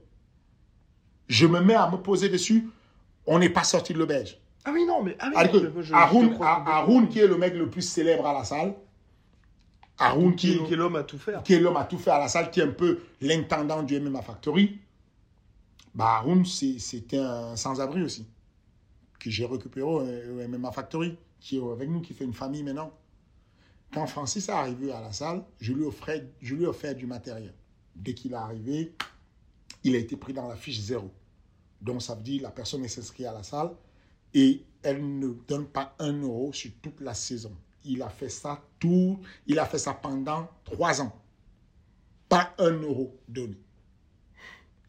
Je 1.28 1.46
me 1.46 1.60
mets 1.60 1.76
à 1.76 1.92
me 1.92 1.98
poser 1.98 2.30
dessus. 2.30 2.70
On 3.28 3.38
n'est 3.38 3.52
pas 3.52 3.64
sorti 3.64 3.94
de 3.94 4.00
l'auberge. 4.00 4.40
Ah 4.66 4.72
oui, 4.74 4.84
non, 4.88 5.04
mais. 5.04 5.16
Ah 5.20 5.44
Haroun, 5.94 7.08
qui 7.08 7.20
est 7.20 7.28
le 7.28 7.38
mec 7.38 7.54
le 7.54 7.70
plus 7.70 7.84
célèbre 7.84 8.26
à 8.26 8.34
la 8.34 8.46
salle. 8.46 8.74
Haroun, 10.00 10.36
qui, 10.36 10.58
qui, 10.64 10.74
est 10.74 10.76
l'homme 10.76 10.96
à 10.96 11.04
tout 11.04 11.20
faire. 11.20 11.44
Qui 11.44 11.54
est 11.54 11.60
l'homme 11.60 11.78
à 11.78 11.84
tout 11.84 12.00
faire 12.00 12.16
à 12.16 12.20
la 12.20 12.30
salle, 12.30 12.50
qui 12.50 12.62
est 12.62 12.64
un 12.64 12.72
peu 12.72 13.00
l'intendant 13.22 13.84
du 13.84 14.00
MMA 14.00 14.24
Factory. 14.24 14.80
Bah, 15.94 16.16
Haroun, 16.18 16.46
c'était 16.46 17.20
un 17.20 17.56
sans-abri 17.56 18.02
aussi 18.02 18.26
que 19.20 19.30
j'ai 19.30 19.46
récupéré 19.46 19.86
au, 19.86 20.48
MMA 20.48 20.72
Factory, 20.72 21.18
qui 21.40 21.58
est 21.58 21.72
avec 21.72 21.90
nous, 21.90 22.02
qui 22.02 22.14
fait 22.14 22.26
une 22.26 22.34
famille 22.34 22.64
maintenant. 22.64 22.92
Quand 23.94 24.06
Francis 24.08 24.50
est 24.50 24.52
arrivé 24.52 24.92
à 24.92 25.02
la 25.02 25.14
salle, 25.14 25.44
je 25.60 25.74
lui, 25.74 25.86
offrais, 25.86 26.28
je 26.42 26.56
lui 26.56 26.64
ai 26.64 26.68
offert 26.68 26.94
du 26.96 27.06
matériel. 27.06 27.54
Dès 27.96 28.14
qu'il 28.14 28.34
est 28.34 28.36
arrivé, 28.36 28.94
il 29.84 29.96
a 29.96 29.98
été 29.98 30.18
pris 30.18 30.34
dans 30.34 30.48
la 30.48 30.56
fiche 30.56 30.80
zéro. 30.80 31.12
Donc 31.82 32.02
ça 32.02 32.16
veut 32.16 32.24
dire 32.24 32.42
la 32.42 32.52
personne 32.52 32.84
est 32.84 32.98
inscrite 32.98 33.26
à 33.28 33.34
la 33.34 33.44
salle 33.44 33.72
et 34.34 34.64
elle 34.84 35.20
ne 35.20 35.30
donne 35.48 35.68
pas 35.68 35.96
un 36.00 36.22
euro 36.22 36.52
sur 36.52 36.72
toute 36.82 37.00
la 37.02 37.14
saison. 37.14 37.56
Il 37.86 38.02
a 38.02 38.10
fait 38.10 38.30
ça 38.30 38.62
tout, 38.80 39.20
il 39.46 39.58
a 39.60 39.66
fait 39.66 39.78
ça 39.78 39.94
pendant 39.94 40.50
trois 40.66 41.02
ans. 41.02 41.16
Pas 42.28 42.54
un 42.58 42.74
euro 42.82 43.18
donné. 43.28 43.58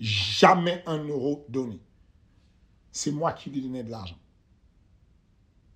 Jamais 0.01 0.83
un 0.87 1.05
euro 1.05 1.47
donné 1.49 1.81
c'est 2.93 3.11
moi 3.11 3.32
qui 3.32 3.51
lui 3.51 3.61
donnais 3.61 3.82
de 3.82 3.91
l'argent. 3.91 4.18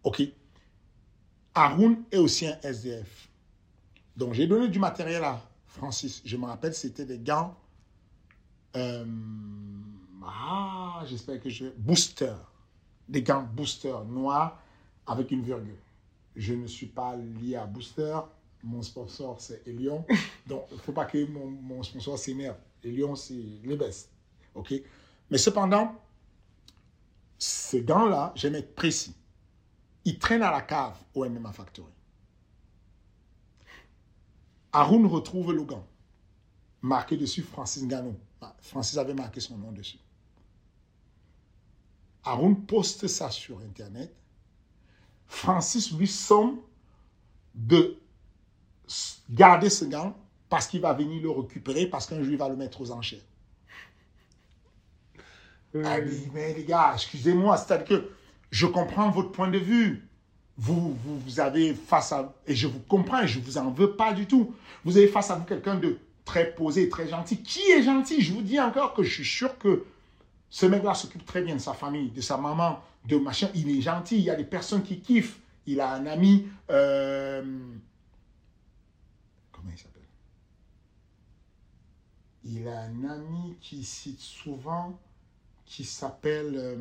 OK. 0.05 0.23
Haroun 1.55 2.03
est 2.11 2.19
aussi 2.19 2.47
un 2.47 2.59
SDF. 2.63 3.29
Donc, 4.17 4.35
j'ai 4.35 4.47
donné 4.47 4.69
du 4.69 4.79
matériel 4.79 5.23
à 5.25 5.41
Francis. 5.67 6.23
Je 6.25 6.37
me 6.37 6.47
rappelle, 6.47 6.75
c'était 6.75 7.05
des 7.05 7.19
gants. 7.19 7.55
Euh, 8.77 9.05
ah, 10.25 11.03
j'espère 11.07 11.41
que 11.41 11.51
je. 11.51 11.67
Booster. 11.77 12.35
Des 13.09 13.23
gants 13.23 13.43
booster 13.43 13.95
noirs 14.09 14.61
avec 15.07 15.31
une 15.31 15.43
virgule. 15.43 15.79
Je 16.37 16.55
ne 16.55 16.67
suis 16.67 16.87
pas 16.87 17.17
lié 17.17 17.57
à 17.57 17.67
Booster. 17.67 18.19
Mon 18.63 18.81
sponsor, 18.83 19.41
c'est 19.41 19.67
Elion. 19.67 20.05
Donc, 20.47 20.65
il 20.71 20.77
ne 20.77 20.81
faut 20.81 20.93
pas 20.93 21.05
que 21.05 21.27
mon, 21.27 21.47
mon 21.47 21.83
sponsor 21.83 22.19
s'énerve. 22.19 22.57
Elion, 22.83 23.15
c'est 23.15 23.35
les 23.65 23.77
bestes. 23.77 24.11
OK 24.55 24.73
Mais 25.31 25.39
cependant, 25.39 25.95
ces 27.43 27.83
gants-là, 27.83 28.33
j'aime 28.37 28.55
être 28.55 28.73
précis. 28.77 29.17
Ils 30.05 30.17
traînent 30.17 30.45
à 30.45 30.53
la 30.53 30.61
cave 30.61 30.97
au 31.13 31.29
MMA 31.29 31.53
Factory. 31.53 31.91
Haroun 34.71 35.07
retrouve 35.07 35.53
le 35.53 35.65
gant. 35.65 35.85
Marqué 36.83 37.17
dessus 37.17 37.43
Francis 37.43 37.85
Gano. 37.89 38.15
Francis 38.61 38.97
avait 38.97 39.15
marqué 39.15 39.41
son 39.41 39.59
nom 39.59 39.73
dessus. 39.73 39.99
Haroun 42.23 42.65
poste 42.65 43.09
ça 43.09 43.29
sur 43.29 43.59
Internet. 43.59 44.15
Francis 45.27 45.91
lui 45.93 46.07
somme 46.07 46.61
de 47.57 47.99
garder 49.29 49.69
ce 49.69 49.85
gant 49.85 50.17
parce 50.49 50.69
qu'il 50.69 50.81
va 50.81 50.93
venir 50.93 51.21
le 51.21 51.31
récupérer 51.31 51.87
parce 51.87 52.07
qu'un 52.07 52.23
jour 52.23 52.33
il 52.33 52.39
va 52.39 52.49
le 52.49 52.57
mettre 52.57 52.81
aux 52.81 52.93
enchères. 52.93 53.25
Ah, 55.85 55.97
mais 56.35 56.55
les 56.55 56.65
gars, 56.65 56.93
excusez-moi, 56.95 57.57
c'est-à-dire 57.57 57.87
que 57.87 58.11
je 58.51 58.67
comprends 58.67 59.11
votre 59.11 59.33
point 59.33 59.49
de 59.49 59.59
vue. 59.59 60.07
Vous, 60.59 60.95
vous, 61.03 61.19
vous, 61.19 61.41
avez 61.41 61.75
face 61.75 62.13
à, 62.13 62.35
et 62.47 62.55
je 62.55 62.67
vous 62.67 62.81
comprends, 62.81 63.27
je 63.27 63.39
ne 63.39 63.45
vous 63.45 63.57
en 63.57 63.71
veux 63.71 63.97
pas 63.97 64.13
du 64.13 64.27
tout. 64.27 64.55
Vous 64.85 64.99
avez 64.99 65.09
face 65.09 65.31
à 65.31 65.37
vous 65.37 65.45
quelqu'un 65.45 65.77
de 65.77 65.99
très 66.25 66.55
posé, 66.55 66.89
très 66.89 67.09
gentil. 67.09 67.43
Qui 67.43 67.63
est 67.71 67.83
gentil? 67.83 68.21
Je 68.21 68.33
vous 68.33 68.43
dis 68.43 68.61
encore 68.61 68.93
que 68.95 69.03
je 69.03 69.13
suis 69.13 69.25
sûr 69.25 69.57
que 69.59 69.85
ce 70.51 70.67
mec-là 70.67 70.95
s'occupe 70.95 71.25
très 71.25 71.41
bien 71.41 71.55
de 71.55 71.61
sa 71.61 71.73
famille, 71.73 72.11
de 72.11 72.21
sa 72.21 72.37
maman, 72.37 72.81
de 73.07 73.17
machin. 73.17 73.49
Il 73.55 73.71
est 73.71 73.81
gentil. 73.81 74.19
Il 74.19 74.25
y 74.25 74.31
a 74.31 74.35
des 74.35 74.45
personnes 74.45 74.83
qui 74.83 75.01
kiffent. 75.01 75.41
Il 75.67 75.81
a 75.81 75.95
un 75.95 76.07
ami. 76.07 76.47
Euh, 76.71 77.43
comment 79.51 79.71
il 79.73 79.79
s'appelle? 79.79 80.03
Il 82.45 82.69
a 82.69 82.81
un 82.83 83.05
ami 83.05 83.57
qui 83.61 83.85
cite 83.85 84.21
souvent, 84.21 84.99
qui 85.73 85.85
s'appelle. 85.85 86.55
Euh, 86.55 86.77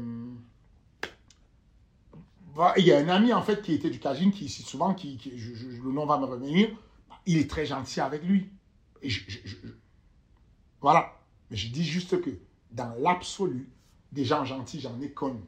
il 2.76 2.86
y 2.86 2.92
a 2.92 3.00
un 3.00 3.08
ami 3.08 3.32
en 3.32 3.42
fait 3.42 3.62
qui 3.62 3.74
était 3.74 3.90
du 3.90 4.00
Cajun 4.00 4.32
qui 4.32 4.50
cite 4.50 4.68
souvent, 4.68 4.94
qui, 4.94 5.18
le 5.26 5.92
nom 5.94 6.06
va 6.06 6.18
me 6.18 6.26
revenir. 6.26 6.70
Il 7.26 7.38
est 7.38 7.50
très 7.50 7.66
gentil 7.66 8.02
avec 8.02 8.24
lui. 8.24 8.50
Voilà. 10.82 11.18
Mais 11.50 11.56
je 11.56 11.70
dis 11.70 11.86
juste 11.86 12.20
que 12.22 12.32
dans 12.72 12.94
l'absolu, 13.00 13.70
des 14.12 14.26
gens 14.26 14.44
gentils, 14.44 14.82
j'en 14.82 15.00
ai 15.00 15.12
connu. 15.12 15.40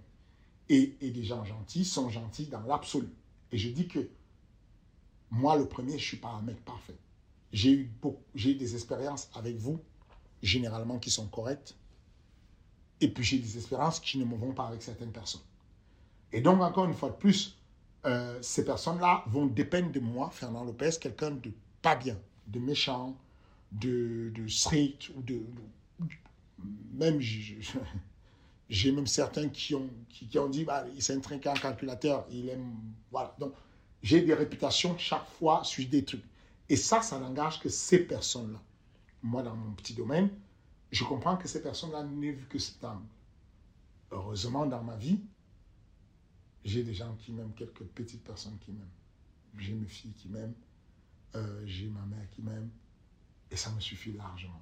Et, 0.69 0.95
des 1.01 1.23
gens 1.23 1.43
gentils 1.43 1.83
sont 1.83 2.09
gentils 2.09 2.47
dans 2.47 2.61
l'absolu. 2.61 3.09
Et 3.51 3.57
je 3.57 3.67
dis 3.69 3.89
que 3.89 4.07
moi, 5.29 5.57
le 5.57 5.67
premier, 5.67 5.91
je 5.91 5.95
ne 5.95 6.01
suis 6.01 6.17
pas 6.17 6.29
un 6.29 6.41
mec 6.41 6.63
parfait. 6.63 6.97
J'ai 7.51 7.73
eu, 7.73 7.91
j'ai 8.35 8.53
des 8.53 8.75
expériences 8.75 9.29
avec 9.33 9.57
vous, 9.57 9.81
généralement 10.41 10.97
qui 10.97 11.11
sont 11.11 11.27
correctes. 11.27 11.75
Et 13.03 13.09
puis 13.09 13.21
j'ai 13.21 13.37
des 13.37 13.57
expériences 13.57 13.99
qui 13.99 14.17
ne 14.17 14.23
me 14.23 14.35
vont 14.37 14.53
pas 14.53 14.67
avec 14.67 14.81
certaines 14.81 15.11
personnes. 15.11 15.41
Et 16.31 16.39
donc, 16.39 16.61
encore 16.61 16.85
une 16.85 16.93
fois 16.93 17.09
de 17.09 17.15
plus, 17.15 17.57
euh, 18.05 18.39
ces 18.41 18.63
personnes-là 18.63 19.25
vont 19.27 19.45
dépendre 19.45 19.91
de 19.91 19.99
moi, 19.99 20.29
Fernand 20.31 20.63
Lopez, 20.63 20.91
quelqu'un 21.01 21.31
de 21.31 21.51
pas 21.81 21.97
bien, 21.97 22.17
de 22.47 22.59
méchant, 22.59 23.17
de, 23.73 24.31
de 24.33 24.47
strict, 24.47 25.09
ou 25.17 25.21
de, 25.21 25.41
même, 26.93 27.19
j'ai 28.69 28.91
même 28.93 29.07
certains 29.07 29.49
qui 29.49 29.75
ont, 29.75 29.89
qui, 30.07 30.39
ont 30.39 30.47
dit, 30.47 30.63
bah, 30.63 30.85
c'est 30.99 31.13
un 31.13 31.19
trinquant 31.19 31.53
calculateur, 31.55 32.25
il 32.31 32.47
aime, 32.47 32.73
voilà. 33.11 33.35
Donc, 33.37 33.51
j'ai 34.01 34.21
des 34.21 34.33
réputations 34.33 34.97
chaque 34.97 35.27
fois 35.37 35.65
sur 35.65 35.85
des 35.89 36.05
trucs. 36.05 36.23
Et 36.69 36.77
ça, 36.77 37.01
ça 37.01 37.19
n'engage 37.19 37.59
que 37.59 37.67
ces 37.67 37.99
personnes-là. 37.99 38.61
Moi, 39.21 39.43
dans 39.43 39.55
mon 39.55 39.73
petit 39.73 39.93
domaine, 39.93 40.29
je 40.93 41.03
comprends 41.03 41.37
que 41.37 41.47
ces 41.47 41.61
personnes-là 41.61 42.03
n'aient 42.03 42.31
vu 42.31 42.45
que 42.45 42.59
cet 42.59 42.83
angle. 42.85 43.03
Heureusement, 44.11 44.65
dans 44.67 44.83
ma 44.83 44.95
vie, 44.95 45.19
j'ai 46.63 46.83
des 46.83 46.93
gens 46.93 47.15
qui 47.15 47.31
m'aiment, 47.31 47.53
quelques 47.55 47.83
petites 47.83 48.23
personnes 48.23 48.57
qui 48.59 48.71
m'aiment. 48.71 48.87
J'ai 49.57 49.73
mes 49.73 49.87
filles 49.87 50.13
qui 50.13 50.29
m'aiment, 50.29 50.53
euh, 51.35 51.63
j'ai 51.65 51.87
ma 51.87 52.05
mère 52.05 52.29
qui 52.29 52.41
m'aime, 52.43 52.69
et 53.49 53.55
ça 53.55 53.71
me 53.71 53.79
suffit 53.79 54.13
largement. 54.13 54.61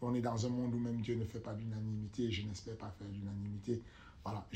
On 0.00 0.14
est 0.14 0.20
dans 0.20 0.46
un 0.46 0.48
monde 0.48 0.74
où 0.74 0.78
même 0.78 1.00
Dieu 1.00 1.14
ne 1.14 1.24
fait 1.24 1.40
pas 1.40 1.54
d'unanimité, 1.54 2.30
je 2.30 2.46
n'espère 2.46 2.76
pas 2.76 2.90
faire 2.90 3.08
d'unanimité. 3.08 3.82
Voilà, 4.24 4.46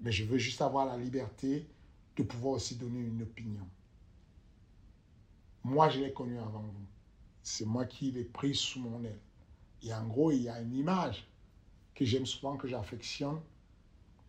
mais 0.00 0.12
je 0.12 0.24
veux 0.24 0.38
juste 0.38 0.62
avoir 0.62 0.86
la 0.86 0.96
liberté 0.96 1.66
de 2.16 2.22
pouvoir 2.22 2.54
aussi 2.54 2.76
donner 2.76 3.00
une 3.00 3.22
opinion. 3.22 3.68
Moi, 5.64 5.88
je 5.88 6.00
l'ai 6.00 6.12
connu 6.12 6.38
avant 6.38 6.62
vous. 6.62 6.86
C'est 7.42 7.64
moi 7.64 7.84
qui 7.84 8.10
l'ai 8.10 8.24
pris 8.24 8.54
sous 8.54 8.80
mon 8.80 9.02
aile. 9.04 9.18
Et 9.82 9.92
en 9.92 10.06
gros, 10.06 10.30
il 10.30 10.42
y 10.42 10.48
a 10.48 10.60
une 10.60 10.74
image 10.74 11.26
que 11.94 12.04
j'aime 12.04 12.26
souvent, 12.26 12.56
que 12.56 12.68
j'affectionne. 12.68 13.40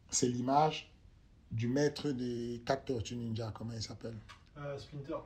C'est 0.10 0.28
l'image 0.28 0.92
du 1.52 1.68
maître 1.68 2.10
des 2.10 2.62
quatre 2.66 2.86
tortues 2.86 3.16
ninja, 3.16 3.52
comment 3.54 3.74
il 3.74 3.82
s'appelle? 3.82 4.18
Euh, 4.58 4.78
Splinter. 4.78 5.18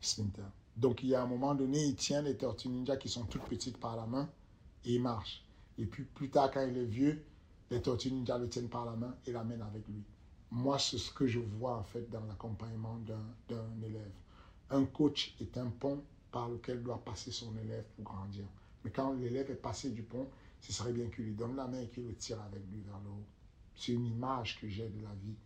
Splinter. 0.00 0.42
Donc 0.76 1.02
il 1.02 1.10
y 1.10 1.14
a 1.14 1.22
un 1.22 1.26
moment 1.26 1.54
donné, 1.54 1.84
il 1.84 1.96
tient 1.96 2.22
les 2.22 2.36
tortues 2.36 2.68
ninja 2.68 2.96
qui 2.96 3.08
sont 3.08 3.24
toutes 3.24 3.44
petites 3.44 3.78
par 3.78 3.96
la 3.96 4.06
main 4.06 4.28
et 4.84 4.94
il 4.94 5.02
marche. 5.02 5.44
Et 5.76 5.84
puis 5.84 6.04
plus 6.04 6.30
tard, 6.30 6.50
quand 6.50 6.66
il 6.66 6.76
est 6.76 6.84
vieux, 6.84 7.24
les 7.70 7.82
tortues 7.82 8.10
ninja 8.10 8.38
le 8.38 8.48
tiennent 8.48 8.68
par 8.68 8.86
la 8.86 8.92
main 8.92 9.14
et 9.26 9.32
l'amènent 9.32 9.62
avec 9.62 9.86
lui. 9.88 10.02
Moi, 10.50 10.78
c'est 10.78 10.98
ce 10.98 11.12
que 11.12 11.26
je 11.26 11.40
vois 11.40 11.76
en 11.76 11.84
fait 11.84 12.08
dans 12.10 12.24
l'accompagnement 12.24 12.98
d'un 13.48 13.82
élève. 13.84 14.12
Un 14.70 14.86
coach 14.86 15.34
est 15.40 15.58
un 15.58 15.68
pont 15.68 16.02
par 16.30 16.48
lequel 16.48 16.82
doit 16.82 17.02
passer 17.04 17.30
son 17.30 17.54
élève 17.58 17.84
pour 17.96 18.04
grandir. 18.04 18.44
Quand 18.94 19.12
l'élève 19.12 19.50
est 19.50 19.54
passé 19.54 19.90
du 19.90 20.02
pont, 20.02 20.26
ce 20.60 20.72
serait 20.72 20.92
bien 20.92 21.06
qu'il 21.06 21.24
lui 21.24 21.34
donne 21.34 21.56
la 21.56 21.66
main 21.66 21.80
et 21.80 21.88
qu'il 21.88 22.06
le 22.06 22.14
tire 22.14 22.40
avec 22.42 22.62
lui 22.72 22.80
vers 22.80 22.98
le 23.04 23.10
haut. 23.10 23.26
C'est 23.76 23.92
une 23.92 24.06
image 24.06 24.60
que 24.60 24.68
j'ai 24.68 24.88
de 24.88 25.02
la 25.02 25.14
vie. 25.22 25.36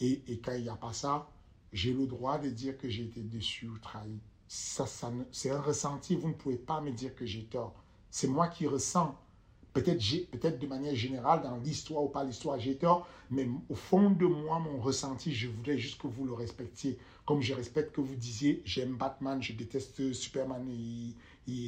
Et, 0.00 0.38
quand 0.38 0.52
il 0.52 0.62
n'y 0.62 0.68
a 0.68 0.76
pas 0.76 0.92
ça, 0.92 1.28
j'ai 1.72 1.92
le 1.92 2.06
droit 2.06 2.38
de 2.38 2.48
dire 2.48 2.78
que 2.78 2.88
j'ai 2.88 3.04
été 3.04 3.20
déçu 3.20 3.68
ou 3.68 3.78
trahi. 3.78 4.18
Ça, 4.48 4.86
ça 4.86 5.12
c'est 5.30 5.50
un 5.50 5.60
ressenti. 5.60 6.16
Vous 6.16 6.28
ne 6.28 6.34
pouvez 6.34 6.56
pas 6.56 6.80
me 6.80 6.90
dire 6.90 7.14
que 7.14 7.26
j'ai 7.26 7.44
tort. 7.44 7.74
C'est 8.10 8.28
moi 8.28 8.48
qui 8.48 8.66
ressens. 8.66 9.16
Peut-être, 9.72 10.02
peut-être 10.32 10.58
de 10.58 10.66
manière 10.66 10.96
générale, 10.96 11.42
dans 11.42 11.56
l'histoire 11.58 12.02
ou 12.02 12.08
pas 12.08 12.24
l'histoire, 12.24 12.58
j'ai 12.58 12.76
tort, 12.76 13.06
mais 13.30 13.48
au 13.68 13.76
fond 13.76 14.10
de 14.10 14.26
moi, 14.26 14.58
mon 14.58 14.80
ressenti, 14.80 15.32
je 15.32 15.46
voudrais 15.46 15.78
juste 15.78 16.00
que 16.00 16.08
vous 16.08 16.24
le 16.24 16.32
respectiez. 16.32 16.98
Comme 17.24 17.40
je 17.40 17.54
respecte 17.54 17.94
que 17.94 18.00
vous 18.00 18.16
disiez, 18.16 18.62
j'aime 18.64 18.96
Batman, 18.96 19.40
je 19.40 19.52
déteste 19.52 20.12
Superman, 20.12 20.68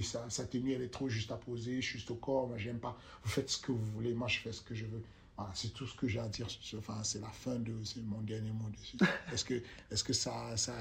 sa, 0.02 0.28
sa, 0.30 0.44
tenue, 0.44 0.72
elle 0.72 0.82
est 0.82 0.92
trop 0.92 1.08
juste 1.08 1.32
à 1.32 1.36
poser, 1.36 1.80
juste 1.80 2.10
au 2.10 2.14
corps, 2.14 2.48
moi, 2.48 2.58
j'aime 2.58 2.78
pas. 2.78 2.98
Vous 3.22 3.30
faites 3.30 3.50
ce 3.50 3.58
que 3.58 3.72
vous 3.72 3.84
voulez, 3.84 4.14
moi, 4.14 4.28
je 4.28 4.38
fais 4.38 4.52
ce 4.52 4.62
que 4.62 4.74
je 4.74 4.84
veux. 4.84 5.02
Voilà, 5.36 5.50
c'est 5.54 5.72
tout 5.72 5.86
ce 5.86 5.96
que 5.96 6.06
j'ai 6.06 6.20
à 6.20 6.28
dire. 6.28 6.46
Enfin, 6.76 7.02
c'est 7.02 7.20
la 7.20 7.28
fin 7.28 7.56
de 7.56 7.72
mon 8.04 8.20
dernier 8.20 8.50
mot 8.50 8.68
dessus. 8.70 8.98
Est-ce 9.32 9.44
que, 9.44 9.54
est 9.54 10.02
que 10.04 10.12
ça, 10.12 10.56
ça, 10.56 10.74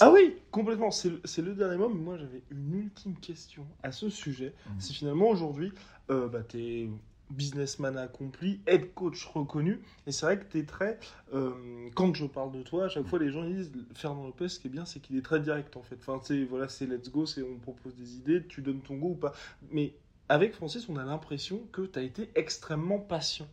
Ah 0.00 0.10
oui, 0.12 0.36
complètement. 0.50 0.90
C'est 0.90 1.10
le, 1.38 1.54
dernier 1.54 1.78
mot. 1.78 1.88
Mais 1.88 2.00
moi, 2.00 2.18
j'avais 2.18 2.42
une 2.50 2.74
ultime 2.74 3.16
question 3.16 3.66
à 3.82 3.92
ce 3.92 4.10
sujet. 4.10 4.52
Mhm. 4.66 4.74
C'est 4.80 4.92
finalement 4.92 5.28
aujourd'hui, 5.30 5.72
euh, 6.10 6.28
bah, 6.28 6.42
tu 6.42 6.58
es 6.58 6.90
businessman 7.30 7.96
accompli, 7.96 8.60
head 8.66 8.94
coach 8.94 9.24
reconnu. 9.26 9.80
Et 10.06 10.12
c'est 10.12 10.26
vrai 10.26 10.38
que 10.38 10.44
tu 10.50 10.58
es 10.58 10.64
très. 10.64 10.98
Euh, 11.34 11.88
quand 11.94 12.14
je 12.14 12.26
parle 12.26 12.52
de 12.52 12.62
toi, 12.62 12.84
à 12.84 12.88
chaque 12.88 13.06
fois, 13.06 13.18
les 13.18 13.30
gens 13.30 13.44
disent 13.44 13.72
Fernand 13.94 14.24
Lopez, 14.24 14.48
ce 14.48 14.60
qui 14.60 14.68
est 14.68 14.70
bien, 14.70 14.84
c'est 14.84 15.00
qu'il 15.00 15.16
est 15.16 15.22
très 15.22 15.40
direct 15.40 15.76
en 15.76 15.82
fait. 15.82 15.98
Enfin, 16.06 16.20
voilà, 16.48 16.68
c'est 16.68 16.86
let's 16.86 17.10
go, 17.10 17.26
c'est 17.26 17.42
on 17.42 17.58
propose 17.58 17.94
des 17.96 18.16
idées, 18.16 18.44
tu 18.46 18.62
donnes 18.62 18.80
ton 18.80 18.96
goût 18.96 19.10
ou 19.10 19.16
pas. 19.16 19.32
Mais 19.70 19.94
avec 20.28 20.54
Francis, 20.54 20.88
on 20.88 20.96
a 20.96 21.04
l'impression 21.04 21.60
que 21.72 21.82
tu 21.82 21.98
as 21.98 22.02
été 22.02 22.30
extrêmement 22.34 22.98
patient. 22.98 23.48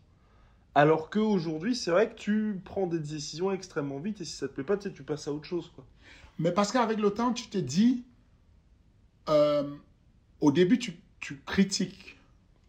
Alors 0.76 1.09
qu'aujourd'hui, 1.09 1.76
c'est 1.76 1.91
vrai 1.91 2.09
que 2.09 2.15
tu 2.15 2.59
prends 2.65 2.88
des 2.88 2.99
décisions 2.99 3.51
extrêmement 3.51 3.99
vite 3.99 4.21
et 4.21 4.26
si 4.26 4.34
ça 4.34 4.47
te 4.47 4.53
plaît 4.53 4.63
pas, 4.63 4.78
tu, 4.78 4.91
tu 4.91 5.03
passes 5.03 5.28
à 5.28 5.32
autre 5.32 5.45
chose. 5.45 5.71
Mais 6.39 6.51
parce 6.51 6.71
qu'avec 6.71 6.99
le 6.99 7.11
temps, 7.11 7.32
tu 7.32 7.47
te 7.47 7.59
dis, 7.59 8.03
euh, 9.30 9.76
au 10.41 10.51
début, 10.51 10.80
tu, 10.80 10.99
critiques 11.45 12.17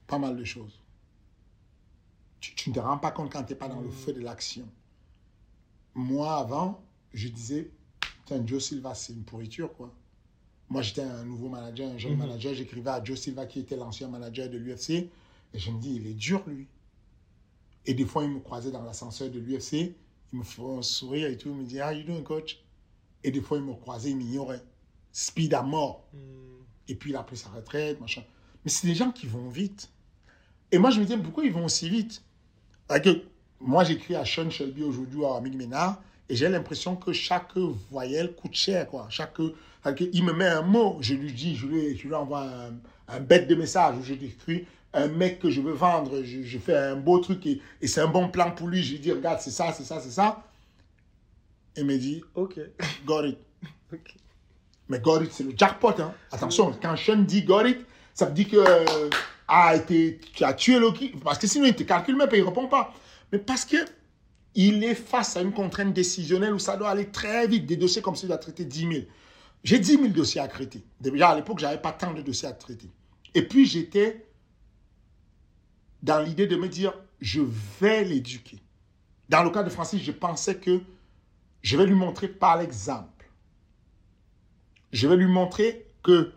pas 0.06 0.18
mal 0.18 0.36
de 0.36 0.44
choses. 0.44 0.78
Tu, 2.52 2.70
ne 2.70 2.74
te 2.74 2.80
rends 2.80 2.98
pas 2.98 3.10
compte 3.10 3.32
quand 3.32 3.42
tu 3.42 3.52
n'es 3.52 3.58
pas 3.58 3.68
dans 3.68 3.80
le 3.80 3.90
feu 3.90 4.12
de 4.12 4.20
l'action. 4.20 4.68
Moi, 5.94 6.36
avant, 6.36 6.84
je 7.12 7.28
disais, 7.28 7.70
tiens, 8.26 8.42
Joe 8.44 8.62
Silva, 8.62 8.94
c'est 8.94 9.12
une 9.12 9.24
pourriture, 9.24 9.72
quoi. 9.72 9.94
Moi, 10.68 10.82
j'étais 10.82 11.02
un 11.02 11.24
nouveau 11.24 11.48
manager, 11.48 11.90
un 11.90 11.98
jeune 11.98 12.12
mhm. 12.12 12.18
manager. 12.18 12.54
J'écrivais 12.54 12.90
à 12.90 13.02
Joe 13.02 13.18
Silva, 13.18 13.46
qui 13.46 13.60
était 13.60 13.76
l'ancien 13.76 14.08
manager 14.08 14.48
de 14.48 14.58
l'UFC. 14.58 14.90
Et 14.90 15.58
je 15.58 15.70
me 15.70 15.78
dis, 15.78 15.94
il 15.96 16.06
est 16.06 16.14
dur, 16.14 16.42
lui. 16.46 16.66
Et 17.86 17.94
des 17.94 18.04
fois, 18.04 18.24
il 18.24 18.30
me 18.30 18.40
croisait 18.40 18.70
dans 18.70 18.82
l'ascenseur 18.82 19.30
de 19.30 19.38
l'UFC, 19.38 19.94
il 20.32 20.38
me 20.38 20.42
faisait 20.42 20.78
un 20.78 20.82
sourire 20.82 21.28
et 21.28 21.36
tout, 21.36 21.50
il 21.50 21.54
me 21.54 21.64
dit, 21.64 21.80
How 21.80 21.90
you 21.90 22.04
doing, 22.04 22.22
coach? 22.22 22.64
Et 23.22 23.30
des 23.30 23.40
fois, 23.40 23.58
il 23.58 23.64
me 23.64 23.74
croisait, 23.74 24.10
il 24.10 24.16
m'ignorait. 24.16 24.62
Speed 25.12 25.54
à 25.54 25.62
mort. 25.62 26.08
Hmm. 26.12 26.64
Et 26.88 26.94
puis, 26.94 27.10
il 27.10 27.16
a 27.16 27.22
pris 27.22 27.36
sa 27.36 27.50
retraite, 27.50 28.00
machin. 28.00 28.24
Mais 28.64 28.70
c'est 28.70 28.86
des 28.86 28.94
gens 28.94 29.12
qui 29.12 29.26
vont 29.26 29.48
vite. 29.48 29.90
Et 30.72 30.78
moi, 30.78 30.90
je 30.90 30.98
me 30.98 31.04
disais, 31.04 31.18
pourquoi 31.18 31.44
ils 31.44 31.52
vont 31.52 31.66
aussi 31.66 31.88
vite? 31.88 32.22
Moi, 33.60 33.84
j'écris 33.84 34.14
à 34.14 34.24
Sean 34.24 34.50
Shelby 34.50 34.82
aujourd'hui 34.82 35.24
à 35.24 35.36
Amig 35.36 35.56
Ménard 35.56 36.02
et 36.28 36.36
j'ai 36.36 36.48
l'impression 36.48 36.96
que 36.96 37.12
chaque 37.12 37.56
voyelle 37.90 38.34
coûte 38.34 38.54
cher. 38.54 38.88
Quoi. 38.88 39.06
Chaque, 39.10 39.38
il 40.00 40.24
me 40.24 40.32
met 40.32 40.46
un 40.46 40.62
mot, 40.62 40.98
je 41.00 41.14
lui 41.14 41.32
dis, 41.32 41.56
je 41.56 41.66
lui, 41.66 41.96
je 41.96 42.08
lui 42.08 42.14
envoie 42.14 42.46
un, 43.08 43.20
bête 43.20 43.48
de 43.48 43.54
message 43.54 43.96
où 43.98 44.02
je 44.02 44.14
lui 44.14 44.26
écris 44.26 44.66
un 44.92 45.08
mec 45.08 45.40
que 45.40 45.50
je 45.50 45.60
veux 45.60 45.72
vendre, 45.72 46.22
je, 46.22 46.58
fais 46.58 46.76
un 46.76 46.96
beau 46.96 47.18
truc 47.18 47.46
et, 47.46 47.60
c'est 47.86 48.00
un 48.00 48.06
bon 48.06 48.28
plan 48.28 48.52
pour 48.52 48.68
lui. 48.68 48.82
Je 48.82 48.92
lui 48.92 49.00
dis, 49.00 49.12
regarde, 49.12 49.40
c'est 49.40 49.50
ça, 49.50 49.72
c'est 49.72 49.84
ça, 49.84 50.00
c'est 50.00 50.10
ça. 50.10 50.42
Il 51.76 51.84
me 51.84 51.96
dit, 51.98 52.22
ok, 52.34 52.60
got 53.04 53.26
it. 53.26 53.38
Mais 54.88 55.00
got 55.00 55.22
it, 55.22 55.32
c'est 55.32 55.44
le 55.44 55.52
jackpot. 55.56 55.98
Hein. 55.98 56.12
Attention, 56.30 56.72
quand 56.80 56.94
Sean 56.96 57.22
dit 57.22 57.42
got 57.42 57.66
it, 57.66 57.78
ça 58.12 58.26
veut 58.26 58.32
dire 58.32 58.48
que 58.48 59.10
a 59.48 59.76
été, 59.76 60.20
tu 60.34 60.44
as 60.44 60.54
tué 60.54 60.78
Loki. 60.78 61.12
Parce 61.22 61.38
que 61.38 61.46
sinon, 61.46 61.66
il 61.66 61.74
te 61.74 61.82
calcule 61.82 62.16
même 62.16 62.28
et 62.32 62.36
il 62.36 62.42
ne 62.42 62.46
répond 62.46 62.68
pas. 62.68 62.92
Mais 63.32 63.38
parce 63.38 63.64
que 63.64 63.76
il 64.54 64.84
est 64.84 64.94
face 64.94 65.36
à 65.36 65.42
une 65.42 65.52
contrainte 65.52 65.92
décisionnelle 65.92 66.54
où 66.54 66.58
ça 66.58 66.76
doit 66.76 66.90
aller 66.90 67.06
très 67.06 67.46
vite. 67.46 67.66
Des 67.66 67.76
dossiers 67.76 68.02
comme 68.02 68.14
il 68.22 68.28
doit 68.28 68.38
traiter 68.38 68.64
10 68.64 68.80
000. 68.80 68.92
J'ai 69.64 69.78
10 69.78 69.96
000 69.96 70.08
dossiers 70.08 70.40
à 70.40 70.48
traiter. 70.48 70.84
Déjà, 71.00 71.30
à 71.30 71.36
l'époque, 71.36 71.58
je 71.58 71.64
n'avais 71.64 71.80
pas 71.80 71.92
tant 71.92 72.12
de 72.12 72.22
dossiers 72.22 72.48
à 72.48 72.52
traiter. 72.52 72.88
Et 73.34 73.42
puis, 73.42 73.66
j'étais 73.66 74.26
dans 76.02 76.20
l'idée 76.20 76.46
de 76.46 76.56
me 76.56 76.68
dire, 76.68 76.94
je 77.20 77.40
vais 77.80 78.04
l'éduquer. 78.04 78.58
Dans 79.28 79.42
le 79.42 79.50
cas 79.50 79.62
de 79.62 79.70
Francis, 79.70 80.02
je 80.02 80.12
pensais 80.12 80.56
que 80.56 80.80
je 81.62 81.76
vais 81.76 81.86
lui 81.86 81.94
montrer 81.94 82.28
par 82.28 82.58
l'exemple. 82.58 83.30
Je 84.92 85.08
vais 85.08 85.16
lui 85.16 85.26
montrer 85.26 85.86
que 86.02 86.32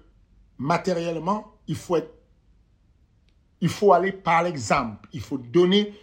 matériellement, 0.58 1.54
il 1.68 1.76
faut 1.76 1.98
être, 1.98 2.17
il 3.62 3.70
faut 3.70 3.94
aller 3.94 4.12
par 4.12 4.44
l'exemple. 4.44 5.08
Il 5.14 5.22
faut 5.22 5.38
donner. 5.38 5.94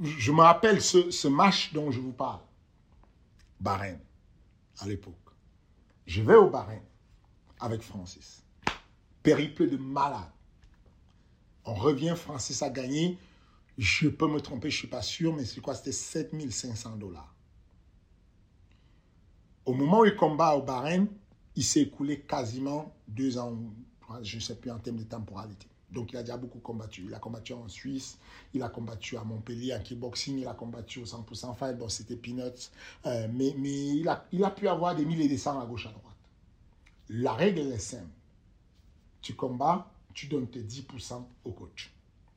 Je 0.00 0.32
me 0.32 0.40
rappelle 0.40 0.82
ce, 0.82 1.28
match 1.28 1.72
dont 1.72 1.90
je 1.90 2.00
vous 2.00 2.12
parle. 2.12 2.40
Bahreïn, 3.60 4.00
à 4.80 4.86
l'époque. 4.86 5.14
Je 6.06 6.22
vais 6.22 6.34
au 6.34 6.50
Bahreïn 6.50 6.82
avec 7.60 7.82
Francis. 7.82 8.42
Périple 9.22 9.70
de 9.70 9.76
malade. 9.76 10.30
On 11.64 11.74
revient, 11.74 12.14
Francis 12.16 12.62
a 12.62 12.68
gagné. 12.68 13.18
Je 13.78 14.08
peux 14.08 14.28
me 14.28 14.40
tromper, 14.40 14.70
je 14.70 14.76
ne 14.76 14.78
suis 14.80 14.88
pas 14.88 15.02
sûr, 15.02 15.34
mais 15.34 15.44
c'est 15.44 15.60
quoi 15.60 15.74
C'était 15.74 15.92
7500 15.92 16.96
dollars. 16.96 17.34
Au 19.64 19.72
moment 19.72 20.00
où 20.00 20.04
il 20.04 20.14
combat 20.14 20.54
au 20.54 20.62
Bahreïn, 20.62 21.08
il 21.56 21.64
s'est 21.64 21.82
écoulé 21.82 22.20
quasiment 22.20 22.94
deux 23.08 23.38
ans, 23.38 23.56
je 24.22 24.36
ne 24.36 24.40
sais 24.40 24.56
plus 24.56 24.70
en 24.70 24.78
termes 24.78 24.98
de 24.98 25.04
temporalité. 25.04 25.66
Donc 25.94 26.12
il 26.12 26.16
a 26.16 26.22
déjà 26.22 26.36
beaucoup 26.36 26.58
combattu. 26.58 27.04
Il 27.06 27.14
a 27.14 27.18
combattu 27.18 27.52
en 27.52 27.68
Suisse, 27.68 28.18
il 28.52 28.62
a 28.62 28.68
combattu 28.68 29.16
à 29.16 29.24
Montpellier 29.24 29.74
en 29.74 29.80
kickboxing, 29.80 30.38
il 30.40 30.48
a 30.48 30.54
combattu 30.54 30.98
au 30.98 31.04
100% 31.04 31.54
fight, 31.54 31.78
bon 31.78 31.88
c'était 31.88 32.16
peanuts. 32.16 32.70
Euh, 33.06 33.28
mais 33.32 33.54
il, 33.56 34.08
a, 34.08 34.50
pu 34.50 34.68
avoir 34.68 34.96
des 34.96 35.04
milliers 35.04 35.28
de 35.28 35.36
cents 35.36 35.58
à 35.60 35.64
gauche 35.64 35.86
à 35.86 35.90
droite. 35.90 36.16
La 37.08 37.32
règle 37.32 37.60
est 37.60 37.78
simple. 37.78 38.10
Tu 39.22 39.34
combats, 39.34 39.90
tu 40.12 40.26
donnes 40.26 40.48
tes 40.48 40.62
10% 40.62 41.24
au 41.44 41.52
coach, 41.52 41.92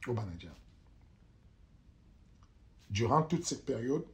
au 0.07 0.13
manager. 0.13 0.53
Durant 2.89 3.23
toute 3.23 3.43
cette 3.43 3.65
période, 3.65 4.05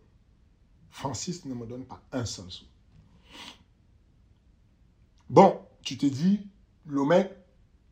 Francis 0.89 1.45
ne 1.45 1.53
me 1.53 1.67
donne 1.67 1.85
pas 1.85 2.01
un 2.11 2.25
seul 2.25 2.49
sou. 2.49 2.65
Bon, 5.29 5.59
tu 5.81 5.97
te 5.97 6.05
dis, 6.05 6.47
le 6.85 7.03
mec, 7.05 7.31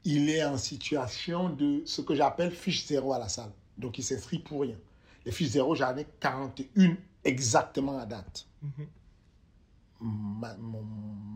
il 0.04 0.30
est 0.30 0.43
en 0.43 0.58
situation 0.58 1.49
de 1.49 1.82
ce 1.86 2.02
que 2.02 2.16
j'appelle 2.16 2.52
fiche 2.52 2.86
zéro 2.86 3.14
à 3.14 3.20
la 3.20 3.30
salle. 3.30 3.52
Donc, 3.78 3.97
il 3.97 4.04
s'inscrit 4.04 4.39
pour 4.39 4.62
rien. 4.62 4.78
Les 5.26 5.32
fiches 5.32 5.49
zéro, 5.49 5.76
j'en 5.76 5.95
ai 5.97 6.08
41 6.20 6.97
exactement 7.24 7.97
à 7.97 8.06
date. 8.06 8.47
Mhm. 8.62 8.88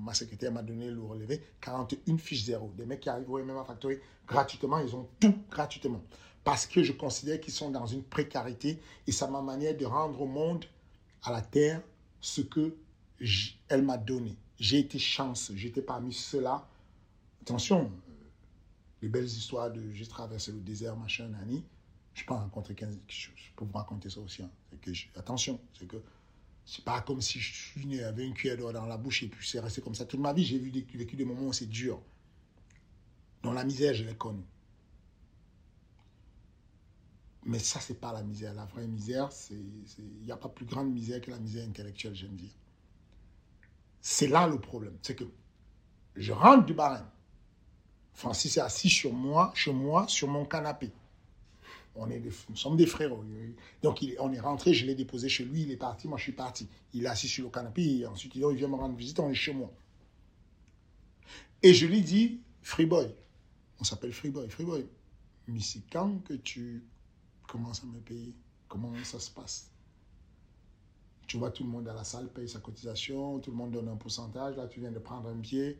ma, 0.04 0.14
secrétaire 0.14 0.52
m'a 0.52 0.64
donné 0.64 0.90
le 0.90 1.02
relevé 1.02 1.42
41 1.62 2.18
fiches 2.18 2.46
zéro. 2.46 2.72
Des 2.78 2.86
mecs 2.86 3.02
qui 3.02 3.10
arrivent 3.10 3.30
au 3.30 3.44
MMA 3.44 3.64
Factory 3.64 3.98
gratuitement, 4.28 4.80
ils 4.80 4.96
ont 4.96 5.08
tout 5.20 5.36
gratuitement. 5.50 6.02
Parce 6.44 6.66
que 6.66 6.84
je 6.84 6.92
considère 6.92 7.40
qu'ils 7.40 7.54
sont 7.54 7.70
dans 7.72 7.86
une 7.86 8.04
précarité 8.04 8.80
et 9.08 9.12
c'est 9.12 9.28
ma 9.30 9.42
manière 9.42 9.76
de 9.76 9.86
rendre 9.86 10.22
au 10.22 10.28
monde, 10.28 10.66
à 11.24 11.32
la 11.32 11.42
terre, 11.42 11.82
ce 12.22 12.42
que 12.42 12.76
elle 13.68 13.84
m'a 13.84 13.98
donné. 13.98 14.36
J'ai 14.60 14.80
été 14.80 15.00
chance, 15.00 15.52
j'étais 15.56 15.82
parmi 15.82 16.14
ceux-là. 16.14 16.68
Attention, 17.42 17.92
les 19.02 19.10
belles 19.10 19.26
histoires 19.26 19.72
de 19.72 19.92
j'ai 19.92 20.08
traversé 20.08 20.52
le 20.52 20.60
désert, 20.60 20.96
machin, 20.96 21.28
nani. 21.28 21.64
Je 22.14 22.24
peux 22.24 22.34
rencontrer 22.34 22.76
15, 22.76 22.98
je 23.08 23.30
peux 23.56 23.66
vous 23.66 23.78
raconter 23.78 24.10
ça 24.10 24.22
aussi. 24.22 24.42
Hein. 24.42 24.50
Que 24.82 24.92
attention, 25.18 25.60
c'est 25.78 25.86
que 25.86 25.98
c'est 26.66 26.84
pas 26.84 27.02
comme 27.02 27.22
si 27.22 27.40
je 27.40 27.54
suis 27.54 27.86
né 27.86 28.04
avec 28.04 28.26
une 28.26 28.34
cuillère 28.34 28.58
d'or 28.58 28.74
dans 28.74 28.86
la 28.86 28.98
bouche 28.98 29.24
et 29.24 29.28
puis 29.28 29.48
c'est 29.48 29.60
resté 29.60 29.82
comme 29.82 29.96
ça 29.96 30.06
toute 30.06 30.20
ma 30.20 30.34
vie. 30.34 30.44
J'ai 30.44 30.58
vécu 30.58 31.16
des 31.16 31.26
moments 31.26 31.48
où 31.48 31.54
c'est 31.54 31.68
dur. 31.68 32.02
Dans 33.44 33.54
la 33.54 33.64
misère, 33.64 33.94
je 33.94 34.04
l'ai 34.04 34.16
connue. 34.16 34.46
Mais 37.46 37.60
ça, 37.60 37.80
c'est 37.80 38.00
pas 38.00 38.12
la 38.12 38.24
misère. 38.24 38.54
La 38.56 38.66
vraie 38.66 38.88
misère, 38.88 39.32
c'est 39.32 39.54
il 39.54 40.26
n'y 40.26 40.32
a 40.32 40.38
pas 40.38 40.50
plus 40.50 40.66
grande 40.66 40.92
misère 40.92 41.22
que 41.22 41.30
la 41.30 41.38
misère 41.38 41.68
intellectuelle, 41.68 42.16
j'aime 42.16 42.36
dire. 42.36 42.56
C'est 44.02 44.28
là 44.28 44.48
le 44.48 44.60
problème. 44.60 44.98
C'est 45.04 45.16
que 45.16 45.26
je 46.16 46.32
rentre 46.32 46.66
du 46.66 46.74
barème. 46.74 47.08
Francis 48.16 48.58
est 48.58 48.62
assis 48.62 48.90
sur 48.90 49.14
moi, 49.14 49.52
chez 49.54 49.72
moi, 49.72 50.08
sur 50.08 50.28
mon 50.28 50.46
canapé. 50.46 50.92
On 51.96 52.10
est 52.10 52.20
nous 52.50 52.56
sommes 52.56 52.76
des 52.76 52.88
frères. 52.88 53.12
Donc, 53.84 54.04
on 54.20 54.34
est 54.34 54.40
rentré, 54.40 54.74
je 54.74 54.86
l'ai 54.86 54.96
déposé 54.96 55.30
chez 55.30 55.46
lui, 55.46 55.62
il 55.62 55.72
est 55.72 55.78
parti, 55.78 56.08
moi 56.08 56.18
je 56.18 56.24
suis 56.24 56.32
parti. 56.32 56.68
Il 56.94 57.06
est 57.06 57.08
assis 57.08 57.28
sur 57.28 57.44
le 57.46 57.52
canapé, 57.52 58.00
et 58.00 58.06
ensuite 58.06 58.36
il 58.36 58.46
vient 58.56 58.68
me 58.68 58.76
rendre 58.76 58.96
visite, 58.96 59.20
on 59.20 59.30
est 59.30 59.36
chez 59.36 59.54
moi. 59.54 59.72
Et 61.62 61.74
je 61.74 61.86
lui 61.86 62.02
dis, 62.02 62.42
Freeboy, 62.64 63.14
on 63.80 63.84
s'appelle 63.84 64.12
Freeboy, 64.12 64.50
Freeboy, 64.50 64.88
mais 65.48 65.60
c'est 65.60 65.84
quand 65.92 66.24
que 66.24 66.34
tu 66.34 66.84
commences 67.48 67.84
à 67.84 67.86
me 67.86 68.00
payer? 68.00 68.34
Comment 68.68 68.92
ça 69.04 69.20
se 69.20 69.30
passe? 69.30 69.70
Tu 71.28 71.38
vois, 71.38 71.52
tout 71.52 71.64
le 71.64 71.70
monde 71.70 71.88
à 71.88 71.94
la 71.94 72.04
salle 72.04 72.30
paye 72.30 72.48
sa 72.48 72.60
cotisation, 72.60 73.40
tout 73.40 73.52
le 73.52 73.58
monde 73.58 73.72
donne 73.72 73.88
un 73.88 73.96
pourcentage. 73.96 74.56
Là, 74.58 74.68
tu 74.68 74.80
viens 74.80 74.92
de 74.92 75.00
prendre 75.00 75.30
un 75.30 75.36
billet. 75.36 75.80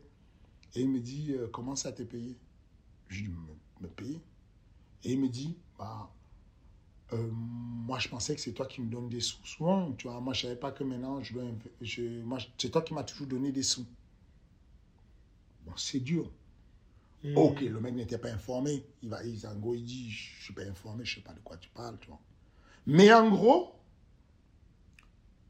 Et 0.74 0.82
il 0.82 0.90
me 0.90 1.00
dit, 1.00 1.32
euh, 1.32 1.48
comment 1.52 1.76
ça 1.76 1.92
t'est 1.92 2.04
payé? 2.04 2.36
Je 3.08 3.22
lui 3.22 3.28
dis, 3.28 3.34
me, 3.80 3.88
payer? 3.88 4.20
Et 5.04 5.12
il 5.12 5.20
me 5.20 5.28
dit, 5.28 5.56
bah, 5.78 6.10
euh, 7.12 7.28
moi, 7.30 7.98
je 7.98 8.08
pensais 8.08 8.34
que 8.34 8.40
c'est 8.40 8.52
toi 8.52 8.66
qui 8.66 8.80
me 8.80 8.90
donnes 8.90 9.08
des 9.08 9.20
sous 9.20 9.44
souvent. 9.46 9.92
Tu 9.92 10.08
vois, 10.08 10.20
moi, 10.20 10.34
je 10.34 10.40
ne 10.40 10.50
savais 10.50 10.60
pas 10.60 10.72
que 10.72 10.84
maintenant, 10.84 11.22
je 11.22 11.32
dois. 11.32 11.44
Je, 11.80 12.22
moi, 12.22 12.38
c'est 12.58 12.70
toi 12.70 12.82
qui 12.82 12.94
m'as 12.94 13.04
toujours 13.04 13.26
donné 13.26 13.52
des 13.52 13.62
sous. 13.62 13.86
Bon, 15.64 15.72
c'est 15.76 16.00
dur. 16.00 16.30
Hmm. 17.22 17.36
Ok, 17.36 17.60
le 17.60 17.80
mec 17.80 17.94
n'était 17.94 18.18
pas 18.18 18.30
informé. 18.30 18.84
Il 19.02 19.08
va, 19.08 19.24
il, 19.24 19.46
en 19.46 19.54
gros, 19.54 19.74
il 19.74 19.84
dit, 19.84 20.10
je 20.10 20.38
ne 20.38 20.42
suis 20.42 20.54
pas 20.54 20.62
informé, 20.62 21.04
je 21.04 21.12
ne 21.12 21.22
sais 21.22 21.28
pas 21.28 21.34
de 21.34 21.40
quoi 21.40 21.56
tu 21.56 21.70
parles, 21.70 21.96
tu 22.00 22.08
vois. 22.08 22.20
Mais 22.86 23.12
en 23.12 23.30
gros, 23.30 23.72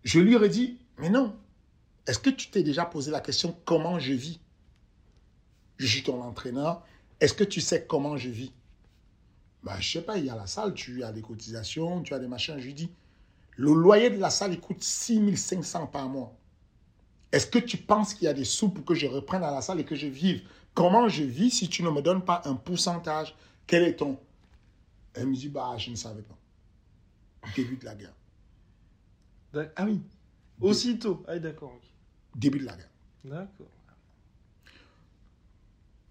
je 0.05 0.21
lui 0.21 0.49
dit, 0.49 0.79
mais 0.99 1.11
non, 1.11 1.37
est-ce 2.07 2.19
que 2.19 2.31
tu 2.31 2.49
t'es 2.51 2.63
déjà 2.63 2.85
posé 2.85 3.11
la 3.11 3.21
question 3.21 3.57
comment 3.65 3.99
je 3.99 4.13
vis? 4.13 4.41
Je 5.79 5.87
suis 5.87 6.03
ton 6.03 6.23
entraîneur, 6.23 6.83
est-ce 7.21 7.35
que 7.35 7.45
tu 7.45 7.61
sais 7.61 7.87
comment 7.87 8.17
je 8.17 8.31
vis? 8.31 8.53
Bah, 9.63 9.77
Je 9.81 9.91
sais 9.91 10.03
pas, 10.03 10.19
il 10.19 10.25
y 10.25 10.31
a 10.31 10.37
la 10.37 10.47
salle, 10.47 10.75
tu 10.75 11.03
as 11.03 11.13
des 11.13 11.23
cotisations, 11.23 12.03
tu 12.03 12.15
as 12.15 12.19
des 12.19 12.29
machins. 12.29 12.59
Je 12.59 12.67
lui 12.67 12.75
dis, 12.75 12.91
le 13.57 13.73
loyer 13.73 14.11
de 14.11 14.19
la 14.19 14.31
salle, 14.31 14.53
il 14.53 14.61
coûte 14.61 14.83
6500 14.83 15.87
par 15.89 16.09
mois. 16.09 16.33
Est-ce 17.33 17.47
que 17.47 17.59
tu 17.59 17.77
penses 17.77 18.15
qu'il 18.15 18.25
y 18.25 18.29
a 18.29 18.35
des 18.35 18.45
sous 18.45 18.69
pour 18.69 18.85
que 18.85 18.95
je 18.95 19.07
reprenne 19.07 19.43
à 19.43 19.51
la 19.51 19.61
salle 19.61 19.81
et 19.81 19.85
que 19.85 19.97
je 19.97 20.07
vive? 20.07 20.43
Comment 20.75 21.09
je 21.09 21.25
vis 21.25 21.51
si 21.51 21.69
tu 21.69 21.83
ne 21.83 21.91
me 21.91 22.01
donnes 22.01 22.25
pas 22.25 22.43
un 22.45 22.55
pourcentage? 22.55 23.35
Quel 23.67 23.83
est 23.83 23.97
ton? 23.97 24.19
Elle 25.15 25.27
me 25.27 25.35
dit, 25.35 25.49
bah, 25.49 25.75
je 25.79 25.91
ne 25.91 25.97
savais 25.97 26.23
pas. 26.23 26.37
Début 27.55 27.77
de 27.77 27.85
la 27.85 27.95
guerre. 27.95 28.15
Ah 29.77 29.85
oui. 29.85 30.01
Aussitôt. 30.61 31.25
Ah 31.27 31.39
d'accord. 31.39 31.79
Début 32.35 32.59
de 32.59 32.67
la 32.67 32.77
guerre. 32.77 32.91
D'accord. 33.25 33.76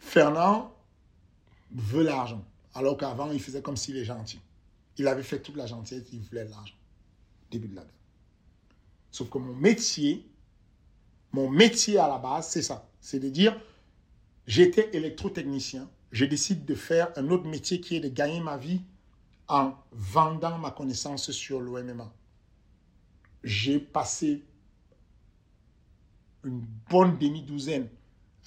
Fernand 0.05 0.73
veut 1.71 2.03
l'argent. 2.03 2.43
Alors 2.73 2.97
qu'avant, 2.97 3.31
il 3.31 3.41
faisait 3.41 3.61
comme 3.61 3.77
s'il 3.77 3.97
est 3.97 4.05
gentil. 4.05 4.39
Il 4.97 5.07
avait 5.07 5.23
fait 5.23 5.41
toute 5.41 5.55
la 5.55 5.65
gentillesse, 5.65 6.03
il 6.13 6.21
voulait 6.21 6.45
l'argent. 6.45 6.75
Début 7.51 7.67
de 7.67 7.75
la 7.75 7.81
guerre. 7.81 7.91
Sauf 9.11 9.29
que 9.29 9.37
mon 9.37 9.53
métier, 9.53 10.25
mon 11.31 11.49
métier 11.49 11.97
à 11.97 12.07
la 12.07 12.17
base, 12.17 12.49
c'est 12.49 12.61
ça. 12.61 12.87
C'est 13.01 13.19
de 13.19 13.29
dire, 13.29 13.59
j'étais 14.47 14.89
électrotechnicien. 14.95 15.89
Je 16.11 16.25
décide 16.25 16.65
de 16.65 16.75
faire 16.75 17.11
un 17.17 17.29
autre 17.29 17.45
métier 17.47 17.81
qui 17.81 17.97
est 17.97 17.99
de 17.99 18.09
gagner 18.09 18.39
ma 18.39 18.57
vie 18.57 18.81
en 19.47 19.73
vendant 19.91 20.57
ma 20.57 20.71
connaissance 20.71 21.31
sur 21.31 21.59
l'OMMA 21.59 22.11
j'ai 23.45 23.79
passé 23.79 24.43
une 26.43 26.65
bonne 26.89 27.17
demi-douzaine 27.17 27.87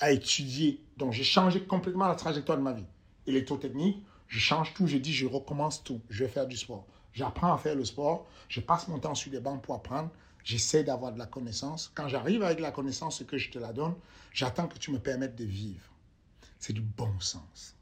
à 0.01 0.13
étudier. 0.13 0.83
Donc, 0.97 1.13
j'ai 1.13 1.25
changé 1.25 1.63
complètement 1.63 2.09
la 2.09 2.15
trajectoire 2.15 2.59
de 2.59 2.63
ma 2.63 2.73
vie. 2.73 2.87
Électrotechnique, 3.27 4.05
je 4.27 4.39
change 4.39 4.75
tout, 4.75 4.87
je 4.87 4.97
dis, 4.97 5.13
je 5.13 5.27
recommence 5.27 5.83
tout. 5.83 6.01
Je 6.11 6.25
vais 6.25 6.31
faire 6.31 6.47
du 6.47 6.57
sport. 6.57 6.87
J'apprends 7.13 7.53
à 7.53 7.59
faire 7.59 7.75
le 7.75 7.85
sport. 7.85 8.27
Je 8.49 8.61
passe 8.61 8.89
mon 8.89 8.99
temps 8.99 9.15
sur 9.15 9.33
les 9.33 9.41
bancs 9.41 9.63
pour 9.63 9.75
apprendre. 9.75 10.11
J'essaie 10.45 10.85
d'avoir 10.85 11.13
de 11.13 11.19
la 11.19 11.27
connaissance. 11.27 11.91
Quand 11.95 12.09
j'arrive 12.09 12.43
avec 12.43 12.61
la 12.61 12.71
connaissance 12.71 13.23
que 13.25 13.39
je 13.39 13.51
te 13.51 13.59
la 13.59 13.73
donne, 13.73 13.95
j'attends 14.33 14.69
que 14.69 14.79
tu 14.79 14.91
me 14.91 14.99
permettes 14.99 15.37
de 15.37 15.45
vivre. 15.45 15.91
C'est 16.59 16.73
du 16.73 16.81
bon 16.81 17.19
sens. 17.21 17.77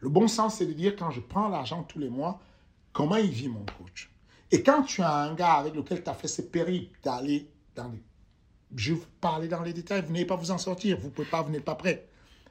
Le 0.00 0.08
bon 0.08 0.28
sens, 0.28 0.56
c'est 0.56 0.66
de 0.66 0.72
dire 0.72 0.96
quand 0.96 1.10
je 1.10 1.20
prends 1.20 1.48
l'argent 1.48 1.82
tous 1.82 1.98
les 1.98 2.08
mois, 2.08 2.40
comment 2.92 3.16
il 3.16 3.30
vit 3.30 3.48
mon 3.48 3.64
coach? 3.78 4.10
Et 4.50 4.62
quand 4.62 4.82
tu 4.82 5.02
as 5.02 5.14
un 5.14 5.34
gars 5.34 5.54
avec 5.54 5.74
lequel 5.74 6.02
tu 6.02 6.10
as 6.10 6.14
fait 6.14 6.28
ce 6.28 6.42
périple 6.42 6.98
d'aller 7.02 7.50
dans 7.74 7.88
les... 7.88 8.02
Je 8.76 8.94
vais 8.94 9.00
parler 9.20 9.48
dans 9.48 9.62
les 9.62 9.72
détails, 9.72 10.02
vous 10.02 10.12
n'allez 10.12 10.24
pas 10.24 10.36
vous 10.36 10.50
en 10.50 10.58
sortir, 10.58 10.98
vous 10.98 11.10
pouvez 11.10 11.28
pas, 11.28 11.42
vous 11.42 11.50
n'êtes 11.50 11.64
pas 11.64 11.74
prêt. 11.74 12.06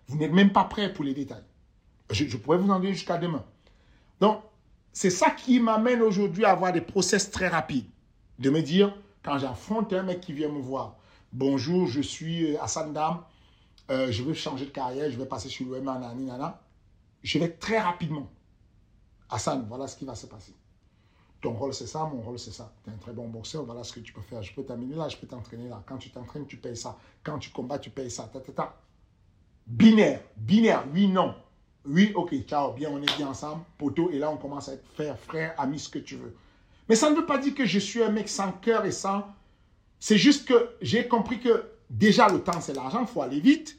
Vous 0.07 0.17
n'êtes 0.17 0.31
même 0.31 0.51
pas 0.51 0.65
prêt 0.65 0.91
pour 0.91 1.05
les 1.05 1.13
détails. 1.13 1.43
Je, 2.11 2.37
pourrais 2.37 2.57
vous 2.57 2.69
en 2.71 2.79
dire 2.79 2.91
jusqu'à 2.91 3.17
demain. 3.17 3.45
Donc, 4.19 4.41
c'est 4.91 5.11
ça 5.11 5.29
qui 5.29 5.59
m'amène 5.59 6.01
aujourd'hui 6.01 6.45
à 6.45 6.51
avoir 6.51 6.73
des 6.73 6.81
process 6.81 7.29
très 7.29 7.47
rapides. 7.47 7.85
De 8.39 8.49
me 8.49 8.61
dire, 8.61 8.95
quand 9.23 9.37
j'affronte 9.37 9.93
un 9.93 10.03
mec 10.03 10.21
qui 10.21 10.33
vient 10.33 10.49
me 10.49 10.59
voir, 10.59 10.97
bonjour, 11.31 11.87
je 11.87 12.01
suis 12.01 12.53
euh, 12.53 12.61
Hassan 12.61 12.91
Dam, 12.91 13.21
euh, 13.91 14.11
je 14.11 14.23
veux 14.23 14.33
changer 14.33 14.65
de 14.65 14.71
carrière, 14.71 15.11
je 15.11 15.17
vais 15.17 15.25
passer 15.25 15.49
sur 15.49 15.67
l'OM, 15.67 15.83
nana, 15.83 16.61
je 17.21 17.37
vais 17.37 17.49
très 17.49 17.79
rapidement. 17.79 18.29
Hassan, 19.29 19.65
voilà 19.67 19.87
ce 19.87 19.95
qui 19.95 20.05
va 20.05 20.15
se 20.15 20.25
passer. 20.25 20.53
Ton 21.41 21.53
rôle, 21.53 21.73
c'est 21.73 21.87
ça, 21.87 21.99
mon 21.99 22.21
rôle, 22.21 22.37
c'est 22.37 22.51
ça. 22.51 22.73
Tu 22.83 22.89
es 22.89 22.93
un 22.93 22.97
très 22.97 23.13
bon 23.13 23.27
boxeur, 23.29 23.63
voilà 23.63 23.83
ce 23.83 23.93
que 23.93 24.01
tu 24.01 24.11
peux 24.11 24.21
faire. 24.21 24.43
Je 24.43 24.53
peux 24.53 24.63
t'amener 24.63 24.95
là, 24.95 25.07
je 25.07 25.15
peux 25.15 25.27
t'entraîner 25.27 25.69
là. 25.69 25.81
Quand 25.85 25.97
tu 25.97 26.09
t'entraînes, 26.09 26.45
tu 26.45 26.57
payes 26.57 26.75
ça. 26.75 26.97
Quand 27.23 27.39
tu 27.39 27.49
combats, 27.51 27.79
tu 27.79 27.89
payes 27.89 28.11
ça. 28.11 28.29
Ta, 28.55 28.75
Binaire, 29.65 30.21
binaire, 30.35 30.83
oui, 30.93 31.07
non. 31.07 31.35
Oui, 31.85 32.11
ok, 32.15 32.35
ciao, 32.45 32.73
bien, 32.73 32.89
on 32.91 33.01
est 33.01 33.17
bien 33.17 33.27
ensemble, 33.27 33.63
poteau, 33.77 34.09
et 34.09 34.17
là, 34.17 34.29
on 34.31 34.37
commence 34.37 34.67
à 34.67 34.73
être 34.73 34.85
frère, 34.93 35.17
frère, 35.17 35.53
ami, 35.57 35.79
ce 35.79 35.89
que 35.89 35.99
tu 35.99 36.15
veux. 36.15 36.35
Mais 36.89 36.95
ça 36.95 37.09
ne 37.09 37.15
veut 37.15 37.25
pas 37.25 37.37
dire 37.37 37.53
que 37.53 37.65
je 37.65 37.79
suis 37.79 38.03
un 38.03 38.09
mec 38.09 38.27
sans 38.27 38.51
cœur 38.51 38.85
et 38.85 38.91
sans... 38.91 39.23
C'est 39.99 40.17
juste 40.17 40.47
que 40.47 40.71
j'ai 40.81 41.07
compris 41.07 41.39
que 41.39 41.65
déjà, 41.89 42.27
le 42.29 42.41
temps, 42.41 42.59
c'est 42.61 42.73
l'argent, 42.73 43.01
il 43.01 43.07
faut 43.07 43.21
aller 43.21 43.39
vite. 43.39 43.77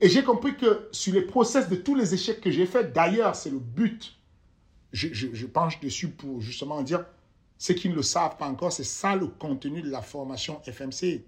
Et 0.00 0.08
j'ai 0.08 0.22
compris 0.22 0.56
que 0.56 0.88
sur 0.92 1.14
les 1.14 1.22
process 1.22 1.68
de 1.68 1.76
tous 1.76 1.94
les 1.94 2.14
échecs 2.14 2.40
que 2.40 2.50
j'ai 2.50 2.66
faits, 2.66 2.92
d'ailleurs, 2.92 3.34
c'est 3.34 3.50
le 3.50 3.58
but. 3.58 4.14
Je, 4.92 5.46
penche 5.46 5.80
dessus 5.80 6.08
pour 6.08 6.40
justement 6.40 6.82
dire, 6.82 7.04
ceux 7.58 7.74
qui 7.74 7.88
ne 7.88 7.94
le 7.94 8.02
savent 8.02 8.36
pas 8.36 8.46
encore, 8.46 8.72
c'est 8.72 8.84
ça 8.84 9.14
le 9.14 9.26
contenu 9.26 9.82
de 9.82 9.90
la 9.90 10.02
formation 10.02 10.60
FMC. 10.64 11.22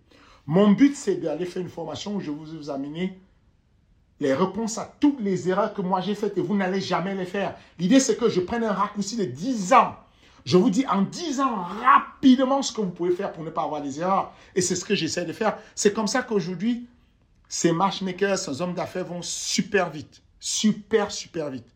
Mon 0.47 0.73
but, 0.73 0.97
c'est 0.97 1.17
d'aller 1.17 1.47
faire 1.47 1.63
une 1.63 1.69
formation 1.69 2.17
où 2.17 2.21
je 2.21 2.31
vous, 2.31 2.45
vous 2.45 2.71
amener 2.71 3.19
les 4.19 4.35
réponses 4.35 4.79
à 4.79 4.93
toutes 5.01 5.21
les 5.21 5.49
erreurs 5.49 5.75
que 5.75 5.83
moi 5.83 6.01
j'ai 6.01 6.15
faites 6.15 6.39
et 6.39 6.41
vous 6.41 6.57
n'allez 6.57 6.81
jamais 6.81 7.15
les 7.15 7.27
faire. 7.27 7.57
L'idée, 7.79 8.01
c'est 8.01 8.17
que 8.17 8.29
je 8.29 8.41
prenne 8.41 8.65
un 8.65 8.73
raccourci 8.73 9.17
de 9.17 9.25
10 9.25 9.73
ans. 9.73 9.97
Je 10.45 10.57
vous 10.57 10.71
dis 10.71 10.87
en 10.87 11.03
10 11.03 11.41
ans 11.41 11.63
rapidement 11.63 12.63
ce 12.63 12.73
que 12.73 12.81
vous 12.81 12.91
pouvez 12.91 13.13
faire 13.13 13.33
pour 13.33 13.45
ne 13.45 13.51
pas 13.51 13.63
avoir 13.63 13.83
des 13.83 14.01
erreurs. 14.01 14.33
Et 14.55 14.61
c'est 14.61 14.75
ce 14.75 14.85
que 14.85 14.95
j'essaie 14.95 15.25
de 15.25 15.33
faire. 15.33 15.59
C'est 15.75 15.93
comme 15.93 16.09
ça 16.09 16.23
qu'aujourd'hui, 16.23 16.87
ces 17.49 17.73
matchmakers, 17.73 18.39
ces 18.39 18.61
hommes 18.61 18.75
d'affaires 18.75 19.05
vont 19.05 19.23
super 19.23 19.91
vite. 19.91 20.23
Super, 20.41 21.13
super 21.13 21.51
vite. 21.51 21.67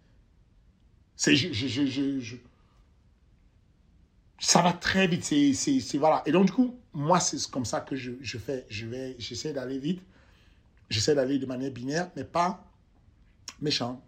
C'est, 1.17 1.35
je, 1.35 1.53
je, 1.53 2.21
je, 2.21 2.37
ça 4.39 4.63
va 4.63 4.73
très 4.73 5.07
vite. 5.07 5.25
C'est, 5.25 5.53
c'est, 5.55 5.99
voilà. 5.99 6.23
Et 6.27 6.33
donc, 6.33 6.47
du 6.47 6.53
coup, 6.53 6.79
moi, 6.93 7.21
c'est 7.21 7.51
comme 7.51 7.65
ça 7.65 7.81
que 7.81 7.97
je, 7.97 8.13
je 8.21 8.39
fais. 8.39 8.67
Je 8.69 8.87
vais, 8.87 9.17
j'essaie 9.19 9.53
d'aller 9.53 9.79
vite. 9.79 10.03
J'essaie 10.91 11.15
d'aller 11.15 11.39
de 11.39 11.47
manière 11.47 11.71
binaire, 11.71 12.11
mais 12.15 12.25
pas 12.25 12.65
méchant. 13.61 14.05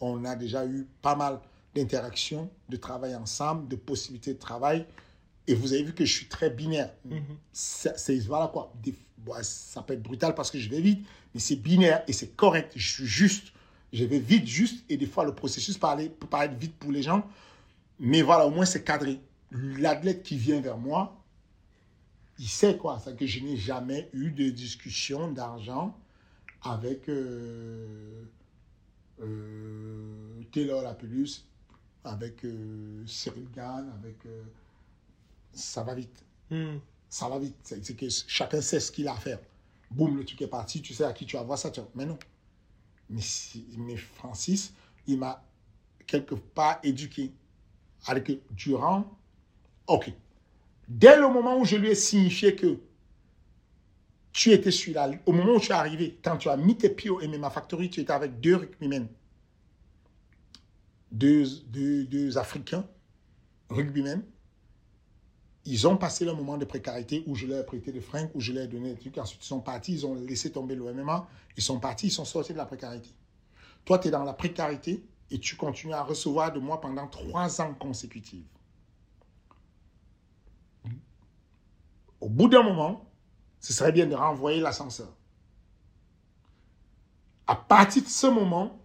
On 0.00 0.24
a 0.24 0.36
déjà 0.36 0.64
eu 0.66 0.86
pas 1.02 1.14
mal 1.14 1.40
d'interactions, 1.74 2.50
de 2.68 2.76
travail 2.76 3.14
ensemble, 3.14 3.68
de 3.68 3.76
possibilités 3.76 4.34
de 4.34 4.38
travail. 4.38 4.86
Et 5.46 5.54
vous 5.54 5.72
avez 5.72 5.82
vu 5.82 5.92
que 5.92 6.04
je 6.04 6.12
suis 6.12 6.26
très 6.26 6.48
binaire. 6.50 6.92
Mm-hmm. 7.08 7.36
C'est, 7.52 8.18
voilà 8.20 8.48
quoi. 8.48 8.72
Des, 8.82 8.94
ça 9.42 9.82
peut 9.82 9.94
être 9.94 10.02
brutal 10.02 10.34
parce 10.34 10.50
que 10.50 10.58
je 10.58 10.68
vais 10.68 10.80
vite, 10.80 11.06
mais 11.34 11.40
c'est 11.40 11.56
binaire 11.56 12.02
et 12.06 12.12
c'est 12.12 12.34
correct. 12.36 12.72
Je 12.76 12.92
suis 12.92 13.06
juste. 13.06 13.52
Je 13.92 14.04
vais 14.04 14.18
vite, 14.18 14.46
juste. 14.46 14.84
Et 14.88 14.96
des 14.96 15.06
fois, 15.06 15.24
le 15.24 15.34
processus 15.34 15.76
peut, 15.78 15.86
aller, 15.86 16.08
peut 16.08 16.26
paraître 16.26 16.56
vite 16.56 16.74
pour 16.76 16.92
les 16.92 17.02
gens. 17.02 17.26
Mais 17.98 18.22
voilà, 18.22 18.46
au 18.46 18.50
moins, 18.50 18.64
c'est 18.64 18.84
cadré. 18.84 19.20
L'athlète 19.50 20.22
qui 20.22 20.36
vient 20.36 20.60
vers 20.60 20.78
moi, 20.78 21.22
il 22.38 22.48
sait 22.48 22.76
quoi. 22.76 22.98
C'est 23.04 23.16
que 23.16 23.26
je 23.26 23.40
n'ai 23.40 23.56
jamais 23.56 24.08
eu 24.14 24.30
de 24.30 24.48
discussion 24.50 25.30
d'argent 25.30 25.96
avec 26.62 27.08
euh, 27.08 28.24
euh, 29.20 30.42
Taylor 30.52 30.82
Lapulus, 30.82 31.44
avec 32.04 32.44
euh, 32.44 33.02
Cyril 33.06 33.48
Gann, 33.54 33.92
avec. 33.98 34.16
ça 35.52 35.82
va 35.82 35.94
vite. 35.94 36.24
Hmm 36.50 36.78
ça 37.12 37.28
va 37.28 37.38
vite. 37.38 37.56
C'est 37.62 37.94
que 37.94 38.06
chacun 38.26 38.62
sait 38.62 38.80
ce 38.80 38.90
qu'il 38.90 39.06
a 39.06 39.12
à 39.12 39.16
faire. 39.16 39.38
Boum, 39.90 40.16
le 40.16 40.24
truc 40.24 40.40
est 40.40 40.46
parti, 40.46 40.80
tu 40.80 40.94
sais 40.94 41.04
à 41.04 41.12
qui 41.12 41.26
tu 41.26 41.36
vas 41.36 41.42
voir 41.42 41.58
ça. 41.58 41.70
Mais 41.94 42.06
non. 42.06 42.18
Mais, 43.12 43.96
Francis, 43.96 44.72
il 45.06 45.18
m'a 45.18 45.44
quelque 46.06 46.34
part 46.34 46.80
éduqué. 46.82 47.32
avec 48.06 48.24
que 48.24 48.32
durant, 48.50 49.18
ok. 49.86 50.12
Dès 50.88 51.16
le 51.16 51.28
moment 51.28 51.58
où 51.58 51.64
je 51.64 51.76
lui 51.76 51.88
ai 51.88 51.94
signifié 51.94 52.56
que 52.56 52.78
tu 54.32 54.50
étais 54.50 54.70
celui-là, 54.70 55.10
au 55.26 55.32
moment 55.32 55.54
où 55.54 55.60
tu 55.60 55.68
es 55.68 55.74
arrivé, 55.74 56.18
quand 56.22 56.36
tu 56.38 56.48
as 56.48 56.56
mis 56.56 56.76
tes 56.76 56.88
pieds 56.88 57.10
au 57.10 57.20
MMA 57.20 57.50
Factory, 57.50 57.90
tu 57.90 58.00
étais 58.00 58.12
avec 58.12 58.40
deux 58.40 58.56
rugbymen, 58.56 59.06
deux, 61.10 61.44
deux, 61.66 62.04
deux 62.04 62.38
Africains, 62.38 62.86
rugbymen, 63.68 64.22
ils 65.64 65.86
ont 65.86 65.96
passé 65.96 66.24
le 66.24 66.32
moment 66.34 66.58
de 66.58 66.64
précarité 66.64 67.22
où 67.26 67.34
je 67.34 67.46
leur 67.46 67.60
ai 67.60 67.66
prêté 67.66 67.92
des 67.92 68.00
fringues, 68.00 68.30
où 68.34 68.40
je 68.40 68.52
leur 68.52 68.64
ai 68.64 68.68
donné 68.68 68.92
des 68.94 68.98
trucs. 68.98 69.16
Ensuite, 69.18 69.44
ils 69.44 69.46
sont 69.46 69.60
partis, 69.60 69.92
ils 69.92 70.06
ont 70.06 70.14
laissé 70.14 70.50
tomber 70.50 70.74
le 70.74 70.92
MMA. 70.92 71.28
Ils 71.56 71.62
sont 71.62 71.78
partis, 71.78 72.08
ils 72.08 72.12
sont 72.12 72.24
sortis 72.24 72.52
de 72.52 72.58
la 72.58 72.66
précarité. 72.66 73.10
Toi, 73.84 73.98
tu 73.98 74.08
es 74.08 74.10
dans 74.10 74.24
la 74.24 74.32
précarité 74.32 75.04
et 75.30 75.38
tu 75.38 75.56
continues 75.56 75.94
à 75.94 76.02
recevoir 76.02 76.52
de 76.52 76.58
moi 76.58 76.80
pendant 76.80 77.06
trois 77.06 77.60
ans 77.60 77.74
consécutifs. 77.74 78.44
Au 82.20 82.28
bout 82.28 82.48
d'un 82.48 82.62
moment, 82.62 83.08
ce 83.60 83.72
serait 83.72 83.92
bien 83.92 84.06
de 84.06 84.14
renvoyer 84.14 84.60
l'ascenseur. 84.60 85.12
À 87.46 87.54
partir 87.54 88.02
de 88.02 88.08
ce 88.08 88.26
moment, 88.26 88.80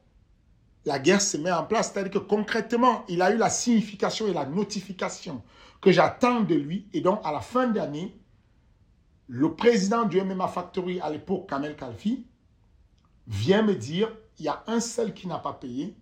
la 0.85 0.99
guerre 0.99 1.21
se 1.21 1.37
met 1.37 1.51
en 1.51 1.63
place. 1.63 1.91
C'est-à-dire 1.91 2.11
que 2.11 2.17
concrètement, 2.17 3.03
il 3.09 3.21
a 3.21 3.31
eu 3.31 3.37
la 3.37 3.49
signification 3.49 4.27
et 4.27 4.33
la 4.33 4.45
notification 4.45 5.43
que 5.81 5.91
j'attends 5.91 6.41
de 6.41 6.55
lui. 6.55 6.87
Et 6.93 7.01
donc, 7.01 7.21
à 7.23 7.31
la 7.31 7.39
fin 7.39 7.67
d'année, 7.67 8.17
le 9.27 9.53
président 9.53 10.05
du 10.05 10.21
MMA 10.21 10.47
Factory 10.47 10.99
à 11.01 11.09
l'époque, 11.09 11.49
Kamel 11.49 11.75
Kalfi, 11.75 12.25
vient 13.27 13.61
me 13.61 13.75
dire, 13.75 14.09
il 14.39 14.45
y 14.45 14.47
a 14.47 14.63
un 14.67 14.79
seul 14.79 15.13
qui 15.13 15.27
n'a 15.27 15.39
pas 15.39 15.53
payé, 15.53 15.95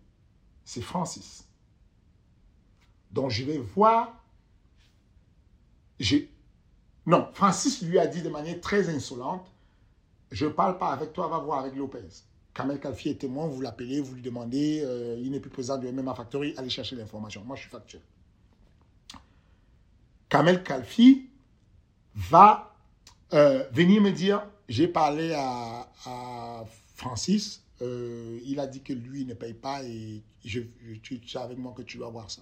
c'est 0.64 0.82
Francis. 0.82 1.48
Donc, 3.12 3.32
je 3.32 3.44
vais 3.44 3.58
voir. 3.58 4.24
Non, 7.06 7.30
Francis 7.34 7.82
lui 7.82 7.98
a 8.00 8.08
dit 8.08 8.22
de 8.22 8.30
manière 8.30 8.60
très 8.60 8.90
insolente, 8.90 9.52
je 10.32 10.46
ne 10.46 10.52
parle 10.52 10.78
pas 10.78 10.92
avec 10.92 11.14
toi, 11.14 11.28
va 11.28 11.38
voir 11.40 11.60
avec 11.60 11.76
Lopez. 11.76 12.00
Kamel 12.54 12.80
Kalfi 12.80 13.10
est 13.10 13.20
témoin, 13.22 13.48
vous 13.48 13.62
l'appelez, 13.62 14.02
vous 14.02 14.16
lui 14.16 14.22
demandez, 14.22 14.82
euh, 14.84 15.18
il 15.22 15.32
n'est 15.32 15.40
plus 15.40 15.50
président 15.50 15.78
du 15.78 15.92
MMA 15.92 16.16
Factory, 16.16 16.54
allez 16.58 16.70
chercher 16.70 16.96
l'information. 16.96 17.44
Moi, 17.46 17.56
je 17.56 17.62
suis 17.62 17.70
factuel. 17.70 18.02
Kamel 20.30 20.64
Kalfi 20.64 21.30
va 22.16 22.76
euh, 23.34 23.68
venir 23.72 24.02
me 24.02 24.12
dire, 24.12 24.46
j'ai 24.70 24.88
parlé 24.88 25.34
à, 25.36 26.66
Francis, 26.96 27.64
euh, 27.82 28.40
il 28.46 28.60
a 28.60 28.68
dit 28.68 28.82
que 28.82 28.94
lui 28.94 29.26
ne 29.26 29.34
paye 29.34 29.54
pas 29.54 29.84
et 29.84 30.24
je, 30.46 30.62
tu 31.02 31.28
sais 31.28 31.40
avec 31.40 31.58
moi 31.58 31.74
que 31.76 31.82
tu 31.82 31.98
dois 31.98 32.10
voir 32.10 32.32
ça. 32.32 32.42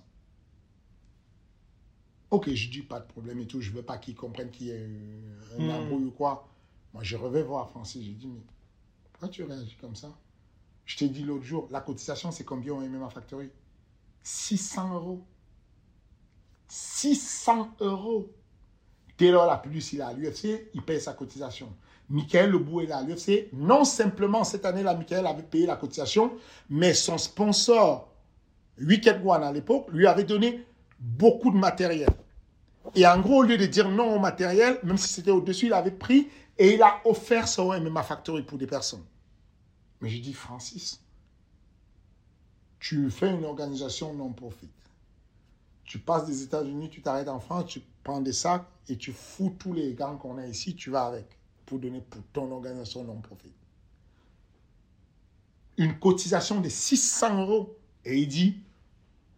Ok, 2.30 2.52
je 2.54 2.70
dis 2.70 2.82
pas 2.82 3.00
de 3.00 3.06
problème 3.06 3.40
et 3.40 3.48
tout, 3.48 3.62
je 3.62 3.72
veux 3.72 3.82
pas 3.82 3.98
qu'il 3.98 4.16
comprenne 4.16 4.52
qu'il 4.52 4.68
y 4.68 4.72
a 4.72 4.76
un 4.76 5.60
hmm. 5.60 5.70
embrouille 5.70 6.06
ou 6.06 6.12
quoi. 6.12 6.48
Moi, 6.94 7.04
je 7.04 7.16
revais 7.16 7.44
voir 7.44 7.70
Francis, 7.70 8.04
j'ai 8.04 8.12
dit, 8.14 8.28
mais 8.28 8.42
pourquoi 9.12 9.30
tu 9.30 9.44
réagis 9.44 9.78
comme 9.80 9.96
ça? 9.96 10.12
Je 10.86 10.98
t'ai 10.98 11.10
dit 11.10 11.24
l'autre 11.24 11.46
jour, 11.46 11.68
la 11.72 11.82
cotisation, 11.82 12.32
c'est 12.32 12.44
combien 12.44 12.74
au 12.74 12.82
MMA 12.82 13.10
Factory? 13.10 13.50
600 14.24 14.94
euros. 14.94 15.24
600 16.68 17.76
euros. 17.82 18.32
Taylor 19.18 19.46
la 19.46 19.58
plus 19.58 19.94
il 19.94 20.00
est 20.00 20.04
à 20.04 20.14
l'UFC, 20.14 20.70
il 20.74 20.82
paye 20.82 21.00
sa 21.00 21.14
cotisation. 21.14 21.72
Michael 22.10 22.52
Lebou 22.52 22.82
est 22.82 22.92
à 22.92 23.02
l'UFC. 23.02 23.50
Non 23.54 23.86
simplement 23.86 24.44
cette 24.44 24.66
année-là, 24.66 24.96
Michael 24.96 25.26
avait 25.28 25.44
payé 25.44 25.66
la 25.66 25.76
cotisation, 25.76 26.34
mais 26.70 26.94
son 26.94 27.18
sponsor, 27.18 28.10
Wicked 28.80 29.22
One 29.24 29.44
à 29.44 29.52
l'époque, 29.52 29.88
lui 29.92 30.08
avait 30.08 30.24
donné 30.24 30.66
beaucoup 31.00 31.52
de 31.52 31.58
matériel. 31.58 32.10
Et 32.96 33.08
en 33.08 33.20
gros, 33.20 33.40
au 33.40 33.44
lieu 33.44 33.58
de 33.58 33.66
dire 33.66 33.90
non 33.90 34.16
au 34.16 34.20
matériel, 34.20 34.80
même 34.84 34.98
si 34.98 35.08
c'était 35.08 35.32
au-dessus, 35.32 35.68
il 35.68 35.74
avait 35.74 35.92
pris 35.92 36.28
et 36.58 36.74
il 36.74 36.82
a 36.82 37.02
offert 37.06 37.48
son 37.48 37.80
MMA 37.80 38.04
Factory 38.04 38.44
pour 38.44 38.58
des 38.58 38.68
personnes. 38.68 39.04
Mais 40.02 40.10
j'ai 40.10 40.20
dit, 40.20 40.34
Francis, 40.34 41.02
tu 42.80 43.10
fais 43.10 43.30
une 43.30 43.46
organisation 43.46 44.14
non-profit 44.14 44.70
Tu 45.86 46.00
passes 46.00 46.26
des 46.26 46.44
États-Unis, 46.44 46.90
tu 46.90 47.02
t'arrêtes 47.02 47.28
en 47.28 47.40
France, 47.40 47.66
tu 47.68 47.82
prends 48.04 48.22
des 48.22 48.34
sacs 48.34 48.66
et 48.90 48.98
tu 48.98 49.12
fous 49.12 49.56
tous 49.60 49.74
les 49.74 49.94
gants 49.94 50.18
qu'on 50.18 50.38
a 50.38 50.46
ici, 50.46 50.76
tu 50.76 50.90
vas 50.90 51.06
avec 51.06 51.38
pour 51.66 51.80
donner 51.80 52.02
pour 52.02 52.22
ton 52.34 52.52
organisation 52.52 53.04
non-profit. 53.04 53.52
Une 55.78 55.98
cotisation 56.00 56.62
de 56.62 56.70
600 56.70 57.42
euros. 57.42 57.78
Et 58.06 58.18
il 58.20 58.28
dit, 58.28 58.58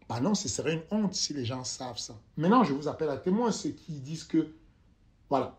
bah 0.10 0.20
non, 0.20 0.34
ce 0.34 0.50
serait 0.50 0.74
une 0.74 0.84
honte 0.92 1.14
si 1.14 1.34
les 1.34 1.46
gens 1.46 1.64
savent 1.64 2.00
ça. 2.00 2.16
Maintenant, 2.36 2.64
je 2.64 2.74
vous 2.74 2.88
appelle 2.88 3.10
à 3.10 3.18
témoin 3.18 3.52
ceux 3.52 3.70
qui 3.70 3.94
disent 3.94 4.24
que, 4.24 4.54
voilà, 5.30 5.56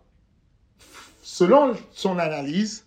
selon 1.23 1.75
son 1.93 2.19
analyse, 2.19 2.85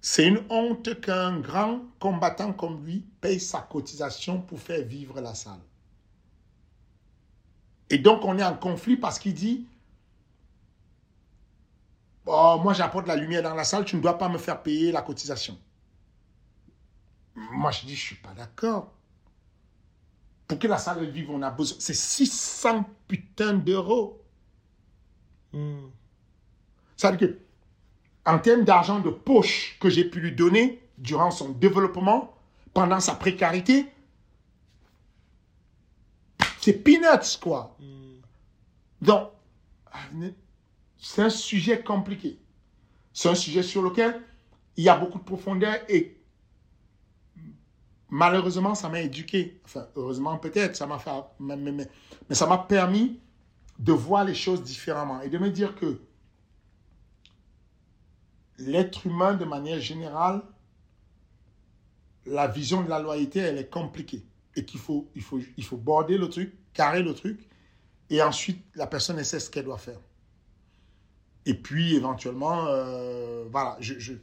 c'est 0.00 0.26
une 0.26 0.42
honte 0.50 1.00
qu'un 1.00 1.40
grand 1.40 1.80
combattant 1.98 2.52
comme 2.52 2.84
lui 2.84 3.04
paye 3.20 3.40
sa 3.40 3.60
cotisation 3.60 4.40
pour 4.40 4.60
faire 4.60 4.84
vivre 4.84 5.20
la 5.20 5.34
salle. 5.34 5.60
Et 7.94 7.98
donc, 7.98 8.24
on 8.24 8.36
est 8.36 8.44
en 8.44 8.56
conflit 8.56 8.96
parce 8.96 9.20
qu'il 9.20 9.34
dit, 9.34 9.68
oh, 12.26 12.58
moi 12.60 12.72
j'apporte 12.72 13.06
la 13.06 13.14
lumière 13.14 13.44
dans 13.44 13.54
la 13.54 13.62
salle, 13.62 13.84
tu 13.84 13.94
ne 13.94 14.00
dois 14.00 14.18
pas 14.18 14.28
me 14.28 14.36
faire 14.36 14.60
payer 14.64 14.90
la 14.90 15.00
cotisation. 15.00 15.56
Moi, 17.36 17.70
je 17.70 17.82
dis, 17.82 17.94
je 17.94 18.02
ne 18.02 18.06
suis 18.06 18.16
pas 18.16 18.32
d'accord. 18.32 18.92
Pour 20.48 20.58
que 20.58 20.66
la 20.66 20.78
salle 20.78 21.08
vive, 21.08 21.30
on 21.30 21.40
a 21.42 21.52
besoin. 21.52 21.76
C'est 21.78 21.94
600 21.94 22.84
putains 23.06 23.54
d'euros. 23.54 24.20
Hmm. 25.52 25.86
Ça 26.96 27.12
veut 27.12 27.16
dire 27.16 27.28
que, 27.28 27.38
en 28.26 28.40
termes 28.40 28.64
d'argent 28.64 28.98
de 28.98 29.10
poche 29.10 29.78
que 29.78 29.88
j'ai 29.88 30.04
pu 30.04 30.18
lui 30.18 30.32
donner 30.32 30.82
durant 30.98 31.30
son 31.30 31.50
développement, 31.50 32.34
pendant 32.72 32.98
sa 32.98 33.14
précarité, 33.14 33.86
c'est 36.64 36.72
peanuts, 36.82 37.38
quoi. 37.42 37.76
Hmm. 37.78 38.22
Donc, 39.02 39.28
c'est 40.96 41.22
un 41.22 41.28
sujet 41.28 41.82
compliqué. 41.82 42.38
C'est 43.12 43.28
un 43.28 43.34
sujet 43.34 43.62
sur 43.62 43.82
lequel 43.82 44.22
il 44.76 44.84
y 44.84 44.88
a 44.88 44.96
beaucoup 44.96 45.18
de 45.18 45.24
profondeur 45.24 45.76
et 45.90 46.18
malheureusement, 48.08 48.74
ça 48.74 48.88
m'a 48.88 49.02
éduqué. 49.02 49.60
Enfin, 49.66 49.86
heureusement 49.94 50.38
peut-être, 50.38 50.74
ça 50.74 50.86
m'a 50.86 50.98
fait, 50.98 51.10
mais, 51.38 51.56
mais, 51.56 51.86
ça 52.30 52.46
m'a 52.46 52.58
permis 52.58 53.20
de 53.78 53.92
voir 53.92 54.24
les 54.24 54.34
choses 54.34 54.62
différemment 54.62 55.20
et 55.20 55.28
de 55.28 55.36
me 55.36 55.50
dire 55.50 55.74
que 55.76 56.00
l'être 58.56 59.06
humain, 59.06 59.34
de 59.34 59.44
manière 59.44 59.80
générale, 59.80 60.40
la 62.24 62.46
vision 62.46 62.82
de 62.82 62.88
la 62.88 63.00
loyauté, 63.00 63.40
elle 63.40 63.58
est 63.58 63.68
compliquée 63.68 64.24
et 64.56 64.64
qu'il 64.64 64.80
faut, 64.80 65.08
il 65.14 65.22
faut, 65.22 65.40
il 65.56 65.64
faut 65.64 65.76
border 65.76 66.18
le 66.18 66.28
truc, 66.28 66.52
carrer 66.72 67.02
le 67.02 67.14
truc 67.14 67.48
et 68.10 68.22
ensuite 68.22 68.64
la 68.74 68.86
personne 68.86 69.18
elle 69.18 69.24
sait 69.24 69.40
ce 69.40 69.50
qu'elle 69.50 69.64
doit 69.64 69.78
faire. 69.78 70.00
Et 71.46 71.54
puis 71.54 71.94
éventuellement, 71.94 72.66
euh, 72.68 73.44
voilà, 73.50 73.76
je, 73.80 73.98
je, 73.98 74.14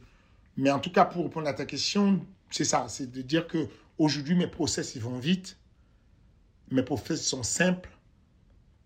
mais 0.56 0.70
en 0.70 0.80
tout 0.80 0.90
cas 0.92 1.04
pour 1.04 1.24
répondre 1.24 1.48
à 1.48 1.54
ta 1.54 1.66
question, 1.66 2.24
c'est 2.50 2.64
ça, 2.64 2.86
c'est 2.88 3.10
de 3.10 3.22
dire 3.22 3.46
que 3.46 3.68
aujourd'hui 3.98 4.34
mes 4.34 4.46
process 4.46 4.94
ils 4.94 5.02
vont 5.02 5.18
vite, 5.18 5.58
mes 6.70 6.82
process 6.82 7.24
sont 7.24 7.42
simples 7.42 7.90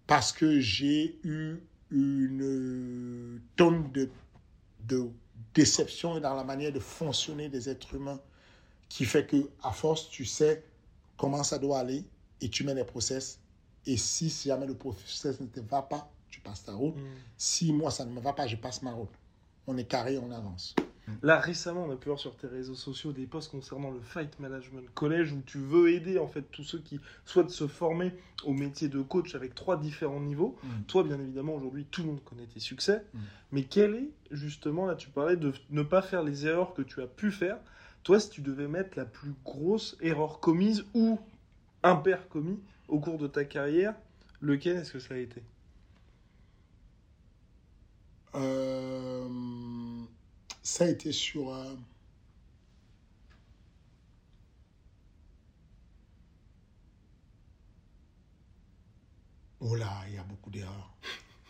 parce 0.07 0.33
que 0.33 0.61
j'ai 0.61 1.19
eu 1.25 1.57
une 1.91 3.41
tonne 3.57 3.91
de, 3.93 4.11
de 4.87 5.09
déception 5.55 6.21
dans 6.21 6.35
la 6.35 6.45
manière 6.45 6.73
de 6.73 6.81
fonctionner 6.81 7.49
des 7.49 7.69
êtres 7.69 7.95
humains 7.95 8.21
qui 8.89 9.05
fait 9.05 9.27
que 9.27 9.49
à 9.63 9.73
force 9.73 10.09
tu 10.11 10.25
sais 10.25 10.65
comment 11.17 11.43
ça 11.43 11.59
doit 11.59 11.79
aller 11.79 12.05
et 12.41 12.49
tu 12.49 12.65
mets 12.65 12.75
les 12.75 12.85
process 12.85 13.41
et 13.87 13.97
si, 13.97 14.29
jamais 14.29 14.67
le 14.67 14.75
process 14.75 15.41
ne 15.41 15.47
te 15.47 15.61
va 15.61 15.83
pas, 15.83 16.11
tu 16.29 16.41
passes 16.41 16.65
ta 16.65 16.73
route. 16.73 16.97
Mm. 16.97 17.05
Si 17.37 17.73
moi 17.73 17.91
ça 17.91 18.05
ne 18.05 18.11
me 18.11 18.21
va 18.21 18.33
pas, 18.33 18.47
je 18.47 18.57
passe 18.57 18.83
ma 18.83 18.93
route. 18.93 19.15
On 19.67 19.77
est 19.77 19.85
carré, 19.85 20.19
on 20.19 20.31
avance. 20.31 20.75
Là, 21.23 21.39
récemment, 21.39 21.85
on 21.85 21.93
a 21.93 21.97
pu 21.97 22.09
voir 22.09 22.19
sur 22.19 22.35
tes 22.35 22.49
réseaux 22.49 22.75
sociaux 22.75 23.13
des 23.13 23.27
posts 23.27 23.53
concernant 23.53 23.93
le 23.93 24.01
Fight 24.01 24.41
Management 24.41 24.89
College 24.95 25.33
où 25.33 25.41
tu 25.47 25.59
veux 25.59 25.93
aider 25.93 26.19
en 26.19 26.27
fait 26.27 26.43
tous 26.51 26.65
ceux 26.65 26.81
qui 26.81 27.01
souhaitent 27.25 27.51
se 27.51 27.69
former 27.69 28.13
au 28.45 28.53
métier 28.53 28.89
de 28.89 29.01
coach 29.01 29.37
avec 29.37 29.55
trois 29.55 29.77
différents 29.77 30.21
niveaux. 30.21 30.57
Mm. 30.63 30.69
Toi, 30.89 31.05
bien 31.05 31.21
évidemment, 31.21 31.55
aujourd'hui, 31.55 31.87
tout 31.91 32.03
le 32.03 32.09
monde 32.09 32.25
connaît 32.25 32.47
tes 32.47 32.61
succès. 32.61 33.05
Mm. 33.15 33.19
Mais 33.53 33.63
quel 33.63 33.95
est 33.95 34.11
justement, 34.33 34.87
là, 34.87 34.97
tu 34.97 35.09
parlais 35.09 35.37
de 35.37 35.53
ne 35.71 35.83
pas 35.83 36.03
faire 36.03 36.25
les 36.25 36.47
erreurs 36.47 36.75
que 36.75 36.83
tu 36.83 37.01
as 37.01 37.07
pu 37.07 37.31
faire. 37.31 37.59
Toi, 38.07 38.21
si 38.21 38.31
tu 38.31 38.41
devais 38.41 38.69
mettre 38.69 38.97
la 38.97 39.05
plus 39.05 39.35
grosse 39.45 39.97
erreur 40.01 40.39
commise 40.39 40.85
ou 40.95 41.19
impair 41.83 42.29
commis 42.29 42.61
au 42.87 43.01
cours 43.01 43.19
de 43.19 43.27
ta 43.27 43.45
carrière, 43.45 43.97
lequel 44.41 44.77
est-ce 44.77 44.93
que 44.93 45.01
ça 45.01 45.15
a 45.15 45.17
été? 45.17 45.43
Euh 48.37 49.29
ça 50.63 50.85
a 50.85 50.87
été 50.87 51.11
sur... 51.11 51.53
Euh, 51.53 51.75
oh 59.59 59.75
là, 59.75 59.91
il 60.07 60.15
y 60.15 60.19
a 60.19 60.23
beaucoup 60.23 60.51
d'erreurs. 60.51 60.95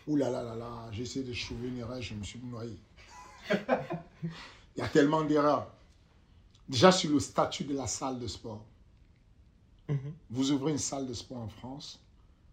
Oh 0.06 0.16
là 0.16 0.88
j'essaie 0.90 1.22
de 1.22 1.34
trouver 1.34 1.68
une 1.68 1.80
erreur, 1.80 2.00
je 2.00 2.14
me 2.14 2.24
suis 2.24 2.38
noyé. 2.38 2.78
il 3.50 4.78
y 4.78 4.80
a 4.80 4.88
tellement 4.88 5.22
d'erreurs. 5.22 5.75
Déjà 6.68 6.92
sur 6.92 7.10
le 7.10 7.20
statut 7.20 7.64
de 7.64 7.74
la 7.74 7.86
salle 7.86 8.18
de 8.18 8.26
sport. 8.26 8.64
Mhm. 9.88 10.12
Vous 10.30 10.50
ouvrez 10.52 10.72
une 10.72 10.78
salle 10.78 11.06
de 11.06 11.14
sport 11.14 11.38
en 11.38 11.48
France. 11.48 12.00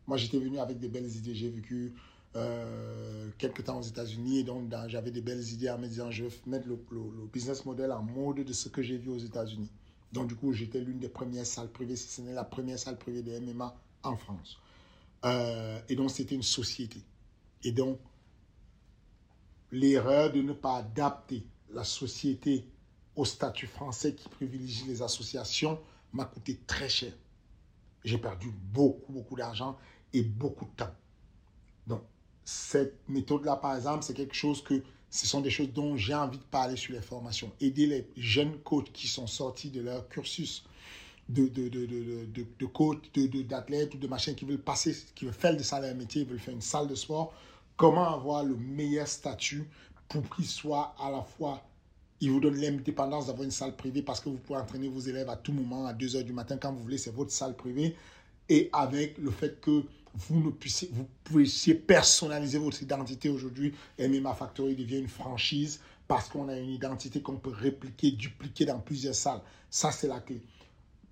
Moi, 0.05 0.17
j'étais 0.17 0.39
venu 0.39 0.59
avec 0.59 0.79
des 0.79 0.89
belles 0.89 1.15
idées. 1.15 1.33
J'ai 1.33 1.49
vécu 1.49 1.93
euh, 2.35 3.29
quelques 3.37 3.63
temps 3.65 3.77
aux 3.77 3.83
États-Unis 3.83 4.39
et 4.39 4.43
donc 4.43 4.63
j'avais 4.87 5.11
des 5.11 5.21
belles 5.21 5.47
idées 5.49 5.69
en 5.69 5.77
me 5.77 5.87
disant 5.87 6.09
je 6.09 6.23
vais 6.23 6.31
mettre 6.47 6.67
le, 6.67 6.79
business 7.31 7.63
model 7.63 7.91
en 7.91 8.01
mode 8.01 8.37
de 8.37 8.53
ce 8.53 8.69
que 8.69 8.81
j'ai 8.81 8.97
vu 8.97 9.11
aux 9.11 9.19
États-Unis. 9.19 9.69
Donc 10.11 10.29
du 10.29 10.35
coup 10.35 10.51
j'étais 10.51 10.79
l'une 10.79 10.97
des 10.97 11.09
premières 11.09 11.45
salles 11.45 11.71
privées, 11.71 11.95
si 11.95 12.07
ce 12.07 12.21
n'est 12.21 12.33
la 12.33 12.43
première 12.43 12.79
salle 12.79 12.97
privée 12.97 13.21
de 13.21 13.37
MMA 13.37 13.75
en 14.01 14.17
France. 14.17 14.57
Euh, 15.25 15.79
et 15.89 15.95
donc 15.95 16.09
c'était 16.09 16.33
une 16.33 16.41
société. 16.41 17.01
Et 17.63 17.71
donc 17.71 17.99
l'erreur 19.71 20.31
de 20.31 20.41
ne 20.41 20.53
pas 20.53 20.77
adapter 20.77 21.43
la 21.71 21.83
société 21.83 22.65
au 23.15 23.25
statut 23.25 23.67
français 23.67 24.15
qui 24.15 24.27
privilégie 24.29 24.85
les 24.85 25.01
associations 25.01 25.79
m'a 26.11 26.25
coûté 26.25 26.59
très 26.67 26.89
cher. 26.89 27.13
J'ai 28.03 28.17
perdu 28.17 28.51
beaucoup, 28.51 29.11
beaucoup 29.13 29.35
d'argent 29.35 29.77
et 30.13 30.23
beaucoup 30.23 30.65
de 30.65 30.71
temps. 30.71 30.93
Donc, 31.87 32.01
cette 32.43 33.07
méthode-là, 33.07 33.55
par 33.55 33.75
exemple, 33.75 34.03
c'est 34.03 34.13
quelque 34.13 34.35
chose 34.35 34.63
que 34.63 34.83
ce 35.09 35.27
sont 35.27 35.41
des 35.41 35.49
choses 35.49 35.71
dont 35.71 35.95
j'ai 35.95 36.13
envie 36.13 36.37
de 36.39 36.43
parler 36.43 36.75
sur 36.75 36.93
les 36.93 37.01
formations. 37.01 37.51
Aider 37.61 37.85
les 37.85 38.07
jeunes 38.17 38.57
coachs 38.59 38.91
qui 38.91 39.07
sont 39.07 39.27
sortis 39.27 39.69
de 39.69 39.81
leur 39.81 40.09
cursus 40.09 40.63
de, 41.29 41.47
de, 41.47 41.69
de, 41.69 41.85
de, 41.85 42.45
de 42.59 42.65
coach, 42.65 42.97
d'athlètes 43.47 43.95
ou 43.95 43.97
de 43.97 44.07
machins 44.07 44.35
qui 44.35 44.45
veulent 44.45 44.57
passer, 44.61 44.95
qui 45.15 45.25
veulent 45.25 45.33
faire 45.33 45.55
de 45.55 45.63
ça 45.63 45.79
leur 45.79 45.95
métier, 45.95 46.25
veulent 46.25 46.39
faire 46.39 46.53
une 46.53 46.61
salle 46.61 46.87
de 46.87 46.95
sport. 46.95 47.33
Comment 47.77 48.13
avoir 48.13 48.43
le 48.43 48.55
meilleur 48.55 49.07
statut 49.07 49.69
pour 50.09 50.23
qu'ils 50.35 50.47
soient 50.47 50.95
à 50.99 51.09
la 51.09 51.21
fois, 51.21 51.63
ils 52.23 52.31
vous 52.31 52.39
donnent 52.39 52.59
l'indépendance 52.59 53.27
d'avoir 53.27 53.43
une 53.43 53.51
salle 53.51 53.75
privée 53.75 54.01
parce 54.01 54.21
que 54.21 54.29
vous 54.29 54.37
pouvez 54.37 54.57
entraîner 54.57 54.87
vos 54.87 55.01
élèves 55.01 55.29
à 55.29 55.35
tout 55.35 55.51
moment, 55.51 55.85
à 55.85 55.93
2 55.93 56.15
heures 56.15 56.23
du 56.23 56.31
matin, 56.31 56.57
quand 56.57 56.71
vous 56.71 56.81
voulez, 56.81 56.97
c'est 56.97 57.13
votre 57.13 57.31
salle 57.31 57.53
privée. 57.53 57.97
Et 58.47 58.69
avec 58.71 59.17
le 59.17 59.29
fait 59.29 59.59
que 59.59 59.83
vous, 60.15 60.39
ne 60.39 60.49
puissiez, 60.49 60.89
vous 60.93 61.75
personnaliser 61.75 62.59
votre 62.59 62.81
identité 62.81 63.27
aujourd'hui. 63.27 63.73
MMA 63.99 64.33
Factory 64.35 64.73
devient 64.73 64.99
une 64.99 65.09
franchise 65.09 65.81
parce 66.07 66.29
qu'on 66.29 66.47
a 66.47 66.55
une 66.57 66.69
identité 66.69 67.21
qu'on 67.21 67.35
peut 67.35 67.51
répliquer, 67.51 68.11
dupliquer 68.11 68.65
dans 68.65 68.79
plusieurs 68.79 69.15
salles. 69.15 69.41
Ça, 69.69 69.91
c'est 69.91 70.07
la 70.07 70.21
clé. 70.21 70.41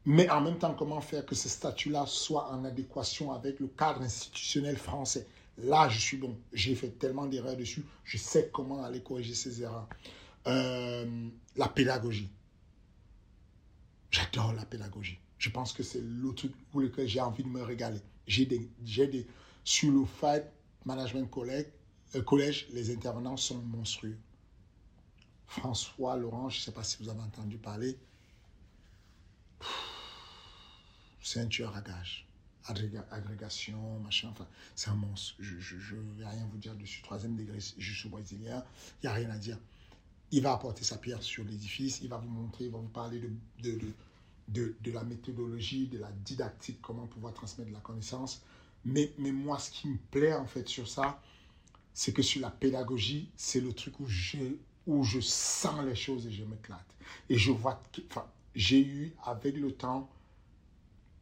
Mais 0.06 0.30
en 0.30 0.40
même 0.40 0.58
temps, 0.58 0.74
comment 0.74 1.02
faire 1.02 1.26
que 1.26 1.36
ce 1.36 1.50
statut-là 1.50 2.06
soit 2.08 2.50
en 2.52 2.64
adéquation 2.64 3.34
avec 3.34 3.60
le 3.60 3.68
cadre 3.68 4.02
institutionnel 4.02 4.78
français? 4.78 5.28
Là, 5.58 5.90
je 5.90 6.00
suis 6.00 6.18
bon. 6.18 6.38
J'ai 6.54 6.76
fait 6.76 6.98
tellement 6.98 7.26
d'erreurs 7.26 7.58
dessus. 7.58 7.84
Je 8.06 8.18
sais 8.18 8.50
comment 8.54 8.84
aller 8.84 9.02
corriger 9.02 9.36
ces 9.36 9.62
erreurs. 9.62 9.90
Euh, 10.48 11.30
la 11.56 11.68
pédagogie. 11.68 12.32
J'adore 14.10 14.54
la 14.54 14.66
pédagogie. 14.66 15.20
Je 15.38 15.50
pense 15.50 15.74
que 15.74 15.84
c'est 15.84 16.02
le 16.02 16.34
truc 16.34 16.54
pour 16.70 16.82
lequel 16.82 17.08
j'ai 17.08 17.22
envie 17.22 17.44
de 17.44 17.50
me 17.50 17.62
régaler. 17.62 18.02
J'ai 18.28 18.46
des, 18.46 18.70
des, 18.80 19.28
sur 19.64 19.92
le 19.92 20.06
Fight 20.06 20.44
Management 20.86 21.28
College, 21.30 21.66
euh, 22.16 22.22
collège, 22.22 22.68
les 22.74 22.94
intervenants 22.94 23.38
sont 23.38 23.62
monstrueux. 23.62 24.18
François 25.48 26.16
Laurent, 26.18 26.50
je 26.50 26.60
ne 26.60 26.62
sais 26.62 26.72
pas 26.72 26.84
si 26.84 26.98
vous 27.02 27.10
avez 27.10 27.22
entendu 27.22 27.58
parler. 27.58 27.98
C'est 31.22 31.40
un 31.42 31.48
tueur 31.48 31.76
à 31.76 31.82
gage. 31.82 32.28
agrégation, 33.12 34.00
machin, 34.00 34.30
enfin, 34.30 34.48
c'est 34.76 34.90
un 34.90 34.96
monstre. 34.96 35.36
Je 35.40 35.96
ne 35.96 36.14
vais 36.18 36.28
rien 36.28 36.48
vous 36.52 36.58
dire 36.58 36.76
dessus. 36.76 37.02
Troisième 37.02 37.36
degré, 37.36 37.60
je 37.60 37.94
suis 37.94 38.10
brésilien, 38.10 38.64
il 39.02 39.08
n'y 39.08 39.10
a 39.10 39.14
rien 39.14 39.30
à 39.30 39.38
dire. 39.38 39.58
Il 40.32 40.44
va 40.44 40.54
apporter 40.54 40.84
sa 40.84 40.98
pierre 40.98 41.22
sur 41.22 41.44
l'édifice, 41.44 42.00
il 42.02 42.10
va 42.10 42.18
vous 42.18 42.30
montrer, 42.30 42.66
il 42.66 42.72
va 42.72 42.80
vous 42.80 42.88
parler 42.88 43.20
de, 43.20 43.78
de 43.78 43.94
de, 44.52 44.92
la 44.92 45.04
méthodologie, 45.04 45.88
de 45.88 45.98
la 45.98 46.12
didactique, 46.12 46.82
comment 46.82 47.08
pouvoir 47.08 47.34
transmettre 47.34 47.70
de 47.70 47.76
la 47.76 47.82
connaissance. 47.82 48.42
Mais, 48.84 49.14
mais 49.18 49.32
moi, 49.32 49.60
ce 49.60 49.72
qui 49.72 49.88
me 49.88 49.98
plaît 50.12 50.34
en 50.34 50.46
fait 50.46 50.68
sur 50.68 50.88
ça, 50.88 51.22
c'est 51.94 52.14
que 52.14 52.22
sur 52.22 52.42
la 52.42 52.50
pédagogie, 52.50 53.30
c'est 53.36 53.62
le 53.62 53.74
truc 53.74 54.00
où 54.00 54.08
je, 54.08 54.38
où 54.88 55.04
je 55.04 55.20
sens 55.20 55.84
les 55.86 55.96
choses 55.96 56.26
et 56.28 56.32
je 56.32 56.44
m'éclate. 56.44 56.86
Et 57.30 57.38
je 57.38 57.52
vois, 57.52 57.82
enfin, 58.10 58.26
j'ai 58.56 58.82
eu 58.82 59.14
avec 59.24 59.56
le 59.56 59.72
temps 59.72 60.10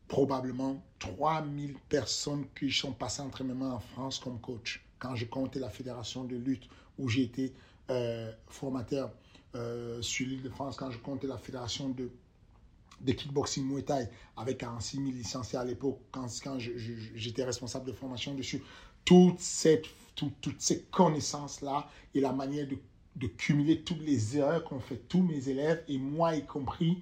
probablement 0.08 0.84
3000 1.00 1.76
personnes 1.88 2.46
qui 2.58 2.72
sont 2.72 2.94
passées 2.94 3.22
entre 3.22 3.44
mes 3.44 3.54
mains 3.54 3.74
en 3.74 3.80
France 3.80 4.20
comme 4.20 4.40
coach. 4.40 4.84
Quand 4.98 5.16
je 5.16 5.26
comptais 5.26 5.60
la 5.60 5.70
fédération 5.70 6.24
de 6.24 6.36
lutte 6.36 6.68
où 6.98 7.10
j'ai 7.10 7.24
été 7.24 7.54
euh, 7.90 8.32
formateur 8.48 9.12
euh, 9.56 10.02
sur 10.02 10.28
l'île 10.28 10.44
de 10.44 10.50
France, 10.50 10.76
quand 10.78 10.92
je 10.92 11.00
comptais 11.00 11.28
la 11.28 11.38
fédération 11.38 11.90
de, 11.90 12.12
de 13.02 13.12
kickboxing 13.12 13.66
Muay 13.66 13.84
Thai 13.84 14.10
avec 14.38 14.60
46 14.60 14.98
000 14.98 15.10
licenciés 15.12 15.58
à 15.58 15.66
l'époque, 15.66 16.00
quand, 16.12 16.28
quand 16.44 16.58
j'étais 16.60 17.44
responsable 17.44 17.86
de 17.86 17.94
formation 17.94 18.34
dessus, 18.36 18.64
toute 19.06 19.40
cette, 19.40 19.86
toutes 20.16 20.62
ces 20.62 20.84
connaissances-là 20.84 21.90
et 22.14 22.22
la 22.22 22.32
manière 22.32 22.68
de, 22.68 22.78
de 23.16 23.28
cumuler 23.28 23.82
toutes 23.82 24.02
les 24.02 24.38
erreurs 24.38 24.64
qu'ont 24.64 24.80
fait 24.80 25.08
tous 25.08 25.22
mes 25.22 25.50
élèves 25.50 25.84
et 25.88 25.98
moi 25.98 26.36
y 26.36 26.46
compris, 26.46 27.02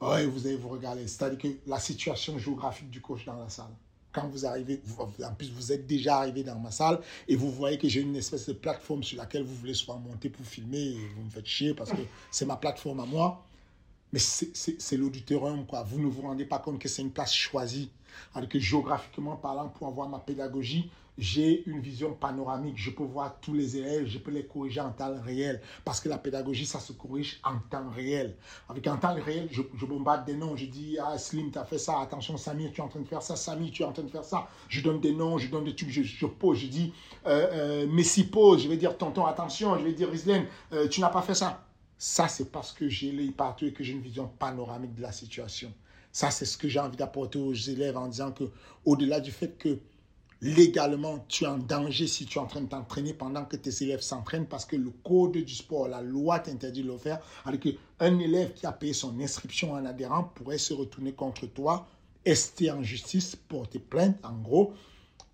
oui, 0.00 0.26
vous 0.26 0.46
allez 0.46 0.56
vous 0.56 0.68
regarder. 0.68 1.06
C'est-à-dire 1.08 1.38
que 1.38 1.68
la 1.68 1.78
situation 1.78 2.38
géographique 2.38 2.90
du 2.90 3.00
coach 3.00 3.24
dans 3.24 3.36
la 3.38 3.48
salle. 3.48 3.74
Quand 4.16 4.28
vous 4.28 4.46
arrivez, 4.46 4.80
en 4.98 5.34
plus 5.34 5.50
vous 5.50 5.72
êtes 5.72 5.86
déjà 5.86 6.16
arrivé 6.16 6.42
dans 6.42 6.58
ma 6.58 6.70
salle 6.70 7.00
et 7.28 7.36
vous 7.36 7.50
voyez 7.50 7.76
que 7.76 7.86
j'ai 7.86 8.00
une 8.00 8.16
espèce 8.16 8.48
de 8.48 8.54
plateforme 8.54 9.02
sur 9.02 9.18
laquelle 9.18 9.42
vous 9.42 9.54
voulez 9.54 9.74
soit 9.74 9.96
monter 9.96 10.30
pour 10.30 10.46
filmer 10.46 10.78
et 10.78 11.08
vous 11.14 11.24
me 11.24 11.28
faites 11.28 11.44
chier 11.44 11.74
parce 11.74 11.90
que 11.90 12.00
c'est 12.30 12.46
ma 12.46 12.56
plateforme 12.56 13.00
à 13.00 13.04
moi. 13.04 13.44
Mais 14.14 14.18
c'est 14.18 14.96
l'auditorium, 14.96 15.66
quoi. 15.66 15.82
Vous 15.82 16.00
ne 16.00 16.06
vous 16.06 16.22
rendez 16.22 16.46
pas 16.46 16.58
compte 16.60 16.78
que 16.78 16.88
c'est 16.88 17.02
une 17.02 17.10
place 17.10 17.34
choisie. 17.34 17.90
Alors 18.34 18.48
que 18.48 18.58
géographiquement 18.58 19.36
parlant, 19.36 19.68
pour 19.68 19.86
avoir 19.86 20.08
ma 20.08 20.20
pédagogie, 20.20 20.88
j'ai 21.18 21.68
une 21.68 21.80
vision 21.80 22.12
panoramique. 22.12 22.76
Je 22.76 22.90
peux 22.90 23.04
voir 23.04 23.38
tous 23.40 23.54
les 23.54 23.76
élèves, 23.76 24.06
je 24.06 24.18
peux 24.18 24.30
les 24.30 24.44
corriger 24.44 24.80
en 24.80 24.90
temps 24.90 25.14
réel. 25.22 25.60
Parce 25.84 26.00
que 26.00 26.08
la 26.08 26.18
pédagogie, 26.18 26.66
ça 26.66 26.80
se 26.80 26.92
corrige 26.92 27.40
en 27.44 27.58
temps 27.70 27.88
réel. 27.90 28.36
Avec 28.68 28.86
en 28.86 28.96
temps 28.96 29.14
réel, 29.14 29.48
je, 29.50 29.62
bombarde 29.86 30.26
des 30.26 30.34
noms. 30.34 30.56
Je 30.56 30.66
dis, 30.66 30.98
ah 31.02 31.16
Slim, 31.18 31.50
tu 31.50 31.58
as 31.58 31.64
fait 31.64 31.78
ça. 31.78 32.00
Attention, 32.00 32.36
Samy, 32.36 32.70
tu 32.72 32.80
es 32.80 32.84
en 32.84 32.88
train 32.88 33.00
de 33.00 33.08
faire 33.08 33.22
ça. 33.22 33.36
Samy, 33.36 33.70
tu 33.70 33.82
es 33.82 33.86
en 33.86 33.92
train 33.92 34.02
de 34.02 34.10
faire 34.10 34.24
ça. 34.24 34.48
Je 34.68 34.80
donne 34.82 35.00
des 35.00 35.12
noms, 35.12 35.38
je 35.38 35.48
donne 35.48 35.64
des 35.64 35.74
trucs, 35.74 35.90
je, 35.90 36.26
pose. 36.26 36.58
Je 36.58 36.66
dis, 36.66 36.92
euh, 37.26 37.48
euh, 37.52 37.86
Messi 37.86 38.24
pose. 38.24 38.62
Je 38.62 38.68
vais 38.68 38.76
dire, 38.76 38.96
tonton, 38.96 39.24
attention. 39.26 39.78
Je 39.78 39.84
vais 39.84 39.92
dire, 39.92 40.12
Islen, 40.12 40.46
euh, 40.72 40.88
tu 40.88 41.00
n'as 41.00 41.10
pas 41.10 41.22
fait 41.22 41.34
ça. 41.34 41.62
Ça, 41.98 42.28
c'est 42.28 42.52
parce 42.52 42.72
que 42.72 42.88
j'ai 42.88 43.10
l'œil 43.10 43.30
partout 43.30 43.64
et 43.64 43.72
que 43.72 43.82
j'ai 43.82 43.94
une 43.94 44.02
vision 44.02 44.28
panoramique 44.38 44.94
de 44.94 45.00
la 45.00 45.12
situation. 45.12 45.72
Ça, 46.12 46.30
c'est 46.30 46.44
ce 46.44 46.58
que 46.58 46.68
j'ai 46.68 46.80
envie 46.80 46.96
d'apporter 46.96 47.38
aux 47.38 47.54
élèves 47.54 47.96
en 47.96 48.08
disant 48.08 48.32
que, 48.32 48.44
au-delà 48.84 49.20
du 49.20 49.30
fait 49.30 49.56
que 49.58 49.78
légalement, 50.40 51.24
tu 51.28 51.44
es 51.44 51.46
en 51.46 51.58
danger 51.58 52.06
si 52.06 52.26
tu 52.26 52.38
es 52.38 52.40
en 52.40 52.46
train 52.46 52.60
de 52.60 52.68
t'entraîner 52.68 53.14
pendant 53.14 53.44
que 53.44 53.56
tes 53.56 53.84
élèves 53.84 54.00
s'entraînent 54.00 54.46
parce 54.46 54.64
que 54.64 54.76
le 54.76 54.90
code 54.90 55.32
du 55.32 55.54
sport, 55.54 55.88
la 55.88 56.02
loi 56.02 56.38
t'interdit 56.40 56.82
de 56.82 56.88
le 56.88 56.98
faire. 56.98 57.20
Alors 57.44 57.60
qu'un 57.60 58.18
élève 58.18 58.52
qui 58.52 58.66
a 58.66 58.72
payé 58.72 58.92
son 58.92 59.18
inscription 59.20 59.72
en 59.72 59.84
adhérent 59.84 60.24
pourrait 60.34 60.58
se 60.58 60.74
retourner 60.74 61.12
contre 61.12 61.46
toi, 61.46 61.86
ester 62.24 62.70
en 62.70 62.82
justice, 62.82 63.36
porter 63.36 63.78
plainte, 63.78 64.18
en 64.24 64.34
gros, 64.34 64.74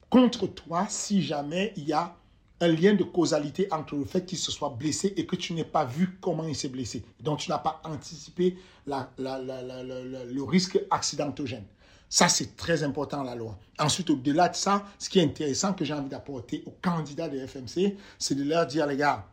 contre 0.08 0.46
toi 0.46 0.86
si 0.88 1.22
jamais 1.22 1.72
il 1.76 1.84
y 1.84 1.92
a 1.92 2.14
un 2.60 2.68
lien 2.68 2.94
de 2.94 3.02
causalité 3.02 3.66
entre 3.72 3.96
le 3.96 4.04
fait 4.04 4.24
qu'il 4.24 4.38
se 4.38 4.52
soit 4.52 4.68
blessé 4.68 5.12
et 5.16 5.26
que 5.26 5.34
tu 5.34 5.52
n'aies 5.52 5.64
pas 5.64 5.84
vu 5.84 6.16
comment 6.20 6.46
il 6.46 6.54
s'est 6.54 6.68
blessé. 6.68 7.02
Donc, 7.20 7.40
tu 7.40 7.50
n'as 7.50 7.58
pas 7.58 7.82
anticipé 7.84 8.56
le 8.86 10.42
risque 10.42 10.78
accidentogène. 10.90 11.64
Ça, 12.12 12.28
c'est 12.28 12.56
très 12.56 12.82
important, 12.82 13.22
la 13.22 13.34
loi. 13.34 13.58
Ensuite, 13.78 14.10
au-delà 14.10 14.50
de 14.50 14.54
ça, 14.54 14.84
ce 14.98 15.08
qui 15.08 15.18
est 15.18 15.22
intéressant 15.22 15.72
que 15.72 15.82
j'ai 15.82 15.94
envie 15.94 16.10
d'apporter 16.10 16.62
aux 16.66 16.74
candidats 16.82 17.30
de 17.30 17.38
FMC, 17.38 17.96
c'est 18.18 18.34
de 18.34 18.44
leur 18.44 18.66
dire, 18.66 18.86
les 18.86 18.98
gars, 18.98 19.26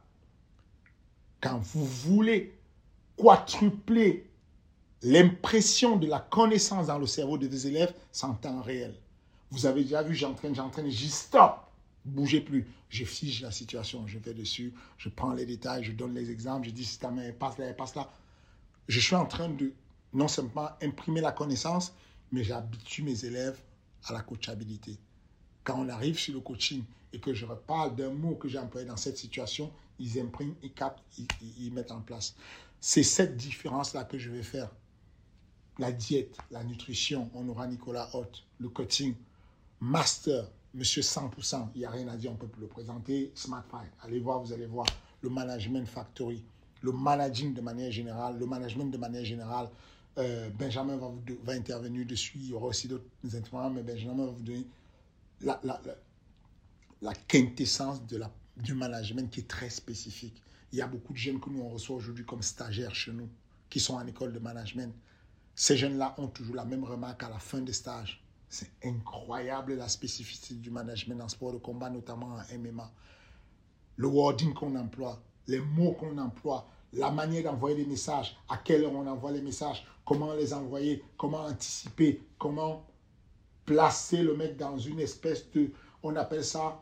quand 1.41 1.57
vous 1.57 1.83
voulez 1.83 2.57
quadrupler 3.17 4.25
l'impression 5.01 5.97
de 5.97 6.07
la 6.07 6.19
connaissance 6.19 6.87
dans 6.87 6.97
le 6.97 7.05
cerveau 7.05 7.37
de 7.37 7.47
vos 7.47 7.57
élèves, 7.67 7.93
c'est 8.13 8.27
en 8.27 8.33
temps 8.35 8.61
réel. 8.61 8.95
Vous 9.51 9.65
avez 9.65 9.83
déjà 9.83 10.01
vu, 10.01 10.15
j'entraîne, 10.15 10.55
j'entraîne, 10.55 10.89
j'y 10.89 11.09
stop, 11.09 11.59
bougez 12.05 12.39
plus. 12.39 12.65
Je 12.87 13.03
fige 13.03 13.41
la 13.41 13.51
situation, 13.51 14.07
je 14.07 14.19
vais 14.19 14.33
dessus, 14.33 14.73
je 14.97 15.09
prends 15.09 15.33
les 15.33 15.45
détails, 15.45 15.83
je 15.83 15.91
donne 15.91 16.13
les 16.13 16.31
exemples, 16.31 16.67
je 16.67 16.71
dis 16.71 16.85
si 16.85 16.97
ta 16.97 17.11
main 17.11 17.29
passe 17.37 17.57
là, 17.57 17.65
elle 17.65 17.75
passe 17.75 17.95
là. 17.95 18.09
Je 18.87 19.01
suis 19.01 19.15
en 19.15 19.25
train 19.25 19.49
de 19.49 19.73
non 20.13 20.29
seulement 20.29 20.69
imprimer 20.81 21.19
la 21.19 21.33
connaissance, 21.33 21.93
mais 22.31 22.43
j'habitue 22.43 23.03
mes 23.03 23.25
élèves 23.25 23.59
à 24.05 24.13
la 24.13 24.21
coachabilité. 24.21 24.97
Quand 25.63 25.79
on 25.79 25.89
arrive 25.89 26.17
sur 26.17 26.33
le 26.33 26.39
coaching 26.39 26.83
et 27.13 27.19
que 27.19 27.33
je 27.33 27.45
reparle 27.45 27.95
d'un 27.95 28.11
mot 28.11 28.35
que 28.35 28.47
j'ai 28.47 28.59
employé 28.59 28.87
dans 28.87 28.97
cette 28.97 29.17
situation, 29.17 29.71
ils 29.99 30.19
impriment, 30.19 30.55
ils 30.63 30.73
captent, 30.73 31.03
ils, 31.57 31.71
mettent 31.73 31.91
en 31.91 32.01
place. 32.01 32.35
C'est 32.79 33.03
cette 33.03 33.35
différence-là 33.35 34.05
que 34.05 34.17
je 34.17 34.29
vais 34.29 34.43
faire. 34.43 34.69
La 35.77 35.91
diète, 35.91 36.37
la 36.51 36.63
nutrition, 36.63 37.29
on 37.33 37.47
aura 37.49 37.67
Nicolas 37.67 38.09
Hott, 38.13 38.43
le 38.59 38.69
coaching, 38.69 39.15
master, 39.79 40.49
monsieur 40.73 41.01
100%, 41.01 41.69
il 41.75 41.79
n'y 41.79 41.85
a 41.85 41.89
rien 41.89 42.07
à 42.07 42.17
dire, 42.17 42.31
on 42.31 42.35
peut 42.35 42.49
le 42.59 42.67
présenter, 42.67 43.31
SmartFi, 43.33 43.87
allez 44.01 44.19
voir, 44.19 44.41
vous 44.41 44.53
allez 44.53 44.65
voir, 44.65 44.85
le 45.21 45.29
management 45.29 45.87
factory, 45.87 46.43
le 46.81 46.91
managing 46.91 47.53
de 47.53 47.61
manière 47.61 47.91
générale, 47.91 48.37
le 48.37 48.45
management 48.45 48.85
de 48.91 48.97
manière 48.97 49.25
générale, 49.25 49.69
euh, 50.19 50.49
Benjamin 50.49 50.97
va, 50.97 51.53
intervenir 51.53 52.05
dessus. 52.05 52.33
Il 52.35 52.49
y 52.49 52.53
aura 52.53 52.67
aussi 52.67 52.87
d'autres 52.87 53.05
intervenants, 53.33 53.69
mais 53.69 53.83
Benjamin 53.83 54.25
va 54.25 54.31
vous 54.31 54.43
donner 54.43 54.67
la, 55.41 57.13
quintessence 57.27 58.01
du 58.57 58.73
management 58.73 59.29
qui 59.31 59.41
est 59.41 59.47
très 59.47 59.69
spécifique. 59.69 60.41
Il 60.71 60.77
y 60.77 60.81
a 60.81 60.87
beaucoup 60.87 61.13
de 61.13 61.17
jeunes 61.17 61.39
que 61.39 61.49
nous 61.49 61.61
on 61.61 61.69
reçoit 61.69 61.95
aujourd'hui 61.95 62.25
comme 62.25 62.41
stagiaires 62.41 62.93
chez 62.93 63.11
nous, 63.11 63.29
qui 63.69 63.79
sont 63.79 63.95
en 63.95 64.05
école 64.05 64.33
de 64.33 64.39
management. 64.39 64.93
Ces 65.55 65.77
jeunes-là 65.77 66.15
ont 66.17 66.27
toujours 66.27 66.55
la 66.55 66.65
même 66.65 66.83
remarque 66.83 67.23
à 67.23 67.29
la 67.29 67.39
fin 67.39 67.61
des 67.61 67.73
stages. 67.73 68.23
C'est 68.49 68.71
incroyable 68.83 69.75
la 69.75 69.87
spécificité 69.87 70.55
du 70.55 70.71
management 70.71 71.21
en 71.21 71.29
sport 71.29 71.53
de 71.53 71.57
combat, 71.57 71.89
notamment 71.89 72.35
en 72.35 72.57
MMA. 72.57 72.91
Le 73.95 74.07
wording 74.07 74.53
qu'on 74.53 74.75
emploie, 74.75 75.21
les 75.47 75.59
mots 75.59 75.93
qu'on 75.93 76.17
emploie, 76.17 76.67
la 76.93 77.11
manière 77.11 77.43
d'envoyer 77.43 77.77
les 77.77 77.85
messages, 77.85 78.35
à 78.47 78.57
quelle 78.57 78.83
heure 78.83 78.93
on 78.93 79.05
envoie 79.05 79.31
les 79.31 79.41
messages, 79.41 79.85
comment 80.09 80.33
les 80.33 80.55
envoyer, 80.55 81.03
comment 81.17 81.43
anticiper, 81.43 82.19
comment 82.39 82.83
placer 83.63 84.23
le 84.23 84.35
mec 84.35 84.57
dans 84.57 84.75
une 84.75 84.99
espèce 84.99 85.51
de, 85.51 85.69
on 86.01 86.15
appelle 86.15 86.43
ça 86.43 86.81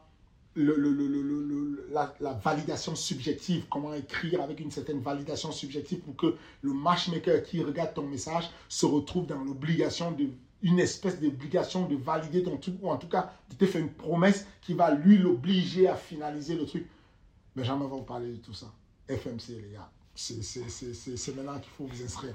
la, 0.55 2.15
la, 2.21 2.33
validation 2.33 2.95
subjective, 2.95 3.65
comment 3.69 3.93
écrire 3.93 4.41
avec 4.41 4.61
une 4.61 4.71
certaine 4.71 5.01
validation 5.01 5.51
subjective 5.51 5.99
pour 5.99 6.15
que 6.15 6.37
le 6.61 6.71
matchmaker 6.71 7.43
qui 7.43 7.61
regarde 7.61 7.93
ton 7.93 8.07
message 8.07 8.49
se 8.69 8.85
retrouve 8.85 9.27
dans 9.27 9.43
l'obligation 9.43 10.13
de 10.13 10.29
une 10.63 10.79
espèce 10.79 11.19
d'obligation 11.19 11.85
de 11.85 11.97
valider 11.97 12.43
ton 12.43 12.57
truc, 12.57 12.75
ou 12.81 12.89
en 12.89 12.97
tout 12.97 13.09
cas 13.09 13.33
de 13.49 13.55
te 13.55 13.65
faire 13.65 13.81
une 13.81 13.91
promesse 13.91 14.47
qui 14.61 14.73
va 14.73 14.91
lui 14.91 15.17
l'obliger 15.17 15.87
à 15.87 15.95
finaliser 15.95 16.55
le 16.55 16.65
truc. 16.65 16.87
Mais 17.57 17.65
jamais 17.65 17.83
va 17.83 17.95
vous 17.97 18.01
parler 18.03 18.31
de 18.31 18.37
tout 18.37 18.53
ça. 18.53 18.73
FMC, 19.09 19.49
les 19.49 19.73
gars 19.73 19.91
c'est 20.17 21.35
maintenant 21.35 21.59
qu'il 21.59 21.71
faut 21.71 21.85
vous 21.85 22.03
inscrire. 22.03 22.33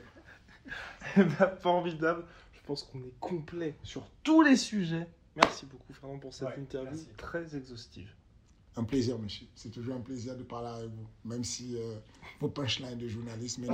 Formidable. 1.60 2.24
Je 2.52 2.60
pense 2.66 2.82
qu'on 2.84 3.00
est 3.00 3.18
complet 3.20 3.74
sur 3.82 4.06
tous 4.22 4.42
les 4.42 4.56
sujets. 4.56 5.06
Merci 5.34 5.66
beaucoup, 5.66 5.92
Fernand, 5.92 6.18
pour 6.18 6.32
cette 6.32 6.58
interview 6.58 6.98
très 7.16 7.56
exhaustive. 7.56 8.10
Un 8.76 8.84
plaisir, 8.84 9.18
monsieur. 9.18 9.46
C'est 9.54 9.70
toujours 9.70 9.96
un 9.96 10.00
plaisir 10.00 10.36
de 10.36 10.42
parler 10.42 10.68
avec 10.68 10.90
vous, 10.90 11.06
même 11.24 11.44
si 11.44 11.76
euh, 11.76 11.96
vos 12.40 12.48
punchlines 12.48 12.98
de 12.98 13.08
journalisme. 13.08 13.66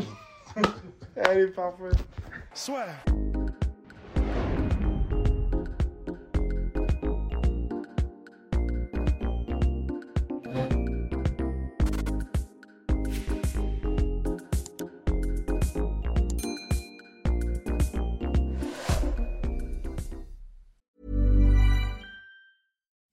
Allez, 1.17 1.47
parfait. 1.53 1.97
Soit. 2.53 2.87